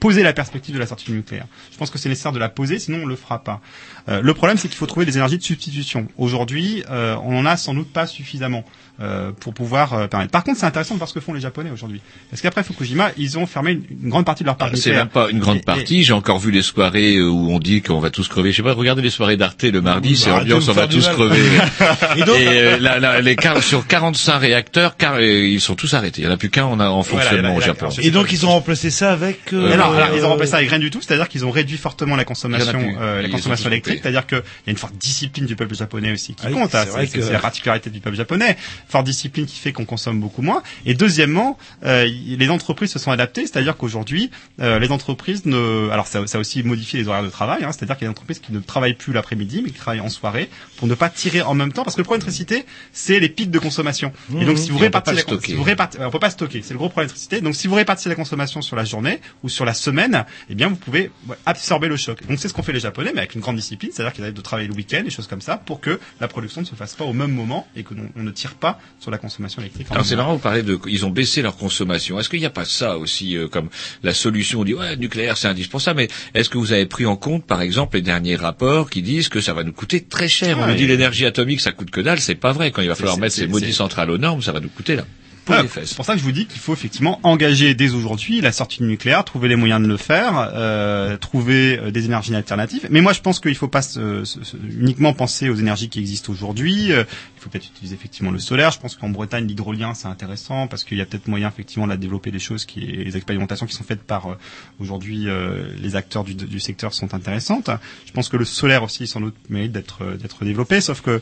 poser 0.01 0.25
la 0.25 0.33
perspective 0.33 0.75
de 0.75 0.81
la 0.81 0.87
sortie 0.87 1.05
du 1.05 1.13
nucléaire. 1.13 1.47
Je 1.71 1.77
pense 1.77 1.89
que 1.91 1.97
c'est 1.97 2.09
nécessaire 2.09 2.33
de 2.33 2.41
la 2.41 2.49
poser, 2.49 2.81
sinon 2.81 3.03
on 3.05 3.07
le 3.07 3.15
fera 3.15 3.45
pas. 3.45 3.61
Euh, 4.09 4.21
le 4.21 4.35
problème, 4.35 4.59
c'est 4.59 4.67
qu'il 4.67 4.77
faut 4.77 4.87
trouver 4.87 5.07
des 5.07 5.17
énergies 5.17 5.39
de 5.39 5.45
substitution. 5.45 6.09
Aujourd'hui, 6.19 6.83
euh, 6.91 7.15
on 7.23 7.37
en 7.39 7.47
a 7.47 7.57
sans 7.57 7.73
doute 7.73 7.93
pas 7.93 8.09
suffisamment 8.09 8.65
euh, 9.01 9.33
pour 9.33 9.55
pouvoir 9.55 9.95
euh, 9.95 10.07
permettre. 10.07 10.31
Par 10.31 10.45
contre, 10.45 10.59
c'est 10.61 10.67
intéressant 10.67 10.95
de 10.95 10.99
voir 10.99 11.09
ce 11.09 11.15
que 11.15 11.21
font 11.21 11.33
les 11.33 11.41
Japonais 11.41 11.71
aujourd'hui. 11.71 12.01
Parce 12.31 12.43
qu'après 12.43 12.63
Fukushima, 12.63 13.11
ils 13.17 13.39
ont 13.39 13.47
fermé 13.47 13.73
une, 13.73 13.83
une 14.03 14.11
grande 14.11 14.25
partie 14.27 14.43
de 14.45 14.47
leur 14.49 14.57
parc 14.57 14.73
Ah, 14.75 14.77
C'est 14.77 14.93
même 14.93 15.09
pas 15.09 15.29
une 15.31 15.39
Et- 15.39 15.41
grande 15.41 15.57
et- 15.57 15.61
partie. 15.61 16.05
J'ai 16.05 16.13
encore 16.13 16.39
vu 16.39 16.51
les 16.51 16.63
soirées 16.63 17.17
euh, 17.17 17.29
où 17.29 17.51
on 17.53 17.59
dit 17.59 17.83
qu'on 17.83 18.01
va 18.01 18.11
tous 18.11 18.29
crever. 18.29 18.53
Je 18.53 18.59
sais 18.59 18.63
pas, 18.63 18.73
regardez 18.75 19.03
les 19.03 19.11
soirées 19.11 19.37
d'Arte 19.37 19.63
le 19.65 19.81
mardi, 19.81 20.17
c'est 20.17 20.31
arrêtez 20.31 20.53
ambiance, 20.53 20.69
on 20.69 20.73
va 20.73 20.87
tous 20.89 21.07
mal. 21.07 21.15
crever. 21.15 21.41
Et 22.17 22.23
donc- 22.25 22.37
euh, 22.39 22.79
là, 22.79 22.99
là, 22.99 23.21
les 23.21 23.37
sur 23.61 23.87
45 23.87 24.39
réacteurs, 24.39 24.97
car, 24.97 25.21
ils 25.21 25.61
sont 25.61 25.75
tous 25.75 25.95
arrêtés. 25.95 26.23
Il 26.23 26.25
n'y 26.27 26.31
en 26.31 26.35
a 26.35 26.37
plus 26.37 26.51
qu'un 26.51 26.65
en, 26.65 26.79
en 26.81 27.03
fonctionnement 27.03 27.55
a- 27.55 27.59
au 27.59 27.61
Japon. 27.61 27.89
Et 28.03 28.11
donc 28.11 28.33
ils 28.33 28.45
ont 28.47 28.51
remplacé 28.51 28.91
ça 28.91 29.13
avec. 29.13 29.53
euh, 29.53 29.69
Et 29.69 29.73
alors, 29.73 29.95
alors, 29.95 30.09
ils 30.17 30.25
ont 30.25 30.29
remplacé 30.29 30.53
ça 30.53 30.57
avec 30.59 30.71
rien 30.71 30.79
du 30.79 30.91
tout, 30.91 31.01
c'est-à-dire 31.01 31.29
qu'ils 31.29 31.45
ont 31.45 31.51
réduit 31.51 31.77
fortement 31.79 32.17
la 32.17 32.25
consommation, 32.25 32.95
euh, 33.01 33.23
la 33.23 33.29
consommation 33.29 33.69
électrique, 33.71 34.01
c'est-à-dire 34.03 34.27
qu'il 34.27 34.39
y 34.39 34.69
a 34.69 34.71
une 34.71 34.77
forte 34.77 34.95
discipline 34.97 35.47
du 35.47 35.57
peuple 35.57 35.75
japonais 35.75 36.13
aussi 36.13 36.35
qui 36.35 36.45
Ah 36.47 36.51
compte. 36.51 36.75
hein, 36.75 36.83
c'est 36.85 36.91
vrai 36.91 37.07
c'est 37.07 37.19
que- 37.19 37.25
c'est 37.25 37.33
la 37.33 37.39
particularité 37.39 37.91
du 37.91 38.01
peuple 38.01 38.17
japonais. 38.17 38.57
Forte 38.89 39.05
discipline 39.07 39.47
qui 39.47 39.59
fait 39.59 39.73
qu'on 39.73 39.85
consomme 39.85 40.21
beaucoup 40.21 40.43
moins. 40.43 40.63
Et 40.87 40.95
deuxièmement, 40.95 41.59
euh, 41.85 42.05
les 42.05 42.49
entreprises 42.51 42.91
se 42.91 42.99
sont 42.99 43.11
adaptées, 43.11 43.43
c'est-à-dire 43.43 43.77
qu'aujourd'hui, 43.77 44.31
euh, 44.61 44.79
les 44.79 44.91
entreprises 44.91 45.47
ne, 45.47 45.89
alors 45.91 46.07
ça, 46.07 46.27
ça 46.27 46.39
a 46.39 46.41
aussi 46.41 46.63
modifié 46.63 47.01
les 47.01 47.09
horaires 47.09 47.23
de 47.23 47.29
travail, 47.31 47.65
hein, 47.65 47.73
c'est-à-dire 47.73 47.97
qu'il 47.97 48.05
y 48.05 48.07
a 48.07 48.09
des 48.09 48.13
entreprises 48.13 48.39
qui 48.41 48.53
ne 48.53 48.61
travaillent 48.61 48.95
plus 48.95 49.13
l'après-midi, 49.13 49.63
mais 49.65 49.71
qui 49.71 49.79
travaillent 49.79 50.01
en 50.01 50.09
soirée 50.11 50.49
pour 50.77 50.89
ne 50.89 50.95
pas 50.95 51.09
tirer 51.11 51.43
en 51.43 51.55
même 51.55 51.73
temps, 51.73 51.85
parce 51.85 51.97
que 51.97 52.01
le 52.01 52.05
problème 52.05 52.21
de 52.21 52.27
l'électricité, 52.27 52.67
c'est 52.93 53.21
les 53.21 53.29
pics 53.29 53.51
de 53.51 53.59
consommation. 53.59 54.13
Et 54.41 54.45
donc 54.45 54.59
si 54.59 54.71
vous 54.71 54.77
on 54.77 54.79
peut 54.79 54.85
répartissez 54.87 55.25
la, 55.29 55.41
si 55.41 55.55
vous 55.55 55.63
répartissez- 55.63 56.05
on 56.05 56.11
peut 56.11 56.19
pas 56.19 56.31
stocker, 56.31 56.63
c'est 56.63 56.75
le 56.75 56.79
gros 56.79 56.89
problème 56.89 57.09
de 57.09 57.13
l'électricité. 57.13 57.41
Donc 57.41 57.55
si 57.57 57.67
vous 57.69 57.75
répartissez 57.75 58.09
la 58.09 58.15
consommation 58.15 58.63
sur 58.63 58.77
la 58.77 58.85
journée 58.85 59.21
ou 59.43 59.49
sur 59.49 59.65
la 59.65 59.75
semaine, 59.75 60.25
eh 60.51 60.55
bien 60.55 60.69
vous 60.69 60.77
pouvez 60.77 61.11
absorber 61.47 61.89
le 61.89 61.97
choc. 61.97 62.27
Donc 62.27 62.39
c'est 62.39 62.49
ce 62.49 62.55
qu'ont 62.55 62.63
fait 62.63 62.73
les 62.73 62.81
Japonais, 62.81 63.11
mais 63.15 63.21
avec 63.21 63.35
une 63.35 63.41
grande 63.41 63.57
discipline, 63.57 63.91
c'est-à-dire 63.93 64.13
qu'ils 64.13 64.25
arrivent 64.25 64.35
de 64.37 64.41
travailler 64.41 64.69
le 64.69 64.75
week-end, 64.75 65.03
des 65.03 65.11
choses 65.11 65.27
comme 65.27 65.41
ça, 65.41 65.57
pour 65.57 65.81
que 65.81 65.99
la 66.21 66.29
production 66.29 66.61
ne 66.61 66.67
se 66.67 66.75
fasse 66.75 66.95
pas 66.95 67.05
au 67.05 67.13
même 67.13 67.33
moment 67.33 67.67
et 67.77 67.83
que 67.85 67.95
on 68.17 68.23
ne 68.23 68.31
tire 68.31 68.55
pas 68.55 68.72
sur 69.01 69.11
la 69.11 69.19
consommation 69.19 69.61
électrique. 69.63 69.87
Alors 69.91 70.05
c'est 70.05 70.17
marrant, 70.17 70.33
vous 70.35 70.39
parlez 70.39 70.63
de, 70.63 70.79
ils 70.89 71.05
ont 71.07 71.11
baissé 71.11 71.43
leur 71.43 71.57
consommation. 71.57 72.19
Est-ce 72.21 72.29
qu'il 72.29 72.41
n'y 72.41 72.47
a 72.47 72.51
pas 72.51 72.65
ça 72.65 72.99
aussi 72.99 73.37
euh, 73.37 73.49
comme 73.49 73.69
la 74.03 74.15
solution 74.15 74.61
On 74.61 74.65
dit 74.65 74.75
ouais, 74.75 74.97
nucléaire 74.97 75.37
c'est 75.37 75.49
indispensable, 75.49 75.99
mais 75.99 76.09
est-ce 76.35 76.49
que 76.51 76.59
vous 76.59 76.73
avez 76.73 76.87
pris 76.87 77.07
en 77.07 77.17
compte, 77.17 77.45
par 77.47 77.63
exemple, 77.63 77.97
les 77.97 78.03
derniers 78.03 78.37
rapports 78.37 78.91
qui 78.91 79.03
disent 79.03 79.29
que 79.29 79.41
ça 79.41 79.55
va 79.55 79.65
nous 79.65 79.73
coûter 79.73 80.01
très 80.03 80.29
cher? 80.29 80.59
On 80.59 80.63
Ah, 80.63 80.67
nous 80.69 80.75
et- 80.75 80.77
dit 80.77 80.87
l'énergie 80.87 81.27
atomique 81.27 81.61
ça 81.61 81.73
coûte 81.73 81.91
que 81.91 82.01
dalle, 82.01 82.21
c'est 82.21 82.35
pas 82.35 82.53
vrai. 82.53 82.71
Quand 82.71 82.83
il 82.83 82.89
va 82.89 82.95
falloir 82.95 83.19
mettre 83.19 83.35
ces 83.35 83.47
maudites 83.47 83.69
c'est- 83.69 83.75
centrales 83.75 84.11
aux 84.11 84.19
normes, 84.19 84.43
ça 84.43 84.53
va 84.53 84.61
nous 84.61 84.69
coûter 84.69 84.97
là. 84.97 85.05
Pour 85.45 85.55
Voilà, 85.55 85.63
les 85.65 85.69
fesses. 85.69 85.89
c'est 85.89 85.97
pour 85.97 86.05
ça 86.05 86.13
que 86.13 86.21
je 86.21 86.25
vous 86.25 86.31
dis 86.31 86.47
qu'il 86.47 86.61
faut 86.61 86.73
effectivement 86.73 87.19
engager 87.25 87.75
dès 87.75 87.91
aujourd'hui 87.95 88.41
la 88.41 88.53
sortie 88.53 88.79
du 88.79 88.85
nucléaire, 88.85 89.25
trouver 89.25 89.49
les 89.49 89.57
moyens 89.57 89.83
de 89.83 89.89
le 89.89 89.97
faire, 89.97 90.51
euh, 90.55 91.17
trouver 91.17 91.79
euh, 91.79 91.91
des 91.91 92.05
énergies 92.05 92.33
alternatives. 92.37 92.87
Mais 92.91 93.01
moi, 93.01 93.13
je 93.13 93.21
pense 93.21 93.41
qu'il 93.41 93.51
ne 93.51 93.57
faut 93.57 93.67
pas 93.67 93.83
se- 93.83 94.25
se- 94.25 94.45
se- 94.45 94.57
uniquement 94.57 95.13
penser 95.15 95.49
aux 95.49 95.57
énergies 95.57 95.89
qui 95.89 95.99
existent 95.99 96.31
aujourd'hui. 96.33 96.93
Euh, 96.93 97.03
il 97.37 97.41
faut 97.43 97.51
peut-être 97.51 97.67
utiliser 97.67 97.97
effectivement 97.97 98.31
le 98.31 98.39
solaire. 98.39 98.71
Je 98.71 98.79
pense 98.79 98.95
qu'en 98.95 99.09
Bretagne, 99.09 99.47
l'hydrolien, 99.49 99.95
c'est 99.95 100.07
intéressant 100.07 100.69
parce 100.69 100.85
qu'il 100.85 100.99
y 100.99 101.01
a 101.01 101.07
peut-être 101.07 101.27
moyen 101.27 101.49
effectivement 101.49 101.89
de 101.89 101.97
développer 101.97 102.31
des 102.31 102.39
choses 102.39 102.65
qui, 102.65 102.81
les 102.81 103.17
expérimentations 103.17 103.67
qui 103.67 103.75
sont 103.75 103.83
faites 103.85 104.03
par 104.05 104.27
euh, 104.31 104.35
aujourd'hui 104.79 105.29
euh, 105.29 105.67
les 105.77 105.97
acteurs 105.97 106.23
du, 106.23 106.35
du 106.37 106.61
secteur 106.61 106.95
sont 106.95 107.15
intéressantes. 107.15 107.69
Je 108.07 108.13
pense 108.13 108.29
que 108.29 108.37
le 108.37 108.45
solaire 108.45 108.85
aussi, 108.85 109.09
sans 109.09 109.21
doute, 109.21 109.35
mérite 109.49 109.73
d'être 109.73 110.05
d'être 110.21 110.45
développé, 110.45 110.81
sauf 110.81 111.01
que 111.01 111.21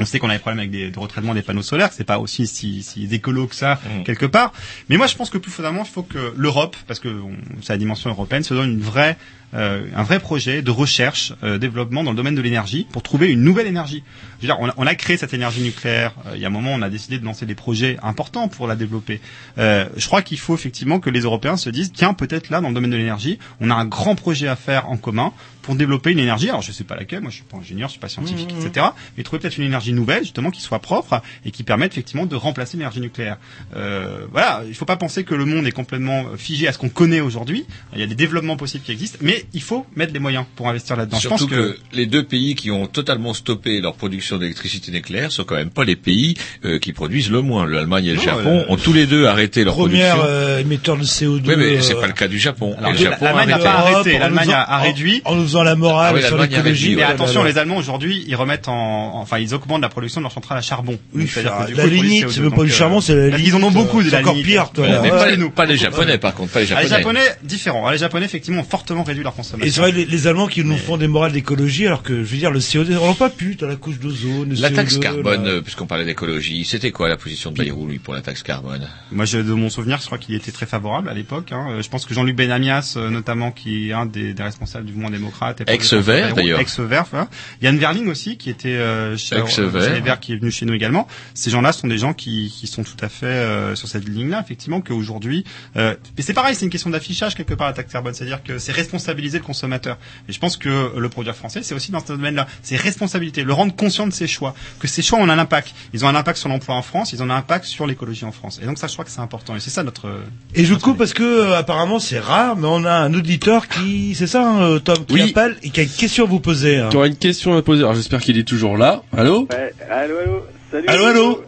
on 0.00 0.06
sait 0.06 0.18
qu'on 0.18 0.30
a 0.30 0.32
des 0.34 0.38
problèmes 0.38 0.58
avec 0.60 0.70
des, 0.70 0.90
de 0.90 0.98
retraitement 0.98 1.34
des 1.34 1.42
panneaux 1.42 1.62
solaires, 1.62 1.90
c'est 1.92 2.04
pas 2.04 2.18
aussi 2.18 2.46
si, 2.46 2.82
si 2.82 3.08
écolo 3.12 3.46
que 3.46 3.54
ça 3.54 3.78
Mm. 3.80 4.02
quelque 4.04 4.26
part. 4.26 4.52
Mais 4.88 4.96
moi, 4.96 5.06
je 5.06 5.14
pense 5.16 5.30
que 5.30 5.38
plus 5.38 5.50
fondamentalement, 5.50 5.86
il 5.88 5.92
faut 5.92 6.02
que 6.02 6.32
l'Europe, 6.36 6.76
parce 6.86 7.00
que 7.00 7.08
on- 7.08 7.32
c'est 7.62 7.72
la 7.72 7.78
dimension 7.78 8.10
européenne, 8.10 8.42
se 8.42 8.52
donne 8.54 8.72
une 8.72 8.80
vraie, 8.80 9.16
euh, 9.54 9.86
un 9.94 10.02
vrai 10.02 10.18
projet 10.20 10.62
de 10.62 10.70
recherche, 10.70 11.32
euh, 11.42 11.58
développement 11.58 12.02
dans 12.04 12.10
le 12.10 12.16
domaine 12.16 12.34
de 12.34 12.40
l'énergie 12.42 12.86
pour 12.92 13.02
trouver 13.02 13.30
une 13.30 13.42
nouvelle 13.42 13.66
énergie. 13.66 14.02
Je 14.40 14.46
veux 14.46 14.52
dire, 14.52 14.56
on 14.60 14.68
a, 14.68 14.74
on 14.76 14.86
a 14.86 14.94
créé 14.94 15.16
cette 15.16 15.34
énergie 15.34 15.60
nucléaire. 15.62 16.12
euh, 16.26 16.32
il 16.36 16.40
y 16.40 16.44
a 16.44 16.48
un 16.48 16.50
moment, 16.50 16.72
on 16.72 16.82
a 16.82 16.90
décidé 16.90 17.18
de 17.18 17.24
lancer 17.24 17.46
des 17.46 17.54
projets 17.54 17.96
importants 18.02 18.48
pour 18.48 18.66
la 18.66 18.76
développer. 18.76 19.20
Euh, 19.58 19.86
je 19.96 20.06
crois 20.06 20.22
qu'il 20.22 20.38
faut 20.38 20.54
effectivement 20.54 21.00
que 21.00 21.10
les 21.10 21.20
Européens 21.20 21.56
se 21.56 21.70
disent, 21.70 21.92
tiens, 21.92 22.14
peut-être 22.14 22.50
là, 22.50 22.60
dans 22.60 22.68
le 22.68 22.74
domaine 22.74 22.90
de 22.90 22.96
l'énergie, 22.96 23.38
on 23.60 23.70
a 23.70 23.74
un 23.74 23.84
grand 23.86 24.14
projet 24.14 24.48
à 24.48 24.56
faire 24.56 24.88
en 24.88 24.96
commun 24.96 25.32
pour 25.62 25.74
développer 25.74 26.10
une 26.12 26.18
énergie. 26.18 26.48
Alors, 26.48 26.62
je 26.62 26.72
sais 26.72 26.84
pas 26.84 26.96
laquelle. 26.96 27.20
Moi, 27.20 27.30
je 27.30 27.36
suis 27.36 27.44
pas 27.44 27.56
ingénieur, 27.58 27.88
je 27.88 27.92
suis 27.92 28.00
pas 28.00 28.08
scientifique, 28.08 28.52
Mmh, 28.54 28.66
etc. 28.66 28.86
Mais 29.16 29.22
trouver 29.22 29.40
peut-être 29.40 29.58
une 29.58 29.64
énergie 29.64 29.92
nouvelle, 29.92 30.22
justement, 30.22 30.50
qui 30.50 30.60
soit 30.60 30.78
propre 30.78 31.20
et 31.44 31.50
qui 31.50 31.62
permette 31.62 31.92
effectivement 31.92 32.26
de 32.26 32.34
remplacer 32.36 32.76
l'énergie 32.76 33.00
nucléaire. 33.00 33.36
Euh, 33.76 34.26
voilà, 34.32 34.62
il 34.66 34.74
faut 34.74 34.84
pas 34.84 34.96
penser 34.96 35.24
que 35.24 35.34
le 35.34 35.44
monde 35.44 35.66
est 35.66 35.72
complètement 35.72 36.24
figé 36.36 36.68
à 36.68 36.72
ce 36.72 36.78
qu'on 36.78 36.88
connaît 36.88 37.20
aujourd'hui. 37.20 37.66
Il 37.94 38.00
y 38.00 38.02
a 38.02 38.06
des 38.06 38.14
développements 38.14 38.56
possibles 38.56 38.84
qui 38.84 38.92
existent, 38.92 39.18
mais 39.20 39.44
il 39.52 39.62
faut 39.62 39.86
mettre 39.96 40.12
des 40.12 40.18
moyens 40.18 40.44
pour 40.56 40.68
investir 40.68 40.96
là-dedans. 40.96 41.18
Je 41.18 41.28
pense 41.28 41.44
que... 41.46 41.76
les 41.92 42.06
deux 42.06 42.24
pays 42.24 42.54
qui 42.54 42.70
ont 42.70 42.86
totalement 42.86 43.34
stoppé 43.34 43.80
leur 43.80 43.94
production 43.94 44.38
d'électricité 44.38 44.90
nucléaire 44.92 45.30
sont 45.32 45.44
quand 45.44 45.54
même 45.56 45.70
pas 45.70 45.84
les 45.84 45.96
pays 45.96 46.36
euh, 46.64 46.78
qui 46.78 46.92
produisent 46.92 47.30
le 47.30 47.42
moins. 47.42 47.66
L'Allemagne 47.66 48.06
et 48.06 48.10
le 48.10 48.16
Non, 48.16 48.22
Japon 48.22 48.64
euh, 48.68 48.72
ont 48.72 48.76
tous 48.76 48.92
les 48.92 49.06
deux 49.06 49.26
arrêté 49.26 49.64
leur 49.64 49.74
Première 49.74 50.16
production. 50.16 50.34
euh, 50.34 50.58
émetteur 50.60 50.96
de 50.96 51.04
CO2. 51.04 51.42
oui, 51.46 51.54
mais 51.56 51.80
c'est 51.82 51.94
euh, 51.96 52.00
pas 52.00 52.06
le 52.06 52.12
cas 52.12 52.28
du 52.28 52.38
Japon. 52.38 52.74
Alors, 52.78 52.90
Et 52.90 52.92
le 52.94 52.98
de- 52.98 53.04
Japon 53.04 53.24
l'Allemagne 53.24 53.48
n'a 53.50 53.78
arrêté. 53.78 54.18
L'Allemagne 54.18 54.52
a- 54.52 54.62
a 54.62 54.78
réduit. 54.78 55.22
En, 55.24 55.32
en 55.32 55.36
nous 55.36 55.49
faisant 55.50 55.62
la 55.62 55.76
morale 55.76 56.12
Ah 56.12 56.16
oui, 56.16 56.22
sur 56.26 56.38
l'écologie. 56.38 56.96
Mais 56.96 57.04
oh 57.06 57.10
attention, 57.10 57.44
les 57.44 57.58
Allemands 57.58 57.76
aujourd'hui, 57.76 58.24
ils 58.26 58.34
remettent 58.36 58.68
en, 58.68 59.12
enfin, 59.20 59.38
ils 59.38 59.54
augmentent 59.54 59.82
la 59.82 59.88
production 59.88 60.20
de 60.20 60.24
leurs 60.24 60.32
centrales 60.32 60.58
à 60.58 60.62
charbon. 60.62 60.98
Oui, 61.14 61.26
c'est-à-dire 61.28 61.52
ça- 61.58 61.64
que 61.66 61.70
du 61.70 61.74
la 61.74 61.82
coup, 61.82 61.88
ils 61.88 61.92
produisent 61.94 62.02
lignite, 62.10 62.24
CO2. 62.26 62.30
c'est 62.32 62.40
même 62.40 62.50
pas 62.52 62.64
du 62.64 62.70
euh, 62.70 62.74
charbon, 62.74 63.00
c'est 63.00 63.30
la 63.30 63.38
Ils 63.38 63.54
en 63.54 63.62
ont 63.62 63.70
beaucoup 63.70 64.02
de 64.02 64.08
C'est 64.08 64.14
la 64.16 64.20
encore 64.20 64.34
pire, 64.42 64.70
toi. 64.70 64.86
Mais 65.02 65.08
pas, 65.10 65.28
les, 65.30 65.36
nous. 65.36 65.50
pas 65.50 65.64
les 65.66 65.76
Japonais, 65.76 66.18
par 66.18 66.34
contre, 66.34 66.52
pas 66.52 66.60
les 66.60 66.66
Ah, 66.72 66.82
Japonais. 66.82 66.84
les 66.84 66.96
Japonais, 66.96 67.36
différents. 67.42 67.86
Ah, 67.86 67.92
Les 67.92 67.98
Japonais, 67.98 68.24
effectivement, 68.26 68.60
ont 68.60 68.64
fortement 68.64 69.02
réduit 69.02 69.22
leur 69.24 69.34
consommation. 69.34 69.66
Et 69.66 69.70
c'est 69.70 69.80
vrai, 69.80 69.92
les, 69.92 70.04
les 70.06 70.26
Allemands 70.26 70.46
qui 70.46 70.64
nous 70.64 70.76
font 70.76 70.96
des 70.96 71.08
morales 71.08 71.32
d'écologie, 71.32 71.86
alors 71.86 72.02
que, 72.02 72.22
je 72.24 72.30
veux 72.30 72.36
dire, 72.38 72.50
le 72.50 72.60
CO2, 72.60 72.96
on 72.98 73.08
l'a 73.08 73.14
pas 73.14 73.30
pu, 73.30 73.56
t'as 73.56 73.66
la 73.66 73.76
couche 73.76 73.98
d'ozone, 73.98 74.54
La 74.58 74.70
CO2, 74.70 74.74
taxe 74.74 74.98
carbone, 74.98 75.46
euh, 75.46 75.60
puisqu'on 75.60 75.86
parlait 75.86 76.04
d'écologie, 76.04 76.64
c'était 76.64 76.90
quoi 76.92 77.08
la 77.08 77.16
position 77.16 77.50
de 77.50 77.56
Bayrou, 77.56 77.86
lui, 77.88 77.98
pour 77.98 78.14
la 78.14 78.20
taxe 78.22 78.42
carbone? 78.42 78.86
Moi, 79.12 79.26
de 79.26 79.42
mon 79.42 79.70
souvenir, 79.70 79.98
je 80.00 80.06
crois 80.06 80.18
qu'il 80.18 80.34
était 80.34 80.52
très 80.52 80.66
favorable 80.66 81.08
à 81.08 81.14
l'époque. 81.14 81.52
Hein. 81.52 81.66
Euh, 81.70 81.82
Je 81.82 81.88
pense 81.88 82.04
que 82.06 82.14
Jean-Luc 82.14 82.36
Benamias, 82.36 82.94
euh, 82.96 83.10
notamment, 83.10 83.50
qui 83.50 83.90
est 83.90 83.92
un 83.92 84.06
des, 84.06 84.34
des 84.34 84.42
responsables 84.42 84.84
du 84.86 84.92
mouvement 84.92 85.10
démocrate, 85.10 85.30
est 85.48 85.68
Ex-Vert, 85.68 86.34
d'ailleurs. 86.34 86.60
Ex-Vert, 86.60 87.06
voilà. 87.10 87.28
Yann 87.62 87.78
Verling 87.78 88.08
aussi, 88.08 88.36
qui 88.36 88.50
était 88.50 88.68
euh, 88.68 89.16
chez, 89.16 89.36
Ex-Vert. 89.38 90.02
Verts, 90.02 90.20
qui 90.20 90.32
est 90.32 90.36
venu 90.36 90.50
chez 90.50 90.66
nous 90.66 90.74
également. 90.74 91.06
Ces 91.34 91.50
gens-là 91.50 91.72
sont 91.72 91.88
des 91.88 91.98
gens 91.98 92.12
qui, 92.12 92.54
qui 92.54 92.66
sont 92.66 92.82
tout 92.82 92.96
à 93.00 93.08
fait 93.08 93.26
euh, 93.26 93.74
sur 93.74 93.88
cette 93.88 94.08
ligne-là, 94.08 94.42
effectivement, 94.44 94.80
qu'aujourd'hui. 94.80 95.44
Euh, 95.76 95.94
et 96.18 96.22
c'est 96.22 96.34
pareil, 96.34 96.54
c'est 96.54 96.64
une 96.64 96.70
question 96.70 96.90
d'affichage 96.90 97.34
quelque 97.34 97.54
part 97.54 97.68
la 97.68 97.72
taxe 97.72 97.92
carbone, 97.92 98.14
c'est-à-dire 98.14 98.42
que 98.42 98.58
c'est 98.58 98.72
responsabiliser 98.72 99.38
le 99.38 99.44
consommateur. 99.44 99.98
Et 100.28 100.32
je 100.32 100.38
pense 100.38 100.56
que 100.56 100.92
le 100.96 101.08
produire 101.08 101.36
français, 101.36 101.62
c'est 101.62 101.74
aussi 101.74 101.90
dans 101.90 102.00
ce 102.00 102.08
domaine-là, 102.08 102.46
c'est 102.62 102.76
responsabilité, 102.76 103.42
le 103.42 103.52
rendre 103.52 103.74
conscient 103.74 104.06
de 104.06 104.12
ses 104.12 104.26
choix, 104.26 104.54
que 104.78 104.88
ses 104.88 105.02
choix 105.02 105.18
ont 105.18 105.28
un 105.28 105.38
impact. 105.38 105.74
Ils 105.92 106.04
ont 106.04 106.08
un 106.08 106.14
impact 106.14 106.38
sur 106.38 106.48
l'emploi 106.48 106.74
en 106.74 106.82
France, 106.82 107.12
ils 107.12 107.22
ont 107.22 107.30
un 107.30 107.36
impact 107.36 107.64
sur 107.64 107.86
l'écologie 107.86 108.24
en 108.24 108.32
France. 108.32 108.60
Et 108.62 108.66
donc 108.66 108.78
ça, 108.78 108.86
je 108.86 108.92
crois 108.92 109.04
que 109.04 109.10
c'est 109.10 109.20
important. 109.20 109.56
Et 109.56 109.60
c'est 109.60 109.70
ça 109.70 109.82
notre. 109.82 110.10
Et 110.54 110.64
je 110.64 110.74
coupe 110.74 110.98
parce 110.98 111.14
que 111.14 111.22
euh, 111.22 111.58
apparemment 111.58 111.98
c'est 111.98 112.18
rare, 112.18 112.56
mais 112.56 112.66
on 112.66 112.84
a 112.84 112.92
un 112.92 113.14
auditeur 113.14 113.68
qui, 113.68 114.14
c'est 114.14 114.26
ça, 114.26 114.46
hein, 114.46 114.62
euh, 114.62 114.78
Tom, 114.78 115.04
qui 115.06 115.14
Oui. 115.14 115.29
Appelle 115.30 115.56
et 115.62 115.70
qui 115.70 115.80
a 115.80 115.82
une 115.82 115.88
question 115.88 116.24
à 116.24 116.26
vous 116.28 116.40
poser. 116.40 116.78
hein. 116.78 116.88
Tu 116.90 116.96
auras 116.96 117.06
une 117.06 117.16
question 117.16 117.56
à 117.56 117.62
poser. 117.62 117.82
Alors 117.82 117.94
j'espère 117.94 118.20
qu'il 118.20 118.38
est 118.38 118.46
toujours 118.46 118.76
là. 118.76 119.02
Allô 119.16 119.48
Ouais, 119.50 119.72
allô, 119.90 120.18
allô, 120.18 120.42
salut. 120.70 120.88
Allô, 120.88 121.04
allô 121.04 121.44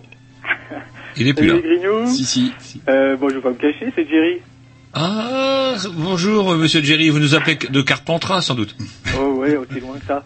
Il 1.16 1.28
est 1.28 1.34
plus 1.34 1.48
Salut 1.48 1.62
là. 1.62 1.68
les 1.68 1.76
grignoux. 1.76 2.06
Si, 2.06 2.24
si. 2.24 2.52
Euh, 2.88 3.16
bon, 3.16 3.28
je 3.28 3.34
vais 3.36 3.40
pas 3.40 3.50
me 3.50 3.54
cacher, 3.54 3.92
c'est 3.94 4.08
Jerry. 4.08 4.38
Ah, 4.94 5.74
bonjour, 5.94 6.52
euh, 6.52 6.56
monsieur 6.58 6.82
Jerry, 6.82 7.08
vous 7.08 7.18
nous 7.18 7.34
appelez 7.34 7.56
de 7.56 7.80
Carpentras, 7.82 8.42
sans 8.42 8.54
doute. 8.54 8.76
Oh 9.18 9.36
ouais, 9.38 9.56
aussi 9.56 9.80
loin 9.80 9.98
que 9.98 10.04
ça. 10.06 10.24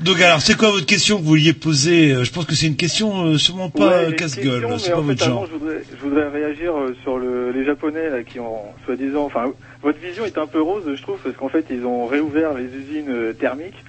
Donc 0.00 0.20
alors, 0.20 0.40
c'est 0.40 0.56
quoi 0.56 0.70
votre 0.70 0.86
question 0.86 1.16
que 1.16 1.22
vous 1.22 1.28
vouliez 1.28 1.52
poser 1.52 2.12
Euh, 2.12 2.24
Je 2.24 2.32
pense 2.32 2.44
que 2.46 2.54
c'est 2.54 2.66
une 2.66 2.76
question 2.76 3.26
euh, 3.26 3.38
sûrement 3.38 3.70
pas 3.70 4.04
Ouais, 4.06 4.14
casse-gueule, 4.16 4.60
c'est 4.78 4.90
pas 4.92 4.98
en 4.98 5.02
votre 5.02 5.18
fait, 5.18 5.24
genre. 5.24 5.38
avant, 5.38 5.46
je 5.46 5.52
voudrais, 5.58 5.82
je 5.90 6.02
voudrais 6.08 6.28
réagir 6.28 6.76
euh, 6.76 6.94
sur 7.02 7.18
le, 7.18 7.50
les 7.50 7.64
Japonais 7.64 8.08
là, 8.10 8.22
qui 8.22 8.38
ont 8.40 8.60
soi-disant, 8.84 9.24
enfin, 9.24 9.52
votre 9.82 9.98
vision 9.98 10.24
est 10.24 10.38
un 10.38 10.46
peu 10.46 10.60
rose, 10.62 10.84
je 10.94 11.02
trouve, 11.02 11.18
parce 11.22 11.36
qu'en 11.36 11.48
fait, 11.48 11.66
ils 11.70 11.84
ont 11.84 12.06
réouvert 12.06 12.54
les 12.54 12.64
usines 12.66 13.34
thermiques 13.40 13.84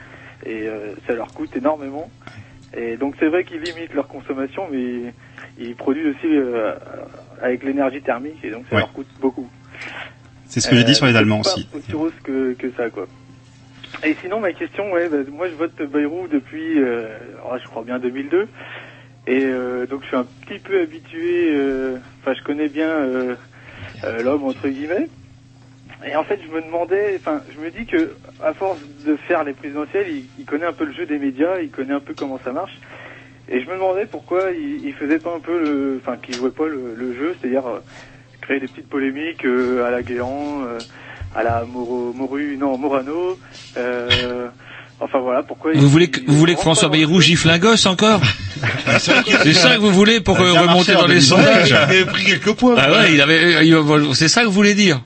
et 0.46 0.68
euh, 0.68 0.94
ça 1.06 1.14
leur 1.14 1.34
coûte 1.34 1.56
énormément. 1.56 2.10
Et 2.76 2.98
donc, 2.98 3.16
c'est 3.20 3.28
vrai 3.28 3.44
qu'ils 3.44 3.62
limitent 3.62 3.94
leur 3.94 4.08
consommation, 4.08 4.64
mais 4.72 5.14
ils 5.60 5.76
produisent 5.76 6.16
aussi 6.16 6.28
euh, 6.36 6.74
avec 7.42 7.64
l'énergie 7.64 8.02
thermique 8.02 8.38
et 8.44 8.50
donc 8.52 8.66
ça 8.70 8.76
Ouais. 8.76 8.82
leur 8.82 8.94
coûte 8.94 9.08
beaucoup. 9.22 9.50
C'est 10.46 10.62
ce 10.62 10.68
que 10.68 10.76
j'ai 10.76 10.84
dit 10.84 10.96
sur 10.96 11.06
les 11.06 11.16
Allemands 11.16 11.44
c'est 11.44 11.52
aussi. 11.54 11.64
Pas 11.66 11.78
aussi 11.78 11.94
rose 11.94 12.14
que, 12.24 12.54
que 12.54 12.72
ça, 12.76 12.90
quoi. 12.90 13.08
Et 14.04 14.16
sinon, 14.22 14.40
ma 14.40 14.54
question, 14.54 14.92
ouais, 14.92 15.10
bah, 15.10 15.18
moi 15.32 15.50
je 15.50 15.56
vote 15.56 15.82
Bayrou 15.82 16.28
depuis, 16.28 16.80
euh, 16.80 17.18
là, 17.38 17.58
je 17.58 17.68
crois 17.68 17.84
bien 17.84 18.00
2002. 18.00 18.48
Et 19.28 19.44
euh, 19.44 19.86
donc 19.86 20.02
je 20.04 20.08
suis 20.08 20.16
un 20.16 20.26
petit 20.46 20.60
peu 20.60 20.82
habitué, 20.82 21.52
euh, 21.54 21.98
enfin 22.20 22.34
je 22.34 22.44
connais 22.44 22.70
bien 22.70 22.90
euh, 22.90 23.36
euh, 24.04 24.24
l'homme 24.24 24.46
entre 24.46 24.68
guillemets. 24.68 25.08
Et 26.08 26.16
en 26.16 26.24
fait, 26.24 26.40
je 26.42 26.50
me 26.52 26.62
demandais, 26.62 27.18
enfin, 27.20 27.42
je 27.54 27.60
me 27.60 27.70
dis 27.70 27.86
que 27.86 28.16
à 28.42 28.54
force 28.54 28.80
de 29.06 29.18
faire 29.18 29.44
les 29.44 29.52
présidentielles, 29.52 30.08
il, 30.38 30.46
connaît 30.46 30.66
un 30.66 30.74
peu 30.74 30.86
le 30.86 30.94
jeu 30.94 31.06
des 31.06 31.20
médias, 31.20 31.60
il 31.60 31.70
connaît 31.70 31.94
un 31.94 32.00
peu 32.00 32.14
comment 32.14 32.40
ça 32.44 32.54
marche. 32.54 32.80
Et 33.50 33.60
je 33.60 33.68
me 33.68 33.74
demandais 33.74 34.06
pourquoi 34.06 34.52
il, 34.52 34.94
faisait 34.94 35.20
pas 35.20 35.36
un 35.36 35.42
peu 35.42 35.60
le, 35.60 36.00
enfin, 36.02 36.16
qu'il 36.16 36.36
jouait 36.36 36.52
pas 36.52 36.68
le, 36.68 37.14
jeu, 37.14 37.36
c'est-à-dire 37.40 37.66
créer 38.40 38.62
des 38.62 38.68
petites 38.68 38.88
polémiques 38.88 39.44
à 39.44 39.92
la 39.92 40.02
Guéant, 40.02 40.64
à 41.36 41.44
la 41.44 41.64
Moru 41.66 42.58
non 42.58 42.78
Morano. 42.78 43.38
Euh, 43.78 44.48
enfin 45.00 45.20
voilà, 45.20 45.44
pourquoi. 45.44 45.72
il- 45.74 45.80
Vous 45.80 45.90
voulez 45.90 46.10
que, 46.10 46.20
vous 46.28 46.38
voulez 46.38 46.56
que 46.56 46.62
François 46.62 46.90
Bayrou 46.90 47.22
gifle 47.22 47.50
un 47.50 47.60
gosse 47.60 47.86
encore 47.86 48.22
C'est 49.00 49.54
ça 49.54 49.76
que 49.76 49.80
vous 49.80 49.92
voulez 49.92 50.20
pour 50.22 50.40
euh, 50.40 50.52
remonter 50.54 50.94
dans 50.94 51.08
les 51.08 51.20
2009, 51.20 51.24
sondages 51.24 51.70
Il 51.70 51.76
avait 51.76 52.06
pris 52.06 52.26
quelques 52.26 52.54
points. 52.54 52.76
Ah 52.78 52.92
ouais, 52.92 53.14
il 53.14 53.22
avait, 53.22 53.66
il- 53.66 54.16
c'est 54.16 54.28
ça 54.28 54.42
que 54.42 54.48
vous 54.48 54.52
voulez 54.54 54.74
dire 54.76 55.02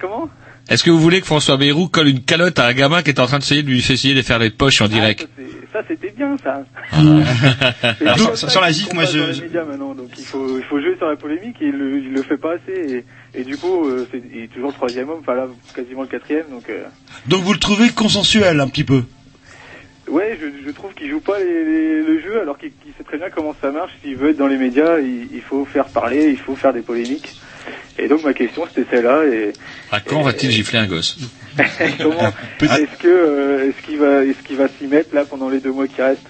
Comment? 0.00 0.28
Est-ce 0.70 0.84
que 0.84 0.90
vous 0.90 1.00
voulez 1.00 1.20
que 1.20 1.26
François 1.26 1.56
Bayrou 1.56 1.88
colle 1.88 2.08
une 2.08 2.22
calotte 2.22 2.58
à 2.60 2.66
un 2.66 2.72
gamin 2.72 3.02
qui 3.02 3.10
est 3.10 3.18
en 3.20 3.26
train 3.26 3.38
d'essayer 3.40 3.62
de 3.64 3.68
lui 3.68 3.78
essayer 3.78 4.14
de 4.14 4.22
faire 4.22 4.38
les 4.38 4.50
poches 4.50 4.80
en 4.80 4.86
direct 4.88 5.28
Ça 5.72 5.80
c'était 5.88 6.10
bien 6.16 6.36
ça. 6.42 6.62
Et 8.00 8.04
Alors, 8.04 8.16
sur- 8.16 8.26
comme 8.28 8.36
sur 8.36 8.50
ça 8.50 8.60
la 8.60 8.72
se 8.72 8.94
moi, 8.94 9.04
je- 9.04 9.18
dans 9.18 9.26
les 9.26 9.34
je- 9.34 9.42
médias 9.42 9.64
maintenant, 9.64 9.94
donc 9.94 10.10
il 10.16 10.24
faut, 10.24 10.58
il 10.58 10.64
faut 10.64 10.80
jouer 10.80 10.96
sur 10.96 11.08
la 11.08 11.16
polémique 11.16 11.56
et 11.60 11.66
il 11.66 11.72
le, 11.76 11.98
il 11.98 12.12
le 12.12 12.22
fait 12.22 12.36
pas 12.36 12.52
assez. 12.54 13.04
Et, 13.34 13.40
et 13.40 13.44
du 13.44 13.56
coup, 13.56 13.88
euh, 13.88 14.06
c'est, 14.12 14.22
il 14.32 14.44
est 14.44 14.46
toujours 14.48 14.68
le 14.68 14.74
troisième 14.74 15.10
homme, 15.10 15.18
enfin 15.20 15.34
là, 15.34 15.48
quasiment 15.74 16.02
le 16.02 16.08
quatrième. 16.08 16.46
Donc, 16.50 16.68
euh, 16.70 16.84
Donc 17.26 17.42
vous 17.42 17.52
le 17.52 17.58
trouvez 17.58 17.88
consensuel 17.90 18.60
un 18.60 18.68
petit 18.68 18.84
peu? 18.84 19.02
Ouais, 20.08 20.38
je, 20.40 20.46
je 20.66 20.70
trouve 20.72 20.92
qu'il 20.94 21.10
joue 21.10 21.20
pas 21.20 21.38
les, 21.40 21.64
les- 21.64 22.02
le 22.02 22.20
jeu 22.20 22.40
alors 22.40 22.58
qu'il, 22.58 22.70
sait 22.96 23.04
très 23.04 23.18
bien 23.18 23.28
comment 23.34 23.54
ça 23.60 23.70
marche. 23.72 23.90
S'il 24.02 24.14
veut 24.16 24.30
être 24.30 24.38
dans 24.38 24.46
les 24.48 24.56
médias, 24.58 24.98
il, 25.00 25.28
il 25.32 25.40
faut 25.42 25.64
faire 25.64 25.86
parler, 25.86 26.28
il 26.30 26.38
faut 26.38 26.54
faire 26.56 26.72
des 26.72 26.82
polémiques. 26.82 27.36
Et 27.98 28.08
donc 28.08 28.24
ma 28.24 28.32
question 28.32 28.64
c'était 28.66 28.88
celle-là. 28.90 29.24
Et 29.26 29.52
À 29.90 30.00
quand 30.00 30.22
va-t-il 30.22 30.50
gifler 30.50 30.78
un 30.78 30.86
gosse? 30.86 31.16
Comment 32.02 32.32
est-ce 32.60 32.98
que 32.98 33.08
euh, 33.08 33.68
est-ce 33.68 33.86
qu'il 33.86 33.98
va 33.98 34.24
est-ce 34.24 34.42
qu'il 34.42 34.56
va 34.56 34.68
s'y 34.68 34.86
mettre 34.86 35.14
là 35.14 35.24
pendant 35.24 35.48
les 35.48 35.60
deux 35.60 35.72
mois 35.72 35.86
qui 35.86 36.00
restent? 36.00 36.26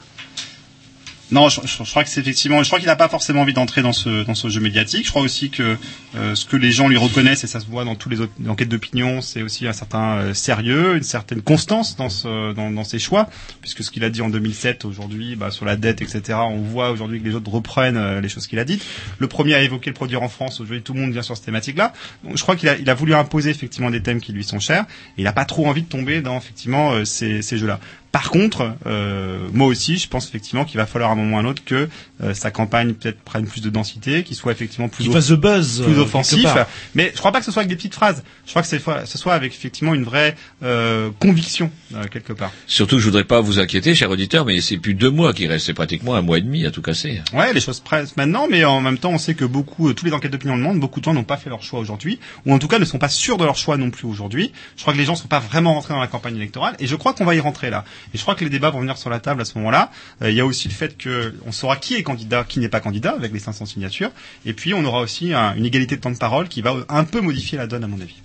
Non, 1.33 1.49
je, 1.49 1.61
je- 1.63 1.85
je 1.85 1.91
crois 1.91 2.03
que 2.03 2.11
c'est 2.11 2.21
effectivement. 2.21 2.61
Je 2.63 2.69
crois 2.69 2.79
qu'il 2.81 2.89
n'a 2.89 2.97
pas 2.97 3.09
forcément 3.09 3.43
envie 3.43 3.53
d'entrer 3.53 3.83
dans 3.83 3.93
ce 3.93 4.25
dans 4.25 4.35
ce 4.35 4.49
jeu 4.49 4.61
médiatique. 4.61 5.05
Je 5.07 5.11
crois 5.11 5.23
aussi 5.23 5.51
que 5.51 5.77
euh, 6.17 6.35
ce 6.35 6.45
que 6.45 6.57
les 6.57 6.73
gens 6.73 6.89
lui 6.89 6.97
reconnaissent 6.97 7.45
et 7.45 7.47
ça 7.47 7.61
se 7.61 7.67
voit 7.67 7.85
dans 7.85 7.95
tous 7.95 8.09
les 8.09 8.21
autres 8.21 8.33
enquêtes 8.49 8.69
d'opinion, 8.69 9.21
c'est 9.21 9.43
aussi 9.43 9.67
un 9.69 9.73
certain 9.73 10.17
euh, 10.19 10.35
sérieux, 10.35 10.97
une 10.97 11.03
certaine 11.05 11.41
constance 11.43 11.97
dans 11.97 12.09
ce 12.09 12.53
dans, 12.53 12.71
dans 12.71 12.85
ses 12.85 12.99
choix, 12.99 13.29
puisque 13.61 13.85
ce 13.85 13.91
qu'il 13.91 14.03
a 14.03 14.11
dit 14.11 14.23
en 14.23 14.29
2007 14.29 14.85
aujourd'hui, 14.85 15.37
bah, 15.37 15.51
sur 15.53 15.65
la 15.65 15.77
dette, 15.77 16.03
etc. 16.03 16.39
On 16.41 16.59
voit 16.63 16.91
aujourd'hui 16.91 17.21
que 17.21 17.29
les 17.29 17.35
autres 17.37 17.51
reprennent 17.51 17.97
euh, 17.97 18.21
les 18.21 18.29
choses 18.29 18.47
qu'il 18.49 18.59
a 18.59 18.65
dites. 18.65 18.85
Le 19.19 19.29
premier 19.29 19.55
a 19.55 19.63
évoqué 19.63 19.91
le 19.91 19.95
produire 19.95 20.23
en 20.23 20.29
France. 20.29 20.61
Aujourd'hui, 20.61 20.83
tout 20.83 20.95
le 20.95 21.01
monde 21.01 21.13
vient 21.13 21.23
sur 21.23 21.37
cette 21.37 21.45
thématique-là. 21.47 21.93
Donc, 22.25 22.37
je 22.37 22.43
crois 22.43 22.57
qu'il 22.57 22.69
a 22.69 22.77
il 22.77 22.91
a 22.91 22.95
voulu 22.95 23.15
imposer 23.15 23.51
effectivement 23.51 23.91
des 23.91 24.03
thèmes 24.03 24.21
qui 24.21 24.33
lui 24.33 24.43
sont 24.45 24.59
chers. 24.59 24.83
Et 25.17 25.23
il 25.23 25.25
n'a 25.25 25.33
pas 25.33 25.45
trop 25.45 25.67
envie 25.69 25.83
de 25.83 25.89
tomber 25.89 26.23
dans 26.23 26.37
effectivement 26.39 26.93
euh, 26.93 27.05
ces 27.05 27.43
ces 27.43 27.57
jeux-là. 27.57 27.79
Par 28.13 28.31
contre, 28.31 28.75
euh, 28.87 29.39
moi 29.53 29.69
aussi, 29.69 29.99
je 29.99 30.09
pense 30.09 30.29
effectivement 30.29 30.65
qu'il 30.65 30.79
va 30.79 30.87
falloir 30.87 31.11
à 31.11 31.13
un 31.13 31.17
moment 31.17 31.37
ou 31.37 31.39
à 31.39 31.43
un 31.43 31.45
autre 31.45 31.63
que 31.65 31.89
euh, 32.23 32.35
sa 32.35 32.51
campagne 32.51 32.95
peut-être 32.95 33.21
prenne 33.21 33.47
plus 33.47 33.63
de 33.63 33.71
densité, 33.71 34.25
qu'il 34.25 34.37
soit 34.37 34.53
effectivement 34.53 34.89
plus 34.89 35.05
Qu'il 35.05 35.13
fasse 35.13 35.29
the 35.29 35.35
buzz, 35.35 35.83
plus 35.83 35.99
euh, 35.99 36.03
offensif. 36.03 36.49
Mais 36.95 37.13
je 37.15 37.19
crois 37.19 37.33
pas 37.33 37.39
que 37.39 37.45
ce 37.45 37.53
soit 37.53 37.61
avec 37.61 37.71
des 37.71 37.77
petites 37.77 37.95
phrases. 37.95 38.23
Je 38.47 38.51
crois 38.51 38.63
que 38.63 38.69
ce 39.07 39.19
soit 39.19 39.35
avec 39.35 39.53
effectivement 39.53 39.95
une 39.95 40.03
vraie 40.03 40.35
euh, 40.63 41.11
conviction 41.21 41.71
euh, 41.95 42.05
quelque 42.11 42.33
part. 42.33 42.51
Surtout, 42.67 42.99
je 42.99 43.05
voudrais 43.05 43.25
pas 43.25 43.41
vous 43.41 43.61
inquiéter, 43.61 43.95
cher 43.95 44.11
auditeur, 44.11 44.45
mais 44.45 44.61
c'est 44.61 44.77
plus 44.77 44.95
deux 44.95 45.11
mois 45.11 45.33
qui 45.33 45.47
restent, 45.47 45.67
c'est 45.67 45.75
pratiquement 45.75 46.17
un 46.17 46.23
mois 46.23 46.39
et 46.39 46.41
demi 46.41 46.67
à 46.67 46.71
tout 46.71 46.83
casser. 46.83 47.21
Ouais, 47.33 47.53
les 47.53 47.61
choses 47.61 47.81
pressent 47.81 48.17
maintenant, 48.17 48.49
mais 48.51 48.65
en 48.65 48.81
même 48.81 48.99
temps, 48.99 49.11
on 49.11 49.19
sait 49.19 49.35
que 49.35 49.45
beaucoup, 49.45 49.89
euh, 49.89 49.95
tous 49.95 50.05
les 50.05 50.13
enquêtes 50.13 50.33
d'opinion 50.33 50.57
le 50.57 50.63
monde, 50.63 50.81
beaucoup 50.81 50.99
de 51.01 51.05
gens 51.05 51.15
n'ont 51.15 51.23
pas 51.23 51.37
fait 51.37 51.49
leur 51.49 51.63
choix 51.63 51.79
aujourd'hui, 51.79 52.19
ou 52.45 52.53
en 52.53 52.59
tout 52.59 52.69
cas 52.69 52.79
ne 52.79 52.85
sont 52.85 52.99
pas 52.99 53.09
sûrs 53.09 53.39
de 53.39 53.45
leur 53.45 53.57
choix 53.57 53.77
non 53.77 53.91
plus 53.91 54.07
aujourd'hui. 54.07 54.53
Je 54.77 54.83
crois 54.83 54.93
que 54.93 54.99
les 54.99 55.05
gens 55.05 55.13
ne 55.13 55.19
sont 55.19 55.29
pas 55.29 55.41
vraiment 55.41 55.75
rentrés 55.75 55.95
dans 55.95 56.01
la 56.01 56.09
campagne 56.09 56.37
électorale, 56.37 56.75
et 56.81 56.87
je 56.87 56.97
crois 56.97 57.13
qu'on 57.15 57.25
va 57.25 57.35
y 57.35 57.41
rentrer 57.41 57.71
là. 57.71 57.85
Et 58.15 58.19
je 58.19 58.23
crois 58.23 58.35
que 58.35 58.45
les 58.45 58.51
débats 58.51 58.71
vont 58.71 58.81
venir 58.81 58.97
sur 58.97 59.11
la 59.11 59.21
table 59.21 59.41
à 59.41 59.45
ce 59.45 59.57
moment-là. 59.59 59.91
Euh, 60.23 60.31
Il 60.31 60.37
y 60.37 60.41
a 60.41 60.47
aussi 60.47 60.69
le 60.69 60.75
fait 60.75 60.97
que 60.97 61.35
on 61.47 61.53
saura 61.53 61.77
qui 61.77 61.95
est 61.95 62.03
candidat, 62.03 62.45
qui 62.45 62.59
n'est 62.61 62.69
pas 62.69 62.81
candidat, 62.81 63.13
avec 63.13 63.33
les 63.33 63.39
500 63.39 63.67
signatures, 63.67 64.11
et 64.45 64.53
puis 64.53 64.75
on 64.75 64.85
aura 64.85 65.01
aussi 65.01 65.33
un- 65.33 65.55
une 65.55 65.65
égalité 65.67 65.97
de 65.97 66.01
temps 66.01 66.11
de 66.11 66.19
parole 66.19 66.49
qui 66.49 66.63
va 66.63 66.75
un 66.89 67.05
peu 67.05 67.21
modifier 67.21 67.59
la 67.59 67.67
donne 67.67 67.85
à 67.85 67.89
mon 67.89 68.01
avis. 68.01 68.17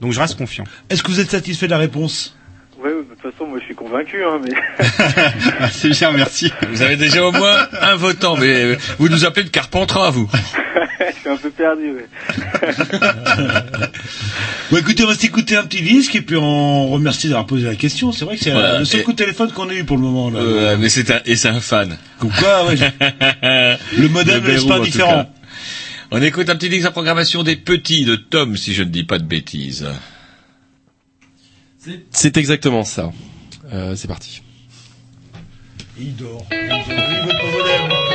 Donc 0.00 0.12
je 0.12 0.20
reste 0.20 0.36
confiant. 0.38 0.64
Est-ce 0.88 1.02
que 1.02 1.10
vous 1.10 1.20
êtes 1.20 1.30
satisfait 1.30 1.66
de 1.66 1.72
la 1.72 1.78
réponse? 1.78 2.34
Ouais, 2.82 2.90
de 2.90 3.02
toute 3.20 3.32
façon, 3.32 3.46
moi 3.46 3.58
je 3.60 3.64
suis 3.66 3.74
convaincu, 3.74 4.22
hein, 4.24 4.40
mais 4.42 4.54
C'est 5.72 5.90
bien, 5.90 6.12
merci. 6.12 6.50
Vous 6.70 6.80
avez 6.82 6.96
déjà 6.96 7.22
au 7.24 7.32
moins 7.32 7.68
un 7.80 7.94
votant, 7.96 8.36
mais 8.36 8.64
euh, 8.64 8.76
vous 8.98 9.08
nous 9.10 9.24
appelez 9.26 9.44
de 9.44 9.50
Carpentras, 9.50 10.10
vous. 10.10 10.30
je 11.00 11.20
suis 11.20 11.28
un 11.28 11.36
peu 11.36 11.50
perdu. 11.50 11.92
Ouais. 11.92 12.06
Bon, 14.70 14.76
écoutez, 14.76 15.02
on 15.02 15.08
va 15.08 15.14
s'écouter 15.16 15.56
un 15.56 15.64
petit 15.64 15.82
disque 15.82 16.14
et 16.14 16.22
puis 16.22 16.36
on 16.36 16.88
remercie 16.90 17.26
d'avoir 17.28 17.44
posé 17.44 17.66
la 17.66 17.74
question. 17.74 18.12
C'est 18.12 18.24
vrai 18.24 18.36
que 18.36 18.42
c'est 18.44 18.52
Voilà, 18.52 18.78
le 18.78 18.84
seul 18.84 19.00
et- 19.00 19.02
coup 19.02 19.10
de 19.12 19.16
téléphone 19.16 19.50
qu'on 19.50 19.68
a 19.68 19.74
eu 19.74 19.82
pour 19.82 19.96
le 19.96 20.02
moment. 20.04 20.30
Là. 20.30 20.38
Euh, 20.38 20.76
mais 20.78 20.88
c'est 20.88 21.10
un, 21.10 21.20
et 21.26 21.34
c'est 21.34 21.48
un 21.48 21.60
fan. 21.60 21.98
Comme 22.20 22.30
quoi, 22.30 22.66
ouais, 22.66 22.76
le 23.98 24.08
modèle 24.08 24.40
ne 24.40 24.46
laisse 24.46 24.64
Bayrou, 24.64 24.84
pas 24.84 24.90
cas. 24.90 25.26
On 26.12 26.22
écoute 26.22 26.48
un 26.50 26.54
petit 26.54 26.68
disque 26.68 26.86
à 26.86 26.92
programmation 26.92 27.42
des 27.42 27.56
petits 27.56 28.04
de 28.04 28.14
Tom, 28.14 28.56
si 28.56 28.72
je 28.72 28.84
ne 28.84 28.90
dis 28.90 29.02
pas 29.02 29.18
de 29.18 29.24
bêtises. 29.24 29.88
C'est 32.10 32.36
exactement 32.36 32.84
ça. 32.84 33.10
Euh, 33.72 33.96
c'est 33.96 34.08
parti. 34.08 34.42
Il 35.98 36.14
dort. 36.16 36.44
Il 36.50 36.56
veut 36.56 37.32
pas 37.32 37.46
modèle. 37.56 38.10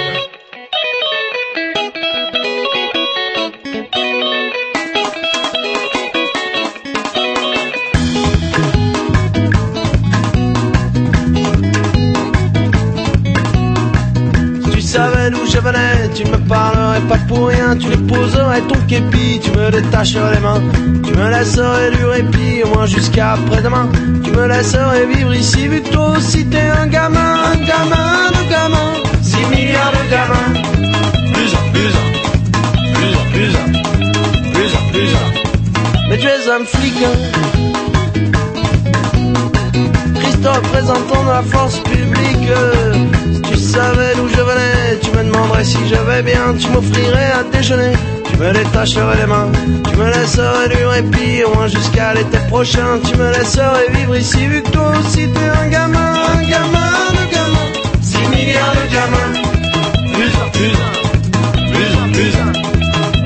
Tu 14.73 14.81
savais 14.81 15.31
d'où 15.31 15.45
je 15.45 15.57
venais, 15.59 16.09
tu 16.13 16.25
me 16.25 16.37
parlerais 16.47 17.01
pas 17.07 17.17
pour 17.27 17.47
rien, 17.47 17.75
tu 17.75 17.89
ton 18.61 18.80
képi, 18.88 19.40
tu 19.44 19.52
me 19.52 19.69
détacherais 19.69 20.36
les 20.36 20.40
mains, 20.40 20.61
tu 21.03 21.14
me 21.14 21.30
laisserais 21.30 21.91
du 21.91 22.06
répit, 22.06 22.64
au 22.64 22.68
moins 22.76 22.86
jusqu'à 22.86 23.34
après-demain, 23.34 23.90
tu 24.23 24.32
me 24.32 24.48
laisserais 24.48 25.06
vivre 25.06 25.34
ici, 25.34 25.68
vu 25.68 25.82
que 25.82 25.90
toi 25.90 26.14
aussi 26.18 26.45
t'es 26.45 26.69
un 26.82 26.88
gamin, 26.88 27.36
un 27.53 27.57
gamin 27.57 28.32
de 28.32 28.49
gamin, 28.49 28.94
6 29.22 29.38
milliards 29.48 29.91
de 29.91 30.10
gamins, 30.10 30.53
plus 31.34 31.53
un, 31.53 31.64
plus 31.73 31.94
un, 32.02 32.07
plus 32.94 33.14
un, 33.15 33.26
plus 33.32 33.56
un, 33.56 33.68
plus 34.53 34.72
un, 34.76 34.91
plus 34.91 35.15
un, 35.15 36.10
mais 36.10 36.18
tu 36.18 36.27
es 36.27 36.49
un 36.49 36.65
flic, 36.65 36.95
hein. 37.03 37.15
Christ 40.15 40.48
représentant 40.48 41.23
de 41.23 41.30
la 41.30 41.41
force 41.41 41.80
publique. 41.80 42.49
Si 43.34 43.41
tu 43.41 43.57
savais 43.57 44.15
d'où 44.15 44.27
je 44.27 44.41
venais, 44.41 44.99
tu 45.02 45.11
me 45.11 45.23
demanderais 45.23 45.64
si 45.64 45.77
je 45.90 45.95
vais 45.95 46.22
bien, 46.22 46.53
tu 46.60 46.69
m'offrirais 46.69 47.32
à 47.40 47.44
déjeuner. 47.52 47.94
Me 48.40 48.52
détacherais 48.52 49.18
les 49.18 49.26
mains, 49.28 49.49
tu 49.90 49.95
me 49.95 50.07
laisserais 50.12 50.68
du 50.70 50.86
répit, 50.86 51.44
au 51.45 51.56
moins 51.56 51.68
jusqu'à 51.68 52.14
l'été 52.14 52.38
prochain. 52.49 52.99
Tu 53.07 53.16
me 53.16 53.32
laisserais 53.32 53.88
vivre 53.91 54.16
ici, 54.18 54.45
vu 54.48 54.62
que 54.62 54.70
toi 54.72 54.91
aussi 54.99 55.28
t'es 55.30 55.49
un 55.62 55.68
gamin, 55.70 56.14
un 56.34 56.41
gamin 56.41 56.91
de 57.12 57.34
gamin. 57.34 57.68
6 58.02 58.18
milliards 58.28 58.76
de 58.76 58.86
gamins, 58.94 59.34
plus 60.14 60.34
un, 60.44 60.49
plus 60.52 60.74
un, 60.76 60.91
plus 61.72 61.91
un, 61.95 62.07
plus 62.12 62.36
un, 62.36 62.52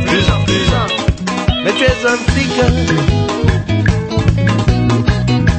plus 0.06 0.30
un, 0.30 0.40
plus 0.45 0.68
un. 0.73 0.88
Mais 1.65 1.73
tu 1.73 1.84
es 1.84 2.06
un 2.06 2.18
flic. 2.31 2.53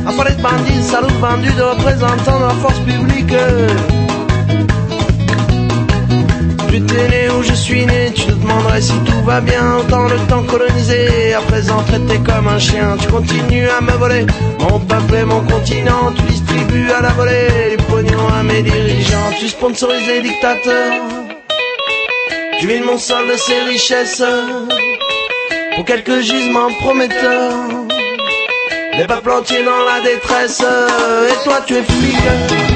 Après 0.06 0.30
les 0.30 0.42
bandits, 0.42 0.82
salauds 0.82 1.08
vendus 1.20 1.52
de 1.52 1.62
représentants 1.62 2.38
de 2.38 2.44
la 2.44 2.54
force 2.54 2.78
publique. 2.80 3.34
Tu 6.68 6.80
t'es 6.82 7.08
né 7.08 7.28
où 7.36 7.42
je 7.42 7.52
suis 7.52 7.84
né, 7.84 8.12
tu 8.14 8.29
te 8.50 8.56
demanderais 8.56 8.80
si 8.80 8.98
tout 9.04 9.22
va 9.24 9.40
bien. 9.40 9.76
Autant 9.78 10.08
le 10.08 10.16
temps 10.28 10.42
colonisé, 10.44 11.34
à 11.34 11.40
présent 11.40 11.82
traité 11.82 12.18
comme 12.24 12.48
un 12.48 12.58
chien. 12.58 12.96
Tu 13.00 13.08
continues 13.08 13.68
à 13.68 13.80
me 13.80 13.92
voler 13.92 14.26
mon 14.58 14.78
peuple 14.80 15.14
et 15.16 15.24
mon 15.24 15.40
continent. 15.40 16.12
Tu 16.16 16.22
distribues 16.22 16.90
à 16.90 17.02
la 17.02 17.10
volée 17.10 17.70
les 17.70 17.76
pognons 17.76 18.28
à 18.28 18.42
mes 18.42 18.62
dirigeants. 18.62 19.30
Tu 19.38 19.48
sponsorises 19.48 20.06
les 20.06 20.22
dictateurs. 20.22 20.92
Tu 22.58 22.66
vides 22.66 22.84
mon 22.84 22.98
sol 22.98 23.26
de 23.28 23.36
ses 23.36 23.60
richesses 23.62 24.22
pour 25.74 25.84
quelques 25.84 26.20
gisements 26.20 26.72
prometteurs. 26.80 27.54
Les 28.98 29.06
peuples 29.06 29.30
entiers 29.30 29.64
dans 29.64 29.84
la 29.90 30.00
détresse 30.00 30.60
Et 30.60 31.44
toi 31.44 31.60
tu 31.66 31.74
es 31.74 31.82
flic 31.82 32.69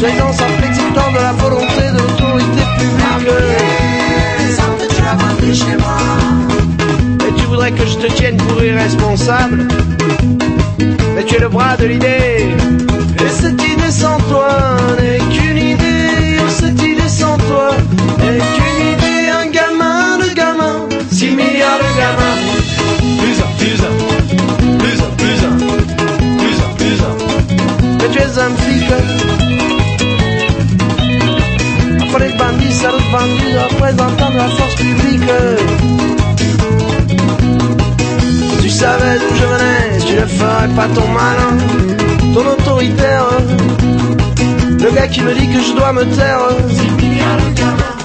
gênant, 0.00 0.32
s'affectant 0.32 1.10
de 1.12 1.18
la 1.18 1.32
volonté 1.32 1.82
de 1.92 1.98
l'autorité 1.98 2.62
publique. 2.78 3.28
Et 7.28 7.32
tu 7.38 7.44
voudrais 7.46 7.72
que 7.72 7.86
je 7.86 7.96
te 7.98 8.06
tienne 8.14 8.38
pour 8.38 8.62
irresponsable, 8.64 9.68
mais 11.14 11.24
tu 11.24 11.34
es 11.34 11.38
le 11.38 11.48
bras 11.48 11.76
de 11.76 11.84
l'idée. 11.84 12.29
Les 32.82 33.12
bandits, 33.12 33.52
salauds 33.78 34.32
de 34.32 34.38
la 34.38 34.48
force 34.48 34.74
publique. 34.74 35.30
Tu 38.62 38.70
savais 38.70 39.18
d'où 39.18 39.34
je 39.36 39.44
venais, 39.44 40.04
tu 40.06 40.14
ne 40.14 40.26
ferais 40.26 40.68
pas 40.68 40.88
ton 40.94 41.08
malin, 41.08 41.58
ton 42.34 42.46
autoritaire. 42.46 43.26
Le 44.82 44.90
gars 44.92 45.08
qui 45.08 45.20
me 45.20 45.34
dit 45.34 45.48
que 45.48 45.60
je 45.60 45.72
dois 45.74 45.92
me 45.92 46.04
taire. 46.04 46.48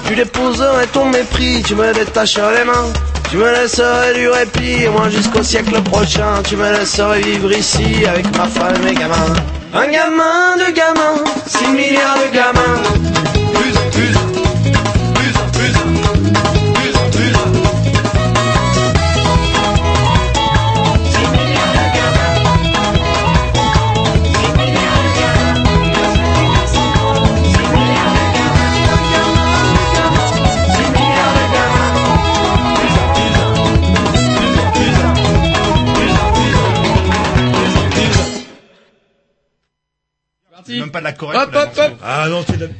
Tu 0.06 0.14
déposerais 0.14 0.86
ton 0.92 1.06
mépris, 1.06 1.62
tu 1.62 1.74
me 1.74 1.92
détacherais 1.94 2.58
les 2.58 2.64
mains. 2.64 2.92
Tu 3.30 3.38
me 3.38 3.50
laisserais 3.50 4.14
du 4.14 4.28
répit, 4.28 4.88
moins 4.88 5.08
jusqu'au 5.08 5.42
siècle 5.42 5.80
prochain. 5.82 6.42
Tu 6.46 6.56
me 6.56 6.70
laisserais 6.70 7.20
vivre 7.20 7.50
ici 7.52 8.04
avec 8.06 8.26
ma 8.36 8.46
femme 8.46 8.76
et 8.76 8.84
mes 8.84 8.94
gamins. 8.94 9.34
Un 9.74 9.88
gamin 9.88 10.56
de 10.58 10.72
gamins, 10.72 11.24
6 11.46 11.68
milliards 11.68 12.18
de 12.18 12.34
gamins. 12.34 13.05
Pas 40.96 41.00
de 41.00 41.04
la 41.04 41.12
Corée. 41.12 41.36
Hop, 41.36 41.54
hop, 41.54 41.68
hop. 41.78 41.92
Ah 42.02 42.26
non, 42.28 42.42
c'est 42.48 42.56
de 42.56 42.70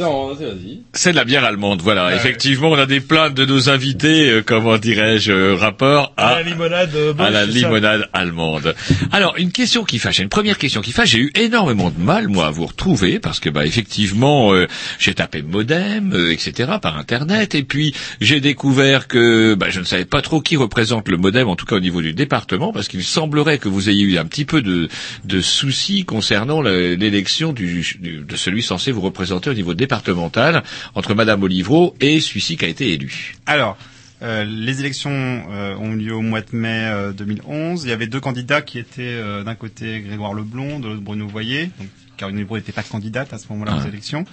on- 0.00 0.34
vas-y. 0.46 0.82
C'est 1.04 1.10
de 1.12 1.16
la 1.16 1.24
bière 1.26 1.44
allemande, 1.44 1.82
voilà. 1.82 2.06
Ouais. 2.06 2.16
Effectivement, 2.16 2.70
on 2.70 2.78
a 2.78 2.86
des 2.86 3.00
plaintes 3.02 3.34
de 3.34 3.44
nos 3.44 3.68
invités, 3.68 4.30
euh, 4.30 4.42
comment 4.42 4.78
dirais-je, 4.78 5.32
euh, 5.32 5.54
rapport 5.54 6.14
À 6.16 6.28
à, 6.28 6.34
la 6.36 6.42
limonade, 6.44 6.94
euh, 6.94 7.12
à 7.18 7.28
la 7.28 7.44
limonade 7.44 8.08
allemande. 8.14 8.74
Alors, 9.12 9.34
une 9.36 9.52
question 9.52 9.84
qui 9.84 9.98
fâche, 9.98 10.20
une 10.20 10.30
première 10.30 10.56
question 10.56 10.80
qui 10.80 10.92
fâche. 10.92 11.10
J'ai 11.10 11.18
eu 11.18 11.30
énormément 11.34 11.90
de 11.90 12.00
mal, 12.02 12.28
moi, 12.28 12.46
à 12.46 12.50
vous 12.50 12.64
retrouver, 12.64 13.18
parce 13.18 13.38
que, 13.38 13.50
bah, 13.50 13.66
effectivement, 13.66 14.54
euh, 14.54 14.66
j'ai 14.98 15.12
tapé 15.12 15.42
modem, 15.42 16.14
euh, 16.14 16.32
etc., 16.32 16.70
par 16.80 16.96
Internet, 16.96 17.54
et 17.54 17.64
puis 17.64 17.94
j'ai 18.22 18.40
découvert 18.40 19.06
que, 19.06 19.52
bah, 19.52 19.66
je 19.68 19.80
ne 19.80 19.84
savais 19.84 20.06
pas 20.06 20.22
trop 20.22 20.40
qui 20.40 20.56
représente 20.56 21.10
le 21.10 21.18
modem, 21.18 21.48
en 21.48 21.54
tout 21.54 21.66
cas 21.66 21.76
au 21.76 21.80
niveau 21.80 22.00
du 22.00 22.14
département, 22.14 22.72
parce 22.72 22.88
qu'il 22.88 23.04
semblerait 23.04 23.58
que 23.58 23.68
vous 23.68 23.90
ayez 23.90 24.04
eu 24.04 24.16
un 24.16 24.24
petit 24.24 24.46
peu 24.46 24.62
de, 24.62 24.88
de 25.26 25.40
soucis 25.42 26.06
concernant 26.06 26.62
le- 26.62 26.94
l'élection 26.94 27.52
du, 27.52 27.84
du- 28.00 28.24
de 28.26 28.36
celui 28.36 28.62
censé 28.62 28.90
vous 28.90 29.02
représenter 29.02 29.50
au 29.50 29.54
niveau 29.54 29.74
départemental 29.74 30.62
entre 30.94 31.14
Madame 31.14 31.42
Olivreau 31.42 31.94
et 32.00 32.20
celui-ci 32.20 32.56
qui 32.56 32.64
a 32.64 32.68
été 32.68 32.92
élu. 32.92 33.36
Alors, 33.46 33.76
euh, 34.22 34.44
les 34.44 34.80
élections 34.80 35.10
euh, 35.50 35.76
ont 35.76 35.92
eu 35.92 35.96
lieu 35.96 36.14
au 36.14 36.22
mois 36.22 36.40
de 36.40 36.56
mai 36.56 36.88
euh, 36.90 37.12
2011. 37.12 37.84
Il 37.84 37.90
y 37.90 37.92
avait 37.92 38.06
deux 38.06 38.20
candidats 38.20 38.62
qui 38.62 38.78
étaient 38.78 39.02
euh, 39.02 39.42
d'un 39.42 39.54
côté 39.54 40.00
Grégoire 40.00 40.34
Leblond, 40.34 40.78
de 40.80 40.88
l'autre 40.88 41.02
Bruno 41.02 41.26
Voyer. 41.26 41.70
Donc, 41.78 41.88
Caroline 42.16 42.46
n'était 42.48 42.72
pas 42.72 42.82
candidate 42.84 43.32
à 43.32 43.38
ce 43.38 43.46
moment-là 43.50 43.76
aux 43.76 43.88
élections. 43.88 44.24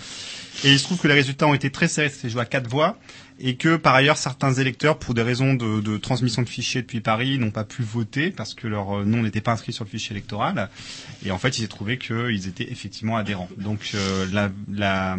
Et 0.64 0.72
il 0.72 0.80
se 0.80 0.84
trouve 0.84 1.00
que 1.00 1.08
les 1.08 1.16
résultats 1.16 1.48
ont 1.48 1.54
été 1.54 1.72
très 1.72 1.88
serrés, 1.88 2.10
c'était 2.10 2.30
joué 2.30 2.42
à 2.42 2.46
quatre 2.46 2.70
voix, 2.70 2.98
et 3.44 3.56
que 3.56 3.76
par 3.76 3.96
ailleurs 3.96 4.18
certains 4.18 4.54
électeurs, 4.54 4.98
pour 5.00 5.14
des 5.14 5.22
raisons 5.22 5.54
de, 5.54 5.98
transmission 5.98 6.42
de 6.42 6.50
fichiers 6.50 6.82
depuis 6.82 7.02
Paris, 7.02 7.38
n'ont 7.40 7.52
pas 7.52 7.64
pu 7.64 7.82
voter 7.84 8.30
parce 8.32 8.54
que 8.54 8.68
leur 8.68 9.00
euh, 9.00 9.06
nom 9.06 9.24
n'était 9.24 9.42
pas 9.42 9.52
inscrit 9.54 9.74
sur 9.74 9.84
le 9.84 9.90
fichier 9.90 10.12
électoral. 10.16 10.70
Et 11.26 11.32
en 11.32 11.38
fait, 11.38 11.58
il 11.58 11.62
s'est 11.62 11.68
trouvé 11.68 11.98
qu'ils 11.98 12.48
étaient 12.48 12.72
effectivement 12.72 13.18
adhérents. 13.18 13.50
Donc 13.58 13.92
euh, 13.96 14.26
la- 14.32 15.18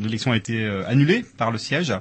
l'élection 0.00 0.32
a 0.32 0.36
été 0.36 0.64
euh, 0.64 0.86
annulée 0.88 1.24
par 1.36 1.50
le 1.50 1.58
siège. 1.58 1.92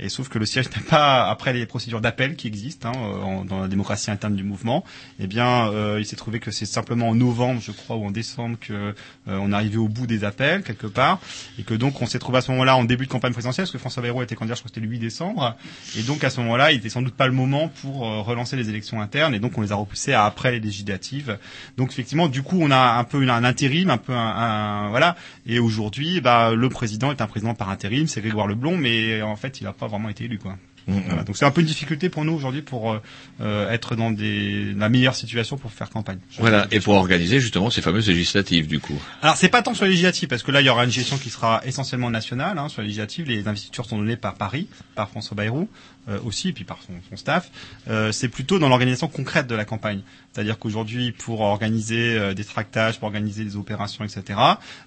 Et 0.00 0.08
sauf 0.08 0.28
que 0.28 0.38
le 0.38 0.46
siège 0.46 0.66
n'a 0.76 0.82
pas, 0.88 1.28
après 1.28 1.52
les 1.52 1.66
procédures 1.66 2.00
d'appel 2.00 2.36
qui 2.36 2.46
existent 2.46 2.88
hein, 2.90 2.98
en- 3.22 3.44
dans 3.44 3.60
la 3.60 3.68
démocratie 3.68 4.10
interne 4.10 4.36
du 4.36 4.44
mouvement, 4.44 4.84
eh 5.18 5.26
bien, 5.26 5.68
euh, 5.72 5.96
il 5.98 6.06
s'est 6.06 6.16
trouvé 6.16 6.38
que 6.40 6.50
c'est 6.50 6.66
simplement 6.66 7.08
en 7.08 7.14
novembre, 7.14 7.60
je 7.60 7.72
crois, 7.72 7.96
ou 7.96 8.04
en 8.06 8.10
décembre 8.10 8.56
que 8.60 8.72
euh, 8.72 8.92
on 9.26 9.52
arrivait 9.52 9.76
au 9.76 9.88
bout 9.88 10.06
des 10.06 10.24
appels 10.24 10.62
quelque 10.62 10.86
part, 10.86 11.18
et 11.58 11.62
que 11.64 11.74
donc 11.74 12.00
on 12.00 12.06
s'est 12.06 12.18
trouvé 12.20 12.38
à 12.38 12.40
ce 12.42 12.50
moment-là 12.52 12.76
en 12.76 12.84
début 12.84 13.06
de 13.06 13.10
campagne 13.10 13.32
présidentielle, 13.32 13.64
parce 13.64 13.72
que 13.72 13.78
François 13.78 14.02
Bayrou 14.02 14.22
était 14.22 14.34
candidat, 14.36 14.54
je 14.54 14.60
crois 14.60 14.68
c'était 14.72 14.80
le 14.80 14.88
8 14.88 14.98
décembre, 15.00 15.56
et 15.96 16.02
donc 16.02 16.22
à 16.22 16.30
ce 16.30 16.40
moment-là, 16.40 16.70
il 16.72 16.78
était 16.78 16.88
sans 16.90 17.02
doute 17.02 17.14
pas 17.14 17.26
le 17.26 17.32
moment 17.32 17.68
pour 17.82 18.06
euh, 18.06 18.20
relancer 18.22 18.54
les 18.56 18.68
élections 18.68 19.00
internes, 19.00 19.34
et 19.34 19.40
donc 19.40 19.58
on 19.58 19.62
les 19.62 19.72
a 19.72 19.74
repoussées 19.76 20.12
à 20.12 20.24
après 20.24 20.52
les 20.52 20.60
législatives. 20.60 21.38
Donc 21.76 21.90
effectivement, 21.90 22.28
du 22.28 22.42
coup, 22.42 22.58
on 22.60 22.70
a 22.70 22.78
un 22.98 23.04
peu 23.04 23.28
un 23.28 23.42
intérim, 23.44 23.90
un 23.90 23.98
peu 23.98 24.12
un, 24.12 24.16
un- 24.18 24.88
voilà, 24.90 25.16
et 25.46 25.58
aujourd'hui, 25.58 26.20
bah, 26.20 26.52
le 26.54 26.68
président 26.68 27.10
est 27.10 27.20
un 27.20 27.26
président 27.26 27.54
par 27.54 27.70
intérim, 27.70 28.06
c'est 28.06 28.20
Grégoire 28.20 28.46
Leblond, 28.46 28.76
mais 28.76 29.22
en 29.22 29.34
fait, 29.36 29.60
il 29.60 29.64
n'a 29.64 29.72
pas 29.72 29.87
vraiment 29.88 30.08
été 30.08 30.24
élu, 30.24 30.38
quoi. 30.38 30.56
Voilà. 30.88 31.22
Donc 31.22 31.36
c'est 31.36 31.44
un 31.44 31.50
peu 31.50 31.60
une 31.60 31.66
difficulté 31.66 32.08
pour 32.08 32.24
nous 32.24 32.32
aujourd'hui 32.32 32.62
pour 32.62 32.92
euh, 32.92 33.02
euh, 33.40 33.70
être 33.70 33.94
dans 33.94 34.10
des, 34.10 34.72
la 34.74 34.88
meilleure 34.88 35.14
situation 35.14 35.58
pour 35.58 35.70
faire 35.70 35.90
campagne. 35.90 36.18
Voilà, 36.38 36.66
et 36.70 36.80
pour 36.80 36.94
organiser 36.94 37.40
justement 37.40 37.68
ces 37.68 37.82
fameuses 37.82 38.08
législatives 38.08 38.66
du 38.66 38.80
coup. 38.80 38.98
Alors 39.20 39.36
c'est 39.36 39.50
pas 39.50 39.60
tant 39.60 39.74
sur 39.74 39.84
les 39.84 39.90
législatives 39.90 40.28
parce 40.28 40.42
que 40.42 40.50
là 40.50 40.62
il 40.62 40.66
y 40.66 40.70
aura 40.70 40.84
une 40.84 40.90
gestion 40.90 41.18
qui 41.18 41.28
sera 41.28 41.60
essentiellement 41.66 42.10
nationale. 42.10 42.58
Hein, 42.58 42.68
sur 42.68 42.80
les 42.80 42.88
législatives, 42.88 43.28
les 43.28 43.48
investitures 43.48 43.84
sont 43.84 43.98
données 43.98 44.16
par 44.16 44.34
Paris, 44.34 44.66
par 44.94 45.10
François 45.10 45.36
Bayrou 45.36 45.68
euh, 46.08 46.18
aussi, 46.24 46.48
et 46.48 46.52
puis 46.52 46.64
par 46.64 46.78
son, 46.82 46.92
son 47.08 47.16
staff. 47.16 47.50
Euh, 47.88 48.12
c'est 48.12 48.28
plutôt 48.28 48.58
dans 48.58 48.68
l'organisation 48.68 49.08
concrète 49.08 49.46
de 49.46 49.54
la 49.54 49.64
campagne. 49.64 50.02
C'est-à-dire 50.32 50.58
qu'aujourd'hui, 50.58 51.10
pour 51.12 51.40
organiser 51.40 52.16
euh, 52.16 52.34
des 52.34 52.44
tractages, 52.44 52.98
pour 52.98 53.06
organiser 53.06 53.44
des 53.44 53.56
opérations, 53.56 54.04
etc., 54.04 54.38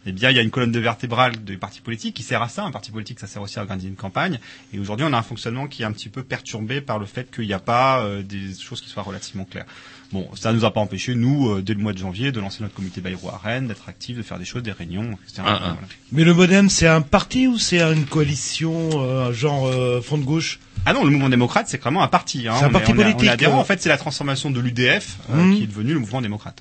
eh 0.05 0.11
bien 0.11 0.29
il 0.29 0.35
y 0.35 0.39
a 0.39 0.41
une 0.41 0.49
colonne 0.51 0.71
de 0.71 0.79
vertébrale 0.79 1.43
des 1.43 1.57
partis 1.57 1.81
politiques 1.81 2.15
qui 2.15 2.23
sert 2.23 2.41
à 2.41 2.47
ça. 2.47 2.63
Un 2.63 2.71
parti 2.71 2.91
politique, 2.91 3.19
ça 3.19 3.27
sert 3.27 3.41
aussi 3.41 3.59
à 3.59 3.63
organiser 3.63 3.87
une 3.89 3.95
campagne. 3.95 4.39
Et 4.73 4.79
aujourd'hui, 4.79 5.05
on 5.09 5.13
a 5.13 5.17
un 5.17 5.23
fonctionnement 5.23 5.67
qui 5.67 5.81
est 5.81 5.85
un 5.85 5.91
petit 5.91 6.09
peu 6.09 6.23
perturbé 6.23 6.79
par 6.79 6.99
le 6.99 7.05
fait 7.05 7.29
qu'il 7.29 7.47
n'y 7.47 7.53
a 7.53 7.59
pas 7.59 8.03
euh, 8.03 8.23
des 8.23 8.53
choses 8.55 8.81
qui 8.81 8.89
soient 8.89 9.03
relativement 9.03 9.45
claires. 9.45 9.65
Bon, 10.11 10.27
ça 10.35 10.51
nous 10.51 10.65
a 10.65 10.71
pas 10.73 10.81
empêché, 10.81 11.15
nous, 11.15 11.49
euh, 11.51 11.61
dès 11.61 11.73
le 11.73 11.79
mois 11.79 11.93
de 11.93 11.97
janvier, 11.97 12.33
de 12.33 12.39
lancer 12.41 12.57
notre 12.61 12.73
comité 12.73 12.99
Bayrou 12.99 13.29
à 13.29 13.39
Rennes, 13.41 13.67
d'être 13.67 13.87
actifs, 13.87 14.17
de 14.17 14.21
faire 14.23 14.37
des 14.37 14.43
choses, 14.45 14.61
des 14.61 14.73
réunions, 14.73 15.11
etc. 15.23 15.37
Ah, 15.39 15.43
ah. 15.45 15.59
Voilà. 15.59 15.77
Mais 16.11 16.23
le 16.25 16.33
modem, 16.33 16.69
c'est 16.69 16.87
un 16.87 16.99
parti 17.01 17.47
ou 17.47 17.57
c'est 17.57 17.81
une 17.81 18.05
coalition, 18.05 18.89
euh, 18.95 19.31
genre 19.31 19.67
euh, 19.67 20.01
front 20.01 20.17
de 20.17 20.25
gauche? 20.25 20.59
Ah 20.85 20.93
non, 20.93 21.03
le 21.05 21.11
mouvement 21.11 21.29
démocrate, 21.29 21.67
c'est 21.69 21.79
vraiment 21.79 22.01
un 22.03 22.07
parti. 22.07 22.47
Hein. 22.47 22.55
C'est 22.57 22.65
un 22.65 22.69
On 22.69 22.71
parti 22.71 22.91
est- 22.91 22.93
on 22.95 22.97
est- 22.97 23.03
politique, 23.03 23.21
On 23.21 23.25
est 23.25 23.29
adhérent. 23.29 23.59
En 23.59 23.63
fait, 23.63 23.81
c'est 23.81 23.87
la 23.89 23.97
transformation 23.99 24.49
de 24.49 24.59
l'UDF 24.59 25.17
euh, 25.29 25.35
Mhm. 25.35 25.55
qui 25.55 25.63
est 25.63 25.67
devenu 25.67 25.93
le 25.93 25.99
mouvement 25.99 26.21
démocrate. 26.21 26.57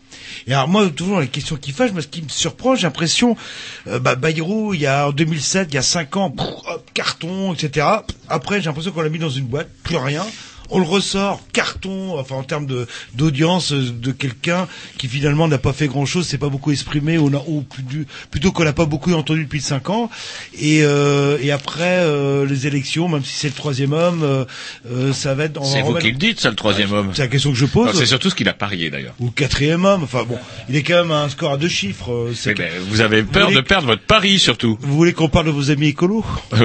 Et 0.47 0.53
alors 0.53 0.69
moi, 0.69 0.89
toujours 0.91 1.21
les 1.21 1.29
questions 1.29 1.57
qui 1.57 1.73
fâchent, 1.73 1.93
parce 1.93 2.07
qu'il 2.07 2.23
me 2.25 2.29
surprend, 2.29 2.75
j'ai 2.77 2.83
l'impression, 2.83 3.37
euh, 3.89 3.99
bah, 3.99 4.15
Bayrou, 4.17 4.75
il 4.75 4.81
y 4.81 4.87
a 4.87 5.09
en 5.09 5.13
2007, 5.13 5.69
il 5.73 5.75
y 5.75 5.79
a 5.79 5.83
5 5.83 6.17
ans, 6.19 6.31
pff, 6.31 6.47
hop, 6.69 6.91
carton, 6.95 7.55
etc. 7.55 7.87
Après, 8.29 8.61
j'ai 8.61 8.67
l'impression 8.67 8.93
qu'on 8.93 9.01
l'a 9.01 9.09
mis 9.09 9.19
dans 9.19 9.31
une 9.31 9.47
boîte, 9.47 9.69
plus 9.83 9.97
rien. 9.97 10.25
On 10.71 10.79
le 10.79 10.85
ressort, 10.87 11.41
carton, 11.53 12.19
enfin 12.19 12.37
en 12.37 12.43
termes 12.43 12.67
de 12.67 12.87
d'audience 13.15 13.73
euh, 13.73 13.91
de 13.91 14.13
quelqu'un 14.13 14.67
qui 14.99 15.09
finalement 15.09 15.49
n'a 15.49 15.59
pas 15.59 15.73
fait 15.73 15.87
grand 15.89 16.07
chose, 16.07 16.27
s'est 16.27 16.39
pas 16.39 16.49
beaucoup 16.49 16.71
exprimé, 16.71 17.19
ou, 17.19 17.31
n'a- 17.31 17.43
ou 17.47 17.65
plutôt 18.31 18.53
qu'on 18.53 18.65
n'a 18.65 18.73
pas 18.73 18.87
beaucoup 18.87 19.13
entendu 19.13 19.45
depuis 19.45 19.61
5 19.61 19.91
ans. 19.91 20.11
Et, 20.61 20.81
euh, 20.83 21.39
et 21.41 21.51
après 21.51 21.99
euh, 22.01 22.47
les 22.47 22.67
élections, 22.67 23.09
même 23.09 23.25
si 23.25 23.35
c'est 23.35 23.49
le 23.49 23.55
troisième 23.55 23.93
homme, 23.93 24.23
euh, 24.23 25.13
ça 25.13 25.35
va 25.35 25.45
être... 25.45 25.65
C'est 25.65 25.81
vous 25.83 25.89
remettre- 25.89 26.07
qui 26.07 26.13
le 26.13 26.19
dites, 26.19 26.41
ça, 26.41 26.51
le 26.51 26.57
troisième 26.57 26.93
homme. 26.93 27.11
C'est 27.15 27.23
la 27.23 27.29
question 27.29 27.51
que 27.53 27.59
je 27.59 27.67
pose. 27.67 27.97
C'est 27.99 28.07
surtout 28.07 28.31
ce 28.31 28.35
qu'il 28.35 28.49
a 28.49 28.55
parié 28.55 28.91
d'ailleurs. 28.91 29.15
Ou 29.21 29.31
quatrième 29.31 29.85
homme, 29.85 30.03
enfin 30.05 30.25
bon, 30.25 30.39
il 30.69 30.77
est 30.77 30.83
quand 30.83 31.03
même 31.03 31.11
à 31.13 31.23
un 31.23 31.29
score 31.29 31.53
à 31.53 31.57
deux 31.57 31.69
chiffres. 31.69 32.31
ben, 32.55 32.71
vous 32.89 33.01
avez 33.01 33.23
peur 33.23 33.51
de 33.51 33.61
perdre 33.61 33.87
votre 33.89 34.03
pari 34.03 34.39
surtout. 34.39 34.79
Vous 34.81 34.97
voulez 34.97 35.13
qu'on 35.13 35.29
parle 35.29 35.47
de 35.47 35.51
vos 35.51 35.71
amis 35.71 35.89
écolos 35.89 36.25
oui, 36.53 36.59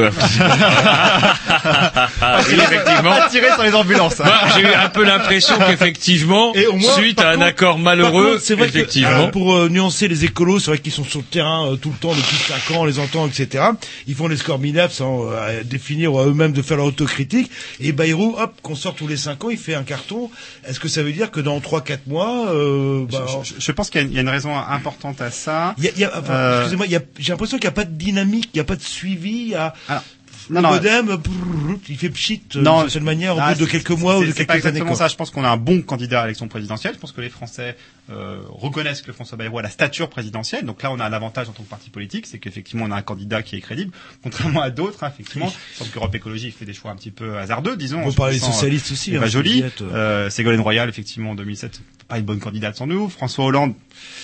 effectivement. 2.56 3.15
Pas 3.15 3.30
tirer 3.30 3.49
sur 3.53 3.64
les 3.64 3.73
ambulances. 3.73 3.95
Hein. 4.22 4.48
J'ai 4.56 4.62
eu 4.62 4.68
un 4.74 4.90
peu 4.90 5.04
l'impression 5.04 5.56
qu'effectivement, 5.68 6.54
moins, 6.74 6.94
suite 6.96 7.20
à 7.20 7.30
un 7.30 7.34
contre- 7.36 7.46
accord 7.46 7.80
malheureux, 7.80 8.32
contre, 8.34 8.42
c'est 8.42 8.56
vrai 8.56 8.68
effectivement. 8.68 9.10
que, 9.10 9.28
euh, 9.28 9.28
pour 9.32 9.56
euh, 9.56 9.70
nuancer 9.70 10.08
les 10.08 10.26
écolos, 10.26 10.60
c'est 10.60 10.72
vrai 10.72 10.80
qu'ils 10.80 10.92
sont 10.92 11.04
sur 11.04 11.20
le 11.20 11.26
terrain 11.26 11.72
euh, 11.72 11.76
tout 11.76 11.90
le 11.90 11.96
temps 11.98 12.14
depuis 12.14 12.38
5 12.38 12.76
ans, 12.76 12.82
on 12.82 12.86
les 12.86 13.00
entend, 13.00 13.28
etc. 13.28 13.64
Ils 14.08 14.16
font 14.16 14.30
des 14.30 14.38
scores 14.38 14.60
minables 14.60 14.92
sans 14.94 15.32
euh, 15.32 15.64
définir 15.64 16.14
ou 16.14 16.20
à 16.20 16.26
eux-mêmes 16.26 16.52
de 16.54 16.62
faire 16.62 16.78
leur 16.78 16.86
autocritique. 16.88 17.50
Et 17.80 17.92
Bayrou, 17.92 18.36
hop, 18.38 18.54
qu'on 18.62 18.76
sort 18.76 18.96
tous 18.96 19.08
les 19.08 19.18
5 19.18 19.44
ans, 19.46 19.50
il 19.50 19.58
fait 19.58 19.76
un 19.76 19.84
carton. 19.84 20.30
Est-ce 20.68 20.80
que 20.80 20.88
ça 20.88 21.04
veut 21.04 21.12
dire 21.12 21.32
que 21.32 21.40
dans 21.40 21.60
3-4 21.60 22.00
mois, 22.08 22.48
euh, 22.50 23.06
bah, 23.12 23.26
Je, 23.44 23.50
je- 23.56 23.60
je 23.60 23.72
pense 23.72 23.90
qu'il 23.90 24.02
y, 24.02 24.04
a 24.04 24.08
une- 24.08 24.12
il 24.14 24.16
y 24.16 24.20
a 24.20 24.22
une 24.22 24.30
raison 24.30 24.56
importante 24.58 25.22
à 25.22 25.32
ça. 25.32 25.76
enfin, 25.78 26.34
Euh, 26.34 26.58
excusez-moi, 26.62 26.86
j'ai 27.20 27.32
l'impression 27.32 27.58
qu'il 27.58 27.66
n'y 27.68 27.74
a 27.74 27.76
pas 27.76 27.86
de 27.86 27.92
dynamique, 27.96 28.50
il 28.54 28.58
n'y 28.58 28.62
a 28.62 28.66
pas 28.66 28.76
de 28.76 28.82
suivi. 28.82 29.30
Il 29.46 29.48
y 29.50 29.56
a, 29.56 29.74
Alors, 29.88 30.04
le 30.50 30.62
modem, 30.62 31.06
brrr, 31.08 31.80
il 31.90 31.98
fait 31.98 32.10
pchit 32.10 32.42
euh, 32.56 32.60
d'une 32.60 32.90
certaine 32.90 33.04
manière 33.04 33.36
au 33.36 33.40
ah, 33.42 33.54
bout 33.54 33.60
de 33.60 33.66
c'est- 33.66 33.72
quelques 33.72 33.92
mois 34.00 34.18
ou 34.20 34.26
de 34.26 34.32
c'est 34.32 34.46
pas 34.46 34.54
quelques 34.54 34.66
années. 34.68 34.78
exactement 34.80 34.96
ça. 34.96 35.08
Je 35.08 35.16
pense 35.16 35.30
qu'on 35.32 35.44
a 35.44 35.50
un 35.50 35.58
bon 35.58 35.82
candidat 35.82 36.22
à 36.22 36.24
l'élection 36.26 36.48
présidentielle. 36.48 36.94
Je 36.96 37.00
pense 37.00 37.12
que 37.12 37.22
les 37.22 37.30
Français 37.30 37.76
euh, 38.12 38.38
reconnaissent 38.50 39.02
que 39.02 39.12
François 39.12 39.38
Bayrou 39.38 39.60
a 39.60 39.62
la 39.62 39.70
stature 39.70 40.10
présidentielle. 40.10 40.66
Donc 40.66 40.84
là, 40.84 40.92
on 40.92 41.00
a 41.00 41.10
l'avantage 41.10 41.50
en 41.50 41.52
tant 41.54 41.64
que 41.64 41.70
parti 41.70 41.90
politique, 41.90 42.28
c'est 42.28 42.38
qu'effectivement, 42.40 42.86
on 42.86 42.92
a 42.92 42.96
un 42.96 43.02
candidat 43.02 43.42
qui 43.42 43.56
est 43.56 43.62
crédible, 43.62 43.92
contrairement 44.24 44.62
à 44.62 44.70
d'autres. 44.70 45.04
hein, 45.04 45.12
effectivement, 45.14 45.52
je 45.74 45.80
pense 45.80 45.90
qu'Europe 45.90 46.14
Écologie 46.14 46.52
fait 46.52 46.66
des 46.66 46.74
choix 46.74 46.92
un 46.92 46.96
petit 46.96 47.12
peu 47.12 47.38
hasardeux, 47.38 47.76
disons. 47.76 48.02
On 48.06 48.12
parler 48.12 48.36
des 48.36 48.40
socialistes 48.40 48.92
euh, 48.92 48.94
aussi, 48.94 49.16
hein, 49.16 49.26
Juliette, 49.26 49.82
euh. 49.82 49.94
euh, 49.94 50.30
Ségolène 50.30 50.62
Royal, 50.62 50.88
effectivement, 50.90 51.32
en 51.32 51.36
2007, 51.36 51.82
pas 52.08 52.20
une 52.20 52.26
bonne 52.26 52.40
candidate 52.40 52.76
sans 52.76 52.88
nous. 52.88 53.10
François 53.10 53.46
Hollande, 53.46 53.74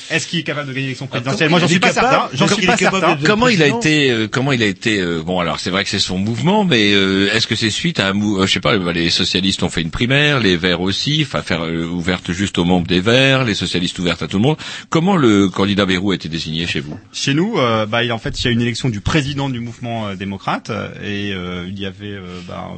est-ce 0.10 0.28
qu'il 0.28 0.40
est 0.40 0.44
capable 0.44 0.68
de 0.68 0.74
gagner 0.74 0.88
l'élection 0.88 1.08
présidentielle? 1.08 1.50
Moi, 1.50 1.60
j'en 1.60 1.68
suis 1.68 1.80
pas 1.80 1.94
certain. 1.94 2.30
J'en 2.34 2.48
suis 2.48 2.66
pas 2.66 2.78
certain. 2.78 3.18
Comment 3.26 3.48
il 3.48 3.64
a 3.64 3.68
été 3.68 4.12
euh, 4.12 4.28
Comment 4.28 4.52
il 4.52 4.62
a 4.62 4.68
été 4.68 5.00
euh, 5.00 5.24
Bon, 5.24 5.40
alors 5.40 5.60
c'est 5.60 5.70
vrai 5.70 5.84
que 5.84 5.90
c'est 5.90 6.00
son 6.12 6.18
mouvement, 6.18 6.66
mais 6.66 6.92
euh, 6.94 7.34
est-ce 7.34 7.48
que 7.48 7.56
c'est 7.56 7.70
suite 7.70 8.02
à 8.02 8.10
un 8.10 8.12
mou 8.12 8.38
euh, 8.38 8.46
Je 8.46 8.52
sais 8.52 8.60
pas. 8.60 8.76
Les 8.76 9.10
socialistes 9.10 9.64
ont 9.64 9.70
fait 9.70 9.82
une 9.82 9.92
primaire, 9.92 10.42
les 10.42 10.58
Verts 10.58 10.82
aussi, 10.82 11.22
enfin 11.26 11.42
faire 11.42 11.62
euh, 11.62 11.86
ouverte 11.86 12.34
juste 12.34 12.58
aux 12.58 12.66
membres 12.66 12.86
des 12.86 13.00
Verts, 13.00 13.46
les 13.46 13.56
socialistes 13.56 13.98
ouvertes 13.98 14.22
à 14.22 14.28
tout 14.28 14.36
le 14.36 14.44
monde. 14.44 14.58
Comment 14.90 15.16
le 15.16 15.48
candidat 15.48 15.86
Bayrou 15.86 16.12
a 16.12 16.16
été 16.16 16.28
désigné 16.28 16.68
chez 16.68 16.82
vous? 16.82 17.00
Chez 17.14 17.34
nous, 17.34 17.58
euh, 17.58 17.86
bah, 17.86 18.04
il, 18.04 18.12
en 18.12 18.18
fait, 18.18 18.38
il 18.42 18.46
y 18.46 18.48
a 18.50 18.52
une 18.52 18.60
élection 18.60 18.90
du 18.90 19.00
président 19.00 19.50
du 19.50 19.62
mouvement 19.62 20.10
euh, 20.10 20.16
démocrate 20.16 20.70
euh, 20.70 20.90
et 21.02 21.30
il 21.70 21.80
y 21.80 21.86
avait 21.86 22.20
bah, 22.46 22.72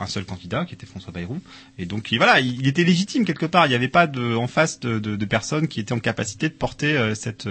un 0.00 0.06
seul 0.06 0.24
candidat 0.24 0.64
qui 0.64 0.74
était 0.74 0.86
François 0.86 1.12
Bayrou. 1.12 1.38
Et 1.78 1.86
donc, 1.86 2.10
il, 2.10 2.16
voilà, 2.16 2.40
il, 2.40 2.66
était 2.66 2.82
légitime 2.82 3.24
quelque 3.24 3.46
part. 3.46 3.66
Il 3.66 3.68
n'y 3.68 3.76
avait 3.76 3.86
pas 3.86 4.08
de, 4.08 4.34
en 4.34 4.48
face 4.48 4.80
de, 4.80 4.98
de, 4.98 5.14
de 5.14 5.24
personnes 5.26 5.68
qui 5.68 5.78
étaient 5.78 5.92
en 5.92 6.00
capacité 6.00 6.48
de 6.48 6.54
porter 6.54 7.12
cette, 7.14 7.48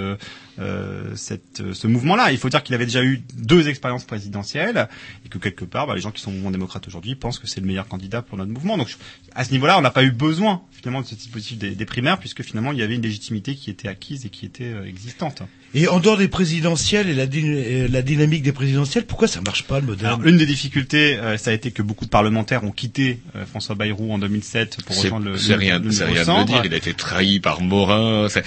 euh, 0.60 1.16
cette, 1.16 1.62
euh, 1.62 1.74
ce 1.74 1.88
mouvement-là. 1.88 2.32
Il 2.32 2.38
faut 2.38 2.50
dire 2.50 2.64
qu'il 2.64 2.76
avait 2.76 2.86
déjà 2.86 3.04
eu 3.04 3.22
deux 3.36 3.70
expériences 3.70 4.04
présidentielles 4.04 4.90
et 5.26 5.30
que 5.30 5.38
quelque 5.38 5.66
part, 5.66 5.88
bah, 5.88 5.96
les 5.96 6.02
gens 6.02 6.12
qui 6.12 6.22
sont 6.22 6.32
au 6.32 6.34
mouvement 6.34 6.52
démocrate 6.52 6.88
aujourd'hui 6.88 7.16
pensent 7.16 7.40
que 7.40 7.48
c'est 7.48 7.62
le 7.62 7.68
meilleur 7.68 7.88
candidat 7.88 8.22
pour 8.22 8.38
notre 8.38 8.52
mouvement. 8.52 8.78
Donc, 8.78 8.94
à 9.36 9.44
ce 9.44 9.52
niveau-là, 9.52 9.78
on 9.78 9.82
n'a 9.82 9.92
pas 9.92 10.04
eu 10.04 10.12
besoin 10.12 10.62
finalement 10.72 11.02
de 11.02 11.08
ce 11.08 11.16
dispositif 11.16 11.58
des, 11.58 11.76
des 11.76 11.86
primaires 11.86 12.20
puisque 12.20 12.44
finalement, 12.44 12.72
il 12.72 12.80
y 12.80 12.82
avait 12.82 12.96
une 12.96 13.02
légitimité 13.02 13.56
qui 13.56 13.70
était 13.70 13.88
acquise 13.88 14.26
et 14.26 14.30
qui 14.30 14.46
était 14.46 14.72
euh, 14.72 14.86
existante. 14.86 15.44
Et 15.76 15.88
en 15.88 16.00
dehors 16.00 16.18
des 16.18 16.28
présidentielles 16.28 17.10
et 17.10 17.14
la, 17.14 17.28
dy- 17.28 17.44
euh, 17.46 17.88
la 17.92 18.02
dynamique 18.02 18.42
des 18.42 18.52
présidentielles, 18.52 19.06
pourquoi 19.06 19.28
ça 19.28 19.40
marche 19.42 19.64
pas 19.64 19.80
le 19.80 19.96
Alors, 20.04 20.24
une 20.26 20.38
des 20.38 20.46
difficultés, 20.48 21.18
euh, 21.20 21.38
ça 21.38 21.52
a 21.52 21.54
été 21.54 21.72
que 21.72 21.82
beaucoup 21.84 22.06
de 22.06 22.10
parlementaires 22.10 22.64
ont 22.64 22.72
quitté 22.72 23.20
euh, 23.36 23.46
François 23.46 23.76
Bayrou 23.76 24.12
en 24.12 24.18
2007 24.18 24.78
pour 24.84 24.96
rejoindre 25.04 25.26
le, 25.28 25.38
c'est 25.38 25.50
le- 25.54 25.58
rien, 25.60 25.80
le 25.80 25.90
rien 26.06 26.24
de 26.24 26.40
le 26.40 26.46
dire. 26.46 26.62
Il 26.66 26.74
a 26.74 26.78
été 26.78 26.94
trahi 26.94 27.40
par 27.40 27.62
Morin. 27.62 28.28
C'est 28.30 28.44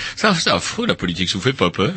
affreux 0.51 0.87
la 0.87 0.95
politique. 0.97 1.29
Ça 1.29 1.35
vous 1.39 1.45
fait 1.45 1.53
pas 1.53 1.71
peur 1.71 1.93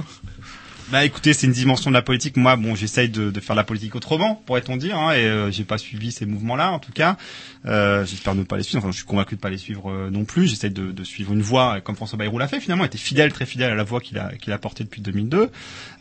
Bah 0.92 1.04
écoutez, 1.04 1.34
c'est 1.34 1.48
une 1.48 1.52
dimension 1.54 1.90
de 1.90 1.96
la 1.96 2.04
politique. 2.04 2.38
Moi, 2.38 2.56
bon, 2.58 2.76
j'essaye 2.76 3.10
de, 3.10 3.32
de 3.32 3.40
faire 3.40 3.56
la 3.56 3.64
politique 3.64 3.96
autrement, 3.96 4.36
pourrait-on 4.46 4.78
dire, 4.78 4.96
hein, 5.00 5.14
et 5.14 5.26
euh, 5.26 5.50
j'ai 5.50 5.64
pas 5.64 5.80
suivi 5.80 6.12
ces 6.12 6.28
mouvements-là, 6.28 6.72
en 6.72 6.78
tout 6.78 6.92
cas. 6.92 7.18
Euh, 7.66 8.06
J'espère 8.06 8.36
ne 8.36 8.44
pas 8.44 8.56
les 8.56 8.62
suivre. 8.62 8.84
Enfin, 8.84 8.92
je 8.92 8.98
suis 8.98 9.06
convaincu 9.06 9.36
de 9.36 9.40
pas 9.40 9.50
les 9.50 9.58
suivre 9.58 9.90
euh, 9.90 10.12
non 10.12 10.26
plus. 10.26 10.46
J'essaye 10.48 10.70
de, 10.70 10.92
de 10.92 11.04
suivre 11.04 11.34
une 11.34 11.42
voie 11.42 11.82
comme 11.82 11.96
François 11.96 12.20
Bayrou 12.20 12.38
l'a 12.38 12.48
fait. 12.48 12.60
Finalement, 12.60 12.84
il 12.84 12.88
était 12.88 13.00
fidèle, 13.00 13.34
très 13.34 13.48
fidèle 13.48 13.72
à 13.72 13.76
la 13.76 13.84
voie 13.84 14.00
qu'il 14.00 14.20
a 14.20 14.32
qu'il 14.36 14.54
a 14.54 14.60
portée 14.60 14.84
depuis 14.84 15.02
2002. 15.02 15.50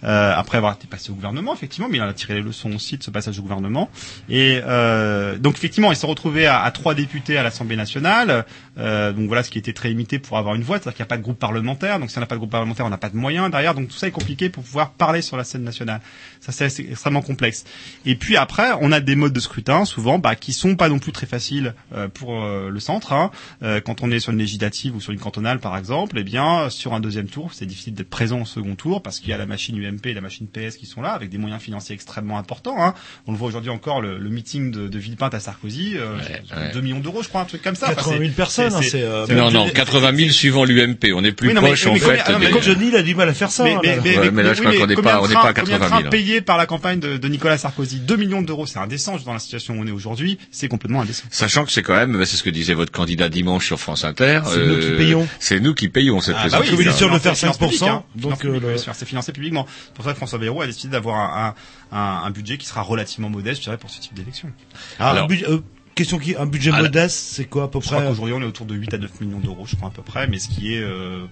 Euh, 0.04 0.32
après 0.36 0.58
avoir 0.58 0.74
été 0.74 0.86
passé 0.86 1.10
au 1.10 1.14
gouvernement, 1.14 1.54
effectivement, 1.54 1.88
mais 1.90 1.96
il 1.96 2.02
en 2.02 2.08
a 2.08 2.12
tiré 2.12 2.34
les 2.34 2.42
leçons 2.42 2.70
aussi 2.74 2.98
de 2.98 3.02
ce 3.02 3.10
passage 3.10 3.38
au 3.38 3.42
gouvernement. 3.42 3.88
Et 4.28 4.60
euh, 4.66 5.38
donc, 5.38 5.54
effectivement, 5.56 5.92
il 5.92 5.96
s'est 5.96 6.06
retrouvé 6.06 6.44
à, 6.44 6.60
à 6.62 6.70
trois 6.72 6.94
députés 6.94 7.38
à 7.38 7.42
l'Assemblée 7.42 7.76
nationale. 7.76 8.44
Donc 8.76 9.28
voilà, 9.28 9.42
ce 9.42 9.50
qui 9.50 9.58
était 9.58 9.72
très 9.72 9.88
limité 9.88 10.18
pour 10.18 10.36
avoir 10.36 10.56
une 10.56 10.62
voix, 10.62 10.76
c'est-à-dire 10.76 10.94
qu'il 10.96 11.02
n'y 11.02 11.08
a 11.08 11.12
pas 11.14 11.16
de 11.16 11.22
groupe 11.22 11.38
parlementaire. 11.38 11.98
Donc 12.00 12.10
si 12.10 12.18
on 12.18 12.20
n'a 12.20 12.26
pas 12.26 12.34
de 12.34 12.40
groupe 12.40 12.50
parlementaire, 12.50 12.84
on 12.84 12.90
n'a 12.90 12.98
pas 12.98 13.08
de 13.08 13.16
moyens 13.16 13.50
derrière. 13.50 13.74
Donc 13.74 13.88
tout 13.88 13.96
ça 13.96 14.08
est 14.08 14.10
compliqué 14.10 14.50
pour 14.50 14.62
pouvoir 14.62 14.73
parler 14.96 15.22
sur 15.22 15.36
la 15.36 15.44
scène 15.44 15.62
nationale. 15.64 16.00
Ça 16.50 16.68
c'est 16.68 16.82
extrêmement 16.82 17.22
complexe. 17.22 17.64
Et 18.06 18.14
puis 18.16 18.36
après, 18.36 18.70
on 18.80 18.92
a 18.92 19.00
des 19.00 19.16
modes 19.16 19.32
de 19.32 19.40
scrutin 19.40 19.84
souvent 19.84 20.18
bah, 20.18 20.34
qui 20.36 20.52
sont 20.52 20.76
pas 20.76 20.88
non 20.88 20.98
plus 20.98 21.12
très 21.12 21.26
faciles 21.26 21.74
euh, 21.94 22.08
pour 22.08 22.42
euh, 22.44 22.68
le 22.70 22.80
centre. 22.80 23.12
hein. 23.12 23.30
Euh, 23.62 23.80
quand 23.80 24.02
on 24.02 24.10
est 24.10 24.18
sur 24.20 24.32
une 24.32 24.38
législative 24.38 24.94
ou 24.96 25.00
sur 25.00 25.12
une 25.12 25.18
cantonale 25.18 25.58
par 25.60 25.76
exemple, 25.76 26.16
eh 26.18 26.24
bien 26.24 26.68
sur 26.70 26.94
un 26.94 27.00
deuxième 27.00 27.28
tour, 27.28 27.50
c'est 27.54 27.66
difficile 27.66 27.94
d'être 27.94 28.10
présent 28.10 28.42
au 28.42 28.46
second 28.46 28.74
tour 28.74 29.02
parce 29.02 29.20
qu'il 29.20 29.30
y 29.30 29.32
a 29.32 29.38
la 29.38 29.46
machine 29.46 29.76
UMP 29.82 30.06
et 30.06 30.14
la 30.14 30.20
machine 30.20 30.46
PS 30.46 30.76
qui 30.76 30.86
sont 30.86 31.00
là 31.02 31.10
avec 31.12 31.30
des 31.30 31.38
moyens 31.38 31.62
financiers 31.62 31.94
extrêmement 31.94 32.38
importants. 32.38 32.76
hein. 32.82 32.94
On 33.26 33.32
le 33.32 33.38
voit 33.38 33.48
aujourd'hui 33.48 33.70
encore 33.70 34.00
le, 34.00 34.18
le 34.18 34.30
meeting 34.30 34.70
de, 34.70 34.88
de 34.88 34.98
Villepinte 34.98 35.34
à 35.34 35.40
Sarkozy, 35.40 35.94
euh, 35.96 36.16
ouais. 36.18 36.72
2 36.72 36.80
millions 36.80 37.00
d'euros, 37.00 37.22
je 37.22 37.28
crois, 37.28 37.40
un 37.40 37.44
truc 37.46 37.62
comme 37.62 37.74
ça. 37.76 37.86
Enfin, 37.86 37.94
80 37.96 38.16
000 38.18 38.24
c'est- 38.28 38.36
personnes, 38.36 38.70
c'est- 38.70 38.76
hein, 38.76 38.80
c'est- 38.82 38.90
c'est, 38.90 39.02
euh, 39.02 39.26
Non, 39.28 39.50
non, 39.50 39.68
80 39.70 40.14
000 40.16 40.30
suivant 40.30 40.64
l'UMP. 40.64 41.12
On 41.14 41.24
est 41.24 41.32
plus 41.32 41.48
Oui, 41.48 41.54
non, 41.54 41.62
mais- 41.62 41.68
proche 41.68 41.84
mais 41.86 41.90
en 41.92 41.94
fait. 41.96 42.22
mais 42.38 42.46
des- 42.46 42.52
comme 42.52 42.62
Johnny, 42.62 42.88
il 42.88 42.96
a 42.96 43.02
du 43.02 43.14
mal 43.14 43.28
à 43.28 43.34
faire 43.34 43.50
ça. 43.50 43.64
Mais, 43.64 43.74
hein, 43.74 43.80
mais, 43.82 43.96
là. 43.96 44.02
mais, 44.04 44.18
Ouais, 44.18 44.30
mais 44.30 44.42
là, 44.42 44.54
je 44.54 44.60
crois 44.60 44.72
qu'on 44.76 44.86
n'est 44.86 44.94
pas- 44.96 45.20
on 45.22 45.28
n'est 45.28 45.34
pas 45.34 45.48
à 45.48 45.52
combien 45.54 45.76
de 45.78 45.82
80 45.82 45.98
000, 46.00 46.10
par 46.40 46.56
la 46.56 46.66
campagne 46.66 47.00
de, 47.00 47.16
de 47.16 47.28
Nicolas 47.28 47.58
Sarkozy 47.58 48.00
2 48.00 48.16
millions 48.16 48.42
d'euros, 48.42 48.66
c'est 48.66 48.78
indécent 48.78 49.16
dans 49.24 49.32
la 49.32 49.38
situation 49.38 49.74
où 49.74 49.80
on 49.82 49.86
est 49.86 49.90
aujourd'hui, 49.90 50.38
c'est 50.50 50.68
complètement 50.68 51.00
indécent. 51.02 51.24
Sachant 51.30 51.64
que 51.64 51.72
c'est 51.72 51.82
quand 51.82 51.94
même, 51.94 52.24
c'est 52.24 52.36
ce 52.36 52.42
que 52.42 52.50
disait 52.50 52.74
votre 52.74 52.92
candidat 52.92 53.28
dimanche 53.28 53.66
sur 53.66 53.78
France 53.80 54.04
Inter. 54.04 54.40
C'est 54.46 54.66
nous 54.66 54.78
qui 54.78 54.90
payons. 54.96 55.28
C'est 55.38 55.60
nous 55.60 55.74
qui 55.74 55.88
payons 55.88 56.20
cette 56.20 56.36
Ah 56.38 56.48
bah 56.48 56.60
oui, 56.62 56.86
est 56.86 56.92
sûr 56.92 57.10
de 57.10 57.18
faire 57.18 57.36
financé 57.36 57.58
5%, 57.58 57.64
public, 57.68 57.82
hein. 57.82 58.02
donc, 58.16 58.44
euh, 58.44 58.60
le- 58.60 58.76
c'est 58.78 59.04
financé 59.06 59.32
publiquement. 59.32 59.66
C'est 59.86 59.94
pour 59.94 60.04
ça 60.04 60.12
que 60.12 60.16
François 60.16 60.38
Bayrou 60.38 60.62
a 60.62 60.66
décidé 60.66 60.92
d'avoir 60.92 61.16
un, 61.18 61.54
un, 61.92 61.98
un, 61.98 62.22
un 62.24 62.30
budget 62.30 62.58
qui 62.58 62.66
sera 62.66 62.82
relativement 62.82 63.30
modeste, 63.30 63.58
je 63.58 63.64
dirais, 63.64 63.78
pour 63.78 63.90
ce 63.90 64.00
type 64.00 64.14
d'élection. 64.14 64.50
Ah, 64.98 65.10
Alors- 65.10 65.24
un 65.24 65.26
budget- 65.26 65.48
euh, 65.48 65.58
question 65.94 66.18
qui, 66.18 66.34
un 66.36 66.46
budget 66.46 66.72
modeste, 66.72 67.16
c'est 67.32 67.44
quoi 67.44 67.64
à 67.64 67.68
peu 67.68 67.80
Je 67.80 67.86
près 67.88 68.04
qu'aujourd'hui 68.04 68.34
on 68.34 68.40
est 68.42 68.46
autour 68.46 68.66
de 68.66 68.74
8 68.74 68.94
à 68.94 68.98
9 68.98 69.20
millions 69.20 69.38
d'euros, 69.38 69.64
je 69.66 69.76
crois 69.76 69.88
à 69.88 69.92
peu 69.92 70.02
près, 70.02 70.26
mais 70.26 70.38
ce 70.40 70.48
qui 70.48 70.74
est 70.74 70.82
euh, 70.82 71.24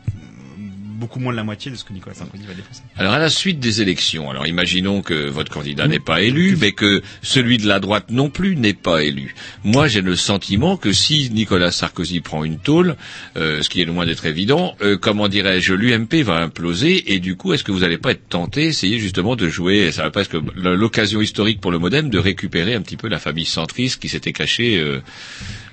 beaucoup 1.02 1.18
moins 1.18 1.32
de 1.32 1.36
la 1.36 1.42
moitié 1.42 1.68
de 1.68 1.76
ce 1.76 1.82
que 1.82 1.92
Nicolas 1.92 2.14
Sarkozy 2.14 2.44
va 2.46 2.54
dépenser. 2.54 2.82
Alors 2.96 3.12
à 3.12 3.18
la 3.18 3.28
suite 3.28 3.58
des 3.58 3.82
élections, 3.82 4.30
alors 4.30 4.46
imaginons 4.46 5.02
que 5.02 5.28
votre 5.28 5.50
candidat 5.50 5.88
n'est 5.88 5.98
pas 5.98 6.22
élu, 6.22 6.56
mais 6.60 6.70
que 6.70 7.02
celui 7.22 7.58
de 7.58 7.66
la 7.66 7.80
droite 7.80 8.06
non 8.10 8.30
plus 8.30 8.54
n'est 8.54 8.72
pas 8.72 9.02
élu. 9.02 9.34
Moi, 9.64 9.88
j'ai 9.88 10.00
le 10.00 10.14
sentiment 10.14 10.76
que 10.76 10.92
si 10.92 11.28
Nicolas 11.32 11.72
Sarkozy 11.72 12.20
prend 12.20 12.44
une 12.44 12.58
tôle, 12.58 12.94
euh, 13.36 13.62
ce 13.62 13.68
qui 13.68 13.82
est 13.82 13.84
loin 13.84 14.06
d'être 14.06 14.26
évident, 14.26 14.76
euh, 14.80 14.96
comment 14.96 15.26
dirais-je, 15.26 15.74
l'UMP 15.74 16.22
va 16.22 16.36
imploser 16.36 17.12
et 17.12 17.18
du 17.18 17.34
coup, 17.34 17.52
est-ce 17.52 17.64
que 17.64 17.72
vous 17.72 17.80
n'allez 17.80 17.98
pas 17.98 18.12
être 18.12 18.28
tenté, 18.28 18.66
essayer 18.66 19.00
justement 19.00 19.34
de 19.34 19.48
jouer, 19.48 19.90
ça 19.90 20.04
va 20.04 20.10
presque 20.10 20.36
l'occasion 20.54 21.20
historique 21.20 21.60
pour 21.60 21.72
le 21.72 21.80
MoDem 21.80 22.10
de 22.10 22.18
récupérer 22.18 22.74
un 22.74 22.80
petit 22.80 22.96
peu 22.96 23.08
la 23.08 23.18
famille 23.18 23.44
centriste 23.44 24.00
qui 24.00 24.08
s'était 24.08 24.32
cachée 24.32 24.78
euh, 24.78 25.00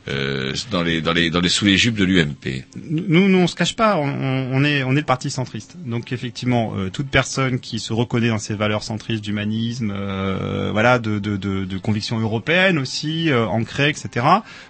euh, 0.10 0.54
dans 0.72 0.84
les 0.84 1.02
dans 1.02 1.14
les 1.14 1.30
dans 1.30 1.40
les 1.40 1.50
sous 1.50 1.66
les 1.66 1.78
jupes 1.78 1.96
de 1.96 2.04
l'UMP. 2.04 2.64
Nous, 2.90 3.28
nous, 3.30 3.38
on 3.38 3.48
se 3.48 3.56
cache 3.56 3.76
pas, 3.76 3.98
on, 3.98 4.04
on 4.52 4.64
est, 4.64 4.84
on 4.84 4.92
est 4.94 5.00
le 5.00 5.04
parti 5.04 5.30
centriste. 5.30 5.76
Donc 5.86 6.12
effectivement, 6.12 6.74
euh, 6.76 6.90
toute 6.90 7.08
personne 7.10 7.60
qui 7.60 7.80
se 7.80 7.94
reconnaît 7.94 8.30
dans 8.30 8.38
ces 8.40 8.56
valeurs 8.56 8.84
centristes 8.84 9.24
d'humanisme, 9.24 9.92
euh, 9.96 10.70
voilà, 10.72 11.00
de, 11.00 11.20
de, 11.20 11.38
de, 11.38 11.66
de 11.66 11.78
convictions 11.78 12.20
européennes 12.20 12.78
aussi, 12.78 13.30
euh, 13.30 13.46
ancrées, 13.48 13.90
etc. 13.90 14.26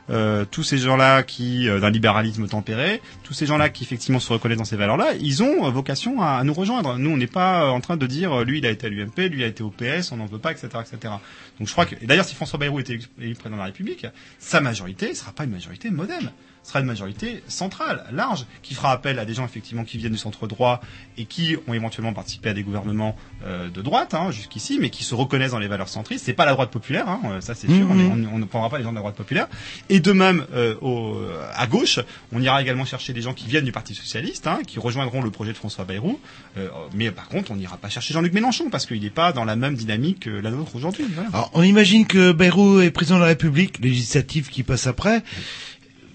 Euh, 0.10 0.46
tous 0.50 0.64
ces 0.64 0.78
gens-là 0.78 1.24
qui, 1.24 1.66
d'un 1.68 1.90
libéralisme 1.90 2.48
tempéré, 2.48 3.02
tous 3.24 3.34
ces 3.34 3.46
gens-là 3.46 3.70
qui 3.70 3.84
effectivement 3.84 4.20
se 4.20 4.32
reconnaissent 4.34 4.58
dans 4.58 4.66
ces 4.66 4.76
valeurs-là, 4.78 5.14
ils 5.20 5.44
ont 5.44 5.70
vocation 5.72 6.22
à, 6.22 6.32
à 6.38 6.44
nous 6.44 6.54
rejoindre. 6.54 6.98
Nous, 6.98 7.10
on 7.10 7.18
n'est 7.18 7.28
pas 7.28 7.70
en 7.70 7.80
train 7.82 7.98
de 7.98 8.08
dire, 8.08 8.44
lui, 8.44 8.60
il 8.60 8.66
a 8.66 8.70
été 8.72 8.88
à 8.88 8.90
l'UMP, 8.90 9.18
lui, 9.30 9.40
il 9.40 9.44
a 9.44 9.48
été 9.48 9.64
au 9.64 9.70
PS, 9.70 10.12
on 10.12 10.18
n'en 10.18 10.26
veut 10.26 10.40
pas, 10.40 10.52
etc., 10.52 10.68
etc. 10.82 11.14
Donc 11.60 11.68
je 11.68 11.74
crois 11.74 11.86
que, 11.86 11.96
d'ailleurs, 12.06 12.26
si 12.26 12.36
François 12.36 12.58
Bayrou 12.58 12.80
était 12.80 12.94
élu 13.20 13.36
président 13.36 13.56
de 13.56 13.60
la 13.60 13.66
République, 13.66 14.06
sa 14.40 14.62
majorité 14.62 15.10
ne 15.10 15.14
pas 15.34 15.46
une 15.46 15.52
majorité 15.52 15.90
modem 15.90 16.32
sera 16.64 16.80
une 16.82 16.86
majorité 16.86 17.42
centrale, 17.48 18.04
large, 18.12 18.46
qui 18.62 18.74
fera 18.76 18.92
appel 18.92 19.18
à 19.20 19.26
des 19.26 19.34
gens 19.34 19.46
effectivement 19.46 19.84
qui 19.84 19.98
viennent 19.98 20.12
du 20.12 20.18
centre 20.18 20.46
droit 20.48 20.82
et 21.18 21.26
qui 21.26 21.56
ont 21.68 21.74
éventuellement 21.74 22.14
participé 22.14 22.50
à 22.50 22.54
des 22.54 22.64
gouvernements 22.64 23.16
euh, 23.46 23.70
de 23.70 23.82
droite 23.82 24.14
hein, 24.14 24.32
jusqu'ici, 24.32 24.78
mais 24.80 24.90
qui 24.90 25.04
se 25.04 25.16
reconnaissent 25.16 25.52
dans 25.52 25.60
les 25.60 25.68
valeurs 25.68 25.90
centristes. 25.90 26.26
C'est 26.26 26.34
pas 26.34 26.46
la 26.46 26.52
droite 26.54 26.70
populaire, 26.72 27.08
hein, 27.10 27.22
euh, 27.26 27.42
ça 27.42 27.56
c'est 27.56 27.68
sûr. 27.68 27.88
On 27.90 27.98
est- 28.00 28.28
On, 28.32 28.38
ne 28.40 28.46
prendra 28.46 28.70
pas 28.70 28.78
les 28.78 28.84
gens 28.84 28.92
de 28.92 28.96
la 28.96 29.02
droite 29.02 29.16
populaire. 29.16 29.48
Et 29.90 30.00
de 30.00 30.12
même, 30.12 30.46
euh, 30.54 30.76
au, 30.82 31.18
à 31.56 31.66
gauche, 31.68 32.00
on 32.32 32.42
ira 32.42 32.62
également 32.62 32.86
chercher 32.86 33.14
des 33.14 33.22
gens 33.22 33.34
qui 33.34 33.48
viennent 33.48 33.66
du 33.66 33.72
Parti 33.72 33.96
socialiste, 33.96 34.46
hein, 34.48 34.60
qui 34.66 34.80
rejoindront 34.80 35.22
le 35.22 35.32
projet 35.32 35.52
de 35.54 35.58
François 35.58 35.86
Bayrou. 35.86 36.20
Euh, 36.58 36.68
mais 36.94 37.12
par 37.12 37.28
contre, 37.30 37.52
on 37.52 37.56
n'ira 37.56 37.78
pas 37.78 37.90
chercher 37.90 38.14
Jean-Luc 38.14 38.34
Mélenchon 38.34 38.70
parce 38.70 38.86
qu'il 38.86 39.02
n'est 39.02 39.10
pas 39.10 39.32
dans 39.32 39.46
la 39.46 39.56
même 39.56 39.76
dynamique 39.76 40.22
que 40.22 40.30
la 40.30 40.52
nôtre 40.52 40.76
aujourd'hui. 40.76 41.06
Voilà. 41.14 41.30
Alors, 41.34 41.52
on 41.54 41.64
imagine 41.64 42.06
que 42.06 42.32
Bayrou 42.32 42.80
est 42.82 42.92
président 42.92 43.16
de 43.18 43.22
la 43.22 43.28
République, 43.28 43.80
législative 43.80 44.50
qui 44.50 44.64
passe 44.64 44.88
après. 44.88 45.24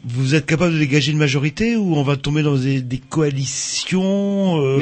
Vous 0.07 0.35
êtes 0.35 0.45
capable 0.45 0.75
de 0.75 0.79
dégager 0.79 1.13
une 1.13 1.19
majorité 1.19 1.77
ou 1.77 1.97
on 1.97 2.03
va 2.03 2.17
tomber 2.17 2.43
dans 2.43 2.57
des, 2.57 2.83
des 2.83 2.99
coalitions 2.99 4.63
euh, 4.63 4.81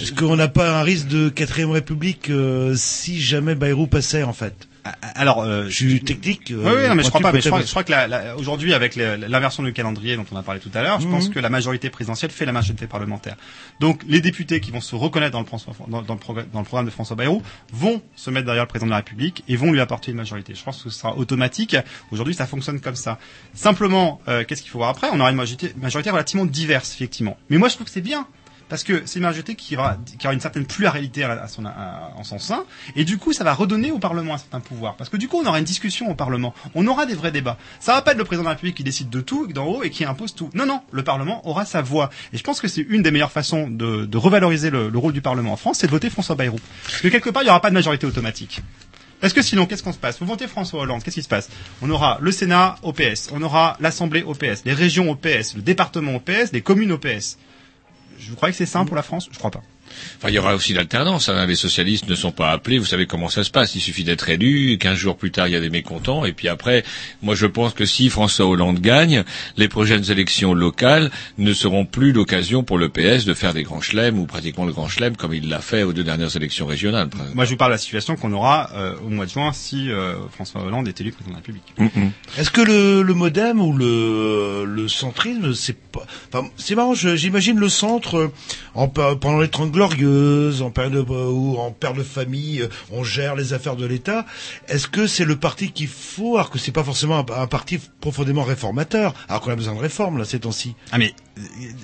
Est-ce 0.00 0.12
qu'on 0.12 0.36
n'a 0.36 0.48
pas 0.48 0.78
un 0.80 0.82
risque 0.82 1.08
de 1.08 1.28
quatrième 1.28 1.70
République 1.70 2.30
euh, 2.30 2.74
si 2.76 3.20
jamais 3.20 3.54
Bayrou 3.54 3.86
passait 3.86 4.22
en 4.22 4.32
fait? 4.32 4.68
Alors, 5.14 5.42
euh, 5.42 5.66
Je 5.68 5.70
suis 5.86 6.00
technique. 6.02 6.50
euh, 6.50 6.56
Oui, 6.56 6.82
oui, 6.82 6.88
non, 6.88 6.94
mais 6.96 7.04
je 7.04 7.08
crois 7.08 7.20
pas. 7.20 7.32
Mais 7.32 7.40
je 7.40 7.48
crois, 7.48 7.60
je 7.62 7.70
crois 7.70 7.84
que 7.84 7.92
la- 7.92 8.08
la- 8.08 8.36
aujourd'hui, 8.36 8.74
avec 8.74 8.96
l'inversion 8.96 9.62
du 9.62 9.72
calendrier 9.72 10.16
dont 10.16 10.26
on 10.32 10.36
a 10.36 10.42
parlé 10.42 10.60
tout 10.60 10.70
à 10.74 10.82
l'heure, 10.82 11.00
je 11.00 11.06
Mhm. 11.06 11.12
pense 11.12 11.28
que 11.28 11.38
la 11.38 11.50
majorité 11.50 11.88
présidentielle 11.88 12.32
fait 12.32 12.44
la 12.46 12.52
majorité 12.52 12.88
parlementaire. 12.88 13.36
Donc, 13.78 14.02
les 14.08 14.20
députés 14.20 14.60
qui 14.60 14.72
vont 14.72 14.80
se 14.80 14.96
reconnaître 14.96 15.32
dans 15.32 15.40
le, 15.40 15.46
dans, 15.88 16.02
dans 16.02 16.14
le, 16.34 16.42
dans 16.52 16.58
le 16.60 16.64
programme 16.64 16.86
de 16.86 16.90
François 16.90 17.14
Bayrou 17.14 17.42
vont 17.72 18.02
se 18.16 18.30
mettre 18.30 18.46
derrière 18.46 18.64
le 18.64 18.68
président 18.68 18.86
de 18.86 18.90
la 18.90 18.96
République 18.96 19.44
et 19.46 19.54
vont 19.54 19.70
lui 19.70 19.80
apporter 19.80 20.10
une 20.10 20.16
majorité. 20.16 20.54
Je 20.56 20.64
pense 20.64 20.82
que 20.82 20.90
ce 20.90 20.98
sera 20.98 21.16
automatique. 21.16 21.76
Aujourd'hui, 22.10 22.34
ça 22.34 22.46
fonctionne 22.46 22.80
comme 22.80 22.96
ça. 22.96 23.18
Simplement, 23.54 24.20
euh, 24.26 24.44
qu'est-ce 24.44 24.62
qu'il 24.62 24.70
faut 24.70 24.78
voir 24.78 24.90
après? 24.90 25.08
On 25.12 25.20
aura 25.20 25.30
une 25.30 25.36
majorité, 25.36 25.72
majorité 25.80 26.10
relativement 26.10 26.44
diverse, 26.46 26.92
effectivement. 26.94 27.36
Mais 27.50 27.58
moi, 27.58 27.68
je 27.68 27.74
trouve 27.74 27.86
que 27.86 27.92
c'est 27.92 28.00
bien. 28.00 28.26
Parce 28.72 28.84
que 28.84 29.02
c'est 29.04 29.18
une 29.18 29.26
majorité 29.26 29.54
qui 29.54 29.76
aura, 29.76 29.98
une 30.32 30.40
certaine 30.40 30.64
pluralité 30.64 31.24
à, 31.24 31.46
son, 31.46 31.66
en 31.66 32.24
son 32.24 32.38
sein, 32.38 32.64
et 32.96 33.04
du 33.04 33.18
coup, 33.18 33.34
ça 33.34 33.44
va 33.44 33.52
redonner 33.52 33.90
au 33.90 33.98
Parlement 33.98 34.32
un 34.32 34.38
certain 34.38 34.60
pouvoir, 34.60 34.96
parce 34.96 35.10
que 35.10 35.18
du 35.18 35.28
coup, 35.28 35.38
on 35.44 35.46
aura 35.46 35.58
une 35.58 35.66
discussion 35.66 36.08
au 36.10 36.14
Parlement, 36.14 36.54
on 36.74 36.86
aura 36.86 37.04
des 37.04 37.12
vrais 37.14 37.32
débats. 37.32 37.58
Ça 37.80 37.92
va 37.92 38.00
pas 38.00 38.12
être 38.12 38.16
le 38.16 38.24
président 38.24 38.44
de 38.44 38.46
la 38.46 38.54
République 38.54 38.78
qui 38.78 38.82
décide 38.82 39.10
de 39.10 39.20
tout 39.20 39.46
d'en 39.48 39.66
haut 39.66 39.82
et 39.82 39.90
qui 39.90 40.06
impose 40.06 40.34
tout. 40.34 40.48
Non, 40.54 40.64
non, 40.64 40.80
le 40.90 41.04
Parlement 41.04 41.46
aura 41.46 41.66
sa 41.66 41.82
voix, 41.82 42.08
et 42.32 42.38
je 42.38 42.42
pense 42.42 42.62
que 42.62 42.66
c'est 42.68 42.80
une 42.80 43.02
des 43.02 43.10
meilleures 43.10 43.30
façons 43.30 43.68
de, 43.68 44.16
revaloriser 44.16 44.70
le, 44.70 44.88
le 44.88 44.98
rôle 44.98 45.12
du 45.12 45.20
Parlement 45.20 45.52
en 45.52 45.56
France, 45.56 45.80
c'est 45.80 45.86
de 45.86 45.92
voter 45.92 46.08
François 46.08 46.36
Bayrou, 46.36 46.58
parce 46.86 47.02
que 47.02 47.08
quelque 47.08 47.28
part, 47.28 47.42
il 47.42 47.48
y 47.48 47.50
aura 47.50 47.60
pas 47.60 47.68
de 47.68 47.74
majorité 47.74 48.06
automatique. 48.06 48.62
Parce 49.20 49.34
que 49.34 49.42
sinon, 49.42 49.66
qu'est-ce 49.66 49.82
qu'on 49.82 49.92
se 49.92 49.98
passe? 49.98 50.18
Vous 50.18 50.24
votez 50.24 50.48
François 50.48 50.80
Hollande, 50.80 51.02
qu'est-ce 51.02 51.16
qui 51.16 51.22
se 51.22 51.28
passe? 51.28 51.50
On 51.82 51.90
aura 51.90 52.16
le 52.22 52.32
Sénat 52.32 52.76
au 52.80 52.94
PS, 52.94 53.28
on 53.34 53.42
aura 53.42 53.76
l'Assemblée 53.80 54.22
au 54.22 54.32
PS, 54.32 54.62
les 54.64 54.72
régions 54.72 55.10
au 55.10 55.14
PS, 55.14 55.56
le 55.56 55.60
département 55.60 56.14
au 56.14 56.20
PS, 56.20 56.52
les 56.54 56.62
communes 56.62 56.92
au 56.92 56.98
PS. 56.98 57.36
Je 58.22 58.34
croyais 58.34 58.52
que 58.52 58.58
c'est 58.58 58.66
simple 58.66 58.88
pour 58.88 58.96
la 58.96 59.02
France 59.02 59.28
Je 59.32 59.38
crois 59.38 59.50
pas. 59.50 59.62
Enfin, 60.18 60.28
il 60.28 60.34
y 60.34 60.38
aura 60.38 60.54
aussi 60.54 60.72
l'alternance. 60.72 61.28
Hein. 61.28 61.46
Les 61.46 61.54
socialistes 61.56 62.08
ne 62.08 62.14
sont 62.14 62.32
pas 62.32 62.50
appelés. 62.50 62.78
Vous 62.78 62.84
savez 62.86 63.06
comment 63.06 63.28
ça 63.28 63.44
se 63.44 63.50
passe. 63.50 63.74
Il 63.74 63.80
suffit 63.80 64.04
d'être 64.04 64.28
élu. 64.28 64.78
Quinze 64.78 64.96
jours 64.98 65.16
plus 65.16 65.30
tard, 65.30 65.48
il 65.48 65.52
y 65.52 65.56
a 65.56 65.60
des 65.60 65.70
mécontents. 65.70 66.24
Et 66.24 66.32
puis 66.32 66.48
après, 66.48 66.84
moi, 67.22 67.34
je 67.34 67.46
pense 67.46 67.74
que 67.74 67.84
si 67.84 68.08
François 68.10 68.46
Hollande 68.46 68.80
gagne, 68.80 69.24
les 69.56 69.68
prochaines 69.68 70.10
élections 70.10 70.54
locales 70.54 71.10
ne 71.38 71.52
seront 71.52 71.84
plus 71.84 72.12
l'occasion 72.12 72.62
pour 72.62 72.78
le 72.78 72.88
PS 72.88 73.24
de 73.24 73.34
faire 73.34 73.54
des 73.54 73.62
grands 73.62 73.80
chelems 73.80 74.18
ou 74.18 74.26
pratiquement 74.26 74.64
le 74.64 74.72
grand 74.72 74.88
chelem 74.88 75.16
comme 75.16 75.34
il 75.34 75.48
l'a 75.48 75.60
fait 75.60 75.82
aux 75.82 75.92
deux 75.92 76.04
dernières 76.04 76.34
élections 76.36 76.66
régionales. 76.66 77.08
Moi, 77.34 77.44
je 77.44 77.50
vous 77.50 77.56
parle 77.56 77.70
de 77.72 77.74
la 77.74 77.78
situation 77.78 78.16
qu'on 78.16 78.32
aura 78.32 78.70
euh, 78.74 78.94
au 79.04 79.08
mois 79.08 79.26
de 79.26 79.30
juin 79.30 79.52
si 79.52 79.90
euh, 79.90 80.14
François 80.32 80.62
Hollande 80.62 80.88
est 80.88 81.00
élu 81.00 81.12
président 81.12 81.30
de 81.30 81.34
la 81.34 81.38
République. 81.40 81.74
Est-ce 82.38 82.50
que 82.50 82.60
le, 82.60 83.02
le 83.02 83.14
modem 83.14 83.60
ou 83.60 83.72
le, 83.76 84.64
le 84.64 84.88
centrisme, 84.88 85.54
c'est 85.54 85.76
pas, 85.76 86.04
enfin, 86.32 86.48
c'est 86.56 86.74
marrant, 86.74 86.94
j'imagine 86.94 87.58
le 87.58 87.68
centre, 87.68 88.16
euh, 88.16 88.32
en, 88.74 88.88
pe- 88.88 89.14
pendant 89.16 89.40
les 89.40 89.48
Trente 89.48 89.72
En 89.82 90.70
période 90.70 90.92
de, 90.92 91.00
ou 91.00 91.56
en 91.58 91.70
père 91.72 91.92
de 91.94 92.02
famille, 92.02 92.62
euh, 92.62 92.68
on 92.90 93.04
gère 93.04 93.34
les 93.34 93.52
affaires 93.52 93.76
de 93.76 93.86
l'État. 93.86 94.26
Est-ce 94.68 94.86
que 94.86 95.06
c'est 95.06 95.24
le 95.24 95.36
parti 95.36 95.72
qu'il 95.72 95.88
faut, 95.88 96.36
alors 96.36 96.50
que 96.50 96.58
c'est 96.58 96.72
pas 96.72 96.84
forcément 96.84 97.18
un, 97.18 97.42
un 97.42 97.46
parti 97.46 97.80
profondément 98.00 98.42
réformateur, 98.42 99.14
alors 99.28 99.40
qu'on 99.40 99.50
a 99.50 99.56
besoin 99.56 99.74
de 99.74 99.80
réformes, 99.80 100.18
là, 100.18 100.24
ces 100.24 100.40
temps-ci? 100.40 100.74
Ah 100.92 100.98
mais 100.98 101.14
euh, 101.38 101.42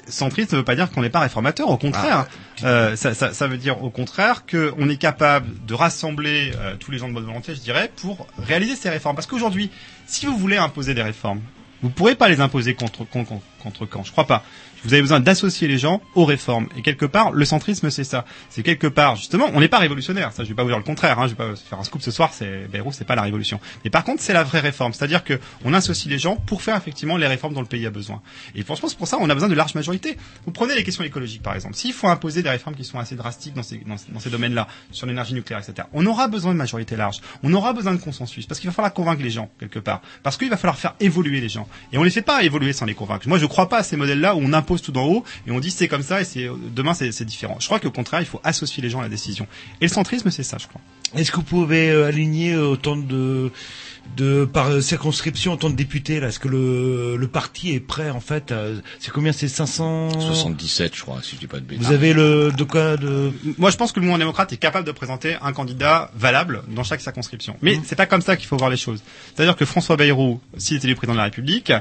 centriste 0.08 0.52
ne 0.52 0.58
veut 0.58 0.64
pas 0.64 0.76
dire 0.76 0.90
qu'on 0.90 1.02
n'est 1.02 1.10
pas 1.10 1.20
réformateur, 1.20 1.68
au 1.70 1.76
contraire. 1.76 2.26
Euh, 2.64 2.96
ça, 2.96 3.14
ça, 3.14 3.32
ça 3.32 3.46
veut 3.46 3.58
dire 3.58 3.82
au 3.82 3.90
contraire 3.90 4.44
qu'on 4.46 4.88
est 4.88 4.96
capable 4.96 5.48
de 5.66 5.74
rassembler 5.74 6.52
euh, 6.56 6.76
tous 6.78 6.90
les 6.90 6.98
gens 6.98 7.08
de 7.08 7.14
bonne 7.14 7.24
volonté, 7.26 7.54
je 7.54 7.60
dirais, 7.60 7.90
pour 8.02 8.26
réaliser 8.38 8.76
ces 8.76 8.90
réformes. 8.90 9.16
Parce 9.16 9.26
qu'aujourd'hui, 9.26 9.70
si 10.06 10.26
vous 10.26 10.36
voulez 10.36 10.56
imposer 10.56 10.94
des 10.94 11.02
réformes, 11.02 11.40
vous 11.80 11.88
ne 11.88 11.92
pourrez 11.92 12.16
pas 12.16 12.28
les 12.28 12.40
imposer 12.40 12.74
contre, 12.74 13.04
contre, 13.08 13.34
contre 13.62 13.86
quand? 13.86 14.02
Je 14.02 14.10
crois 14.10 14.26
pas. 14.26 14.42
Vous 14.84 14.92
avez 14.92 15.02
besoin 15.02 15.20
d'associer 15.20 15.68
les 15.68 15.78
gens 15.78 16.00
aux 16.14 16.24
réformes. 16.24 16.68
Et 16.76 16.82
quelque 16.82 17.06
part, 17.06 17.32
le 17.32 17.44
centrisme, 17.44 17.90
c'est 17.90 18.04
ça. 18.04 18.24
C'est 18.50 18.62
quelque 18.62 18.86
part, 18.86 19.16
justement, 19.16 19.50
on 19.54 19.60
n'est 19.60 19.68
pas 19.68 19.78
révolutionnaire. 19.78 20.32
Ça, 20.32 20.44
je 20.44 20.48
vais 20.48 20.54
pas 20.54 20.62
vous 20.62 20.70
dire 20.70 20.78
le 20.78 20.84
contraire. 20.84 21.18
Hein. 21.18 21.26
Je 21.26 21.34
vais 21.34 21.36
pas 21.36 21.56
faire 21.56 21.78
un 21.78 21.84
scoop 21.84 22.02
ce 22.02 22.10
soir. 22.10 22.30
C'est 22.32 22.68
Bayrou, 22.70 22.92
c'est 22.92 23.04
pas 23.04 23.14
la 23.14 23.22
révolution. 23.22 23.60
Mais 23.84 23.90
par 23.90 24.04
contre, 24.04 24.22
c'est 24.22 24.32
la 24.32 24.44
vraie 24.44 24.60
réforme. 24.60 24.92
C'est-à-dire 24.92 25.24
que 25.24 25.38
on 25.64 25.74
associe 25.74 26.10
les 26.10 26.18
gens 26.18 26.36
pour 26.36 26.62
faire 26.62 26.76
effectivement 26.76 27.16
les 27.16 27.26
réformes 27.26 27.54
dont 27.54 27.60
le 27.60 27.66
pays 27.66 27.86
a 27.86 27.90
besoin. 27.90 28.22
Et 28.54 28.62
franchement, 28.62 28.88
c'est 28.88 28.98
pour 28.98 29.08
ça 29.08 29.18
on 29.20 29.28
a 29.28 29.34
besoin 29.34 29.48
de 29.48 29.54
large 29.54 29.74
majorité. 29.74 30.16
Vous 30.46 30.52
prenez 30.52 30.74
les 30.74 30.84
questions 30.84 31.04
écologiques, 31.04 31.42
par 31.42 31.54
exemple. 31.54 31.74
S'il 31.74 31.92
faut 31.92 32.08
imposer 32.08 32.42
des 32.42 32.48
réformes 32.48 32.74
qui 32.74 32.84
sont 32.84 32.98
assez 32.98 33.16
drastiques 33.16 33.54
dans 33.54 33.62
ces, 33.62 33.78
dans, 33.78 33.96
dans 34.12 34.20
ces 34.20 34.30
domaines-là, 34.30 34.68
sur 34.90 35.06
l'énergie 35.06 35.34
nucléaire, 35.34 35.60
etc., 35.60 35.88
on 35.92 36.06
aura 36.06 36.28
besoin 36.28 36.52
de 36.52 36.58
majorité 36.58 36.96
large. 36.96 37.20
On 37.42 37.52
aura 37.52 37.72
besoin 37.72 37.92
de 37.92 38.00
consensus. 38.00 38.46
Parce 38.46 38.60
qu'il 38.60 38.68
va 38.70 38.74
falloir 38.74 38.92
convaincre 38.92 39.22
les 39.22 39.30
gens, 39.30 39.50
quelque 39.58 39.78
part. 39.78 40.02
Parce 40.22 40.36
qu'il 40.36 40.50
va 40.50 40.56
falloir 40.56 40.78
faire 40.78 40.94
évoluer 41.00 41.40
les 41.40 41.48
gens. 41.48 41.68
Et 41.92 41.98
on 41.98 42.02
les 42.02 42.10
fait 42.10 42.22
pas 42.22 42.42
évoluer 42.42 42.72
sans 42.72 42.86
les 42.86 42.94
convaincre. 42.94 43.28
Moi, 43.28 43.38
je 43.38 43.46
crois 43.46 43.68
pas 43.68 43.78
à 43.78 43.82
ces 43.82 43.96
modèles-là 43.96 44.34
où 44.34 44.40
on 44.40 44.52
impose 44.68 44.82
tout 44.82 44.92
d'en 44.92 45.06
haut 45.06 45.24
et 45.46 45.50
on 45.50 45.60
dit 45.60 45.70
c'est 45.70 45.88
comme 45.88 46.02
ça 46.02 46.20
et 46.20 46.24
c'est 46.24 46.48
demain 46.74 46.92
c'est 46.94 47.24
différent. 47.24 47.56
Je 47.58 47.66
crois 47.66 47.80
qu'au 47.80 47.90
contraire, 47.90 48.20
il 48.20 48.26
faut 48.26 48.40
associer 48.44 48.82
les 48.82 48.90
gens 48.90 49.00
à 49.00 49.02
la 49.04 49.08
décision. 49.08 49.46
Et 49.80 49.84
le 49.86 49.90
centrisme, 49.90 50.30
c'est 50.30 50.42
ça, 50.42 50.58
je 50.60 50.66
crois. 50.66 50.80
Est-ce 51.16 51.30
que 51.30 51.36
vous 51.36 51.42
pouvez 51.42 51.88
euh, 51.90 52.06
aligner 52.06 52.54
autant 52.54 52.94
de, 52.96 53.50
de 54.18 54.44
par 54.44 54.66
euh, 54.68 54.80
circonscription 54.82 55.54
autant 55.54 55.70
de 55.70 55.74
députés 55.74 56.20
là? 56.20 56.28
Est-ce 56.28 56.38
que 56.38 56.48
le, 56.48 57.16
le 57.16 57.28
parti 57.28 57.70
est 57.72 57.80
prêt 57.80 58.10
en 58.10 58.20
fait 58.20 58.52
à- 58.52 58.66
C'est 58.98 59.10
combien? 59.10 59.32
C'est 59.32 59.48
500 59.48 60.10
77, 60.20 60.94
je 60.94 61.00
crois, 61.02 61.22
si 61.22 61.36
je 61.36 61.40
dis 61.40 61.46
pas 61.46 61.60
de 61.60 61.64
bêtises. 61.64 61.86
Vous 61.86 61.92
avez 61.94 62.12
le 62.12 62.52
de 62.52 62.64
quoi 62.64 62.98
de? 62.98 63.32
Moi, 63.56 63.70
je 63.70 63.76
pense 63.78 63.92
que 63.92 64.00
le 64.00 64.04
mouvement 64.04 64.18
démocrate 64.18 64.52
est 64.52 64.58
capable 64.58 64.86
de 64.86 64.92
présenter 64.92 65.36
un 65.40 65.52
candidat 65.54 66.10
valable 66.14 66.62
dans 66.68 66.84
chaque 66.84 67.00
circonscription. 67.00 67.56
Mais 67.62 67.76
Mmh. 67.76 67.82
c'est 67.86 67.96
pas 67.96 68.06
comme 68.06 68.20
ça 68.22 68.36
qu'il 68.36 68.46
faut 68.46 68.58
voir 68.58 68.68
les 68.70 68.76
choses. 68.76 69.02
C'est-à-dire 69.34 69.56
que 69.56 69.64
François 69.64 69.96
Bayrou, 69.96 70.40
s'il 70.58 70.76
est 70.76 70.84
élu 70.84 70.94
président 70.94 71.14
de 71.14 71.18
la 71.18 71.24
République, 71.24 71.72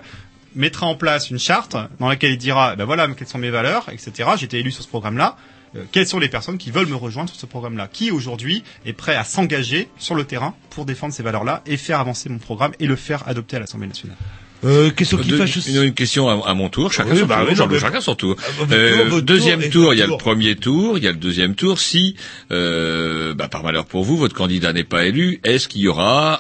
mettra 0.56 0.86
en 0.88 0.96
place 0.96 1.30
une 1.30 1.40
charte 1.40 1.76
dans 2.00 2.08
laquelle 2.10 2.32
il 2.32 2.38
dira, 2.38 2.76
ben 2.76 2.86
voilà, 2.86 3.08
quelles 3.10 3.28
sont 3.28 3.38
mes 3.38 3.50
valeurs, 3.52 3.86
etc. 3.92 4.30
J'ai 4.38 4.46
été 4.46 4.60
élu 4.60 4.72
sur 4.72 4.84
ce 4.84 4.88
programme-là. 4.88 5.36
Euh, 5.76 5.84
quelles 5.92 6.08
sont 6.08 6.20
les 6.20 6.30
personnes 6.30 6.58
qui 6.58 6.72
veulent 6.72 6.88
me 6.88 6.96
rejoindre 6.96 7.30
sur 7.30 7.40
ce 7.40 7.46
programme-là? 7.46 7.90
Qui 7.92 8.10
aujourd'hui 8.12 8.64
est 8.86 8.94
prêt 8.94 9.16
à 9.16 9.24
s'engager 9.26 9.90
sur 9.98 10.16
le 10.16 10.24
terrain 10.24 10.56
pour 10.70 10.86
défendre 10.86 11.14
ces 11.14 11.24
valeurs-là 11.24 11.62
et 11.66 11.76
faire 11.78 12.00
avancer 12.00 12.30
mon 12.30 12.38
programme 12.40 12.72
et 12.80 12.88
le 12.88 12.96
faire 12.96 13.28
adopter 13.28 13.58
à 13.58 13.60
l'Assemblée 13.60 13.88
nationale? 13.88 14.18
Euh, 14.66 14.90
question 14.90 15.20
qui 15.20 15.30
fâche 15.30 15.68
une, 15.68 15.84
une 15.84 15.94
question 15.94 16.28
à, 16.30 16.50
à 16.50 16.54
mon 16.56 16.68
tour, 16.70 16.92
chacun 16.92 17.12
Oui, 17.12 17.20
son 17.20 17.26
bah 17.28 17.46
tour, 17.48 17.56
non, 17.68 17.68
mais- 17.68 17.80
chacun 17.80 18.02
son 18.02 18.16
tour. 18.16 18.36
Ah, 18.40 18.52
votre 18.58 18.74
Euh, 18.74 19.10
tour, 19.10 19.22
deuxième 19.22 19.70
tour 19.70 19.94
il 19.94 20.00
y 20.00 20.02
a 20.02 20.08
le 20.08 20.18
premier 20.18 20.56
tour, 20.56 20.98
il 20.98 21.04
y 21.04 21.08
a 21.08 21.12
le 21.12 21.18
deuxième 21.18 21.54
tour. 21.54 21.80
Si, 21.80 22.16
euh, 22.52 23.36
bah, 23.36 23.48
par 23.50 23.62
malheur 23.64 23.86
pour 23.86 24.04
vous, 24.04 24.18
votre 24.18 24.34
candidat 24.34 24.74
n'est 24.74 24.84
pas 24.84 25.06
élu, 25.06 25.40
est-ce 25.44 25.68
qu'il 25.68 25.82
y 25.82 25.88
aura 25.88 26.40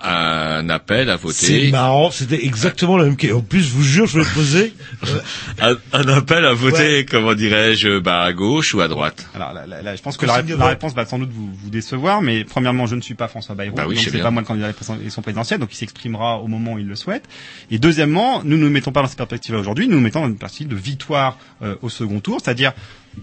un 0.57 0.69
appel 0.69 1.09
à 1.09 1.17
C'est 1.17 1.23
voter 1.23 1.71
marrant, 1.71 2.11
c'était 2.11 2.45
exactement 2.45 2.97
la 2.97 3.05
même 3.05 3.15
question. 3.15 3.37
En 3.39 3.41
plus, 3.41 3.61
je 3.61 3.73
vous 3.73 3.83
jure, 3.83 4.07
je 4.07 4.19
vais 4.19 4.25
le 4.25 4.33
poser. 4.33 4.73
un, 5.61 5.77
un 5.93 6.07
appel 6.09 6.45
à 6.45 6.53
voter, 6.53 7.05
comment 7.05 7.33
dirais-je, 7.33 7.99
bah, 7.99 8.21
à 8.21 8.33
gauche 8.33 8.73
ou 8.73 8.81
à 8.81 8.87
droite? 8.87 9.27
Alors 9.35 9.53
là, 9.53 9.65
là, 9.65 9.81
là, 9.81 9.95
je 9.95 10.01
pense 10.01 10.17
que 10.17 10.25
la, 10.25 10.35
réponse 10.35 10.93
va 10.93 11.05
sans 11.05 11.19
doute 11.19 11.31
vous, 11.31 11.49
vous 11.53 11.69
décevoir, 11.69 12.21
mais 12.21 12.43
premièrement, 12.43 12.85
je 12.85 12.95
ne 12.95 13.01
suis 13.01 13.15
pas 13.15 13.27
François 13.27 13.55
Bayrou, 13.55 13.75
Bah 13.75 13.85
oui, 13.87 13.95
je 13.95 14.05
donc 14.05 14.13
c'est 14.13 14.21
pas 14.21 14.31
moi 14.31 14.41
le 14.41 14.47
candidat 14.47 14.67
à 14.67 14.95
l'élection 14.97 15.21
présidentielle, 15.21 15.59
donc 15.59 15.73
il 15.73 15.77
s'exprimera 15.77 16.39
au 16.39 16.47
moment 16.47 16.73
où 16.73 16.79
il 16.79 16.87
le 16.87 16.95
souhaite. 16.95 17.23
Et 17.71 17.79
deuxièmement, 17.79 18.41
nous 18.43 18.57
ne 18.57 18.63
nous 18.63 18.69
mettons 18.69 18.91
pas 18.91 19.01
dans 19.01 19.07
cette 19.07 19.17
perspective-là 19.17 19.59
aujourd'hui, 19.59 19.87
nous 19.87 19.95
nous 19.95 20.01
mettons 20.01 20.21
dans 20.21 20.27
une 20.27 20.37
perspective 20.37 20.67
de 20.67 20.75
victoire 20.75 21.37
euh, 21.61 21.75
au 21.81 21.89
second 21.89 22.19
tour, 22.19 22.39
c'est-à-dire, 22.43 22.73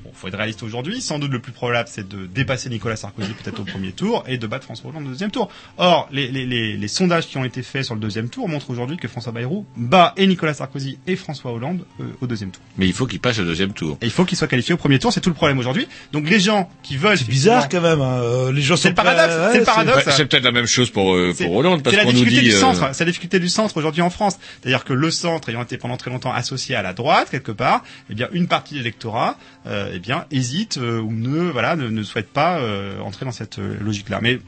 bon, 0.03 0.11
faut 0.15 0.29
être 0.29 0.37
réaliste 0.37 0.63
aujourd'hui, 0.63 1.01
sans 1.01 1.19
doute 1.19 1.31
le 1.33 1.39
plus 1.41 1.53
probable, 1.53 1.89
c'est 1.91 2.09
de 2.09 2.27
dépasser 2.27 2.69
Nicolas 2.69 2.97
Sarkozy 2.97 3.33
peut-être 3.33 3.61
au 3.61 3.65
premier 3.65 3.93
tour 3.93 4.25
et 4.27 4.39
de 4.39 4.47
battre 4.47 4.65
François 4.65 4.91
Hollande 4.91 5.07
au 5.07 5.11
deuxième 5.11 5.31
tour. 5.31 5.51
Or, 5.79 6.09
les, 6.13 6.29
les, 6.29 6.47
les, 6.47 6.77
les 6.77 6.89
sondages 6.89 7.27
qui 7.27 7.37
ont 7.39 7.45
été 7.45 7.63
faits 7.63 7.85
sur 7.85 7.95
le 7.95 8.01
deuxième 8.01 8.29
tour 8.29 8.49
montrent 8.49 8.71
aujourd'hui 8.71 8.97
que 8.97 9.09
François 9.09 9.33
Bayrou 9.33 9.67
bat 9.77 10.13
et 10.17 10.27
Nicolas 10.27 10.55
Sarkozy 10.55 10.99
et 11.07 11.17
François 11.17 11.53
Hollande 11.53 11.85
euh, 12.01 12.05
au 12.21 12.27
deuxième 12.27 12.51
tour. 12.51 12.63
Mais 12.79 12.87
il 12.87 12.93
faut 12.93 13.07
qu'il 13.07 13.21
passe 13.21 13.39
au 13.39 13.45
deuxième 13.45 13.73
tour. 13.73 13.99
Et 14.01 14.07
il 14.07 14.11
faut 14.13 14.25
qu'il 14.25 14.37
soit 14.39 14.49
qualifié 14.49 14.75
au 14.75 14.79
premier 14.79 14.99
tour, 14.99 15.13
c'est 15.13 15.21
tout 15.21 15.31
le 15.31 15.35
problème 15.35 15.59
aujourd'hui. 15.59 15.87
Donc 16.13 16.29
les 16.29 16.41
gens 16.41 16.71
qui 16.83 16.97
veulent... 16.97 17.19
C'est 17.19 17.29
bizarre 17.29 17.69
quand 17.69 17.81
même. 17.81 18.01
Hein. 18.01 18.21
euh, 18.23 18.53
Les 18.53 18.63
gens 18.63 18.77
C'est 18.77 18.83
sont 18.85 18.89
le 18.91 18.95
paradoxe, 18.95 19.35
c'est 19.53 19.59
le 19.59 19.65
paradoxe. 19.65 20.05
Bah, 20.05 20.13
c'est 20.13 20.27
peut-être 20.27 20.45
la 20.45 20.53
même 20.53 20.67
chose 20.67 20.91
pour, 20.91 21.15
euh, 21.15 21.33
C'est- 21.35 21.45
pour 21.45 21.57
Hollande, 21.57 21.83
parce 21.83 21.95
C'est 21.95 22.03
la 22.03 22.05
qu'on 22.07 22.13
nous 22.13 22.19
difficulté 22.25 22.43
dit... 22.43 22.49
du 22.51 22.55
euh, 22.57 22.61
centre. 22.61 22.91
C'est 22.95 23.05
la 23.05 23.11
difficulté 23.11 23.39
du 23.41 23.49
centre 23.49 23.77
aujourd'hui 23.77 24.03
en 24.03 24.11
France. 24.11 24.39
C'est-à-dire 24.61 24.85
que 24.85 24.93
le 24.93 25.11
centre 25.11 25.49
ayant 25.49 25.63
été 25.63 25.77
pendant 25.79 25.97
très 25.97 26.11
longtemps 26.11 26.33
associé 26.33 26.75
à 26.75 26.83
la 26.83 26.93
droite 26.93 27.31
quelque 27.31 27.53
part, 27.53 27.85
eh 28.11 28.15
bien 28.15 28.29
une 28.33 28.49
partie 28.49 28.75
de 28.75 28.79
l'électorat, 28.81 29.37
eh 29.67 29.99
bien 29.99 30.25
hésite 30.31 30.79
euh, 30.79 31.01
ou 31.01 31.13
ne 31.13 31.51
voilà 31.51 31.77
ne, 31.77 31.89
ne 31.89 32.03
souhaite 32.03 32.29
pas 32.29 32.59
euh, 32.59 32.99
entrer 33.01 33.25
dans 33.25 33.33
cette 33.33 33.59
euh, 33.59 33.77
logique-là. 33.81 34.19
Mais 34.23 34.39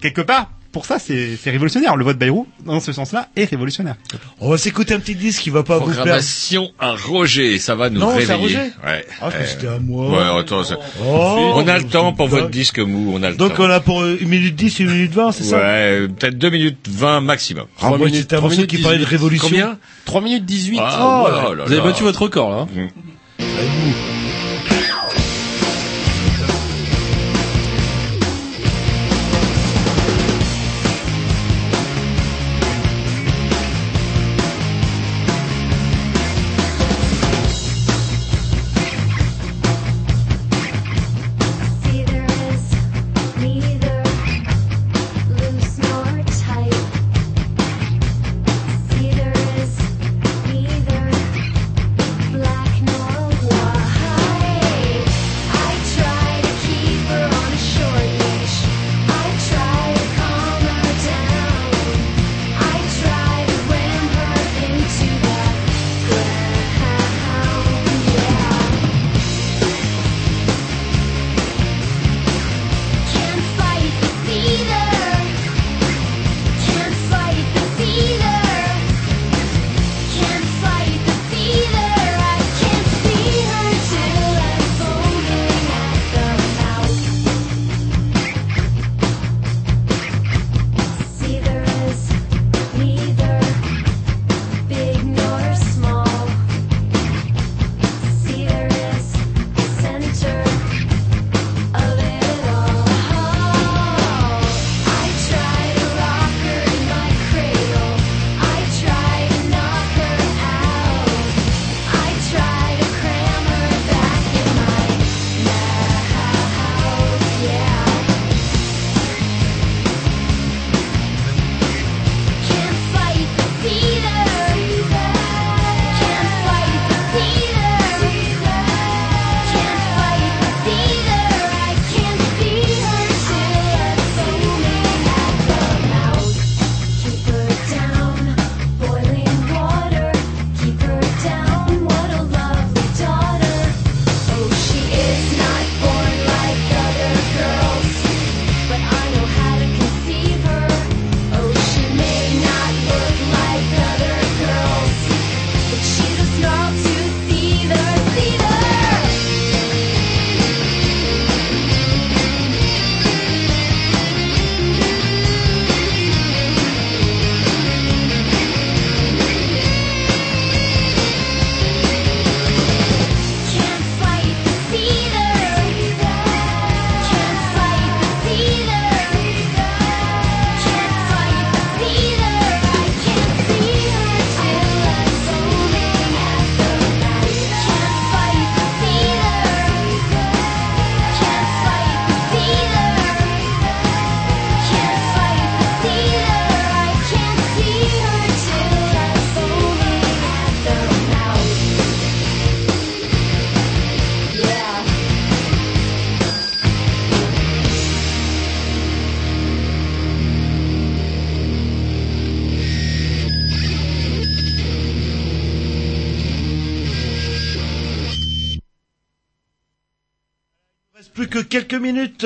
quelque 0.00 0.20
part, 0.20 0.50
pour 0.72 0.84
ça, 0.84 0.98
c'est 0.98 1.38
c'est 1.42 1.50
révolutionnaire. 1.50 1.96
Le 1.96 2.04
vote 2.04 2.18
Bayrou, 2.18 2.46
dans 2.66 2.80
ce 2.80 2.92
sens-là, 2.92 3.28
est 3.34 3.46
révolutionnaire. 3.48 3.94
On 4.40 4.50
va 4.50 4.58
s'écouter 4.58 4.92
un 4.92 5.00
petit 5.00 5.14
disque 5.14 5.40
qui 5.40 5.48
va 5.48 5.62
pas 5.62 5.78
vous 5.78 5.84
plaire. 5.86 5.96
Programmation 5.96 6.70
à 6.78 6.94
Roger, 6.94 7.58
ça 7.58 7.74
va 7.74 7.88
nous 7.88 8.00
Non, 8.00 8.08
réveiller. 8.14 8.34
Roger 8.34 8.58
Ouais. 8.84 9.06
Ah, 9.22 9.30
je 9.30 9.36
Euh, 9.36 9.46
c'était 9.46 9.68
à 9.68 9.78
moi. 9.78 10.10
Ouais, 10.34 10.40
attends, 10.40 10.64
ça- 10.64 10.76
Oh, 11.02 11.52
on 11.54 11.66
a 11.66 11.78
le 11.78 11.84
temps 11.84 12.12
pour 12.12 12.28
votre 12.28 12.50
disque 12.50 12.78
mou, 12.78 13.12
on 13.14 13.22
a 13.22 13.30
le 13.30 13.36
Donc 13.36 13.54
temps. 13.54 13.62
on 13.64 13.70
a 13.70 13.80
pour 13.80 14.02
euh, 14.02 14.18
1 14.20 14.26
minute 14.26 14.54
10 14.54 14.80
et 14.80 14.84
1 14.84 14.86
minute 14.88 15.12
20, 15.14 15.32
c'est 15.32 15.44
ça? 15.44 15.56
Ouais, 15.56 15.62
euh, 16.02 16.08
peut-être 16.08 16.36
2 16.36 16.50
minutes 16.50 16.86
20 16.90 17.22
maximum. 17.22 17.64
Ah, 17.80 17.88
moi, 17.88 17.96
minutes- 17.98 18.24
un 18.34 18.36
trois 18.36 18.40
morceau 18.42 18.56
minutes 18.56 18.70
qui 18.70 18.82
parlait 18.82 18.98
de 18.98 19.04
18. 19.04 19.10
révolution. 19.16 19.48
Combien? 19.48 19.78
3 20.04 20.20
minutes 20.20 20.44
18. 20.44 20.78
Ah, 20.82 20.98
Oh, 21.00 21.24
ouais, 21.24 21.30
là, 21.32 21.54
là 21.54 21.64
vous 21.64 21.72
avez 21.72 21.80
battu 21.82 22.02
votre 22.02 22.20
record 22.20 22.50
là. 22.50 22.66
hein. 22.76 22.88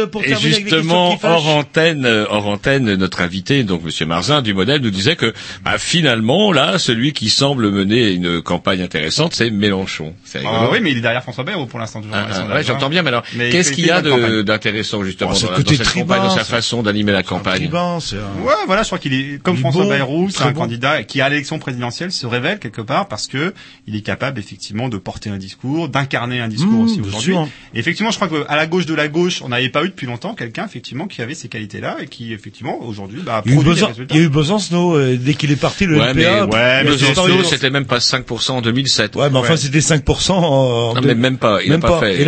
Pour 0.06 0.22
Et 0.24 0.32
avec 0.32 0.39
justement, 0.68 1.16
qui 1.16 1.27
hors 1.27 1.47
antenne, 1.48 2.05
euh, 2.06 2.27
hors 2.28 2.47
antenne, 2.48 2.94
notre 2.94 3.20
invité, 3.20 3.64
donc 3.64 3.82
Monsieur 3.85 4.06
Marzin 4.06 4.43
du 4.43 4.55
modèle, 4.55 4.81
nous 4.81 4.90
disait 4.90 5.16
que 5.16 5.32
bah, 5.64 5.78
finalement, 5.78 6.52
là, 6.52 6.78
celui 6.78 7.12
qui 7.12 7.31
semble 7.31 7.70
mener 7.70 8.10
une 8.12 8.40
campagne 8.43 8.82
intéressante, 8.82 9.35
c'est 9.35 9.51
Mélenchon. 9.51 10.14
C'est 10.24 10.40
Ah 10.47 10.68
oui, 10.72 10.78
mais 10.82 10.90
il 10.93 10.98
est 10.98 11.01
derrière 11.01 11.22
François 11.22 11.44
Bayrou 11.44 11.66
pour 11.66 11.78
l'instant. 11.78 12.01
Ah, 12.12 12.27
ah, 12.31 12.55
ouais, 12.55 12.64
j'entends 12.64 12.89
bien, 12.89 13.02
mais 13.02 13.09
alors, 13.09 13.22
qu'est-ce 13.32 13.72
qu'il 13.72 13.85
il 13.85 13.89
y 13.89 13.90
a 13.90 14.02
d'intéressant 14.43 15.02
justement 15.05 15.31
Oh, 15.35 15.47
dans, 15.47 15.62
dans 15.62 15.70
cette 15.70 15.82
tribun, 15.82 16.14
campagne, 16.14 16.28
dans 16.28 16.35
sa 16.36 16.44
façon 16.44 16.82
d'animer 16.82 17.12
la 17.12 17.22
campagne 17.22 17.56
Tribun, 17.60 17.98
c'est 18.01 18.16
un- 18.16 18.43
Ouais, 18.44 18.55
voilà, 18.66 18.82
je 18.82 18.89
crois 18.89 18.98
qu'il 18.98 19.12
est 19.14 19.43
comme 19.43 19.56
François 19.56 19.86
Bayrou, 19.86 20.28
c'est 20.31 20.43
un 20.43 20.52
candidat 20.52 21.02
qui 21.02 21.20
à 21.20 21.28
l'élection 21.28 21.59
présidentielle 21.59 22.12
se 22.12 22.27
révèle 22.27 22.59
quelque 22.59 22.81
part 22.82 23.09
parce 23.09 23.27
que 23.27 23.55
il 23.86 23.97
est 23.97 24.01
capable 24.02 24.39
effectivement 24.39 24.89
de 24.89 24.97
porter 24.98 25.31
un 25.31 25.36
discours, 25.39 25.89
d'incarner 25.89 26.40
un 26.40 26.48
discours 26.48 26.70
Mmh, 26.70 26.85
aussi 26.85 27.01
aujourd'hui. 27.01 27.35
effectivement, 27.74 28.10
je 28.10 28.18
crois 28.18 28.28
qu'à 28.28 28.55
la 28.56 28.66
gauche 28.66 28.86
de 28.86 28.94
la 28.94 29.09
gauche, 29.09 29.43
on 29.43 29.48
n'avait 29.48 29.68
pas 29.70 29.85
eu 29.85 29.90
depuis 29.91 30.07
longtemps 30.07 30.35
quelqu'un 30.35 30.65
effectivement 30.65 31.07
qui 31.07 31.23
avait 31.23 31.35
ces 31.35 31.49
qualités-là 31.49 31.97
et 32.01 32.07
qui 32.07 32.33
effectivement 32.33 32.79
aujourd'hui 32.83 33.21
bah, 33.25 33.43
Il 33.45 33.53
y 33.53 33.55
a 33.55 33.61
eu 33.61 33.62
produit 33.62 33.75
des 33.75 33.81
Besan- 33.83 33.89
résultats. 33.89 34.15
il 34.15 34.21
y 34.21 34.25
a 34.25 34.27
eu 34.27 34.29
Besancenot, 34.31 34.97
euh, 34.97 35.17
dès 35.21 35.35
qu'il 35.35 35.51
est 35.53 35.57
parti, 35.57 35.87
le 35.87 35.99
Ouais, 35.99 36.15
mais, 36.15 36.23
LPA. 36.23 36.47
ouais, 36.47 36.85
mais 36.85 36.91
Besançon, 36.91 37.23
c'est 37.27 37.33
sûr. 37.39 37.47
c'était 37.47 37.71
même 37.71 37.85
pas 37.85 37.99
5% 38.01 38.51
en 38.53 38.62
2007. 38.62 39.17
Ouais, 39.17 39.29
mais 39.31 39.39
enfin, 39.39 39.57
c'était 39.57 39.81
5% 39.81 40.33
en... 40.33 40.95
Non, 40.95 41.01
de- 41.01 41.07
mais 41.07 41.15
même 41.15 41.39
pas, 41.39 41.62
il 41.62 41.71
même 41.71 41.81
pas 41.81 41.89
a 41.89 42.01
pas 42.01 42.01
c'est, 42.01 42.07
fait. 42.07 42.15
Et 42.15 42.17
c'est, 42.19 42.25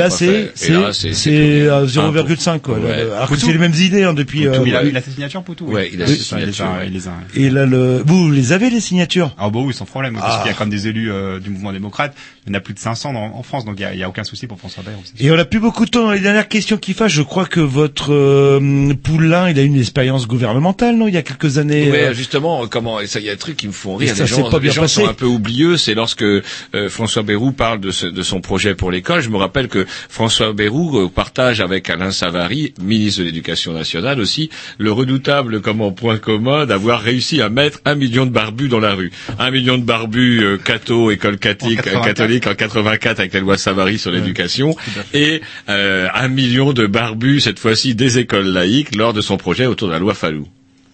là, 0.72 0.92
c'est- 0.92 1.12
c'est 1.14 1.14
c'est 1.14 1.68
à 1.68 1.80
tout. 1.80 1.86
0,5, 1.86 2.60
quoi. 2.60 2.78
Ouais. 2.78 2.92
Alors 2.92 3.22
que 3.28 3.34
Poutou. 3.34 3.46
c'est 3.46 3.52
les 3.52 3.58
mêmes 3.58 3.74
idées, 3.74 4.04
hein, 4.04 4.12
depuis, 4.14 4.46
euh, 4.46 4.58
il, 4.66 4.74
a, 4.76 4.82
ouais. 4.82 4.88
il 4.90 4.96
a 4.96 5.00
ses 5.02 5.10
signatures 5.12 5.42
Poutou. 5.42 5.66
Ouais, 5.66 5.90
il 5.92 6.02
a 6.02 6.06
ses 6.06 6.16
signatures, 6.16 6.64
ouais. 6.66 6.86
il 6.88 6.92
les 6.92 7.08
a. 7.08 7.12
Et 7.34 7.50
là, 7.50 7.64
le, 7.66 8.02
vous 8.04 8.30
les 8.30 8.52
avez, 8.52 8.70
les 8.70 8.80
signatures? 8.80 9.34
Ah 9.38 9.50
bah 9.50 9.60
oui, 9.62 9.72
sans 9.74 9.84
problème, 9.86 10.14
parce 10.14 10.36
Ah. 10.36 10.42
qu'il 10.42 10.50
y 10.50 10.54
a 10.54 10.56
comme 10.56 10.70
des 10.70 10.86
élus 10.88 11.10
euh, 11.12 11.38
du 11.40 11.50
mouvement 11.50 11.72
démocrate, 11.72 12.14
il 12.46 12.52
y 12.52 12.56
en 12.56 12.58
a 12.58 12.60
plus 12.60 12.74
de 12.74 12.78
500 12.78 13.12
dans- 13.12 13.20
en 13.36 13.42
France, 13.42 13.64
donc 13.64 13.74
il 13.78 13.82
y 13.82 13.84
a, 13.84 13.94
il 13.94 14.00
y 14.00 14.02
a 14.02 14.08
aucun 14.08 14.24
souci 14.24 14.46
pour 14.46 14.58
François 14.58 14.82
Bayrou. 14.82 15.02
Et 15.20 15.30
on 15.30 15.38
a 15.38 15.44
plus 15.44 15.60
beaucoup 15.60 15.84
de 15.84 15.90
temps 15.90 16.02
dans 16.04 16.12
les 16.12 16.20
dernières 16.20 16.48
questions 16.48 16.76
qui 16.76 16.92
fâchent. 16.92 17.12
Je 17.14 17.22
crois 17.22 17.46
que 17.46 17.60
votre 17.60 18.12
euh, 18.12 18.92
Poulain, 19.02 19.50
il 19.50 19.58
a 19.58 19.62
une 19.62 19.78
expérience 19.78 20.26
gouvernementale, 20.26 20.96
non? 20.96 21.06
Il 21.08 21.14
y 21.14 21.16
a 21.16 21.22
quelques 21.22 21.58
années. 21.58 21.90
Ouais, 21.90 22.04
euh, 22.06 22.14
justement, 22.14 22.66
comment 22.66 23.00
et 23.00 23.06
ça, 23.06 23.20
il 23.20 23.26
y 23.26 23.28
a 23.28 23.32
des 23.32 23.38
trucs 23.38 23.56
qui 23.56 23.66
me 23.68 23.72
font 23.72 23.96
rire. 23.96 24.14
Ça 24.16 24.24
les 24.24 24.28
gens, 24.28 24.50
pas 24.50 24.56
les 24.58 24.62
bien 24.64 24.72
gens 24.72 24.88
sont 24.88 25.06
un 25.08 25.14
peu 25.14 25.26
oublieux. 25.26 25.76
C'est 25.76 25.94
lorsque 25.94 26.22
euh, 26.22 26.42
François 26.88 27.22
Bayrou 27.22 27.52
parle 27.52 27.80
de, 27.80 27.90
ce- 27.90 28.06
de 28.06 28.22
son 28.22 28.40
projet 28.40 28.74
pour 28.74 28.90
l'école. 28.90 29.20
Je 29.20 29.28
me 29.30 29.36
rappelle 29.36 29.68
que 29.68 29.86
François 30.08 30.52
Bayrou 30.52 30.98
euh, 30.98 31.08
partage 31.08 31.60
avec 31.60 31.88
Alain 31.90 32.10
Savary, 32.10 32.74
ministre 32.82 33.20
de 33.20 33.24
l'Éducation 33.26 33.72
nationale 33.72 34.20
aussi, 34.20 34.50
le 34.78 34.90
redoutable 34.92 35.60
comment 35.60 35.92
point 35.92 36.18
commun 36.18 36.66
d'avoir 36.66 37.00
réussi 37.00 37.40
à 37.40 37.48
mettre 37.48 37.80
un 37.84 37.94
million 37.94 38.26
de 38.26 38.30
barbus 38.30 38.68
dans 38.68 38.80
la 38.80 38.94
rue. 38.94 39.12
Un 39.38 39.50
million 39.50 39.78
de 39.78 39.84
barbus 39.84 40.42
euh, 40.42 40.56
catho, 40.58 41.10
école 41.10 41.38
catholique, 41.38 41.80
En 41.94 42.02
84. 42.40 42.42
catholique 42.42 42.46
en 42.46 42.54
84 42.54 43.20
avec 43.20 43.32
la 43.34 43.40
loi 43.40 43.58
Savary 43.58 43.98
sur 43.98 44.10
l'éducation, 44.10 44.76
et 45.12 45.42
euh, 45.68 46.08
un 46.14 46.28
million 46.28 46.72
de 46.72 46.86
barbus 46.86 47.40
cette 47.40 47.58
fois-ci 47.58 47.94
des 47.94 48.18
écoles 48.18 48.46
laïques 48.46 48.94
lors 48.96 49.12
de 49.12 49.20
son 49.20 49.36
projet 49.36 49.66
autour 49.66 49.88
de 49.88 49.92
la 49.92 49.98
loi 49.98 50.14
Fallou. 50.14 50.46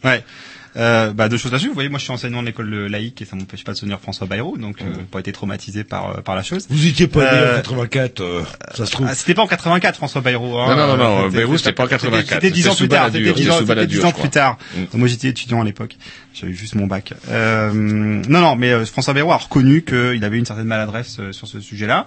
Ouais. 0.05 0.23
Euh, 0.79 1.13
bah, 1.13 1.29
deux 1.29 1.37
choses 1.39 1.51
là-dessus. 1.53 1.69
Vous 1.69 1.75
voyez, 1.75 1.89
moi, 1.89 1.99
je 1.99 2.05
suis 2.05 2.13
enseignant 2.13 2.41
de 2.41 2.47
l'école 2.47 2.73
laïque 2.87 3.21
et 3.21 3.25
ça 3.25 3.35
m'empêche 3.37 3.65
pas 3.65 3.73
de 3.73 3.77
soutenir 3.77 3.99
François 4.01 4.27
Bayrou, 4.27 4.57
donc 4.59 4.81
euh, 4.81 4.85
pas 5.11 5.19
été 5.21 5.33
traumatisé 5.33 5.83
par 5.85 6.11
euh, 6.19 6.21
par 6.21 6.37
la 6.37 6.43
chose. 6.43 6.67
Vous 6.71 6.87
étiez 6.87 7.07
pas 7.09 7.21
né 7.21 7.29
Euh, 7.39 7.53
en 7.55 7.57
84, 7.63 8.21
euh, 8.21 8.43
ça 8.75 8.87
se 8.87 8.91
trouve. 8.93 9.07
Ah, 9.11 9.15
c'était 9.15 9.35
pas 9.35 9.43
en 9.43 9.47
84, 9.49 9.97
François 9.97 10.21
Bayrou. 10.21 10.57
Hein. 10.59 10.75
Non, 10.77 10.87
non, 10.87 10.97
non, 10.97 11.23
non, 11.23 11.29
Bayrou, 11.29 11.59
c'était 11.59 11.73
pas 11.73 11.85
en 11.85 11.89
84. 11.89 12.29
C'était 12.29 12.51
dix 12.51 12.69
ans 12.69 12.75
plus 12.75 12.89
tard. 12.89 13.07
C'était 13.13 13.33
dix 13.87 14.05
ans, 14.05 14.13
plus 14.13 14.31
tard. 14.31 14.57
Mm. 14.77 14.81
Donc, 14.83 14.95
moi, 14.95 15.09
j'étais 15.09 15.29
étudiant 15.29 15.61
à 15.63 15.65
l'époque. 15.65 15.97
J'avais 16.35 16.53
juste 16.53 16.77
mon 16.77 16.87
bac. 16.87 17.13
Euh, 17.31 17.73
non, 17.73 18.41
non, 18.41 18.55
mais 18.55 18.71
euh, 18.71 18.85
François 18.85 19.13
Bayrou 19.15 19.33
a 19.33 19.37
reconnu 19.37 19.83
qu'il 19.83 20.23
avait 20.25 20.39
une 20.39 20.47
certaine 20.47 20.67
maladresse 20.69 21.17
euh, 21.19 21.33
sur 21.33 21.49
ce 21.49 21.59
sujet-là. 21.59 22.07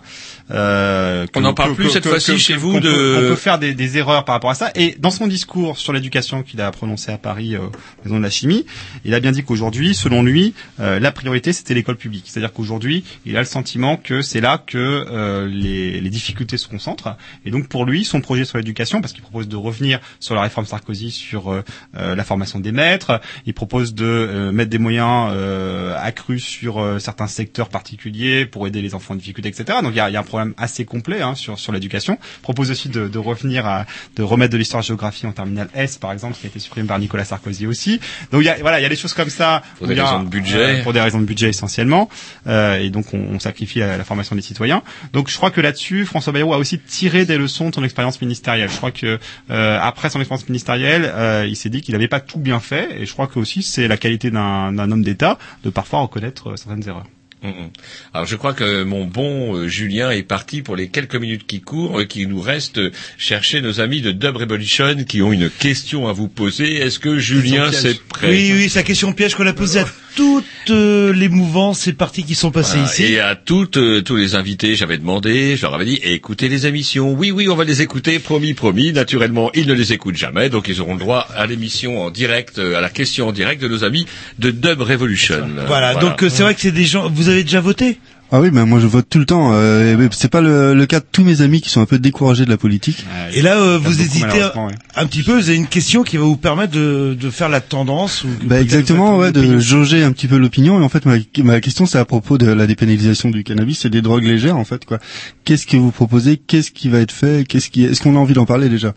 Euh, 0.52 1.26
On 1.36 1.44
en 1.44 1.54
parle 1.54 1.72
que- 1.72 1.76
plus 1.76 1.86
que- 1.88 1.92
cette 1.94 2.08
fois-ci 2.08 2.40
chez 2.40 2.56
vous 2.56 2.80
de- 2.80 2.90
On 3.18 3.20
peut 3.30 3.36
faire 3.36 3.60
des, 3.60 3.74
des 3.74 3.98
erreurs 3.98 4.24
par 4.26 4.34
rapport 4.36 4.50
à 4.50 4.56
ça. 4.56 4.72
Et 4.76 4.96
dans 5.00 5.12
son 5.12 5.28
discours 5.28 5.78
sur 5.78 5.92
l'éducation 5.94 6.44
qu'il 6.44 6.62
a 6.62 6.72
prononcé 6.72 7.12
à 7.12 7.18
Paris, 7.18 7.56
euh, 7.56 7.60
maison 8.06 8.18
de 8.18 8.24
la 8.24 8.30
chimie, 8.30 8.61
il 9.06 9.14
a 9.14 9.20
bien 9.20 9.32
dit 9.32 9.44
qu'aujourd'hui, 9.44 9.96
selon 9.96 10.24
lui, 10.24 10.54
euh, 10.80 11.00
la 11.00 11.12
priorité 11.12 11.54
c'était 11.54 11.74
l'école 11.74 11.98
publique. 11.98 12.26
C'est-à-dire 12.28 12.54
qu'aujourd'hui, 12.54 13.04
il 13.26 13.36
a 13.38 13.40
le 13.40 13.46
sentiment 13.46 13.98
que 13.98 14.22
c'est 14.22 14.42
là 14.42 14.58
que 14.66 14.78
euh, 14.78 15.48
les, 15.48 16.02
les 16.02 16.10
difficultés 16.10 16.58
se 16.58 16.68
concentrent. 16.68 17.16
Et 17.46 17.52
donc 17.52 17.68
pour 17.68 17.86
lui, 17.86 18.06
son 18.06 18.22
projet 18.22 18.46
sur 18.46 18.58
l'éducation, 18.58 19.02
parce 19.02 19.14
qu'il 19.14 19.22
propose 19.22 19.48
de 19.48 19.56
revenir 19.56 20.00
sur 20.20 20.36
la 20.36 20.42
réforme 20.42 20.66
Sarkozy 20.66 21.12
sur 21.12 21.52
euh, 21.52 21.64
euh, 21.98 22.16
la 22.16 22.24
formation 22.24 22.60
des 22.60 22.72
maîtres, 22.72 23.22
il 23.46 23.54
propose 23.54 23.94
de 23.94 24.06
euh, 24.06 24.52
mettre 24.52 24.70
des 24.70 24.78
moyens 24.78 25.32
euh, 25.34 25.96
accrus 25.98 26.44
sur 26.44 26.82
certains 27.00 27.28
secteurs 27.28 27.70
particuliers 27.70 28.46
pour 28.46 28.68
aider 28.68 28.82
les 28.82 28.96
enfants 28.96 29.14
en 29.14 29.18
difficulté, 29.18 29.50
etc. 29.50 29.80
Donc 29.84 29.92
il 29.94 29.98
y 29.98 30.00
a, 30.00 30.10
y 30.10 30.16
a 30.16 30.20
un 30.20 30.24
problème 30.24 30.54
assez 30.58 30.86
complet 30.86 31.22
hein, 31.22 31.36
sur 31.36 31.60
sur 31.60 31.72
l'éducation. 31.72 32.18
Propose 32.42 32.72
aussi 32.72 32.90
de, 32.90 33.08
de 33.08 33.18
revenir 33.20 33.66
à 33.66 33.86
de 34.16 34.24
remettre 34.24 34.54
de 34.54 34.58
l'histoire-géographie 34.58 35.28
en 35.28 35.32
terminale 35.32 35.70
S, 35.74 35.98
par 35.98 36.12
exemple, 36.12 36.38
qui 36.38 36.46
a 36.46 36.50
été 36.50 36.60
supprimé 36.60 36.88
par 36.88 37.00
Nicolas 37.00 37.26
Sarkozy 37.26 37.68
aussi. 37.68 38.00
Donc 38.32 38.42
il 38.42 38.46
y 38.46 38.50
voilà, 38.62 38.80
il 38.80 38.84
y 38.84 38.86
a 38.86 38.90
des 38.90 38.96
choses 38.96 39.14
comme 39.14 39.30
ça. 39.30 39.62
Pour 39.78 39.88
des 39.88 39.98
a, 40.00 40.04
raisons 40.06 40.24
de 40.24 40.30
budget. 40.30 40.80
euh, 40.80 40.84
pour 40.84 40.94
des 40.94 41.02
raisons 41.02 41.20
de 41.20 41.26
budget 41.26 41.50
essentiellement, 41.50 42.10
euh, 42.48 42.78
et 42.80 42.90
donc 42.90 43.14
on, 43.14 43.20
on 43.34 43.40
sacrifie 43.40 43.80
la, 43.80 43.98
la 43.98 44.04
formation 44.04 44.36
des 44.36 44.42
citoyens. 44.42 44.82
Donc 45.14 45.30
je 45.30 45.38
crois 45.38 45.52
que 45.52 45.62
là-dessus, 45.62 46.06
François 46.06 46.34
Bayrou 46.34 46.54
a 46.54 46.58
aussi 46.58 46.80
tiré 46.80 47.26
des 47.26 47.38
leçons 47.38 47.70
de 47.70 47.76
son 47.76 47.84
expérience 47.84 48.22
ministérielle. 48.22 48.70
Je 48.70 48.78
crois 48.78 48.92
que 48.92 49.20
euh, 49.50 49.80
après 49.82 50.10
son 50.10 50.20
expérience 50.20 50.48
ministérielle, 50.50 51.12
euh, 51.14 51.46
il 51.48 51.56
s'est 51.56 51.70
dit 51.70 51.82
qu'il 51.82 51.94
n'avait 51.94 52.08
pas 52.08 52.20
tout 52.20 52.40
bien 52.40 52.60
fait, 52.60 52.90
et 53.00 53.06
je 53.06 53.14
crois 53.14 53.28
que 53.28 53.40
aussi 53.40 53.64
c'est 53.64 53.88
la 53.88 53.98
qualité 53.98 54.32
d'un 54.32 54.78
homme 54.78 55.04
d'État 55.04 55.38
de 55.64 55.70
parfois 55.70 56.02
reconnaître 56.02 56.56
certaines 56.58 56.88
erreurs. 56.88 57.06
Mm. 57.44 57.70
Alors 58.14 58.28
je 58.28 58.36
crois 58.36 58.54
que 58.54 58.84
mon 58.84 59.06
bon 59.06 59.56
euh, 59.56 59.68
Julien 59.68 60.12
est 60.12 60.22
parti 60.22 60.62
pour 60.62 60.76
les 60.76 60.90
quelques 60.90 61.16
minutes 61.16 61.48
qui 61.48 61.60
courent 61.60 62.00
et 62.00 62.08
qu'il 62.08 62.30
nous 62.30 62.42
reste 62.42 62.78
euh, 62.78 62.92
chercher 63.18 63.62
nos 63.62 63.80
amis 63.82 64.02
de 64.02 64.12
Dub 64.12 64.38
Revolution 64.38 65.04
qui 65.06 65.24
ont 65.24 65.34
une 65.34 65.50
question 65.50 66.08
à 66.08 66.14
vous 66.14 66.28
poser. 66.28 66.76
Est-ce 66.76 67.00
que 67.00 67.18
Julien 67.18 67.72
c'est 67.72 67.94
piège. 67.94 68.00
prêt 68.10 68.30
Oui, 68.30 68.52
oui, 68.54 68.72
la 68.76 68.84
question 68.84 69.12
piège 69.14 69.34
qu'on 69.34 69.48
a 69.48 69.54
posée 69.54 69.80
à 69.80 69.86
toutes 70.16 70.46
euh, 70.70 71.14
les 71.14 71.30
mouvances 71.30 71.88
et 71.88 71.94
parties 71.94 72.24
qui 72.24 72.36
sont 72.36 72.52
passées 72.52 72.78
Voilà. 72.78 72.92
ici. 72.92 73.04
Et 73.14 73.20
à 73.20 73.36
toutes, 73.36 73.78
euh, 73.78 74.02
tous 74.02 74.16
les 74.16 74.36
invités, 74.36 74.76
j'avais 74.76 74.98
demandé, 74.98 75.56
je 75.56 75.62
leur 75.64 75.74
avais 75.74 75.86
dit, 75.86 76.00
écoutez 76.04 76.50
les 76.50 76.68
émissions. 76.68 77.14
Oui, 77.14 77.32
oui, 77.32 77.48
on 77.50 77.56
va 77.56 77.64
les 77.64 77.82
écouter, 77.82 78.20
promis, 78.20 78.54
promis. 78.54 78.92
Naturellement, 78.94 79.52
ils 79.54 79.68
ne 79.68 79.74
les 79.74 79.94
écoutent 79.94 80.16
jamais, 80.18 80.50
donc 80.50 80.68
ils 80.68 80.82
auront 80.82 80.94
le 80.94 81.00
droit 81.00 81.28
à 81.36 81.46
l'émission 81.48 82.02
en 82.04 82.12
direct, 82.12 82.60
euh, 82.60 82.76
à 82.78 82.82
la 82.82 82.90
question 82.90 83.28
en 83.30 83.32
direct 83.32 83.62
de 83.62 83.68
nos 83.68 83.84
amis 83.84 84.06
de 84.40 84.52
Dub 84.52 84.82
Revolution. 84.82 85.48
Voilà, 85.68 85.96
donc 85.96 86.24
euh, 86.24 86.30
c'est 86.30 86.44
vrai 86.44 86.56
que 86.56 86.62
c'est 86.62 86.72
des 86.72 86.86
gens. 86.86 87.10
Vous 87.10 87.30
avez 87.30 87.44
déjà 87.44 87.62
voté? 87.62 87.98
Ah 88.34 88.40
oui, 88.40 88.50
mais 88.54 88.66
moi 88.66 88.80
je 88.80 88.88
vote 88.88 89.08
tout 89.10 89.20
le 89.20 89.26
temps. 89.26 89.52
Euh, 89.54 90.08
c'est 90.12 90.30
pas 90.32 90.40
le, 90.40 90.74
le 90.74 90.86
cas 90.86 91.02
de 91.02 91.06
tous 91.12 91.24
mes 91.24 91.42
amis 91.42 91.60
qui 91.60 91.70
sont 91.70 91.82
un 91.82 91.86
peu 91.86 92.00
découragés 92.00 92.46
de 92.46 92.50
la 92.50 92.56
politique. 92.56 93.06
Et 93.34 93.42
là, 93.42 93.58
euh, 93.60 93.78
vous 93.78 94.02
hésitez 94.02 94.26
ouais. 94.26 94.72
un 94.96 95.06
petit 95.06 95.22
peu. 95.22 95.34
Vous 95.34 95.50
avez 95.50 95.58
une 95.58 95.68
question 95.68 96.04
qui 96.04 96.16
va 96.16 96.24
vous 96.24 96.38
permettre 96.38 96.72
de, 96.72 97.18
de 97.20 97.30
faire 97.30 97.50
la 97.50 97.60
tendance. 97.60 98.24
Ou 98.24 98.30
Bah 98.44 98.62
exactement, 98.62 99.16
vous 99.16 99.22
ouais, 99.24 99.32
de 99.34 99.60
jauger 99.60 100.04
un 100.04 100.14
petit 100.14 100.28
peu 100.28 100.38
l'opinion. 100.38 100.80
Et 100.80 100.84
en 100.84 100.88
fait, 100.88 101.06
ma, 101.06 101.18
ma 101.44 101.60
question 101.60 101.86
c'est 101.86 101.98
à 101.98 102.06
propos 102.06 102.38
de 102.38 102.46
la 102.48 102.68
dépénalisation 102.68 103.30
du 103.32 103.44
cannabis 103.44 103.84
et 103.84 103.90
des 103.90 104.02
drogues 104.02 104.24
légères. 104.24 104.56
En 104.56 104.64
fait, 104.66 104.86
quoi. 104.86 105.00
Qu'est-ce 105.44 105.68
que 105.68 105.76
vous 105.76 105.92
proposez? 105.92 106.38
Qu'est-ce 106.38 106.72
qui 106.72 106.88
va 106.88 107.00
être 107.00 107.12
fait? 107.12 107.46
Qu'est-ce 107.46 107.70
qui 107.70 107.84
Est-ce 107.84 108.00
qu'on 108.02 108.16
a 108.16 108.20
envie 108.20 108.34
d'en 108.34 108.46
parler 108.46 108.70
déjà? 108.70 108.94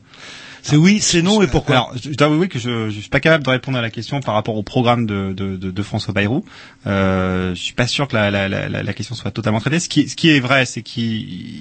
C'est 0.66 0.77
oui, 0.77 0.99
c'est 1.03 1.20
non 1.20 1.43
et 1.43 1.47
pourquoi 1.47 1.74
Alors, 1.77 1.93
je 2.03 2.11
je 2.11 2.15
dois 2.16 2.27
avouer 2.28 2.49
que 2.49 2.59
je, 2.59 2.89
je 2.89 2.99
suis 2.99 3.11
pas 3.11 3.20
capable 3.20 3.45
de 3.45 3.51
répondre 3.51 3.77
à 3.77 3.82
la 3.82 3.91
question 3.91 4.20
par 4.20 4.32
rapport 4.32 4.57
au 4.57 4.62
programme 4.62 5.05
de, 5.05 5.35
de, 5.36 5.57
de, 5.57 5.70
de 5.70 5.82
François 5.82 6.15
Bayrou. 6.15 6.43
Euh, 6.86 7.55
je 7.55 7.61
suis 7.61 7.74
pas 7.74 7.86
sûr 7.86 8.09
que 8.09 8.16
la, 8.16 8.31
la, 8.31 8.49
la, 8.49 8.69
la 8.82 8.93
question 8.95 9.15
soit 9.15 9.31
totalement 9.31 9.61
traitée. 9.61 9.78
Ce 9.78 9.91
qui, 9.91 10.01
est- 10.01 10.09
ce 10.09 10.16
qui 10.16 10.31
est 10.31 10.41
vrai, 10.41 10.65
c'est 10.65 10.81
qu'il 10.81 11.05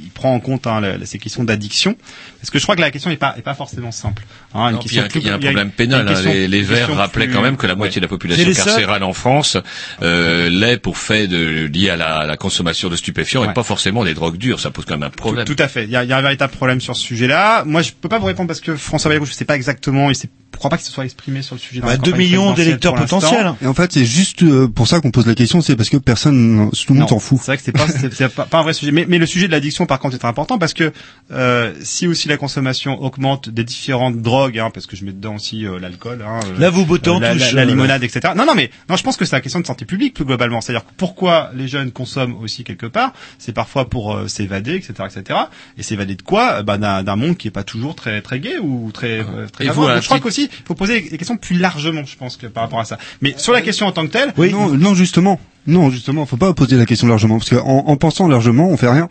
il 0.06 0.10
prend 0.14 0.34
en 0.34 0.40
compte 0.40 0.68
hein, 0.68 0.80
la- 0.80 1.06
ces 1.06 1.18
questions 1.18 1.44
d'addiction, 1.44 1.98
parce 2.40 2.50
que 2.50 2.60
je 2.60 2.64
crois 2.64 2.78
que 2.78 2.82
la 2.82 2.92
question 2.92 3.12
est 3.12 3.18
pas, 3.18 3.36
est 3.38 3.42
pas 3.42 3.56
forcément 3.56 3.92
simple. 3.92 4.24
Hein, 4.54 4.72
Non, 4.72 4.80
il 4.86 4.94
y 4.94 5.00
a, 5.00 5.08
il 5.14 5.22
y 5.26 5.30
a 5.30 5.36
un 5.36 5.40
problème 5.40 5.72
pénal. 5.72 6.08
hein. 6.08 6.14
question- 6.14 6.32
Les, 6.32 6.62
Verts 6.62 6.96
rappelaient 6.96 7.26
plus- 7.26 7.34
quand 7.36 7.42
même 7.42 7.58
que 7.58 7.68
la 7.68 7.76
moitié 7.76 8.00
de 8.00 8.06
la 8.06 8.10
population 8.10 8.46
carcérale 8.54 9.04
en 9.04 9.12
France 9.14 9.58
euh, 10.02 10.50
l'est 10.50 10.78
pour 10.78 10.98
fait 10.98 11.28
de, 11.28 11.66
lié 11.66 11.90
à 11.90 11.98
la, 11.98 12.20
à 12.20 12.26
la 12.26 12.38
consommation 12.38 12.88
de 12.90 12.96
stupéfiants 12.96 13.44
et 13.44 13.54
pas 13.54 13.64
forcément 13.64 14.06
des 14.06 14.14
drogues 14.14 14.38
dures. 14.38 14.62
Ça 14.62 14.72
pose 14.72 14.86
quand 14.86 14.96
même 14.96 15.04
un 15.04 15.10
problème. 15.10 15.46
Tout, 15.46 15.56
tout 15.56 15.64
à 15.64 15.68
fait. 15.68 15.84
Il 15.84 15.90
y 15.90 15.96
a, 15.98 16.06
il 16.06 16.10
y 16.10 16.14
a 16.14 16.18
un 16.18 16.22
véritable 16.22 16.54
problème 16.54 16.80
sur 16.80 16.96
ce 16.96 17.02
sujet-là. 17.04 17.64
Moi, 17.66 17.82
je 17.82 17.92
peux 18.00 18.08
pas 18.08 18.20
vous 18.20 18.28
répondre 18.28 18.48
parce 18.48 18.62
que 18.62 18.76
François 18.94 19.10
Bayrou, 19.10 19.26
je 19.26 19.34
sais 19.34 19.46
pas 19.46 19.56
exactement, 19.56 20.12
il 20.12 20.16
sait, 20.16 20.30
je 20.54 20.58
crois 20.60 20.70
pas 20.70 20.78
qu'il 20.78 20.86
se 20.86 20.92
soit 20.92 21.04
exprimé 21.04 21.42
sur 21.42 21.56
le 21.56 21.60
sujet. 21.60 21.82
dans 21.82 21.88
Bah, 21.88 21.98
millions 22.16 22.54
d'électeurs 22.54 22.94
potentiels. 22.94 23.54
Et 23.60 23.66
en 23.66 23.74
fait, 23.74 23.92
c'est 23.92 24.06
juste 24.06 24.44
euh, 24.44 24.68
pour 24.68 24.88
ça 24.88 25.02
qu'on 25.02 25.10
pose 25.10 25.26
la 25.26 25.34
question, 25.34 25.62
c'est 25.62 25.76
parce 25.76 25.90
que 25.90 25.98
personne, 25.98 26.70
tout 26.72 26.94
le 26.94 27.00
monde 27.00 27.10
s'en 27.10 27.18
fout. 27.18 27.40
C'est 27.40 27.48
vrai 27.48 27.58
que 27.58 27.64
c'est 27.64 27.72
pas, 27.72 27.88
c'est, 27.88 28.30
pas, 28.30 28.46
pas 28.46 28.60
un 28.60 28.62
vrai 28.62 28.74
sujet. 28.74 28.92
Mais, 28.92 29.06
mais 29.10 29.18
le 29.18 29.26
sujet 29.26 29.48
de 29.48 29.52
l'addiction, 29.52 29.88
par 29.88 29.98
contre, 29.98 30.16
est 30.16 30.20
très 30.20 30.28
important 30.28 30.60
parce 30.60 30.74
que 30.74 30.94
euh, 31.32 31.74
si 31.82 32.06
aussi 32.06 32.28
la 32.28 32.38
consommation 32.38 33.02
augmente 33.02 33.50
des 33.50 33.64
différentes 33.64 34.22
drogues, 34.22 34.60
hein, 34.60 34.70
parce 34.72 34.86
que 34.86 34.96
je 34.96 35.06
mets 35.06 35.12
dedans 35.12 35.36
aussi 35.36 35.66
euh, 35.66 35.80
l'alcool. 35.80 36.24
Hein, 36.26 36.40
euh, 36.46 36.60
Là, 36.60 36.70
vous 36.70 36.86
bottez 36.86 37.10
la, 37.20 37.34
touche, 37.34 37.54
la, 37.54 37.66
la 37.66 37.66
limonade, 37.66 38.04
etc. 38.04 38.34
Non, 38.38 38.46
non, 38.46 38.54
mais 38.56 38.70
non, 38.90 38.96
je 38.96 39.04
pense 39.04 39.18
que 39.18 39.26
c'est 39.26 39.36
la 39.36 39.42
question 39.42 39.60
de 39.60 39.66
santé 39.66 39.86
publique 39.86 40.14
plus 40.14 40.26
globalement. 40.26 40.62
C'est-à-dire 40.62 40.86
pourquoi 40.86 41.50
les 41.56 41.68
jeunes 41.68 41.92
consomment 41.92 42.36
aussi 42.42 42.64
quelque 42.64 42.86
part, 42.86 43.14
c'est 43.40 43.54
parfois 43.54 43.90
pour 43.90 44.14
euh, 44.16 44.28
s'évader, 44.28 44.76
etc., 44.76 44.94
etc. 45.10 45.40
Et 45.80 45.84
s'évader 45.84 46.16
de 46.16 46.22
quoi? 46.22 46.62
Bah, 46.62 46.78
d'un, 46.78 47.02
d'un 47.02 47.16
monde 47.16 47.38
qui 47.38 47.48
est 47.48 47.52
pas 47.52 47.64
toujours 47.64 47.96
très 47.96 48.22
très 48.22 48.40
gai 48.40 48.60
ou 48.60 48.83
très 48.92 49.20
euh, 49.20 49.48
très. 49.52 49.66
Et 49.66 49.70
vous, 49.70 49.88
je 49.88 50.06
crois 50.06 50.20
qu'aussi, 50.20 50.50
faut 50.66 50.76
poser 50.76 51.02
des 51.02 51.18
questions 51.18 51.38
plus 51.38 51.58
largement, 51.58 52.06
je 52.06 52.18
pense, 52.18 52.38
que 52.38 52.48
par 52.48 52.64
rapport 52.64 52.80
à 52.80 52.86
ça. 52.86 52.98
Mais 53.22 53.34
sur 53.38 53.54
la 53.54 53.62
question 53.62 53.88
en 53.88 53.92
tant 53.92 54.06
que 54.06 54.12
telle, 54.12 54.34
Non, 54.52 54.70
non, 54.70 54.96
justement. 54.96 55.40
Non, 55.66 55.90
justement, 55.90 56.26
faut 56.26 56.38
pas 56.38 56.54
poser 56.54 56.76
la 56.76 56.86
question 56.86 57.08
largement, 57.08 57.38
parce 57.38 57.50
qu'en 57.50 57.86
en, 57.88 57.96
pensant 57.96 58.28
largement, 58.28 58.70
on 58.70 58.78
fait 58.78 58.90
rien. 58.90 59.08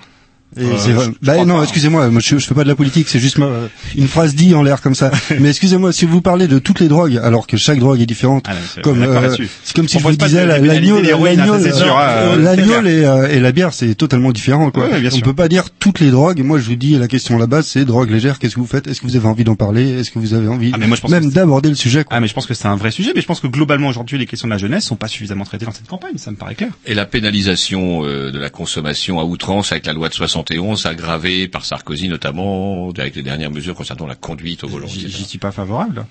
Et 0.55 0.65
Euh, 0.65 0.77
je- 0.77 0.93
je 0.93 1.11
bah 1.23 1.45
non, 1.47 1.63
excusez-moi, 1.63 2.09
moi 2.11 2.21
je, 2.23 2.37
je 2.39 2.47
fais 2.47 2.55
pas 2.55 2.63
de 2.65 2.69
la 2.69 2.75
politique, 2.75 3.09
c'est 3.09 3.19
juste 3.19 3.39
ma- 3.39 3.49
une 3.97 4.07
phrase 4.07 4.35
dit 4.35 4.55
en 4.55 4.63
l'air 4.63 4.83
comme 4.83 4.95
ça. 4.95 5.11
Mais 5.41 5.49
excusez-moi, 5.49 5.93
si 5.93 6.05
vous 6.05 6.21
parlez 6.21 6.47
de 6.47 6.59
toutes 6.59 6.81
les 6.81 6.89
drogues, 6.89 7.19
alors 7.23 7.47
que 7.47 7.57
chaque 7.57 7.79
drogue 7.79 8.01
est 8.03 8.07
différente, 8.07 8.47
c'est- 8.75 8.83
comme 8.83 9.03
euh, 9.03 9.31
c'est 9.65 9.75
comme 9.75 9.89
si 9.89 9.97
On 9.97 10.01
je 10.01 10.05
vous 10.09 10.17
disais 10.17 10.45
l'agneau, 10.47 11.01
l'agneau, 11.01 11.55
hein, 11.55 11.59
euh, 12.05 12.87
euh, 12.87 13.29
et, 13.29 13.41
la 13.41 13.53
bière, 13.53 13.73
c'est 13.73 13.95
totalement 13.95 14.31
différent. 14.33 14.71
Quoi. 14.71 14.89
Ouais, 14.89 15.09
on 15.15 15.21
peut 15.21 15.33
pas 15.35 15.49
dire 15.49 15.65
toutes 15.79 16.01
les 16.01 16.11
drogues. 16.11 16.43
Moi, 16.43 16.59
je 16.59 16.65
vous 16.65 16.77
dis 16.77 16.99
la 16.99 17.09
question 17.09 17.39
là-bas, 17.39 17.63
c'est 17.63 17.85
drogue 17.85 18.11
légère. 18.11 18.39
Qu'est-ce 18.39 18.55
que 18.55 18.61
vous 18.61 18.67
faites? 18.67 18.87
Est-ce 18.87 19.01
que 19.01 19.07
vous 19.07 19.17
avez 19.17 19.29
envie 19.29 19.45
d'en 19.45 19.55
parler? 19.55 19.89
Est-ce 20.01 20.11
que 20.11 20.19
vous 20.19 20.35
avez 20.35 20.49
envie 20.49 20.71
Ah, 20.75 20.79
mais 20.79 20.87
moi, 20.87 20.97
je 20.97 21.03
pense 21.03 21.11
même 21.11 21.31
d'aborder 21.31 21.69
le 21.71 21.75
sujet 21.75 22.05
quoi. 22.05 22.17
Ah 22.17 22.21
mais 22.21 22.29
je 22.29 22.35
pense 22.35 22.47
que 22.47 22.55
c'est 22.55 22.69
un 22.69 22.77
vrai 22.77 22.91
sujet, 22.91 23.13
mais 23.15 23.21
je 23.23 23.27
pense 23.27 23.41
que 23.41 23.47
globalement 23.47 23.89
aujourd'hui 23.89 24.19
les 24.19 24.27
questions 24.27 24.49
de 24.49 24.53
la 24.53 24.59
jeunesse 24.59 24.85
sont 24.85 24.97
pas 24.97 25.09
suffisamment 25.09 25.45
traitées 25.45 25.65
dans 25.67 25.73
cette 25.73 25.89
campagne, 25.89 26.17
ça 26.19 26.31
me 26.31 26.37
paraît 26.37 26.55
clair. 26.55 26.71
Et 26.87 26.95
la 26.95 27.07
pénalisation 27.07 28.03
de 28.03 28.39
la 28.39 28.51
consommation 28.51 29.19
à 29.21 29.25
outrance 29.25 29.73
avec 29.73 29.87
la 29.87 29.93
loi 29.93 30.09
de 30.09 30.15
71, 30.43 30.87
aggravée 30.87 31.49
par 31.49 31.65
Sarkozy 31.65 32.09
notamment, 32.09 32.91
avec 32.91 33.15
les 33.15 33.23
dernières 33.23 33.51
mesures 33.51 33.75
concernant 33.75 34.07
la 34.07 34.15
conduite 34.15 34.65
au 34.65 34.69
volant. 34.69 34.87
J'y 34.87 35.09
j'y 35.09 35.25
suis 35.25 35.39
pas 35.39 35.53
favorable. 35.53 36.07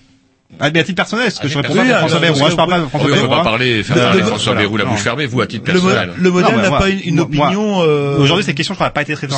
Ah, 0.60 0.69
mais 0.72 0.80
à 0.80 0.84
titre 0.84 0.95
personnel, 0.98 1.28
est-ce 1.28 1.40
que 1.40 1.48
Ah, 1.48 1.49
je 1.49 1.56
mais 1.57 1.61
réponds 1.68 1.76
pas 1.91 1.98
François 1.99 2.19
Bayrou 2.19 2.36
je 2.49 2.56
parle 2.56 2.69
pas 2.69 2.78
de 2.78 2.84
oui, 2.84 2.90
François 2.90 3.07
on 3.10 3.14
Bayrou. 3.14 3.23
peut 3.23 3.30
pas 3.30 3.40
hein. 3.40 3.44
parler- 3.44 3.84
faire 3.84 3.95
parler 3.95 4.22
François. 4.23 4.53
Bayrou, 4.56 4.78
la 4.78 4.86
bouche 4.86 4.99
fermée, 4.99 5.26
vous, 5.26 5.41
à 5.41 5.48
titre 5.48 5.64
personnel. 5.64 6.11
le 6.18 6.32
modèle 6.32 6.53
mais 6.56 6.61
n'a 6.61 6.72
pas 6.78 6.90
une- 6.90 7.19
opinion. 7.19 7.82
euh, 7.82 8.18
Aujourd'hui, 8.19 8.44
ces 8.45 8.53
questions, 8.53 8.73
je 8.73 8.78
crois, 8.78 8.90
pas 8.91 9.02
été 9.02 9.14
traitées 9.15 9.34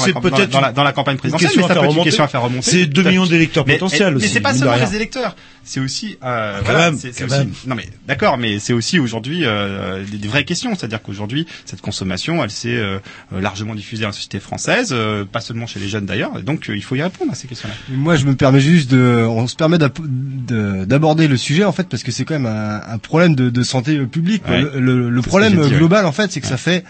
dans 0.75 0.83
la 0.83 0.91
campagne 0.91 1.17
présidentielle, 1.17 1.49
question 1.51 1.61
mais 1.67 1.73
ça 1.73 1.79
peut 1.79 1.85
être 1.87 1.97
une 1.97 2.03
question 2.03 2.23
à 2.23 2.27
faire 2.27 2.41
remonter. 2.41 2.69
C'est 2.69 2.85
2 2.85 3.01
Tout 3.01 3.07
à 3.07 3.11
millions 3.11 3.25
d'électeurs 3.25 3.63
Mais- 3.67 3.73
potentiels 3.75 4.11
Mais 4.11 4.17
aussi, 4.17 4.29
c'est 4.29 4.39
pas 4.41 4.53
seulement 4.53 4.75
les 4.75 4.95
électeurs. 4.95 5.35
C'est 5.65 5.79
aussi, 5.79 6.17
euh, 6.25 6.59
voilà, 6.65 6.91
c'est- 6.97 7.23
aussi- 7.23 7.47
non 7.67 7.75
mais 7.75 7.85
d'accord, 8.05 8.37
mais 8.37 8.59
c'est 8.59 8.73
aussi 8.73 8.99
aujourd'hui 8.99 9.43
euh, 9.45 10.03
des, 10.11 10.27
vraies 10.27 10.43
questions. 10.43 10.75
C'est-à-dire 10.75 11.01
qu'aujourd'hui, 11.01 11.47
cette 11.63 11.79
consommation, 11.79 12.43
elle 12.43 12.51
s'est 12.51 12.81
largement 13.31 13.73
diffusée 13.75 14.01
dans 14.01 14.09
la 14.09 14.13
société 14.13 14.39
française, 14.41 14.89
euh, 14.91 15.23
pas 15.23 15.39
seulement 15.39 15.65
chez 15.67 15.79
les 15.79 15.87
jeunes 15.87 16.05
d'ailleurs. 16.05 16.31
Donc, 16.41 16.65
il 16.67 16.83
faut 16.83 16.95
y 16.95 17.01
répondre 17.01 17.31
à 17.31 17.35
ces 17.35 17.47
questions-là. 17.47 17.75
Moi, 17.95 18.17
je 18.17 18.25
me 18.25 18.35
permets 18.35 18.59
juste 18.59 18.91
de, 18.91 19.25
on 19.25 19.47
se 19.47 19.55
permet 19.55 19.77
de- 19.77 20.83
d'aborder 21.03 21.27
le 21.27 21.35
sujet 21.35 21.65
en 21.65 21.73
fait 21.73 21.89
parce 21.89 22.01
que 22.01 22.13
c'est 22.13 22.23
quand 22.23 22.39
même 22.39 22.45
un, 22.45 22.81
un 22.87 22.97
problème 22.97 23.35
de, 23.35 23.49
de 23.49 23.63
santé 23.63 23.97
publique. 24.05 24.47
Ouais. 24.47 24.61
Le, 24.61 25.21
problème 25.21 25.59
ouais. 25.59 25.69
global 25.69 26.05
en 26.05 26.13
fait, 26.13 26.31
c'est 26.31 26.39
que 26.39 26.47
ça 26.47 26.55
fait 26.55 26.85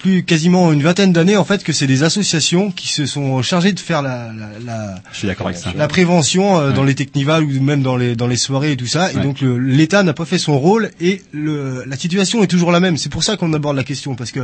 plus 0.00 0.22
quasiment 0.24 0.72
une 0.72 0.82
vingtaine 0.82 1.12
d'années 1.12 1.36
en 1.36 1.44
fait 1.44 1.62
que 1.62 1.72
c'est 1.72 1.86
des 1.86 2.02
associations 2.02 2.70
qui 2.70 2.88
se 2.88 3.04
sont 3.06 3.42
chargées 3.42 3.72
de 3.72 3.78
faire 3.80 4.00
la, 4.02 4.32
la, 4.32 4.48
la, 4.64 4.94
Je 5.12 5.18
suis 5.18 5.26
d'accord 5.28 5.48
avec 5.48 5.58
ça. 5.58 5.72
la 5.76 5.88
prévention 5.88 6.58
euh, 6.58 6.72
dans 6.72 6.80
Ouais. 6.80 6.86
les 6.88 6.94
technivals 6.94 7.44
ou 7.44 7.60
même 7.62 7.82
dans 7.82 7.96
les 7.96 8.16
dans 8.16 8.26
les 8.26 8.36
soirées 8.38 8.72
et 8.72 8.76
tout 8.76 8.86
ça. 8.86 9.12
Et 9.12 9.16
Ouais. 9.16 9.22
donc 9.22 9.42
l'État 9.42 10.02
n'a 10.02 10.14
pas 10.14 10.24
fait 10.24 10.38
son 10.38 10.58
rôle 10.58 10.90
et 11.00 11.20
le, 11.32 11.84
la 11.86 11.96
situation 11.96 12.42
est 12.42 12.46
toujours 12.46 12.72
la 12.72 12.80
même. 12.80 12.96
C'est 12.96 13.10
pour 13.12 13.22
ça 13.22 13.36
qu'on 13.36 13.52
aborde 13.52 13.76
la 13.76 13.84
question 13.84 14.14
parce 14.14 14.32
que 14.32 14.40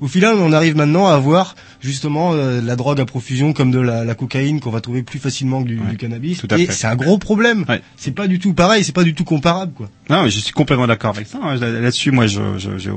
au 0.00 0.06
final 0.06 0.34
on 0.36 0.52
arrive 0.52 0.76
maintenant 0.76 1.06
à 1.06 1.14
avoir 1.14 1.56
justement 1.80 2.32
euh, 2.34 2.60
la 2.60 2.76
drogue 2.76 3.00
à 3.00 3.06
profusion 3.06 3.52
comme 3.54 3.70
de 3.70 3.80
la, 3.80 4.04
la 4.04 4.14
cocaïne 4.14 4.60
qu'on 4.60 4.70
va 4.70 4.82
trouver 4.82 5.02
plus 5.02 5.18
facilement 5.18 5.62
que 5.62 5.68
du, 5.68 5.76
du 5.76 5.96
cannabis. 5.96 6.38
tout 6.38 6.48
à 6.50 6.58
et 6.58 6.66
c'est 6.70 6.86
un 6.86 6.96
gros 6.96 7.16
problème. 7.18 7.64
C'est 7.96 8.14
pas 8.14 8.28
du 8.28 8.38
tout 8.38 8.52
pareil, 8.52 8.84
c'est 8.84 8.92
pas 8.94 9.04
du 9.04 9.14
tout 9.14 9.24
comparable 9.24 9.72
quoi. 9.72 9.88
Non, 10.10 10.24
mais 10.24 10.30
je 10.30 10.40
suis 10.40 10.52
complètement 10.52 10.86
d'accord 10.86 11.14
avec 11.16 11.26
ça. 11.26 11.38
hein. 11.42 11.56
Là- 11.56 11.70
Là-dessus, 11.70 12.10
moi, 12.10 12.26
je, 12.26 12.40
je, 12.58 12.76
j'ai 12.78 12.90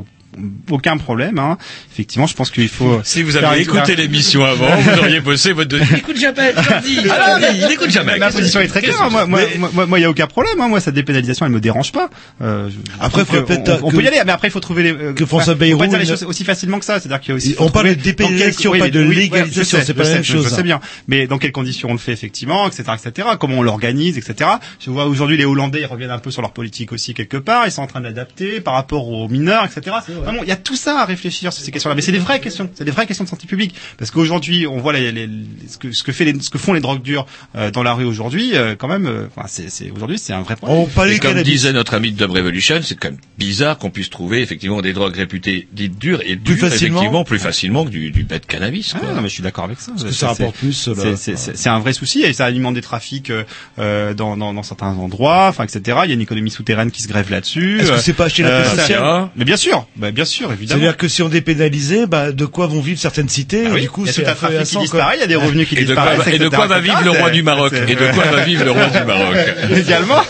aucun 0.69 0.97
problème. 0.97 1.39
Hein. 1.39 1.57
Effectivement, 1.91 2.27
je 2.27 2.35
pense 2.35 2.51
qu'il 2.51 2.69
faut. 2.69 3.01
Si 3.13 3.21
vous 3.21 3.37
avez 3.37 3.61
écouté 3.61 3.95
l'émission 3.95 4.43
avant, 4.43 4.75
vous 4.81 4.99
auriez 4.99 5.19
bossé 5.19 5.53
votre. 5.53 5.75
Il 5.75 5.97
écoute 5.97 6.17
jamais, 6.17 6.53
dis. 6.83 6.99
Ah, 7.09 7.39
il 7.53 7.71
écoute 7.71 7.91
jamais. 7.91 8.17
Ma 8.17 8.31
position 8.31 8.59
est 8.59 8.67
très 8.67 8.81
claire. 8.81 8.97
que 8.97 9.11
Moi, 9.11 9.25
moi, 9.25 9.41
moi, 9.73 9.85
moi, 9.85 9.99
il 9.99 10.01
y 10.01 10.05
a 10.05 10.09
aucun 10.09 10.27
problème. 10.27 10.59
Hein. 10.61 10.67
Moi, 10.67 10.79
cette 10.79 10.95
dépénalisation, 10.95 11.45
elle 11.45 11.51
me 11.51 11.59
dérange 11.59 11.91
pas. 11.91 12.09
Euh, 12.41 12.69
je- 12.69 12.75
Après, 12.99 13.21
on, 13.21 13.91
peut 13.91 14.01
y 14.01 14.07
aller, 14.07 14.21
mais 14.25 14.31
après, 14.31 14.47
il 14.47 14.51
faut 14.51 14.59
trouver 14.59 14.83
les. 14.83 15.13
que 15.13 15.25
François 15.25 15.55
Bayrou, 15.55 15.79
On 15.81 15.85
peut 15.85 15.91
pas 15.91 15.97
dire 15.97 15.99
les 15.99 16.05
choses 16.05 16.23
aussi 16.23 16.43
facilement 16.43 16.79
que 16.79 16.85
ça. 16.85 16.99
C'est-à-dire 16.99 17.19
qu'il 17.19 17.29
y 17.29 17.33
a 17.33 17.35
aussi. 17.35 17.55
On 17.59 17.69
parle 17.69 17.89
de 17.89 17.93
dépénalisation, 17.93 18.71
pas 18.77 18.89
de 18.89 18.99
légalisation, 18.99 19.79
c'est 19.83 19.93
pas 19.93 20.03
la 20.03 20.09
même 20.15 20.23
chose, 20.23 20.43
Je 20.45 20.49
sais 20.49 20.59
hein. 20.61 20.63
bien. 20.63 20.79
Mais 21.07 21.27
dans 21.27 21.37
quelles 21.37 21.51
conditions 21.51 21.89
on 21.89 21.93
le 21.93 21.99
fait 21.99 22.13
effectivement, 22.13 22.67
etc., 22.67 22.83
etc. 22.93 23.27
Comment 23.39 23.57
on 23.59 23.61
l'organise, 23.61 24.17
etc. 24.17 24.49
Je 24.79 24.89
vois 24.89 25.05
aujourd'hui 25.05 25.37
les 25.37 25.45
Hollandais, 25.45 25.81
ils 25.81 25.85
reviennent 25.85 26.11
un 26.11 26.19
peu 26.19 26.31
sur 26.31 26.41
leur 26.41 26.51
politique 26.51 26.91
aussi 26.91 27.13
quelque 27.13 27.37
part. 27.37 27.65
Ils 27.65 27.71
sont 27.71 27.81
en 27.81 27.87
train 27.87 28.01
d'adapter 28.01 28.61
par 28.61 28.73
rapport 28.75 29.07
aux 29.09 29.27
mineurs, 29.27 29.65
etc. 29.65 29.97
Vraiment, 30.23 30.43
il 30.43 30.49
y 30.49 30.51
a 30.51 30.55
tout 30.55 30.75
ça 30.75 31.01
à 31.01 31.05
réfléchir 31.05 31.51
sur 31.53 31.63
ces 31.63 31.71
questions-là. 31.71 31.95
Mais 31.95 32.01
c'est 32.01 32.11
des 32.11 32.17
vraies 32.19 32.39
questions. 32.39 32.69
C'est 32.75 32.83
des 32.85 32.91
vraies 32.91 33.05
questions 33.05 33.23
de 33.25 33.29
santé 33.29 33.47
publique. 33.47 33.75
Parce 33.97 34.11
qu'aujourd'hui, 34.11 34.67
on 34.67 34.77
voit 34.79 34.93
les, 34.93 35.11
les- 35.11 35.27
les- 35.27 35.67
ce, 35.67 35.77
que, 35.77 35.91
ce 35.91 36.03
que 36.03 36.11
fait 36.11 36.25
les, 36.25 36.39
ce 36.39 36.49
que 36.49 36.57
font 36.57 36.73
les 36.73 36.79
drogues 36.81 37.01
dures 37.01 37.25
euh, 37.55 37.71
dans 37.71 37.83
la 37.83 37.93
rue 37.93 38.05
aujourd'hui. 38.05 38.51
euh, 38.55 38.75
quand 38.75 38.87
même, 38.87 39.05
euh, 39.05 39.27
enfin, 39.35 39.47
c'est, 39.47 39.69
c'est 39.69 39.91
aujourd'hui, 39.91 40.17
c'est 40.17 40.33
un 40.33 40.41
vrai 40.41 40.55
problème. 40.55 40.77
Et 41.15 41.19
comme 41.19 41.43
disait 41.43 41.73
notre 41.73 41.93
ami 41.93 42.11
de 42.11 42.17
Dub 42.17 42.31
Revolution, 42.31 42.79
c'est 42.83 42.95
quand 42.95 43.09
même 43.09 43.19
bizarre 43.37 43.77
qu'on 43.77 43.89
puisse 43.89 44.09
trouver 44.09 44.41
effectivement 44.41 44.81
des 44.81 44.93
drogues 44.93 45.15
réputées 45.15 45.67
dites 45.71 45.97
dures 45.99 46.21
et 46.21 46.35
Plus 46.35 46.55
dures, 46.55 46.69
facilement. 46.69 46.97
effectivement 46.99 47.23
plus 47.23 47.39
facilement 47.39 47.85
que 47.85 47.89
du, 47.89 48.11
du 48.11 48.23
bête 48.23 48.45
cannabis. 48.45 48.93
Quoi. 48.93 49.01
Ah, 49.09 49.13
non, 49.15 49.21
mais 49.21 49.29
je 49.29 49.33
suis 49.33 49.43
d'accord 49.43 49.65
avec 49.65 49.79
ça. 49.79 49.91
Parce 49.91 50.03
que 50.03 50.11
C'est- 50.11 50.19
ça 50.19 50.27
rapporte 50.27 50.55
plus, 50.55 50.87
là. 50.87 50.93
c'est- 50.95 51.15
C'est 51.17 51.37
c'est- 51.37 51.57
c'est 51.57 51.69
un 51.69 51.79
vrai 51.79 51.93
souci 51.93 52.21
et 52.23 52.33
ça 52.33 52.45
alimente 52.45 52.73
des 52.75 52.81
trafics 52.81 53.29
euh, 53.29 53.43
euh, 53.79 54.13
dans, 54.13 54.37
dans, 54.37 54.53
dans 54.53 54.63
certains 54.63 54.87
endroits, 54.87 55.47
enfin, 55.47 55.63
etc. 55.63 55.97
Il 56.03 56.09
y 56.09 56.11
a 56.11 56.15
une 56.15 56.21
économie 56.21 56.51
souterraine 56.51 56.91
qui 56.91 57.01
se 57.01 57.07
grève 57.07 57.29
là-dessus. 57.31 57.79
Est-ce 57.79 57.89
que 57.91 57.95
Euh, 57.95 57.99
c'est 57.99 58.13
pas 58.13 58.25
acheter 58.25 58.43
la 58.43 58.49
euh, 58.49 59.25
Mais 59.35 59.45
bien 59.45 59.57
sûr, 59.57 59.87
bah, 59.95 60.11
bien 60.13 60.25
sûr, 60.25 60.51
évidemment. 60.51 60.79
C'est-à-dire 60.79 60.97
que 60.97 61.07
si 61.07 61.21
on 61.21 61.29
dépénalisait, 61.29 62.05
bah, 62.05 62.31
de 62.31 62.45
quoi 62.45 62.67
vont 62.67 62.81
vivre 62.81 62.99
certaines 62.99 63.29
cités 63.29 63.63
Ah 63.65 63.69
et 63.69 63.73
oui, 63.73 63.81
Du 63.81 63.89
coup, 63.89 64.05
c'est 64.05 64.25
un 64.25 64.33
trafic 64.33 64.63
qui 64.63 64.77
disparaît, 64.77 65.15
il 65.17 65.19
y 65.21 65.23
a 65.23 65.27
des 65.27 65.35
revenus 65.35 65.67
qui 65.67 65.75
Et 65.75 65.83
de 65.85 65.93
quoi 65.93 66.03
disparaissent, 66.03 66.25
va- 66.27 66.31
et 66.33 66.39
de 66.39 66.49
quoi 66.49 66.67
va 66.67 66.79
vivre 66.81 67.01
le 67.03 67.11
roi 67.11 67.29
du 67.29 67.43
Maroc 67.43 67.73
Et 67.87 67.95
de 67.95 68.11
quoi 68.13 68.23
va 68.25 68.43
vivre 68.43 68.63
le 68.65 68.71
roi 68.71 68.85
du 68.87 69.03
Maroc 69.05 69.35
Également. 69.75 70.21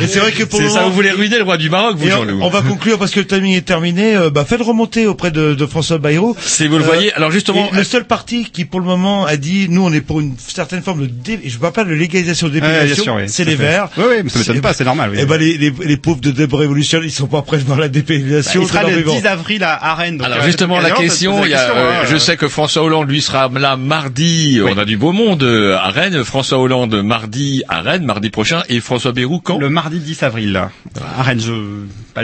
Et 0.00 0.06
c'est 0.06 0.18
vrai 0.20 0.32
que 0.32 0.44
pour 0.44 0.60
ça, 0.70 0.84
vous 0.84 0.92
voulez 0.92 1.10
ruiner 1.10 1.38
le 1.38 1.44
roi 1.44 1.56
du 1.56 1.70
Maroc, 1.70 1.96
vous, 1.96 2.08
Jean-Loup 2.08 2.38
on 2.42 2.48
va 2.48 2.62
conclure 2.62 2.98
parce 2.98 3.10
que 3.10 3.20
le 3.20 3.26
timing 3.26 3.54
est 3.54 3.60
terminé. 3.66 4.16
Euh, 4.16 4.30
bah, 4.30 4.44
faites 4.48 4.60
remonter 4.62 5.06
auprès 5.06 5.30
de, 5.30 5.54
de 5.54 5.66
François 5.66 5.98
Bayrou. 5.98 6.36
Si 6.40 6.66
vous 6.66 6.78
le 6.78 6.84
voyez, 6.84 7.12
alors 7.14 7.30
justement- 7.30 7.68
le 7.72 7.84
seul 7.84 8.04
parti 8.04 8.48
qui 8.52 8.64
pour 8.64 8.80
le 8.80 8.86
moment 8.86 9.24
a 9.26 9.36
dit 9.36 9.68
nous 9.68 9.82
on 9.84 9.92
est 9.92 10.00
pour 10.00 10.20
une 10.20 10.34
certaine 10.38 10.82
forme 10.82 11.02
de 11.02 11.06
dé... 11.06 11.40
je 11.44 11.56
parle 11.58 11.72
pas 11.72 11.84
de 11.84 11.92
légalisation 11.92 12.48
de 12.48 12.52
dépénalisation, 12.54 13.02
sûr, 13.04 13.14
oui, 13.16 13.22
c'est 13.28 13.44
les 13.44 13.52
fait. 13.56 13.62
Verts. 13.64 13.88
Oui, 13.96 14.04
oui, 14.08 14.16
mais 14.24 14.30
ça 14.30 14.38
m'étonne 14.40 14.60
pas, 14.60 14.72
c'est 14.74 14.84
normal, 14.84 15.10
oui. 15.14 15.20
Et 15.20 15.26
ben 15.26 15.36
les, 15.38 15.56
les, 15.58 15.72
les 15.84 15.96
pauvres 15.96 16.20
de 16.20 16.30
Deb 16.30 16.52
Revolution 16.52 17.00
ils 17.02 17.10
sont 17.10 17.26
pas 17.26 17.42
prêts 17.42 17.58
dans 17.58 17.76
la 17.76 17.88
dépénalisation. 17.88 18.62
il 18.62 18.68
sera 18.68 18.80
c'est 18.84 18.90
leur 18.90 18.98
le 19.00 19.10
vivant. 19.10 19.20
10 19.20 19.26
avril 19.26 19.64
à 19.64 19.94
Rennes. 19.94 20.18
donc, 20.18 20.26
Alors 20.26 20.38
euh, 20.38 20.46
justement 20.46 20.80
la 20.80 20.90
question, 20.90 21.38
poser 21.38 21.48
il 21.48 21.50
y 21.50 21.54
la 21.54 21.60
a, 21.60 21.66
question, 21.66 21.82
euh, 21.82 21.92
hein. 21.92 22.06
je 22.08 22.16
sais 22.16 22.36
que 22.36 22.48
François 22.48 22.82
Hollande 22.82 23.08
lui 23.08 23.20
sera 23.20 23.48
là 23.48 23.76
mardi, 23.76 24.60
on 24.64 24.78
a 24.78 24.84
du 24.84 24.96
beau 24.96 25.12
monde 25.12 25.42
euh, 25.42 25.76
à 25.76 25.90
Rennes, 25.90 26.24
François 26.24 26.58
Hollande 26.58 26.94
mardi 27.02 27.62
à 27.68 27.80
Rennes, 27.80 28.04
mardi 28.04 28.30
prochain, 28.30 28.62
et 28.68 28.80
François 28.80 29.12
Bayrou 29.12 29.40
quand? 29.40 29.58
Le 29.58 29.70
mardi 29.70 29.98
10 29.98 30.22
avril. 30.22 30.56
À 30.56 31.22
Rennes, 31.22 31.40
je, 31.40 31.52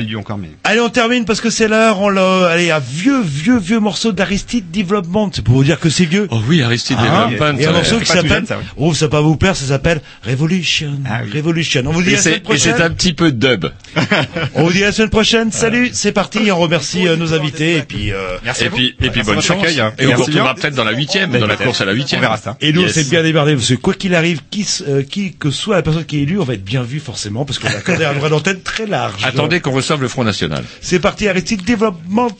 pas 0.04 0.16
encore, 0.18 0.38
mais. 0.38 0.50
Allez, 0.64 0.80
on 0.80 0.88
termine 0.88 1.24
parce 1.24 1.40
que 1.40 1.50
c'est 1.50 1.68
l'heure. 1.68 2.00
On 2.00 2.08
l'a, 2.08 2.46
allez, 2.48 2.70
un 2.70 2.78
vieux, 2.78 3.20
vieux, 3.22 3.58
vieux 3.58 3.80
morceau 3.80 4.12
d'Aristide 4.12 4.70
Development. 4.70 5.30
C'est 5.32 5.42
pour 5.44 5.54
vous 5.56 5.64
dire 5.64 5.78
que 5.80 5.88
c'est 5.90 6.04
vieux. 6.04 6.28
Oh 6.30 6.40
oui, 6.48 6.62
Aristide 6.62 6.96
Hein 7.00 7.28
Development. 7.30 7.58
Et 7.60 7.66
un 7.66 7.72
morceau 7.72 7.98
qui 7.98 8.06
C'est 8.06 8.14
s'appelle, 8.14 8.44
oui. 8.50 8.56
oh, 8.76 8.94
ça 8.94 9.06
va 9.06 9.10
pas 9.10 9.20
vous 9.20 9.36
plaire, 9.36 9.56
ça 9.56 9.66
s'appelle 9.66 10.00
Revolution. 10.24 10.92
Revolution. 11.34 11.82
On 11.86 11.90
vous 11.92 12.02
dit 12.02 12.10
Et 12.10 12.12
la 12.12 12.18
c'est 12.18 12.22
semaine 12.34 12.42
et 12.50 12.58
c'est 12.58 12.70
prochaine. 12.70 12.86
un 12.86 12.90
petit 12.94 13.12
peu 13.14 13.32
dub. 13.32 13.66
On 14.54 14.64
vous 14.64 14.72
dit 14.72 14.80
la 14.80 14.92
semaine 14.92 15.10
prochaine. 15.10 15.52
Salut, 15.52 15.90
c'est 15.92 16.12
parti. 16.12 16.50
On 16.50 16.58
remercie 16.58 17.06
euh, 17.08 17.16
nos 17.16 17.34
invités 17.34 17.76
et 17.76 17.82
puis, 17.82 18.12
euh, 18.12 18.36
et 18.60 18.68
puis, 18.70 18.86
et 18.88 18.92
puis 19.10 19.10
Merci 19.16 19.22
bonne 19.30 19.40
chance. 19.42 19.62
accueil, 19.62 19.80
hein. 19.80 19.92
Et 19.98 20.04
on 20.06 20.08
Merci 20.08 20.20
vous 20.22 20.26
retrouvera 20.26 20.54
peut-être 20.54 20.74
dans 20.74 20.84
la 20.84 20.92
huitième, 20.92 21.30
dans 21.38 21.46
la 21.46 21.56
course 21.56 21.80
à 21.80 21.84
la 21.84 21.92
huitième. 21.92 22.20
On 22.20 22.22
verra 22.22 22.36
ça. 22.36 22.56
Et 22.60 22.72
nous, 22.72 22.82
Yes. 22.82 22.92
s'est 22.92 23.04
bien 23.04 23.22
démerdé 23.22 23.54
parce 23.54 23.68
que 23.68 23.74
quoi 23.74 23.94
qu'il 23.94 24.14
arrive, 24.14 24.40
qui, 24.50 24.66
euh, 24.88 25.02
qui 25.02 25.34
que 25.34 25.50
soit 25.50 25.76
la 25.76 25.82
personne 25.82 26.04
qui 26.04 26.18
est 26.18 26.22
élue, 26.22 26.38
on 26.38 26.44
va 26.44 26.54
être 26.54 26.64
bien 26.64 26.82
vu 26.82 27.00
forcément 27.00 27.44
parce 27.44 27.58
qu'on 27.58 27.68
a 27.68 27.72
accordé 27.76 28.04
un 28.04 28.14
droit 28.14 28.28
d'antenne 28.28 28.60
très 28.60 28.86
large. 28.86 29.22
Attendez 29.24 29.60
qu'on 29.60 29.72
reçoive 29.86 30.02
le 30.02 30.08
Front 30.08 30.24
National. 30.24 30.64
C'est 30.82 30.98
parti, 30.98 31.28
Aristide 31.28 31.64
Development. 31.64 32.34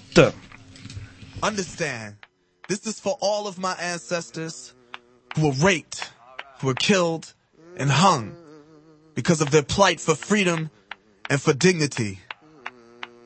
Understand, 1.43 2.17
this 2.69 2.87
is 2.87 2.99
for 2.99 3.17
all 3.21 3.47
of 3.47 3.59
my 3.59 3.75
ancestors 3.81 4.75
who 5.37 5.49
were 5.49 5.55
raped, 5.65 6.11
who 6.61 6.67
were 6.67 6.75
killed, 6.75 7.33
and 7.79 7.91
hung 7.91 8.35
because 9.15 9.41
of 9.41 9.51
their 9.51 9.63
plight 9.63 10.01
for 10.01 10.17
freedom 10.17 10.71
and 11.31 11.41
for 11.41 11.53
dignity. 11.53 12.19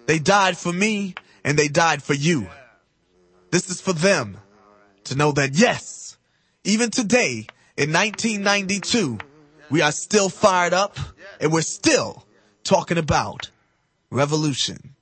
They 0.06 0.18
died 0.18 0.59
for 0.59 0.72
me 0.72 1.14
and 1.44 1.59
they 1.59 1.68
died 1.68 2.02
for 2.02 2.14
you. 2.14 2.48
This 3.51 3.70
is 3.70 3.80
for 3.80 3.92
them 3.94 4.36
to 5.05 5.14
know 5.14 5.32
that 5.32 5.55
yes, 5.55 6.18
even 6.64 6.90
today 6.90 7.47
in 7.76 7.92
1992, 7.92 9.18
we 9.70 9.80
are 9.80 9.92
still 9.92 10.28
fired 10.28 10.74
up 10.74 10.98
and 11.40 11.52
we're 11.52 11.62
still 11.62 12.26
talking 12.64 12.98
about 12.98 13.49
revolution. 13.49 13.49
Revolution! 14.12 14.97